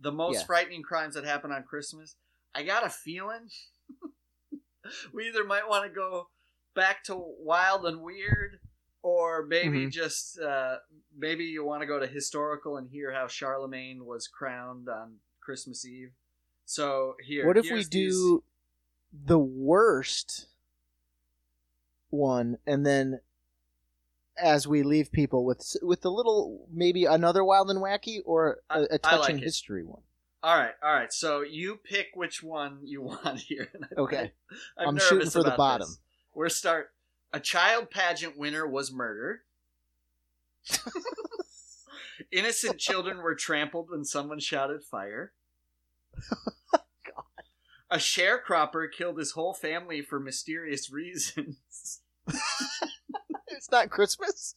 the 0.00 0.10
most 0.10 0.40
Yeah. 0.40 0.46
frightening 0.46 0.82
crimes 0.82 1.14
that 1.14 1.22
happen 1.22 1.52
on 1.52 1.62
Christmas. 1.62 2.16
I 2.52 2.64
got 2.64 2.84
a 2.84 2.90
feeling 2.90 3.48
we 5.12 5.28
either 5.28 5.44
might 5.44 5.68
want 5.68 5.84
to 5.84 5.94
go 5.94 6.28
back 6.74 7.04
to 7.04 7.14
wild 7.16 7.86
and 7.86 8.00
weird, 8.02 8.58
or 9.02 9.44
maybe 9.46 9.86
Mhm. 9.86 9.92
just 9.92 10.40
uh, 10.40 10.78
maybe 11.16 11.44
you 11.44 11.64
want 11.64 11.82
to 11.82 11.86
go 11.86 12.00
to 12.00 12.08
historical 12.08 12.76
and 12.76 12.90
hear 12.90 13.12
how 13.12 13.28
Charlemagne 13.28 14.04
was 14.04 14.26
crowned 14.26 14.88
on 14.88 15.20
Christmas 15.40 15.86
Eve. 15.86 16.12
So 16.66 17.14
here, 17.24 17.46
What 17.46 17.56
if 17.56 17.62
we 17.64 17.68
here's 17.70 17.88
these- 17.88 18.12
do 18.12 18.44
the 19.24 19.38
worst 19.38 20.48
one, 22.10 22.58
and 22.66 22.84
then 22.84 23.20
as 24.36 24.66
we 24.66 24.82
leave 24.82 25.10
people 25.12 25.44
with 25.44 25.76
with 25.80 26.04
a 26.04 26.10
little 26.10 26.66
maybe 26.70 27.04
another 27.06 27.42
wild 27.44 27.70
and 27.70 27.80
wacky, 27.80 28.20
or 28.26 28.60
a 28.68 28.98
touching 28.98 29.36
like 29.36 29.44
history 29.44 29.84
one? 29.84 30.02
All 30.42 30.56
right, 30.58 30.74
all 30.82 30.92
right. 30.92 31.12
So 31.12 31.40
you 31.42 31.76
pick 31.82 32.08
which 32.14 32.42
one 32.42 32.80
you 32.84 33.00
want 33.10 33.40
here. 33.40 33.68
Okay. 33.96 34.32
I'm, 34.76 34.88
I'm 34.88 34.98
shooting 34.98 35.30
for 35.30 35.42
the 35.42 35.52
bottom. 35.52 35.88
this. 35.88 35.98
We're 36.34 36.48
start. 36.50 36.92
A 37.32 37.40
child 37.40 37.90
pageant 37.90 38.36
winner 38.36 38.66
was 38.66 38.92
murdered. 38.92 39.40
Innocent 42.32 42.78
children 42.78 43.18
were 43.18 43.34
trampled 43.34 43.90
when 43.90 44.04
someone 44.04 44.40
shouted 44.40 44.82
fire. 44.84 45.32
A 47.90 47.98
sharecropper 47.98 48.90
killed 48.90 49.18
his 49.18 49.32
whole 49.32 49.54
family 49.54 50.02
for 50.02 50.18
mysterious 50.18 50.90
reasons. 50.90 52.00
It's 53.56 53.70
not 53.70 53.90
Christmas. 53.90 54.54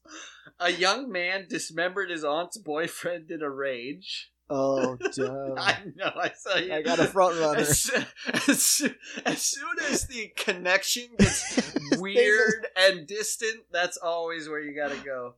A 0.59 0.71
young 0.71 1.11
man 1.11 1.45
dismembered 1.49 2.09
his 2.09 2.23
aunt's 2.23 2.57
boyfriend 2.57 3.31
in 3.31 3.41
a 3.41 3.49
rage. 3.49 4.31
Oh, 4.49 4.97
damn. 5.15 5.57
I 5.57 5.77
know, 5.95 6.11
I 6.15 6.31
saw 6.35 6.57
you. 6.57 6.73
I 6.73 6.81
got 6.81 6.99
a 6.99 7.05
front 7.05 7.39
runner. 7.39 7.59
As, 7.59 7.89
as, 8.33 8.91
as 9.25 9.41
soon 9.41 9.75
as 9.89 10.07
the 10.07 10.31
connection 10.35 11.07
gets 11.17 11.73
weird 11.97 12.67
and 12.75 13.07
distant, 13.07 13.65
that's 13.71 13.97
always 13.97 14.49
where 14.49 14.59
you 14.59 14.75
gotta 14.75 14.99
go. 15.03 15.35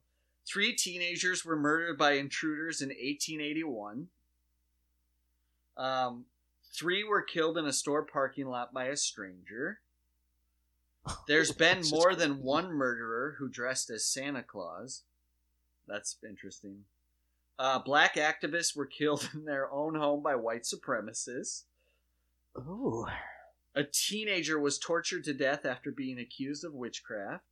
Three 0.47 0.75
teenagers 0.75 1.45
were 1.45 1.57
murdered 1.57 1.97
by 1.97 2.13
intruders 2.13 2.81
in 2.81 2.89
1881. 2.89 4.07
Um, 5.81 6.25
three 6.71 7.03
were 7.03 7.23
killed 7.23 7.57
in 7.57 7.65
a 7.65 7.73
store 7.73 8.03
parking 8.03 8.45
lot 8.45 8.71
by 8.71 8.85
a 8.85 8.95
stranger. 8.95 9.79
There's 11.27 11.51
been 11.51 11.81
more 11.89 12.13
than 12.13 12.43
one 12.43 12.71
murderer 12.71 13.35
who 13.39 13.49
dressed 13.49 13.89
as 13.89 14.05
Santa 14.05 14.43
Claus. 14.43 15.01
That's 15.87 16.17
interesting. 16.27 16.83
Uh, 17.57 17.79
black 17.79 18.15
activists 18.15 18.75
were 18.75 18.85
killed 18.85 19.27
in 19.33 19.45
their 19.45 19.71
own 19.71 19.95
home 19.95 20.21
by 20.21 20.35
white 20.35 20.63
supremacists. 20.63 21.63
Oh, 22.55 23.07
A 23.73 23.83
teenager 23.83 24.59
was 24.59 24.77
tortured 24.77 25.23
to 25.23 25.33
death 25.33 25.65
after 25.65 25.91
being 25.91 26.19
accused 26.19 26.63
of 26.63 26.73
witchcraft. 26.73 27.50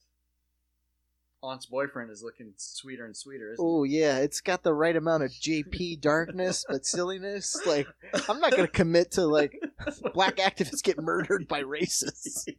Aunt's 1.42 1.66
boyfriend 1.66 2.12
is 2.12 2.22
looking 2.22 2.54
sweeter 2.58 3.06
and 3.06 3.16
sweeter, 3.16 3.54
isn't 3.54 3.66
oh 3.66 3.84
yeah. 3.84 4.18
It's 4.20 4.42
got 4.42 4.64
the 4.64 4.74
right 4.74 4.96
amount 4.96 5.24
of 5.24 5.32
JP 5.32 6.02
darkness 6.02 6.66
but 6.68 6.86
silliness. 6.86 7.58
Like 7.66 7.88
I'm 8.28 8.40
not 8.40 8.52
gonna 8.52 8.68
commit 8.68 9.12
to 9.12 9.26
like 9.26 9.58
black 10.14 10.38
activists 10.38 10.84
get 10.84 10.98
murdered 11.02 11.48
by 11.48 11.64
racists. 11.64 12.44
it? 12.48 12.58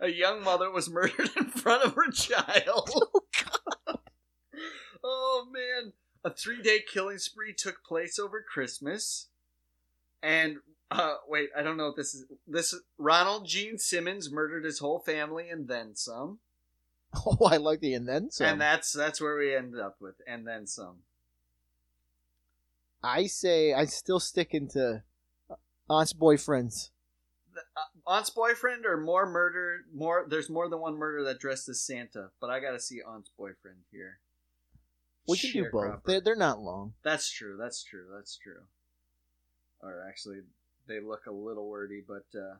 A 0.00 0.08
young 0.08 0.44
mother 0.44 0.70
was 0.70 0.90
murdered 0.90 1.30
in 1.36 1.46
front 1.46 1.84
of 1.84 1.94
her 1.94 2.10
child. 2.10 2.90
oh 5.02 5.46
man. 5.50 5.92
A 6.22 6.30
three 6.30 6.60
day 6.60 6.80
killing 6.86 7.18
spree 7.18 7.54
took 7.56 7.82
place 7.82 8.18
over 8.18 8.44
Christmas. 8.46 9.28
And 10.22 10.58
uh 10.90 11.14
wait, 11.26 11.48
I 11.56 11.62
don't 11.62 11.78
know 11.78 11.88
if 11.88 11.96
this 11.96 12.14
is 12.14 12.26
this 12.46 12.74
Ronald 12.98 13.46
Gene 13.46 13.78
Simmons 13.78 14.30
murdered 14.30 14.66
his 14.66 14.80
whole 14.80 14.98
family 14.98 15.48
and 15.48 15.68
then 15.68 15.96
some. 15.96 16.40
Oh, 17.26 17.46
I 17.46 17.56
like 17.56 17.80
the 17.80 17.94
and 17.94 18.08
then 18.08 18.30
some. 18.30 18.46
And 18.46 18.60
that's 18.60 18.92
that's 18.92 19.20
where 19.20 19.36
we 19.36 19.54
ended 19.54 19.80
up 19.80 19.96
with 20.00 20.14
and 20.26 20.46
then 20.46 20.66
some. 20.66 20.98
I 23.02 23.26
say 23.26 23.72
I 23.72 23.86
still 23.86 24.20
stick 24.20 24.54
into 24.54 25.02
aunt's 25.88 26.12
boyfriends. 26.12 26.90
uh, 27.56 27.80
aunt's 28.06 28.30
boyfriend 28.30 28.86
or 28.86 28.96
more 28.96 29.26
murder 29.28 29.80
more 29.92 30.24
there's 30.28 30.48
more 30.48 30.68
than 30.68 30.78
one 30.80 30.96
murder 30.96 31.24
that 31.24 31.40
dressed 31.40 31.68
as 31.68 31.80
santa 31.80 32.30
but 32.40 32.48
i 32.48 32.60
gotta 32.60 32.78
see 32.78 33.00
aunt's 33.02 33.30
boyfriend 33.36 33.78
here 33.90 34.18
We 35.26 35.36
can 35.36 35.50
do 35.52 35.68
both. 35.72 36.02
They're, 36.06 36.20
they're 36.20 36.36
not 36.36 36.60
long. 36.60 36.94
that's 37.02 37.28
true 37.30 37.56
that's 37.56 37.82
true 37.82 38.06
that's 38.14 38.36
true 38.36 38.62
or 39.82 40.04
actually 40.08 40.40
they 40.86 41.00
look 41.00 41.26
a 41.26 41.32
little 41.32 41.68
wordy 41.68 42.02
but 42.06 42.24
uh 42.38 42.56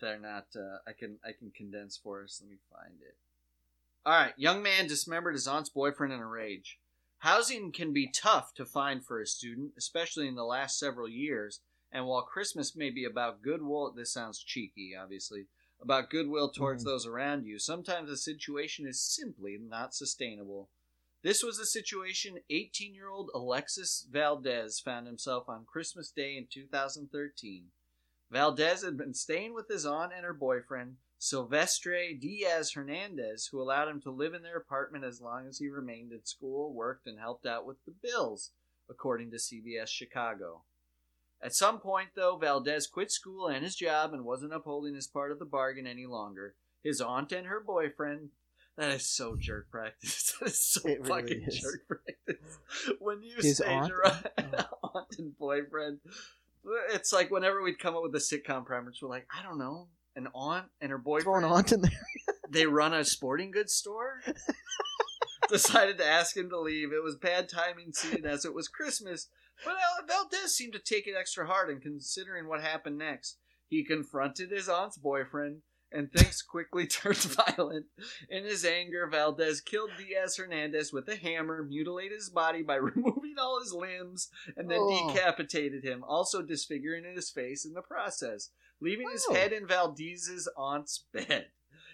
they're 0.00 0.18
not 0.18 0.46
uh 0.56 0.78
i 0.86 0.92
can 0.92 1.18
i 1.24 1.32
can 1.32 1.50
condense 1.50 1.96
for 2.02 2.22
us 2.22 2.40
let 2.42 2.50
me 2.50 2.56
find 2.72 2.94
it 3.00 3.16
all 4.04 4.12
right 4.14 4.34
young 4.36 4.62
man 4.62 4.86
dismembered 4.86 5.34
his 5.34 5.46
aunt's 5.48 5.68
boyfriend 5.70 6.12
in 6.12 6.20
a 6.20 6.26
rage 6.26 6.78
housing 7.18 7.70
can 7.72 7.92
be 7.92 8.10
tough 8.10 8.54
to 8.54 8.64
find 8.64 9.04
for 9.04 9.20
a 9.20 9.26
student 9.26 9.72
especially 9.76 10.26
in 10.26 10.34
the 10.34 10.44
last 10.44 10.78
several 10.78 11.08
years 11.08 11.60
And 11.92 12.06
while 12.06 12.22
Christmas 12.22 12.76
may 12.76 12.90
be 12.90 13.04
about 13.04 13.42
goodwill, 13.42 13.90
this 13.90 14.12
sounds 14.12 14.38
cheeky, 14.44 14.94
obviously, 14.94 15.48
about 15.82 16.08
goodwill 16.08 16.48
towards 16.48 16.84
Mhm. 16.84 16.86
those 16.86 17.04
around 17.04 17.46
you, 17.46 17.58
sometimes 17.58 18.08
the 18.08 18.16
situation 18.16 18.86
is 18.86 19.02
simply 19.02 19.58
not 19.58 19.92
sustainable. 19.92 20.70
This 21.22 21.42
was 21.42 21.58
the 21.58 21.66
situation 21.66 22.38
18 22.48 22.94
year 22.94 23.08
old 23.08 23.30
Alexis 23.34 24.06
Valdez 24.08 24.78
found 24.78 25.08
himself 25.08 25.48
on 25.48 25.66
Christmas 25.66 26.12
Day 26.12 26.36
in 26.36 26.46
2013. 26.46 27.72
Valdez 28.30 28.82
had 28.84 28.96
been 28.96 29.14
staying 29.14 29.54
with 29.54 29.68
his 29.68 29.84
aunt 29.84 30.12
and 30.14 30.24
her 30.24 30.32
boyfriend, 30.32 30.96
Silvestre 31.18 32.12
Diaz 32.18 32.72
Hernandez, 32.72 33.48
who 33.50 33.60
allowed 33.60 33.88
him 33.88 34.00
to 34.02 34.10
live 34.10 34.34
in 34.34 34.42
their 34.42 34.56
apartment 34.56 35.04
as 35.04 35.20
long 35.20 35.46
as 35.48 35.58
he 35.58 35.68
remained 35.68 36.12
at 36.12 36.28
school, 36.28 36.72
worked, 36.72 37.06
and 37.06 37.18
helped 37.18 37.44
out 37.46 37.66
with 37.66 37.76
the 37.84 37.92
bills, 38.02 38.52
according 38.88 39.30
to 39.30 39.36
CBS 39.36 39.88
Chicago. 39.88 40.62
At 41.42 41.54
some 41.54 41.78
point, 41.80 42.10
though, 42.14 42.36
Valdez 42.36 42.86
quit 42.86 43.10
school 43.10 43.48
and 43.48 43.64
his 43.64 43.74
job 43.74 44.12
and 44.12 44.24
wasn't 44.24 44.52
upholding 44.54 44.94
his 44.94 45.06
part 45.06 45.32
of 45.32 45.38
the 45.38 45.44
bargain 45.46 45.86
any 45.86 46.06
longer. 46.06 46.54
His 46.84 47.00
aunt 47.00 47.32
and 47.32 47.46
her 47.46 47.60
boyfriend. 47.60 48.30
That 48.76 48.90
is 48.92 49.06
so 49.06 49.36
jerk 49.36 49.70
practice. 49.70 50.34
That 50.40 50.46
is 50.50 50.62
so 50.62 50.88
It 50.88 51.00
really 51.00 51.08
fucking 51.22 51.42
is. 51.48 51.60
jerk 51.60 51.86
practice. 51.86 52.58
When 52.98 53.22
you 53.22 53.36
His 53.36 53.56
stage 53.58 53.68
aunt? 53.68 53.92
a 53.92 54.66
oh. 54.82 54.90
aunt 54.94 55.14
and 55.18 55.36
boyfriend, 55.36 55.98
it's 56.92 57.12
like 57.12 57.30
whenever 57.30 57.62
we'd 57.62 57.78
come 57.78 57.96
up 57.96 58.02
with 58.02 58.14
a 58.14 58.18
sitcom 58.18 58.64
premise, 58.64 58.98
we're 59.02 59.08
like, 59.08 59.26
I 59.36 59.42
don't 59.42 59.58
know, 59.58 59.88
an 60.16 60.28
aunt 60.34 60.66
and 60.80 60.90
her 60.90 60.98
boyfriend. 60.98 61.44
aunt 61.44 61.72
in 61.72 61.82
there. 61.82 61.90
They 62.52 62.66
run 62.66 62.92
a 62.92 63.04
sporting 63.04 63.52
goods 63.52 63.74
store. 63.74 64.22
Decided 65.48 65.98
to 65.98 66.04
ask 66.06 66.36
him 66.36 66.50
to 66.50 66.58
leave. 66.58 66.92
It 66.92 67.02
was 67.04 67.14
bad 67.14 67.48
timing, 67.48 67.92
seeing 67.92 68.26
as 68.26 68.44
it 68.44 68.52
was 68.52 68.66
Christmas. 68.66 69.28
But 69.64 69.76
Valdez 70.08 70.56
seemed 70.56 70.72
to 70.72 70.80
take 70.80 71.06
it 71.06 71.14
extra 71.16 71.46
hard, 71.46 71.70
and 71.70 71.80
considering 71.80 72.48
what 72.48 72.60
happened 72.60 72.98
next, 72.98 73.38
he 73.68 73.84
confronted 73.84 74.50
his 74.50 74.68
aunt's 74.68 74.96
boyfriend, 74.96 75.58
and 75.92 76.10
things 76.10 76.42
quickly 76.50 76.86
turned 76.88 77.18
violent. 77.18 77.86
In 78.28 78.44
his 78.44 78.64
anger, 78.64 79.06
Valdez 79.08 79.60
killed 79.60 79.90
Diaz 79.96 80.36
Hernandez 80.36 80.92
with 80.92 81.08
a 81.08 81.16
hammer, 81.16 81.62
mutilated 81.62 82.16
his 82.18 82.30
body 82.30 82.62
by 82.62 82.76
removing 82.76 83.19
all 83.40 83.60
his 83.60 83.72
limbs, 83.72 84.30
and 84.56 84.70
then 84.70 84.78
Oh. 84.80 85.08
decapitated 85.12 85.82
him, 85.84 86.04
also 86.04 86.42
disfiguring 86.42 87.04
his 87.04 87.30
face 87.30 87.64
in 87.64 87.72
the 87.74 87.82
process, 87.82 88.50
leaving 88.80 89.10
his 89.10 89.24
Oh. 89.28 89.34
head 89.34 89.52
in 89.52 89.66
Valdez's 89.66 90.48
aunt's 90.56 90.98
bed. 91.12 91.50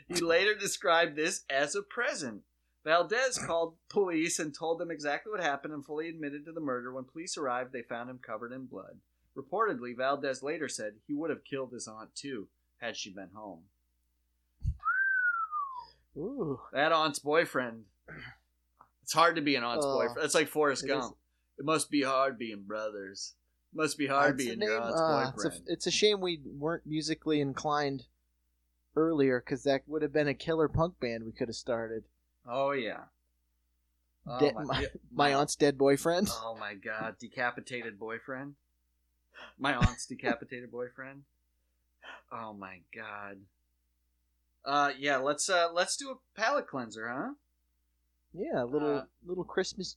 He 0.09 0.17
later 0.17 0.55
described 0.55 1.17
this 1.17 1.45
as 1.49 1.75
a 1.75 1.83
present. 1.83 2.45
Valdez 2.85 3.39
called 3.39 3.77
police 3.89 4.39
and 4.39 4.55
told 4.55 4.79
them 4.79 4.91
exactly 4.93 5.31
what 5.33 5.41
happened 5.41 5.75
and 5.75 5.85
fully 5.85 6.09
admitted 6.09 6.45
to 6.45 6.53
the 6.53 6.61
murder. 6.61 6.93
When 6.93 7.05
police 7.05 7.37
arrived, 7.37 7.73
they 7.73 7.83
found 7.83 8.09
him 8.09 8.19
covered 8.21 8.53
in 8.53 8.67
blood. 8.67 9.01
Reportedly, 9.37 9.97
Valdez 9.97 10.43
later 10.43 10.69
said 10.69 11.01
he 11.07 11.15
would 11.15 11.31
have 11.31 11.43
killed 11.45 11.73
his 11.73 11.89
aunt 11.89 12.15
too 12.15 12.49
had 12.79 12.97
she 12.97 13.11
been 13.13 13.31
home. 13.31 13.65
Ooh. 16.17 16.61
That 16.73 16.93
aunt's 16.93 17.19
boyfriend. 17.19 17.85
It's 19.03 19.13
hard 19.13 19.37
to 19.37 19.43
be 19.43 19.57
an 19.57 19.65
aunt's 19.65 19.85
Oh, 19.87 19.95
boyfriend. 19.99 20.25
It's 20.25 20.35
like 20.35 20.49
Forrest 20.49 20.85
it 20.85 20.91
is. 20.91 21.05
It 21.59 21.65
must 21.65 21.91
be 21.91 22.03
hard 22.03 22.39
being 22.39 22.63
brothers. 22.65 23.35
It 23.73 23.77
must 23.77 23.97
be 23.99 24.07
hard 24.07 24.35
That's 24.35 24.45
being 24.47 24.61
your 24.61 24.71
name- 24.71 24.83
aunt's 24.83 25.01
ah, 25.01 25.29
it's, 25.35 25.45
a, 25.45 25.49
boyfriend. 25.49 25.65
it's 25.69 25.87
a 25.87 25.91
shame 25.91 26.21
we 26.21 26.41
weren't 26.59 26.87
musically 26.87 27.41
inclined 27.41 28.05
earlier, 28.95 29.41
because 29.41 29.63
that 29.65 29.83
would 29.87 30.03
have 30.03 30.13
been 30.13 30.29
a 30.29 30.35
killer 30.35 30.69
punk 30.69 30.99
band 31.01 31.25
we 31.25 31.33
could 31.33 31.49
have 31.49 31.57
started. 31.57 32.05
oh 32.47 32.73
yeah. 32.73 33.05
Oh, 34.27 34.39
De- 34.41 34.53
my, 34.55 34.65
my- 34.65 34.87
My 35.13 35.35
aunt's 35.35 35.55
dead 35.57 35.79
boyfriend. 35.79 36.29
Oh 36.31 36.57
my 36.59 36.75
god, 36.75 37.17
decapitated 37.21 37.99
boyfriend. 37.99 38.57
My 39.59 39.75
aunt's 39.75 40.07
decapitated 40.09 40.71
boyfriend. 40.71 41.23
Oh 42.33 42.53
my 42.53 42.81
god. 42.95 43.39
Uh 44.65 44.93
yeah, 44.99 45.19
let's 45.19 45.49
uh 45.49 45.69
let's 45.73 45.97
do 45.97 46.11
a 46.11 46.17
palate 46.39 46.67
cleanser, 46.67 47.09
huh? 47.09 47.35
Yeah, 48.35 48.65
a 48.65 48.67
little 48.67 48.97
Uh, 48.99 49.05
little 49.25 49.45
Christmas 49.45 49.97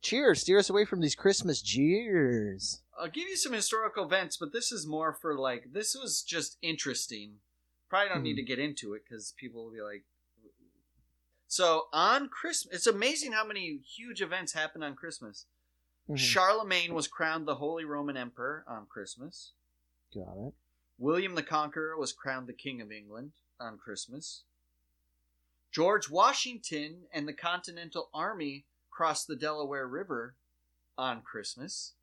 cheer. 0.00 0.34
Steer 0.34 0.58
us 0.58 0.70
away 0.70 0.84
from 0.84 1.00
these 1.00 1.14
Christmas 1.14 1.60
jeers. 1.62 2.82
I'll 2.98 3.08
give 3.08 3.28
you 3.28 3.36
some 3.36 3.52
historical 3.52 4.04
events, 4.04 4.36
but 4.36 4.52
this 4.52 4.70
is 4.72 4.86
more 4.86 5.12
for 5.12 5.38
like 5.38 5.72
this 5.72 5.94
was 5.94 6.22
just 6.22 6.58
interesting. 6.62 7.36
Probably 7.88 8.08
don't 8.08 8.22
need 8.22 8.32
Hmm. 8.32 8.36
to 8.36 8.42
get 8.42 8.58
into 8.58 8.94
it 8.94 9.02
because 9.04 9.32
people 9.36 9.64
will 9.64 9.72
be 9.72 9.80
like. 9.82 10.04
So 11.48 11.88
on 11.92 12.28
Christmas, 12.28 12.74
it's 12.74 12.86
amazing 12.86 13.32
how 13.32 13.44
many 13.44 13.78
huge 13.78 14.22
events 14.22 14.52
happen 14.52 14.82
on 14.84 14.94
Christmas. 14.94 15.46
Mhm. 16.08 16.16
Charlemagne 16.18 16.94
was 16.94 17.08
crowned 17.08 17.46
the 17.48 17.56
Holy 17.56 17.84
Roman 17.84 18.16
Emperor 18.16 18.64
on 18.68 18.86
Christmas. 18.86 19.52
Got 20.14 20.36
it. 20.48 20.54
William 20.98 21.34
the 21.34 21.42
Conqueror 21.42 21.96
was 21.96 22.12
crowned 22.12 22.46
the 22.46 22.52
King 22.52 22.80
of 22.80 22.92
England 22.92 23.32
on 23.58 23.78
Christmas. 23.78 24.44
George 25.72 26.08
Washington 26.10 27.06
and 27.12 27.26
the 27.26 27.32
Continental 27.32 28.10
Army 28.12 28.66
crossed 29.00 29.26
the 29.28 29.34
Delaware 29.36 29.86
River 29.88 30.34
on 30.98 31.22
Christmas. 31.22 31.94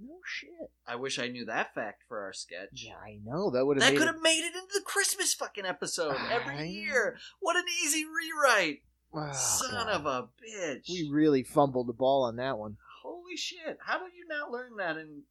No 0.00 0.14
shit. 0.24 0.70
I 0.86 0.96
wish 0.96 1.18
I 1.18 1.28
knew 1.28 1.44
that 1.44 1.74
fact 1.74 2.04
for 2.08 2.20
our 2.22 2.32
sketch. 2.32 2.70
Yeah, 2.72 2.94
I 2.96 3.18
know 3.22 3.50
that 3.50 3.66
would 3.66 3.76
have 3.76 3.84
That 3.92 3.98
could 3.98 4.08
it- 4.08 4.14
have 4.14 4.22
made 4.22 4.42
it 4.42 4.54
into 4.54 4.72
the 4.72 4.80
Christmas 4.82 5.34
fucking 5.34 5.66
episode 5.66 6.16
every 6.30 6.54
I 6.56 6.62
year. 6.62 7.18
What 7.40 7.56
an 7.56 7.64
easy 7.84 8.04
rewrite. 8.06 8.80
Oh, 9.12 9.32
Son 9.34 9.70
God. 9.72 9.88
of 9.88 10.06
a 10.06 10.28
bitch. 10.42 10.88
We 10.88 11.10
really 11.12 11.42
fumbled 11.42 11.88
the 11.88 11.92
ball 11.92 12.22
on 12.24 12.36
that 12.36 12.56
one. 12.56 12.78
Holy 13.02 13.36
shit. 13.36 13.76
How 13.84 13.98
did 13.98 14.14
you 14.16 14.26
not 14.26 14.50
learn 14.50 14.76
that 14.78 14.96
in 14.96 15.24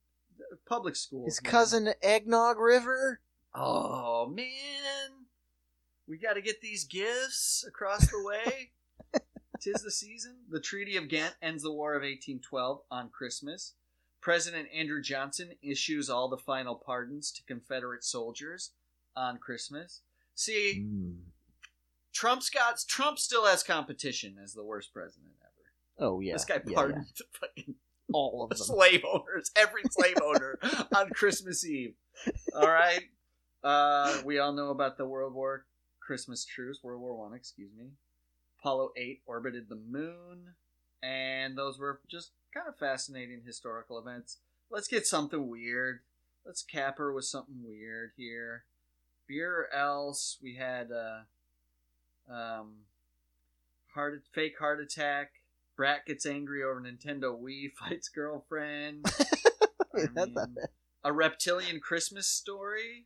public 0.67 0.95
school? 0.95 1.25
His 1.25 1.41
man? 1.41 1.51
cousin 1.51 1.93
Eggnog 2.03 2.59
River. 2.59 3.19
Oh, 3.55 4.27
man. 4.27 5.25
We 6.07 6.19
got 6.19 6.33
to 6.33 6.41
get 6.41 6.61
these 6.61 6.83
gifts 6.83 7.65
across 7.67 8.11
the 8.11 8.23
way. 8.23 8.71
Tis 9.59 9.81
the 9.83 9.91
season. 9.91 10.37
The 10.49 10.59
Treaty 10.59 10.97
of 10.97 11.07
Ghent 11.09 11.35
ends 11.41 11.63
the 11.63 11.71
War 11.71 11.93
of 11.93 12.01
1812 12.01 12.81
on 12.89 13.09
Christmas. 13.09 13.73
President 14.21 14.67
Andrew 14.75 15.01
Johnson 15.01 15.51
issues 15.61 16.09
all 16.09 16.27
the 16.29 16.37
final 16.37 16.75
pardons 16.75 17.31
to 17.31 17.43
Confederate 17.43 18.03
soldiers 18.03 18.71
on 19.15 19.37
Christmas. 19.37 20.01
See, 20.35 20.83
Mm. 20.85 21.19
Trump's 22.13 22.49
got 22.49 22.79
Trump 22.87 23.19
still 23.19 23.45
has 23.45 23.63
competition 23.63 24.37
as 24.43 24.53
the 24.53 24.63
worst 24.63 24.91
president 24.93 25.33
ever. 25.41 26.05
Oh 26.11 26.19
yeah, 26.19 26.33
this 26.33 26.43
guy 26.45 26.59
yeah, 26.65 26.73
pardoned 26.75 27.05
fucking 27.39 27.63
yeah. 27.67 27.73
all 28.13 28.43
of 28.43 28.49
them. 28.49 28.57
slave 28.57 29.03
owners, 29.05 29.51
every 29.55 29.83
slave 29.91 30.17
owner 30.23 30.57
on 30.95 31.09
Christmas 31.11 31.65
Eve. 31.65 31.93
All 32.55 32.67
right. 32.69 33.03
Uh, 33.63 34.21
we 34.25 34.39
all 34.39 34.51
know 34.53 34.69
about 34.69 34.97
the 34.97 35.05
World 35.05 35.33
War 35.33 35.65
Christmas 36.01 36.43
truce, 36.45 36.79
World 36.83 37.01
War 37.01 37.15
One, 37.17 37.33
excuse 37.33 37.71
me. 37.77 37.85
Apollo 38.59 38.91
eight 38.97 39.21
orbited 39.25 39.69
the 39.69 39.75
moon, 39.75 40.55
and 41.01 41.57
those 41.57 41.79
were 41.79 41.99
just 42.07 42.31
kind 42.53 42.67
of 42.67 42.77
fascinating 42.77 43.41
historical 43.45 43.97
events. 43.99 44.37
Let's 44.69 44.87
get 44.87 45.07
something 45.07 45.47
weird. 45.47 45.99
Let's 46.45 46.63
cap 46.63 46.97
her 46.97 47.13
with 47.13 47.25
something 47.25 47.63
weird 47.63 48.11
here. 48.17 48.65
Beer 49.27 49.61
or 49.61 49.73
else 49.73 50.37
we 50.41 50.55
had 50.55 50.89
uh, 50.91 52.31
um, 52.33 52.75
heart 53.93 54.21
fake 54.33 54.57
heart 54.59 54.79
attack. 54.79 55.31
Brat 55.75 56.05
gets 56.05 56.25
angry 56.25 56.63
over 56.63 56.81
Nintendo 56.81 57.39
Wii, 57.39 57.71
fights 57.79 58.09
girlfriend. 58.09 59.05
I 59.95 60.07
mean, 60.13 60.35
a 61.03 61.13
reptilian 61.13 61.79
Christmas 61.79 62.27
story. 62.27 63.05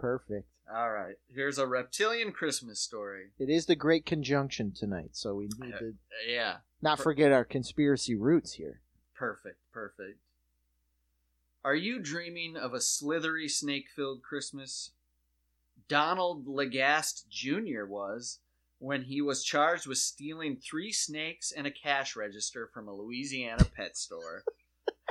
Perfect. 0.00 0.48
All 0.72 0.90
right, 0.90 1.16
here's 1.28 1.58
a 1.58 1.66
reptilian 1.66 2.32
Christmas 2.32 2.80
story. 2.80 3.30
It 3.38 3.50
is 3.50 3.66
the 3.66 3.74
Great 3.76 4.06
Conjunction 4.06 4.72
tonight, 4.72 5.10
so 5.12 5.34
we 5.34 5.48
need 5.58 5.74
Uh, 5.74 5.78
to 5.78 5.94
Yeah, 6.26 6.58
not 6.80 6.96
per- 6.98 7.02
forget 7.04 7.32
our 7.32 7.44
conspiracy 7.44 8.14
roots 8.14 8.52
here. 8.54 8.80
perfect, 9.14 9.58
perfect. 9.72 10.18
Are 11.62 11.74
you 11.74 11.98
dreaming 11.98 12.56
of 12.56 12.72
a 12.72 12.80
slithery, 12.80 13.48
snake-filled 13.48 14.22
Christmas? 14.22 14.92
Donald 15.88 16.46
Legast 16.46 17.28
Jr. 17.28 17.84
was 17.84 18.38
when 18.78 19.02
he 19.02 19.20
was 19.20 19.44
charged 19.44 19.86
with 19.86 19.98
stealing 19.98 20.56
three 20.56 20.92
snakes 20.92 21.52
and 21.52 21.66
a 21.66 21.70
cash 21.70 22.16
register 22.16 22.66
from 22.72 22.88
a 22.88 22.94
Louisiana 22.94 23.64
pet 23.66 23.96
store. 23.98 24.44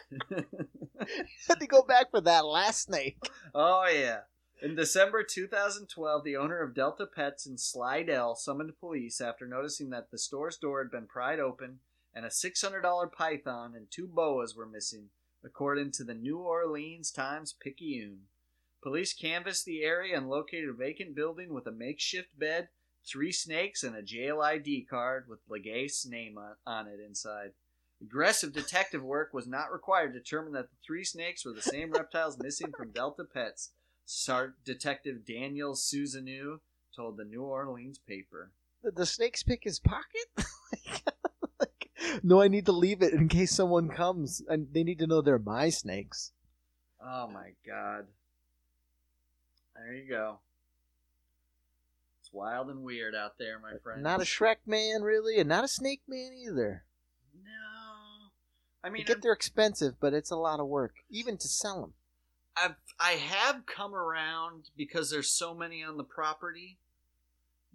Had 0.30 1.60
to 1.60 1.68
go 1.68 1.84
back 1.84 2.10
for 2.10 2.22
that 2.22 2.45
last 2.45 2.84
snake. 2.84 3.18
Oh 3.53 3.86
yeah. 3.88 4.22
In 4.61 4.76
December 4.76 5.23
2012, 5.23 6.26
the 6.26 6.36
owner 6.36 6.61
of 6.61 6.73
Delta 6.73 7.06
Pets 7.06 7.45
in 7.45 7.57
Slidell 7.57 8.36
summoned 8.36 8.77
police 8.77 9.22
after 9.22 9.48
noticing 9.48 9.90
that 9.91 10.11
the 10.11 10.18
store's 10.18 10.57
door 10.57 10.84
had 10.84 10.91
been 10.91 11.07
pried 11.07 11.40
open 11.40 11.80
and 12.14 12.26
a 12.26 12.30
$600 12.30 13.11
python 13.14 13.73
and 13.73 13.90
two 13.90 14.06
boas 14.06 14.57
were 14.57 14.65
missing, 14.65 15.11
according 15.45 15.91
to 15.91 16.03
the 16.03 16.14
New 16.14 16.40
Orleans 16.40 17.10
Times 17.10 17.56
Picayune. 17.57 18.23
Police 18.84 19.14
canvassed 19.14 19.64
the 19.64 19.81
area 19.84 20.18
and 20.18 20.30
located 20.30 20.68
a 20.68 20.73
vacant 20.73 21.15
building 21.15 21.53
with 21.53 21.65
a 21.65 21.72
makeshift 21.72 22.38
bed, 22.38 22.68
three 23.06 23.31
snakes, 23.31 23.81
and 23.81 23.95
a 23.95 24.02
jail 24.02 24.41
ID 24.41 24.88
card 24.90 25.30
with 25.30 25.40
Legace's 25.48 26.06
name 26.06 26.38
on, 26.38 26.56
on 26.68 26.88
it 26.90 26.99
inside. 26.99 27.52
Aggressive 28.02 28.52
detective 28.52 29.03
work 29.03 29.34
was 29.34 29.48
not 29.48 29.72
required 29.72 30.11
to 30.11 30.19
determine 30.19 30.52
that 30.52 30.69
the 30.69 30.77
three 30.86 31.06
snakes 31.06 31.45
were 31.45 31.53
the 31.53 31.61
same 31.61 31.91
reptiles 31.91 32.38
missing 32.41 32.73
from 32.77 32.91
Delta 32.91 33.23
Pets. 33.23 33.72
Sart 34.11 34.56
Detective 34.65 35.23
Daniel 35.23 35.76
Seuzeneau 35.76 36.61
told 36.95 37.15
the 37.15 37.23
New 37.23 37.44
Orleans 37.44 37.99
paper. 37.99 38.49
The, 38.81 38.90
the 38.90 39.06
snakes 39.06 39.44
pick 39.44 39.64
his 39.64 39.80
pocket. 39.80 40.26
Like, 41.60 41.90
no, 42.23 42.41
I 42.41 42.48
need 42.48 42.65
to 42.68 42.72
leave 42.72 43.02
it 43.02 43.14
in 43.14 43.27
case 43.27 43.52
someone 43.52 43.90
comes, 43.90 44.41
and 44.48 44.68
they 44.72 44.84
need 44.84 44.98
to 44.99 45.07
know 45.07 45.22
they're 45.22 45.38
my 45.38 45.69
snakes. 45.69 46.31
Oh 47.06 47.27
my 47.27 47.52
god. 47.68 48.07
There 49.76 49.94
you 49.94 50.10
go. 50.10 50.40
It's 52.22 52.31
wild 52.31 52.69
and 52.69 52.81
weird 52.81 53.14
out 53.14 53.38
there, 53.38 53.60
my 53.60 53.77
friend. 53.84 54.02
Not 54.02 54.22
a 54.22 54.23
Shrek 54.23 54.65
man, 54.65 55.02
really, 55.02 55.38
and 55.38 55.49
not 55.49 55.65
a 55.65 55.68
snake 55.68 56.02
man 56.07 56.31
either. 56.34 56.86
No. 57.44 58.30
I 58.84 58.88
I 58.88 58.90
mean, 58.90 59.06
get 59.06 59.22
they're 59.22 59.34
expensive, 59.34 59.99
but 59.99 60.14
it's 60.14 60.31
a 60.31 60.38
lot 60.38 60.61
of 60.61 60.68
work, 60.68 60.95
even 61.10 61.38
to 61.38 61.48
sell 61.49 61.81
them. 61.81 61.94
I've 62.61 62.76
I 62.99 63.11
have 63.11 63.65
come 63.65 63.95
around 63.95 64.69
because 64.76 65.10
there's 65.10 65.31
so 65.31 65.53
many 65.53 65.84
on 65.84 65.98
the 65.98 66.03
property. 66.03 66.77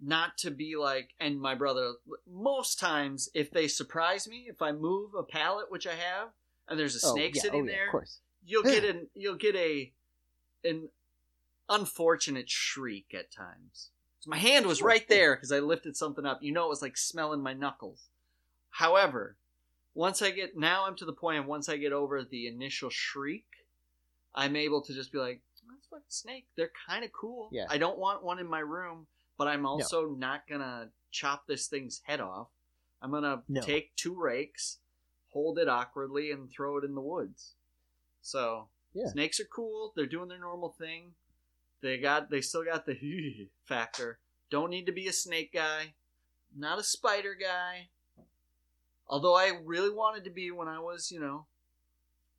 Not 0.01 0.37
to 0.39 0.51
be 0.51 0.75
like, 0.75 1.11
and 1.19 1.39
my 1.39 1.55
brother. 1.55 1.93
Most 2.29 2.79
times, 2.79 3.29
if 3.33 3.49
they 3.49 3.67
surprise 3.67 4.27
me, 4.27 4.47
if 4.49 4.61
I 4.61 4.71
move 4.73 5.15
a 5.15 5.23
pallet, 5.23 5.71
which 5.71 5.87
I 5.87 5.93
have, 5.93 6.29
and 6.67 6.77
there's 6.77 7.01
a 7.01 7.07
oh, 7.07 7.13
snake 7.13 7.31
oh, 7.35 7.35
yeah, 7.35 7.41
sitting 7.41 7.61
oh, 7.61 7.65
yeah, 7.65 7.71
there, 7.71 7.87
Of 7.87 7.91
course. 7.91 8.19
you'll 8.45 8.63
get 8.63 8.83
an 8.83 9.07
you'll 9.15 9.35
get 9.35 9.55
a 9.55 9.91
an 10.63 10.89
unfortunate 11.69 12.49
shriek 12.49 13.13
at 13.17 13.31
times. 13.31 13.89
So 14.19 14.29
my 14.29 14.37
hand 14.37 14.65
was 14.65 14.81
right 14.81 15.07
there 15.07 15.35
because 15.35 15.51
I 15.51 15.59
lifted 15.59 15.95
something 15.95 16.25
up. 16.25 16.41
You 16.41 16.51
know, 16.51 16.65
it 16.65 16.69
was 16.69 16.81
like 16.81 16.97
smelling 16.97 17.41
my 17.41 17.53
knuckles. 17.53 18.09
However, 18.71 19.37
once 19.93 20.21
I 20.21 20.31
get 20.31 20.57
now, 20.57 20.85
I'm 20.85 20.95
to 20.97 21.05
the 21.05 21.13
point 21.13 21.39
of 21.39 21.45
once 21.45 21.69
I 21.69 21.77
get 21.77 21.93
over 21.93 22.23
the 22.23 22.47
initial 22.47 22.89
shriek, 22.89 23.45
I'm 24.35 24.55
able 24.55 24.81
to 24.81 24.93
just 24.93 25.11
be 25.11 25.17
like, 25.17 25.41
"That's 25.67 25.87
fucking 25.87 26.03
snake. 26.09 26.47
They're 26.55 26.71
kind 26.87 27.03
of 27.05 27.11
cool. 27.13 27.49
Yeah. 27.51 27.67
I 27.69 27.77
don't 27.77 27.97
want 27.97 28.23
one 28.23 28.37
in 28.39 28.47
my 28.47 28.59
room, 28.59 29.07
but 29.37 29.47
I'm 29.47 29.65
also 29.65 30.09
not 30.09 30.47
gonna 30.47 30.91
chop 31.11 31.47
this 31.47 31.67
thing's 31.67 32.01
head 32.03 32.19
off. 32.19 32.49
I'm 33.01 33.11
gonna 33.11 33.43
No. 33.47 33.61
take 33.61 33.95
two 33.95 34.15
rakes, 34.15 34.79
hold 35.29 35.57
it 35.57 35.69
awkwardly, 35.69 36.31
and 36.31 36.49
throw 36.51 36.77
it 36.77 36.83
in 36.83 36.95
the 36.95 37.01
woods. 37.01 37.55
So 38.21 38.69
Yeah. 38.93 39.07
snakes 39.07 39.39
are 39.39 39.45
cool. 39.45 39.93
They're 39.95 40.05
doing 40.05 40.27
their 40.29 40.39
normal 40.39 40.69
thing. 40.73 41.15
They 41.81 41.97
got 41.97 42.29
they 42.29 42.41
still 42.41 42.63
got 42.63 42.85
the 42.85 43.49
factor. 43.63 44.19
Don't 44.49 44.69
need 44.69 44.85
to 44.85 44.91
be 44.91 45.07
a 45.07 45.13
snake 45.13 45.53
guy. 45.53 45.95
Not 46.53 46.79
a 46.79 46.83
spider 46.83 47.35
guy. 47.35 47.89
Although 49.07 49.35
I 49.35 49.49
really 49.63 49.91
wanted 49.91 50.23
to 50.23 50.29
be 50.31 50.49
when 50.51 50.67
I 50.67 50.79
was, 50.79 51.11
you 51.11 51.19
know, 51.19 51.47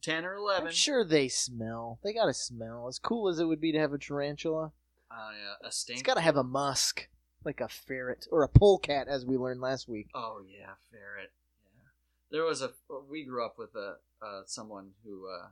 ten 0.06 0.24
or 0.24 0.34
eleven. 0.36 0.68
I'm 0.68 0.72
sure 0.72 1.04
they 1.04 1.28
smell. 1.28 1.98
They 2.02 2.12
gotta 2.14 2.34
smell. 2.34 2.86
As 2.88 2.98
cool 2.98 3.28
as 3.28 3.38
it 3.38 3.44
would 3.44 3.60
be 3.60 3.72
to 3.72 3.78
have 3.78 3.92
a 3.92 3.98
tarantula, 3.98 4.72
Uh, 5.10 5.30
yeah, 5.32 5.68
a 5.68 5.72
stink. 5.72 5.98
it's 5.98 6.06
gotta 6.06 6.20
have 6.20 6.36
a 6.36 6.42
musk, 6.44 7.08
like 7.44 7.60
a 7.60 7.68
ferret 7.68 8.26
or 8.30 8.42
a 8.42 8.48
polecat, 8.48 9.08
as 9.08 9.24
we 9.26 9.36
learned 9.36 9.60
last 9.60 9.88
week. 9.88 10.08
Oh 10.14 10.40
yeah, 10.46 10.74
ferret. 10.90 11.32
Yeah, 11.74 11.88
there 12.30 12.44
was 12.44 12.62
a. 12.62 12.70
We 13.10 13.24
grew 13.24 13.44
up 13.44 13.56
with 13.58 13.74
a 13.74 13.96
uh, 14.24 14.42
someone 14.46 14.92
who 15.04 15.28
uh, 15.28 15.48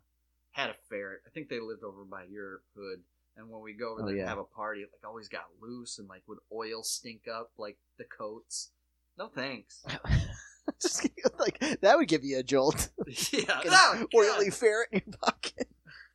had 0.52 0.70
a 0.70 0.74
ferret. 0.88 1.20
I 1.26 1.30
think 1.30 1.48
they 1.48 1.60
lived 1.60 1.82
over 1.84 2.04
by 2.04 2.24
your 2.24 2.62
hood. 2.76 3.00
And 3.36 3.50
when 3.50 3.62
we 3.62 3.72
go 3.72 3.94
over 3.94 4.02
Oh, 4.02 4.06
there 4.06 4.14
yeah. 4.14 4.20
and 4.22 4.28
have 4.28 4.38
a 4.38 4.44
party, 4.44 4.82
it 4.82 4.90
like 4.92 5.04
always 5.08 5.28
got 5.28 5.46
loose 5.60 5.98
and 5.98 6.06
like 6.08 6.22
would 6.28 6.38
oil 6.52 6.84
stink 6.84 7.22
up 7.26 7.50
like 7.58 7.78
the 7.98 8.04
coats. 8.04 8.70
No 9.18 9.26
thanks. 9.28 9.84
Just 10.80 11.08
like 11.38 11.58
that 11.80 11.96
would 11.98 12.08
give 12.08 12.24
you 12.24 12.38
a 12.38 12.42
jolt. 12.42 12.90
yeah. 13.32 13.60
Oh, 13.66 14.06
Oily 14.14 14.50
ferret 14.50 14.88
in 14.92 15.02
your 15.06 15.16
pocket. 15.20 15.68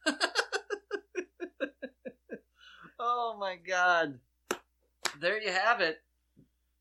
Oh 3.02 3.38
my 3.40 3.56
god. 3.56 4.20
There 5.22 5.42
you 5.42 5.52
have 5.52 5.80
it. 5.80 6.02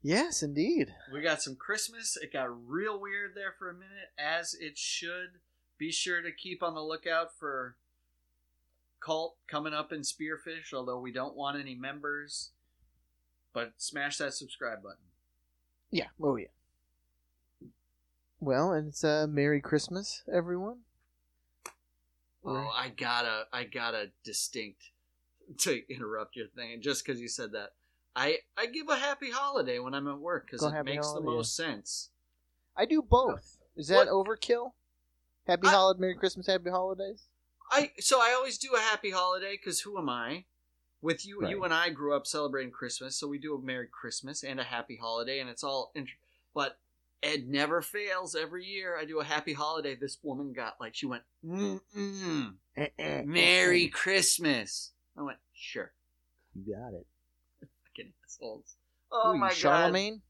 Yes, 0.03 0.43
indeed. 0.43 0.93
We 1.13 1.21
got 1.23 1.43
some 1.43 1.55
Christmas. 1.55 2.17
It 2.21 2.33
got 2.33 2.49
real 2.69 3.01
weird 3.01 3.33
there 3.35 3.55
for 3.57 3.71
a 3.71 3.75
minute, 3.75 4.11
as 4.19 4.55
it 4.55 4.77
should. 4.77 5.39
Be 5.79 5.93
sure 5.93 6.21
to 6.21 6.33
keep 6.33 6.63
on 6.63 6.75
the 6.75 6.83
lookout 6.83 7.29
for 7.39 7.77
Cult 9.01 9.37
coming 9.49 9.73
up 9.73 9.93
in 9.93 10.01
Spearfish, 10.01 10.73
although 10.75 10.99
we 10.99 11.13
don't 11.13 11.37
want 11.37 11.61
any 11.61 11.77
members. 11.77 12.51
But 13.53 13.75
smash 13.77 14.19
that 14.19 14.35
subscribe 14.35 14.83
button. 14.83 14.99
Yeah. 15.91 16.09
Oh 16.21 16.37
yeah. 16.37 16.47
Well, 18.41 18.73
and 18.73 18.89
it's 18.89 19.03
uh, 19.05 19.27
Merry 19.29 19.61
Christmas, 19.61 20.23
everyone. 20.33 20.79
Oh, 22.45 22.71
I 22.75 22.91
gotta, 22.97 23.47
I 23.53 23.65
gotta 23.65 24.11
distinct 24.25 24.83
to 25.59 25.83
interrupt 25.93 26.37
your 26.37 26.47
thing, 26.49 26.81
just 26.81 27.05
because 27.05 27.21
you 27.21 27.29
said 27.29 27.53
that, 27.53 27.71
I 28.15 28.39
I 28.57 28.67
give 28.67 28.89
a 28.89 28.97
happy 28.97 29.31
holiday 29.31 29.79
when 29.79 29.95
I'm 29.95 30.09
at 30.09 30.19
work 30.19 30.47
because 30.51 30.63
it 30.65 30.85
makes 30.85 31.13
the 31.13 31.21
most 31.21 31.55
sense. 31.57 32.11
I 32.77 32.85
do 32.85 33.03
both. 33.03 33.59
Is 33.77 33.89
that 33.89 34.09
overkill? 34.09 34.73
Happy 35.47 35.67
I- 35.69 35.71
holiday, 35.71 36.01
Merry 36.01 36.15
Christmas, 36.15 36.47
Happy 36.47 36.71
Holidays. 36.71 37.25
I 37.71 37.93
so 37.99 38.19
I 38.21 38.33
always 38.37 38.57
do 38.57 38.75
a 38.75 38.81
happy 38.81 39.11
holiday 39.11 39.53
because 39.53 39.81
who 39.81 39.99
am 39.99 40.09
I? 40.09 40.45
With 41.01 41.25
you, 41.25 41.41
Right. 41.41 41.51
you 41.51 41.63
and 41.63 41.73
I 41.73 41.91
grew 41.91 42.17
up 42.17 42.27
celebrating 42.27 42.73
Christmas, 42.73 43.15
so 43.15 43.29
we 43.29 43.39
do 43.39 43.55
a 43.55 43.61
Merry 43.61 43.87
Christmas 43.87 44.43
and 44.43 44.59
a 44.59 44.65
Happy 44.65 44.97
Holiday, 44.97 45.39
and 45.39 45.49
it's 45.49 45.63
all. 45.63 45.93
Int- 45.95 46.09
but 46.55 46.79
it 47.23 47.49
never 47.49 47.83
fails. 47.83 48.35
Every 48.35 48.65
year, 48.65 48.97
I 48.99 49.05
do 49.05 49.21
a 49.21 49.25
Happy 49.25 49.53
Holiday. 49.53 49.95
This 49.95 50.19
woman 50.23 50.53
got 50.53 50.75
like 50.81 50.95
she 50.95 51.07
went, 51.07 51.23
mm 51.45 51.81
Merry 53.25 53.89
Christmas. 53.89 54.93
I 55.17 55.23
went, 55.23 55.39
sure, 55.53 55.93
You 56.55 56.75
got 56.75 56.95
it. 56.95 57.07
fucking 57.97 58.13
assholes. 58.25 58.77
Oh 59.11 59.33
you, 59.33 59.39
my 59.41 59.49
god, 59.49 59.57
Charlemagne? 59.57 60.23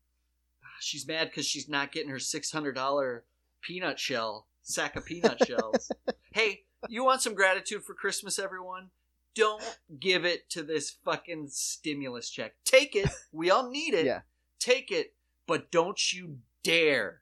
she's 0.81 1.07
mad 1.07 1.29
because 1.29 1.47
she's 1.47 1.69
not 1.69 1.93
getting 1.93 2.11
her 2.11 2.19
six 2.19 2.51
hundred 2.51 2.75
dollar 2.75 3.25
peanut 3.63 3.99
shell 3.99 4.47
sack 4.63 4.97
of 4.97 5.05
peanut 5.05 5.45
shells. 5.47 5.91
hey, 6.33 6.63
you 6.89 7.05
want 7.05 7.23
some 7.23 7.35
gratitude 7.35 7.83
for 7.85 7.95
Christmas, 7.95 8.39
everyone? 8.39 8.91
Don't 9.35 9.79
give 9.99 10.25
it 10.25 10.49
to 10.51 10.63
this 10.63 10.97
fucking 11.05 11.49
stimulus 11.51 12.31
check. 12.31 12.55
Take 12.65 12.95
it. 12.95 13.09
We 13.33 13.51
all 13.51 13.71
need 13.71 13.95
it. 13.95 14.07
Yeah. 14.07 14.21
Take 14.59 14.91
it, 14.91 15.15
but 15.47 15.71
don't 15.71 16.13
you 16.13 16.39
dare, 16.69 17.21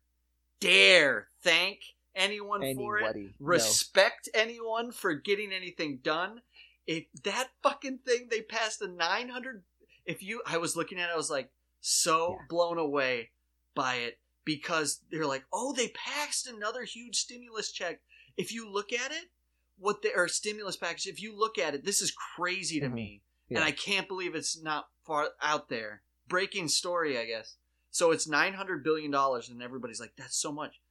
dare 0.60 1.28
thank 1.42 1.80
anyone 2.14 2.60
for 2.74 2.98
it. 2.98 3.02
Anybody? 3.02 3.34
No. 3.38 3.46
Respect 3.46 4.28
anyone 4.34 4.90
for 4.92 5.14
getting 5.14 5.52
anything 5.52 5.98
done. 6.02 6.42
If 6.86 7.04
that 7.24 7.50
fucking 7.62 7.98
thing 7.98 8.28
they 8.30 8.42
passed 8.42 8.80
a 8.82 8.88
900 8.88 9.62
if 10.04 10.22
you 10.22 10.42
I 10.46 10.58
was 10.58 10.76
looking 10.76 10.98
at 10.98 11.10
it 11.10 11.12
I 11.12 11.16
was 11.16 11.30
like 11.30 11.50
so 11.80 12.32
Yeah. 12.40 12.46
blown 12.48 12.78
away 12.78 13.30
by 13.74 13.96
it 13.96 14.18
because 14.44 15.00
they're 15.10 15.26
like, 15.26 15.44
"Oh, 15.52 15.72
they 15.72 15.88
passed 15.88 16.46
another 16.46 16.84
huge 16.84 17.16
stimulus 17.16 17.70
check." 17.72 18.00
If 18.36 18.52
you 18.52 18.68
look 18.68 18.92
at 18.92 19.12
it, 19.12 19.30
what 19.78 20.02
they 20.02 20.12
or 20.14 20.28
stimulus 20.28 20.76
package, 20.76 21.06
if 21.06 21.20
you 21.20 21.34
look 21.36 21.58
at 21.58 21.74
it, 21.74 21.84
this 21.84 22.00
is 22.00 22.10
crazy 22.12 22.80
to 22.80 22.86
Mhm. 22.86 22.92
me. 22.94 23.22
Yeah. 23.48 23.58
And 23.58 23.64
I 23.64 23.72
can't 23.72 24.08
believe 24.08 24.34
it's 24.34 24.56
not 24.56 24.88
far 25.04 25.34
out 25.40 25.68
there. 25.68 26.02
Breaking 26.28 26.68
story, 26.68 27.18
I 27.18 27.24
guess. 27.26 27.56
So 27.96 28.10
it's 28.10 28.28
900 28.28 28.84
billion 28.84 29.10
dollars 29.10 29.48
and 29.48 29.62
everybody's 29.62 30.00
like, 30.00 30.12
"That's 30.18 30.36
so 30.36 30.52
much." 30.52 30.82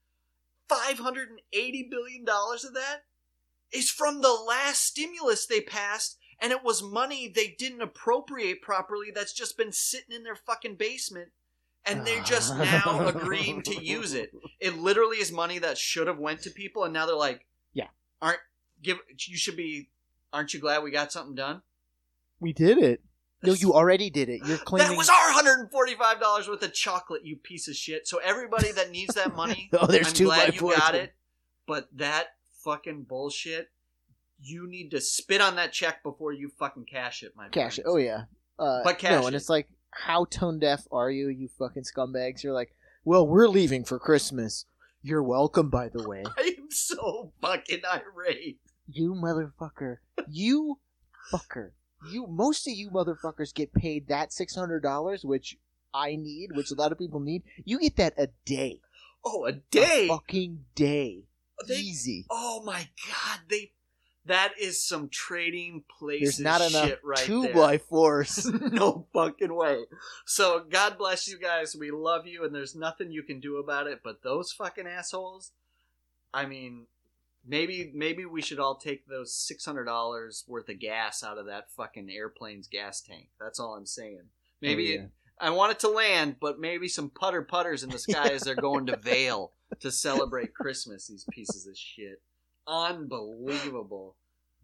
580 0.67 1.87
billion 1.91 2.25
dollars 2.25 2.65
of 2.65 2.73
that 2.73 3.03
is 3.71 3.91
from 3.91 4.21
the 4.21 4.33
last 4.33 4.83
stimulus 4.83 5.45
they 5.45 5.61
passed 5.61 6.17
and 6.41 6.51
it 6.51 6.63
was 6.63 6.81
money 6.81 7.27
they 7.27 7.49
didn't 7.59 7.81
appropriate 7.83 8.63
properly 8.63 9.11
that's 9.13 9.33
just 9.33 9.55
been 9.55 9.71
sitting 9.71 10.15
in 10.15 10.23
their 10.23 10.35
fucking 10.35 10.73
basement 10.73 11.29
and 11.85 12.07
they're 12.07 12.23
just 12.23 12.53
ah. 12.55 12.81
now 12.87 13.07
agreeing 13.15 13.61
to 13.61 13.75
use 13.75 14.15
it 14.15 14.31
it 14.59 14.75
literally 14.75 15.17
is 15.17 15.31
money 15.31 15.59
that 15.59 15.77
should 15.77 16.07
have 16.07 16.17
went 16.17 16.41
to 16.41 16.49
people 16.49 16.83
and 16.83 16.93
now 16.93 17.05
they're 17.05 17.15
like 17.15 17.45
Yeah. 17.73 17.89
aren't 18.19 18.39
give 18.81 18.97
you 19.27 19.37
should 19.37 19.55
be 19.57 19.89
aren't 20.33 20.55
you 20.55 20.59
glad 20.59 20.81
we 20.81 20.89
got 20.89 21.11
something 21.11 21.35
done 21.35 21.61
We 22.39 22.53
did 22.53 22.79
it. 22.79 23.03
No, 23.47 23.53
you 23.53 23.73
already 23.73 24.09
did 24.09 24.29
it. 24.29 24.41
You're 24.45 24.57
claiming. 24.57 24.89
that 24.91 24.97
was 24.97 25.09
our 25.09 25.31
$145 25.69 26.49
worth 26.49 26.63
of 26.63 26.73
chocolate 26.73 27.25
you 27.25 27.35
piece 27.37 27.67
of 27.67 27.75
shit 27.75 28.07
so 28.07 28.19
everybody 28.23 28.71
that 28.71 28.91
needs 28.91 29.15
that 29.15 29.35
money 29.35 29.69
oh, 29.73 29.87
there's 29.87 30.07
I'm 30.07 30.13
two 30.13 30.25
glad 30.25 30.53
you 30.55 30.61
got 30.61 30.95
it, 30.95 31.13
but 31.67 31.87
that 31.95 32.27
fucking 32.63 33.03
bullshit. 33.03 33.69
You 34.41 34.67
need 34.67 34.91
to 34.91 34.99
spit 34.99 35.39
on 35.39 35.55
that 35.55 35.71
check 35.71 36.03
before 36.03 36.33
you 36.33 36.49
fucking 36.59 36.85
cash 36.85 37.23
it, 37.23 37.31
my 37.37 37.47
Cash 37.49 37.79
it. 37.79 37.85
Oh 37.87 37.95
yeah. 37.97 38.23
Uh, 38.59 38.81
But 38.83 38.99
cash 38.99 39.21
no, 39.21 39.27
and 39.27 39.35
it's 39.35 39.49
like, 39.49 39.69
how 39.91 40.25
tone 40.25 40.59
deaf 40.59 40.85
are 40.91 41.09
you, 41.09 41.29
you 41.29 41.47
fucking 41.47 41.83
scumbags? 41.83 42.43
You're 42.43 42.53
like, 42.53 42.75
well, 43.05 43.25
we're 43.25 43.47
leaving 43.47 43.85
for 43.85 43.97
Christmas. 43.97 44.65
You're 45.01 45.23
welcome, 45.23 45.69
by 45.69 45.89
the 45.89 46.07
way. 46.07 46.23
I 46.37 46.55
am 46.57 46.69
so 46.69 47.31
fucking 47.41 47.81
irate. 47.85 48.59
You 48.87 49.13
motherfucker. 49.13 49.97
You 50.27 50.79
fucker. 51.31 51.71
You 52.11 52.27
most 52.27 52.67
of 52.67 52.73
you 52.73 52.89
motherfuckers 52.91 53.53
get 53.53 53.73
paid 53.73 54.07
that 54.07 54.31
six 54.33 54.55
hundred 54.55 54.81
dollars, 54.81 55.23
which 55.23 55.57
I 55.93 56.15
need, 56.15 56.49
which 56.53 56.71
a 56.71 56.75
lot 56.75 56.91
of 56.91 56.97
people 56.99 57.19
need. 57.19 57.43
You 57.63 57.79
get 57.79 57.95
that 57.97 58.13
a 58.17 58.27
day. 58.45 58.81
Oh, 59.23 59.45
a 59.45 59.49
A 59.49 59.51
day. 59.53 60.07
fucking 60.07 60.65
day. 60.75 61.23
They- 61.67 61.75
Easy. 61.75 62.25
Oh 62.29 62.61
my 62.63 62.89
god, 63.07 63.39
they. 63.49 63.71
That 64.27 64.53
is 64.59 64.83
some 64.83 65.09
trading 65.09 65.83
places 65.99 66.37
There's 66.37 66.39
not 66.43 66.61
enough 66.61 66.87
shit 66.87 66.99
right 67.03 67.17
two 67.19 67.43
there. 67.43 67.53
by 67.53 67.77
fours. 67.77 68.43
no 68.71 69.05
fucking 69.13 69.53
way. 69.55 69.83
So 70.25 70.65
God 70.67 70.97
bless 70.97 71.27
you 71.27 71.37
guys. 71.37 71.75
We 71.79 71.91
love 71.91 72.25
you, 72.25 72.43
and 72.43 72.53
there's 72.53 72.75
nothing 72.75 73.11
you 73.11 73.21
can 73.21 73.39
do 73.39 73.57
about 73.57 73.85
it. 73.85 73.99
But 74.03 74.23
those 74.23 74.51
fucking 74.51 74.87
assholes. 74.87 75.51
I 76.33 76.47
mean, 76.47 76.87
maybe 77.47 77.91
maybe 77.93 78.25
we 78.25 78.41
should 78.41 78.59
all 78.59 78.75
take 78.75 79.07
those 79.07 79.33
six 79.35 79.65
hundred 79.65 79.85
dollars 79.85 80.43
worth 80.47 80.69
of 80.69 80.79
gas 80.79 81.23
out 81.23 81.37
of 81.37 81.45
that 81.47 81.71
fucking 81.75 82.09
airplane's 82.09 82.67
gas 82.67 83.01
tank. 83.01 83.27
That's 83.39 83.59
all 83.59 83.75
I'm 83.75 83.85
saying. 83.85 84.23
Maybe 84.61 84.91
Oh, 84.91 84.95
yeah. 84.95 85.01
it, 85.05 85.09
I 85.39 85.49
want 85.49 85.71
it 85.73 85.79
to 85.79 85.89
land, 85.89 86.37
but 86.39 86.59
maybe 86.59 86.87
some 86.87 87.09
putter 87.09 87.41
putters 87.41 87.83
in 87.83 87.89
the 87.89 87.99
sky 88.07 88.29
as 88.29 88.41
they're 88.43 88.55
going 88.55 88.85
to 88.87 88.95
Vail 88.97 89.51
to 89.81 89.91
celebrate 89.91 90.53
Christmas. 90.53 91.07
These 91.07 91.25
pieces 91.31 91.67
of 91.67 91.77
shit. 91.77 92.21
Unbelievable. 92.67 94.15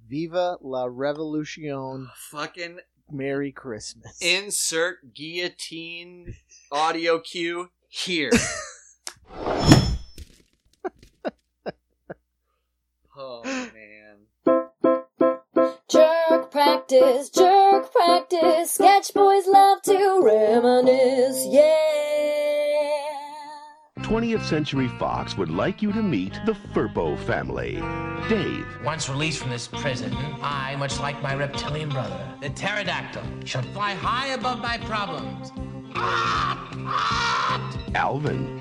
Viva 0.10 0.58
la 0.62 0.86
Revolution. 0.90 2.10
Fucking 2.32 2.80
Merry 3.12 3.52
Christmas. 3.52 4.18
insert 4.22 5.14
guillotine 5.14 6.34
audio 6.72 7.20
cue 7.20 7.70
here. 7.90 8.32
practice, 17.00 17.30
jerk 17.30 17.92
practice. 17.92 18.72
Sketch 18.72 19.14
boys 19.14 19.48
love 19.48 19.82
to 19.84 20.22
reminisce, 20.24 21.46
yeah. 21.48 22.90
20th 24.00 24.44
Century 24.44 24.90
Fox 25.00 25.38
would 25.38 25.50
like 25.50 25.82
you 25.82 25.94
to 25.94 26.04
meet 26.04 26.38
the 26.46 26.54
Firpo 26.74 27.18
family. 27.20 27.76
Dave, 28.28 28.66
Once 28.84 29.08
released 29.10 29.40
from 29.40 29.52
this 29.52 29.68
prison, 29.68 30.14
I, 30.42 30.76
much 30.78 31.00
like 31.00 31.22
my 31.22 31.34
reptilian 31.34 31.90
brother, 31.90 32.20
the 32.42 32.50
pterodactyl, 32.50 33.24
shall 33.46 33.62
fly 33.62 33.94
high 33.94 34.28
above 34.28 34.60
my 34.60 34.78
problems. 34.80 35.52
Alvin, 37.96 38.60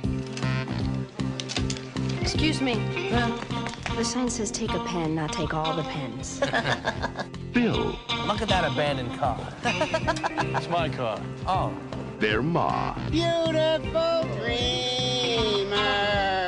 Excuse 2.20 2.60
me. 2.60 2.74
The 3.96 4.04
sign 4.04 4.28
says 4.28 4.50
take 4.50 4.72
a 4.72 4.84
pen, 4.84 5.14
not 5.16 5.32
take 5.32 5.52
all 5.52 5.74
the 5.74 5.82
pens. 5.82 6.40
Bill, 7.52 7.96
Look 8.26 8.40
at 8.42 8.48
that 8.48 8.64
abandoned 8.70 9.18
car. 9.18 9.38
It's 10.56 10.68
my 10.68 10.88
car. 10.88 11.20
Oh, 11.46 11.72
their 12.18 12.42
ma, 12.42 12.94
Beautiful 13.10 14.24
dreamer. 14.38 15.76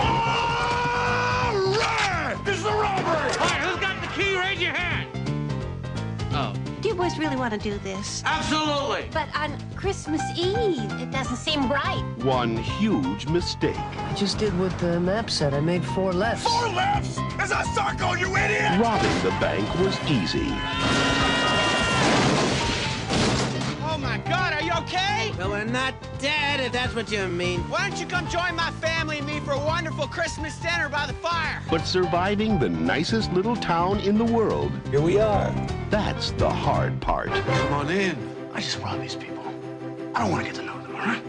This 2.45 2.59
is 2.59 2.65
a 2.67 2.73
robbery! 2.73 3.31
Oh. 6.37 6.53
Do 6.81 6.89
you 6.89 6.95
boys 6.95 7.19
really 7.19 7.35
want 7.35 7.53
to 7.55 7.59
do 7.59 7.77
this? 7.79 8.23
Absolutely! 8.25 9.09
But 9.13 9.29
on 9.35 9.57
Christmas 9.75 10.23
Eve, 10.37 10.93
it 11.01 11.11
doesn't 11.11 11.37
seem 11.37 11.69
right. 11.69 12.03
One 12.23 12.57
huge 12.57 13.27
mistake. 13.27 13.77
I 13.77 14.15
just 14.15 14.39
did 14.39 14.57
what 14.59 14.77
the 14.79 15.01
map 15.01 15.31
said. 15.31 15.55
I 15.55 15.61
made 15.61 15.85
four 15.85 16.13
lefts. 16.13 16.45
Four 16.45 16.69
lefts! 16.69 17.19
As 17.39 17.53
I 17.53 17.63
start 17.73 17.99
going, 17.99 18.21
you 18.21 18.37
idiot! 18.37 18.81
Robbing 18.81 19.23
the 19.23 19.31
bank 19.41 19.69
was 19.81 19.99
easy. 20.09 21.64
My 24.25 24.31
god, 24.31 24.53
are 24.55 24.63
you 24.63 24.73
okay? 24.85 25.33
Well, 25.37 25.51
we're 25.51 25.65
not 25.65 25.95
dead, 26.19 26.61
if 26.61 26.73
that's 26.73 26.95
what 26.95 27.11
you 27.13 27.27
mean. 27.29 27.61
Why 27.69 27.89
don't 27.89 28.01
you 28.01 28.07
come 28.07 28.27
join 28.29 28.57
my 28.57 28.71
family 28.81 29.19
and 29.19 29.27
me 29.27 29.41
for 29.41 29.53
a 29.53 29.59
wonderful 29.59 30.07
Christmas 30.07 30.57
dinner 30.61 30.89
by 30.89 31.07
the 31.07 31.13
fire? 31.15 31.61
But 31.71 31.83
surviving 31.87 32.59
the 32.59 32.71
nicest 32.71 33.33
little 33.35 33.57
town 33.57 34.01
in 34.01 34.17
the 34.17 34.25
world, 34.25 34.73
Here 34.91 35.03
we 35.03 35.19
are. 35.21 35.53
that's 35.91 36.31
the 36.33 36.49
hard 36.49 37.01
part. 37.01 37.29
Come 37.29 37.73
on 37.75 37.91
in. 37.91 38.17
I 38.55 38.61
just 38.61 38.79
robbed 38.79 39.03
these 39.03 39.15
people. 39.17 39.45
I 40.15 40.21
don't 40.21 40.31
want 40.31 40.47
to 40.47 40.51
get 40.51 40.59
to 40.61 40.65
know 40.67 40.81
them, 40.81 40.97
all 40.97 41.03
right? 41.03 41.23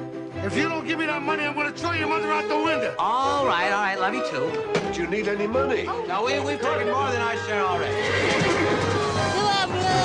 If 0.45 0.55
you 0.55 0.69
don't 0.69 0.87
give 0.87 0.99
me 0.99 1.05
that 1.07 1.21
money, 1.21 1.43
I'm 1.43 1.53
going 1.55 1.71
to 1.73 1.77
throw 1.77 1.91
your 1.91 2.07
mother 2.07 2.31
out 2.31 2.47
the 2.47 2.55
window. 2.55 2.95
All 2.99 3.45
right, 3.45 3.71
all 3.71 3.81
right, 3.83 3.99
love 3.99 4.13
you 4.13 4.23
too. 4.29 4.93
Do 4.93 5.01
you 5.01 5.07
need 5.07 5.27
any 5.27 5.47
money? 5.47 5.83
No, 5.83 6.23
we, 6.25 6.39
we've 6.39 6.61
taken 6.61 6.91
more 6.91 7.11
than 7.11 7.21
our 7.21 7.35
share 7.45 7.61
already. 7.61 9.04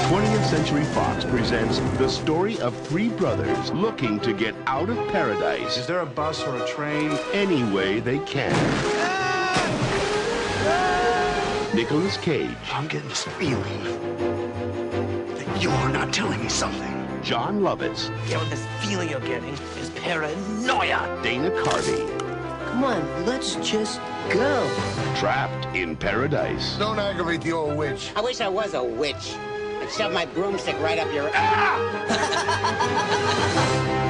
20th 0.09 0.45
Century 0.47 0.85
Fox 0.85 1.25
presents 1.25 1.79
the 1.99 2.09
story 2.09 2.59
of 2.61 2.77
three 2.87 3.09
brothers 3.09 3.71
looking 3.73 4.19
to 4.21 4.33
get 4.33 4.55
out 4.67 4.89
of 4.89 4.97
paradise 5.09 5.77
Is 5.77 5.87
there 5.87 6.01
a 6.01 6.07
bus 6.07 6.43
or 6.43 6.57
a 6.57 6.67
train? 6.67 7.11
any 7.33 7.65
way 7.73 8.01
they 8.01 8.19
can. 8.21 8.53
Nicolas 11.75 12.17
Cage, 12.17 12.51
I'm 12.73 12.89
getting 12.89 13.09
this 13.09 13.25
feeling 13.25 13.83
that 15.35 15.63
you're 15.63 15.89
not 15.91 16.13
telling 16.13 16.41
me 16.43 16.49
something. 16.49 16.97
Jon 17.23 17.61
Lovitz, 17.61 18.09
Yeah, 18.29 18.39
what 18.39 18.51
this 18.51 18.67
feeling 18.81 19.09
you're 19.09 19.21
getting 19.21 19.55
is 19.79 19.91
paranoia. 19.97 21.21
Dana 21.23 21.51
Carvey, 21.51 22.19
Come 22.71 22.85
on, 22.85 23.27
let's 23.27 23.57
just 23.57 24.01
go. 24.33 24.69
trapped 25.17 25.67
in 25.77 25.97
paradise. 25.97 26.77
Don't 26.79 26.99
aggravate 26.99 27.41
the 27.43 27.53
old 27.53 27.77
witch. 27.77 28.11
I 28.17 28.21
wish 28.21 28.41
I 28.41 28.49
was 28.49 28.75
a 28.75 28.83
witch. 28.83 29.35
Shove 29.89 30.13
my 30.13 30.27
broomstick 30.27 30.79
right 30.81 30.99
up 30.99 31.13
your 31.13 31.31
Ah! 31.35 31.77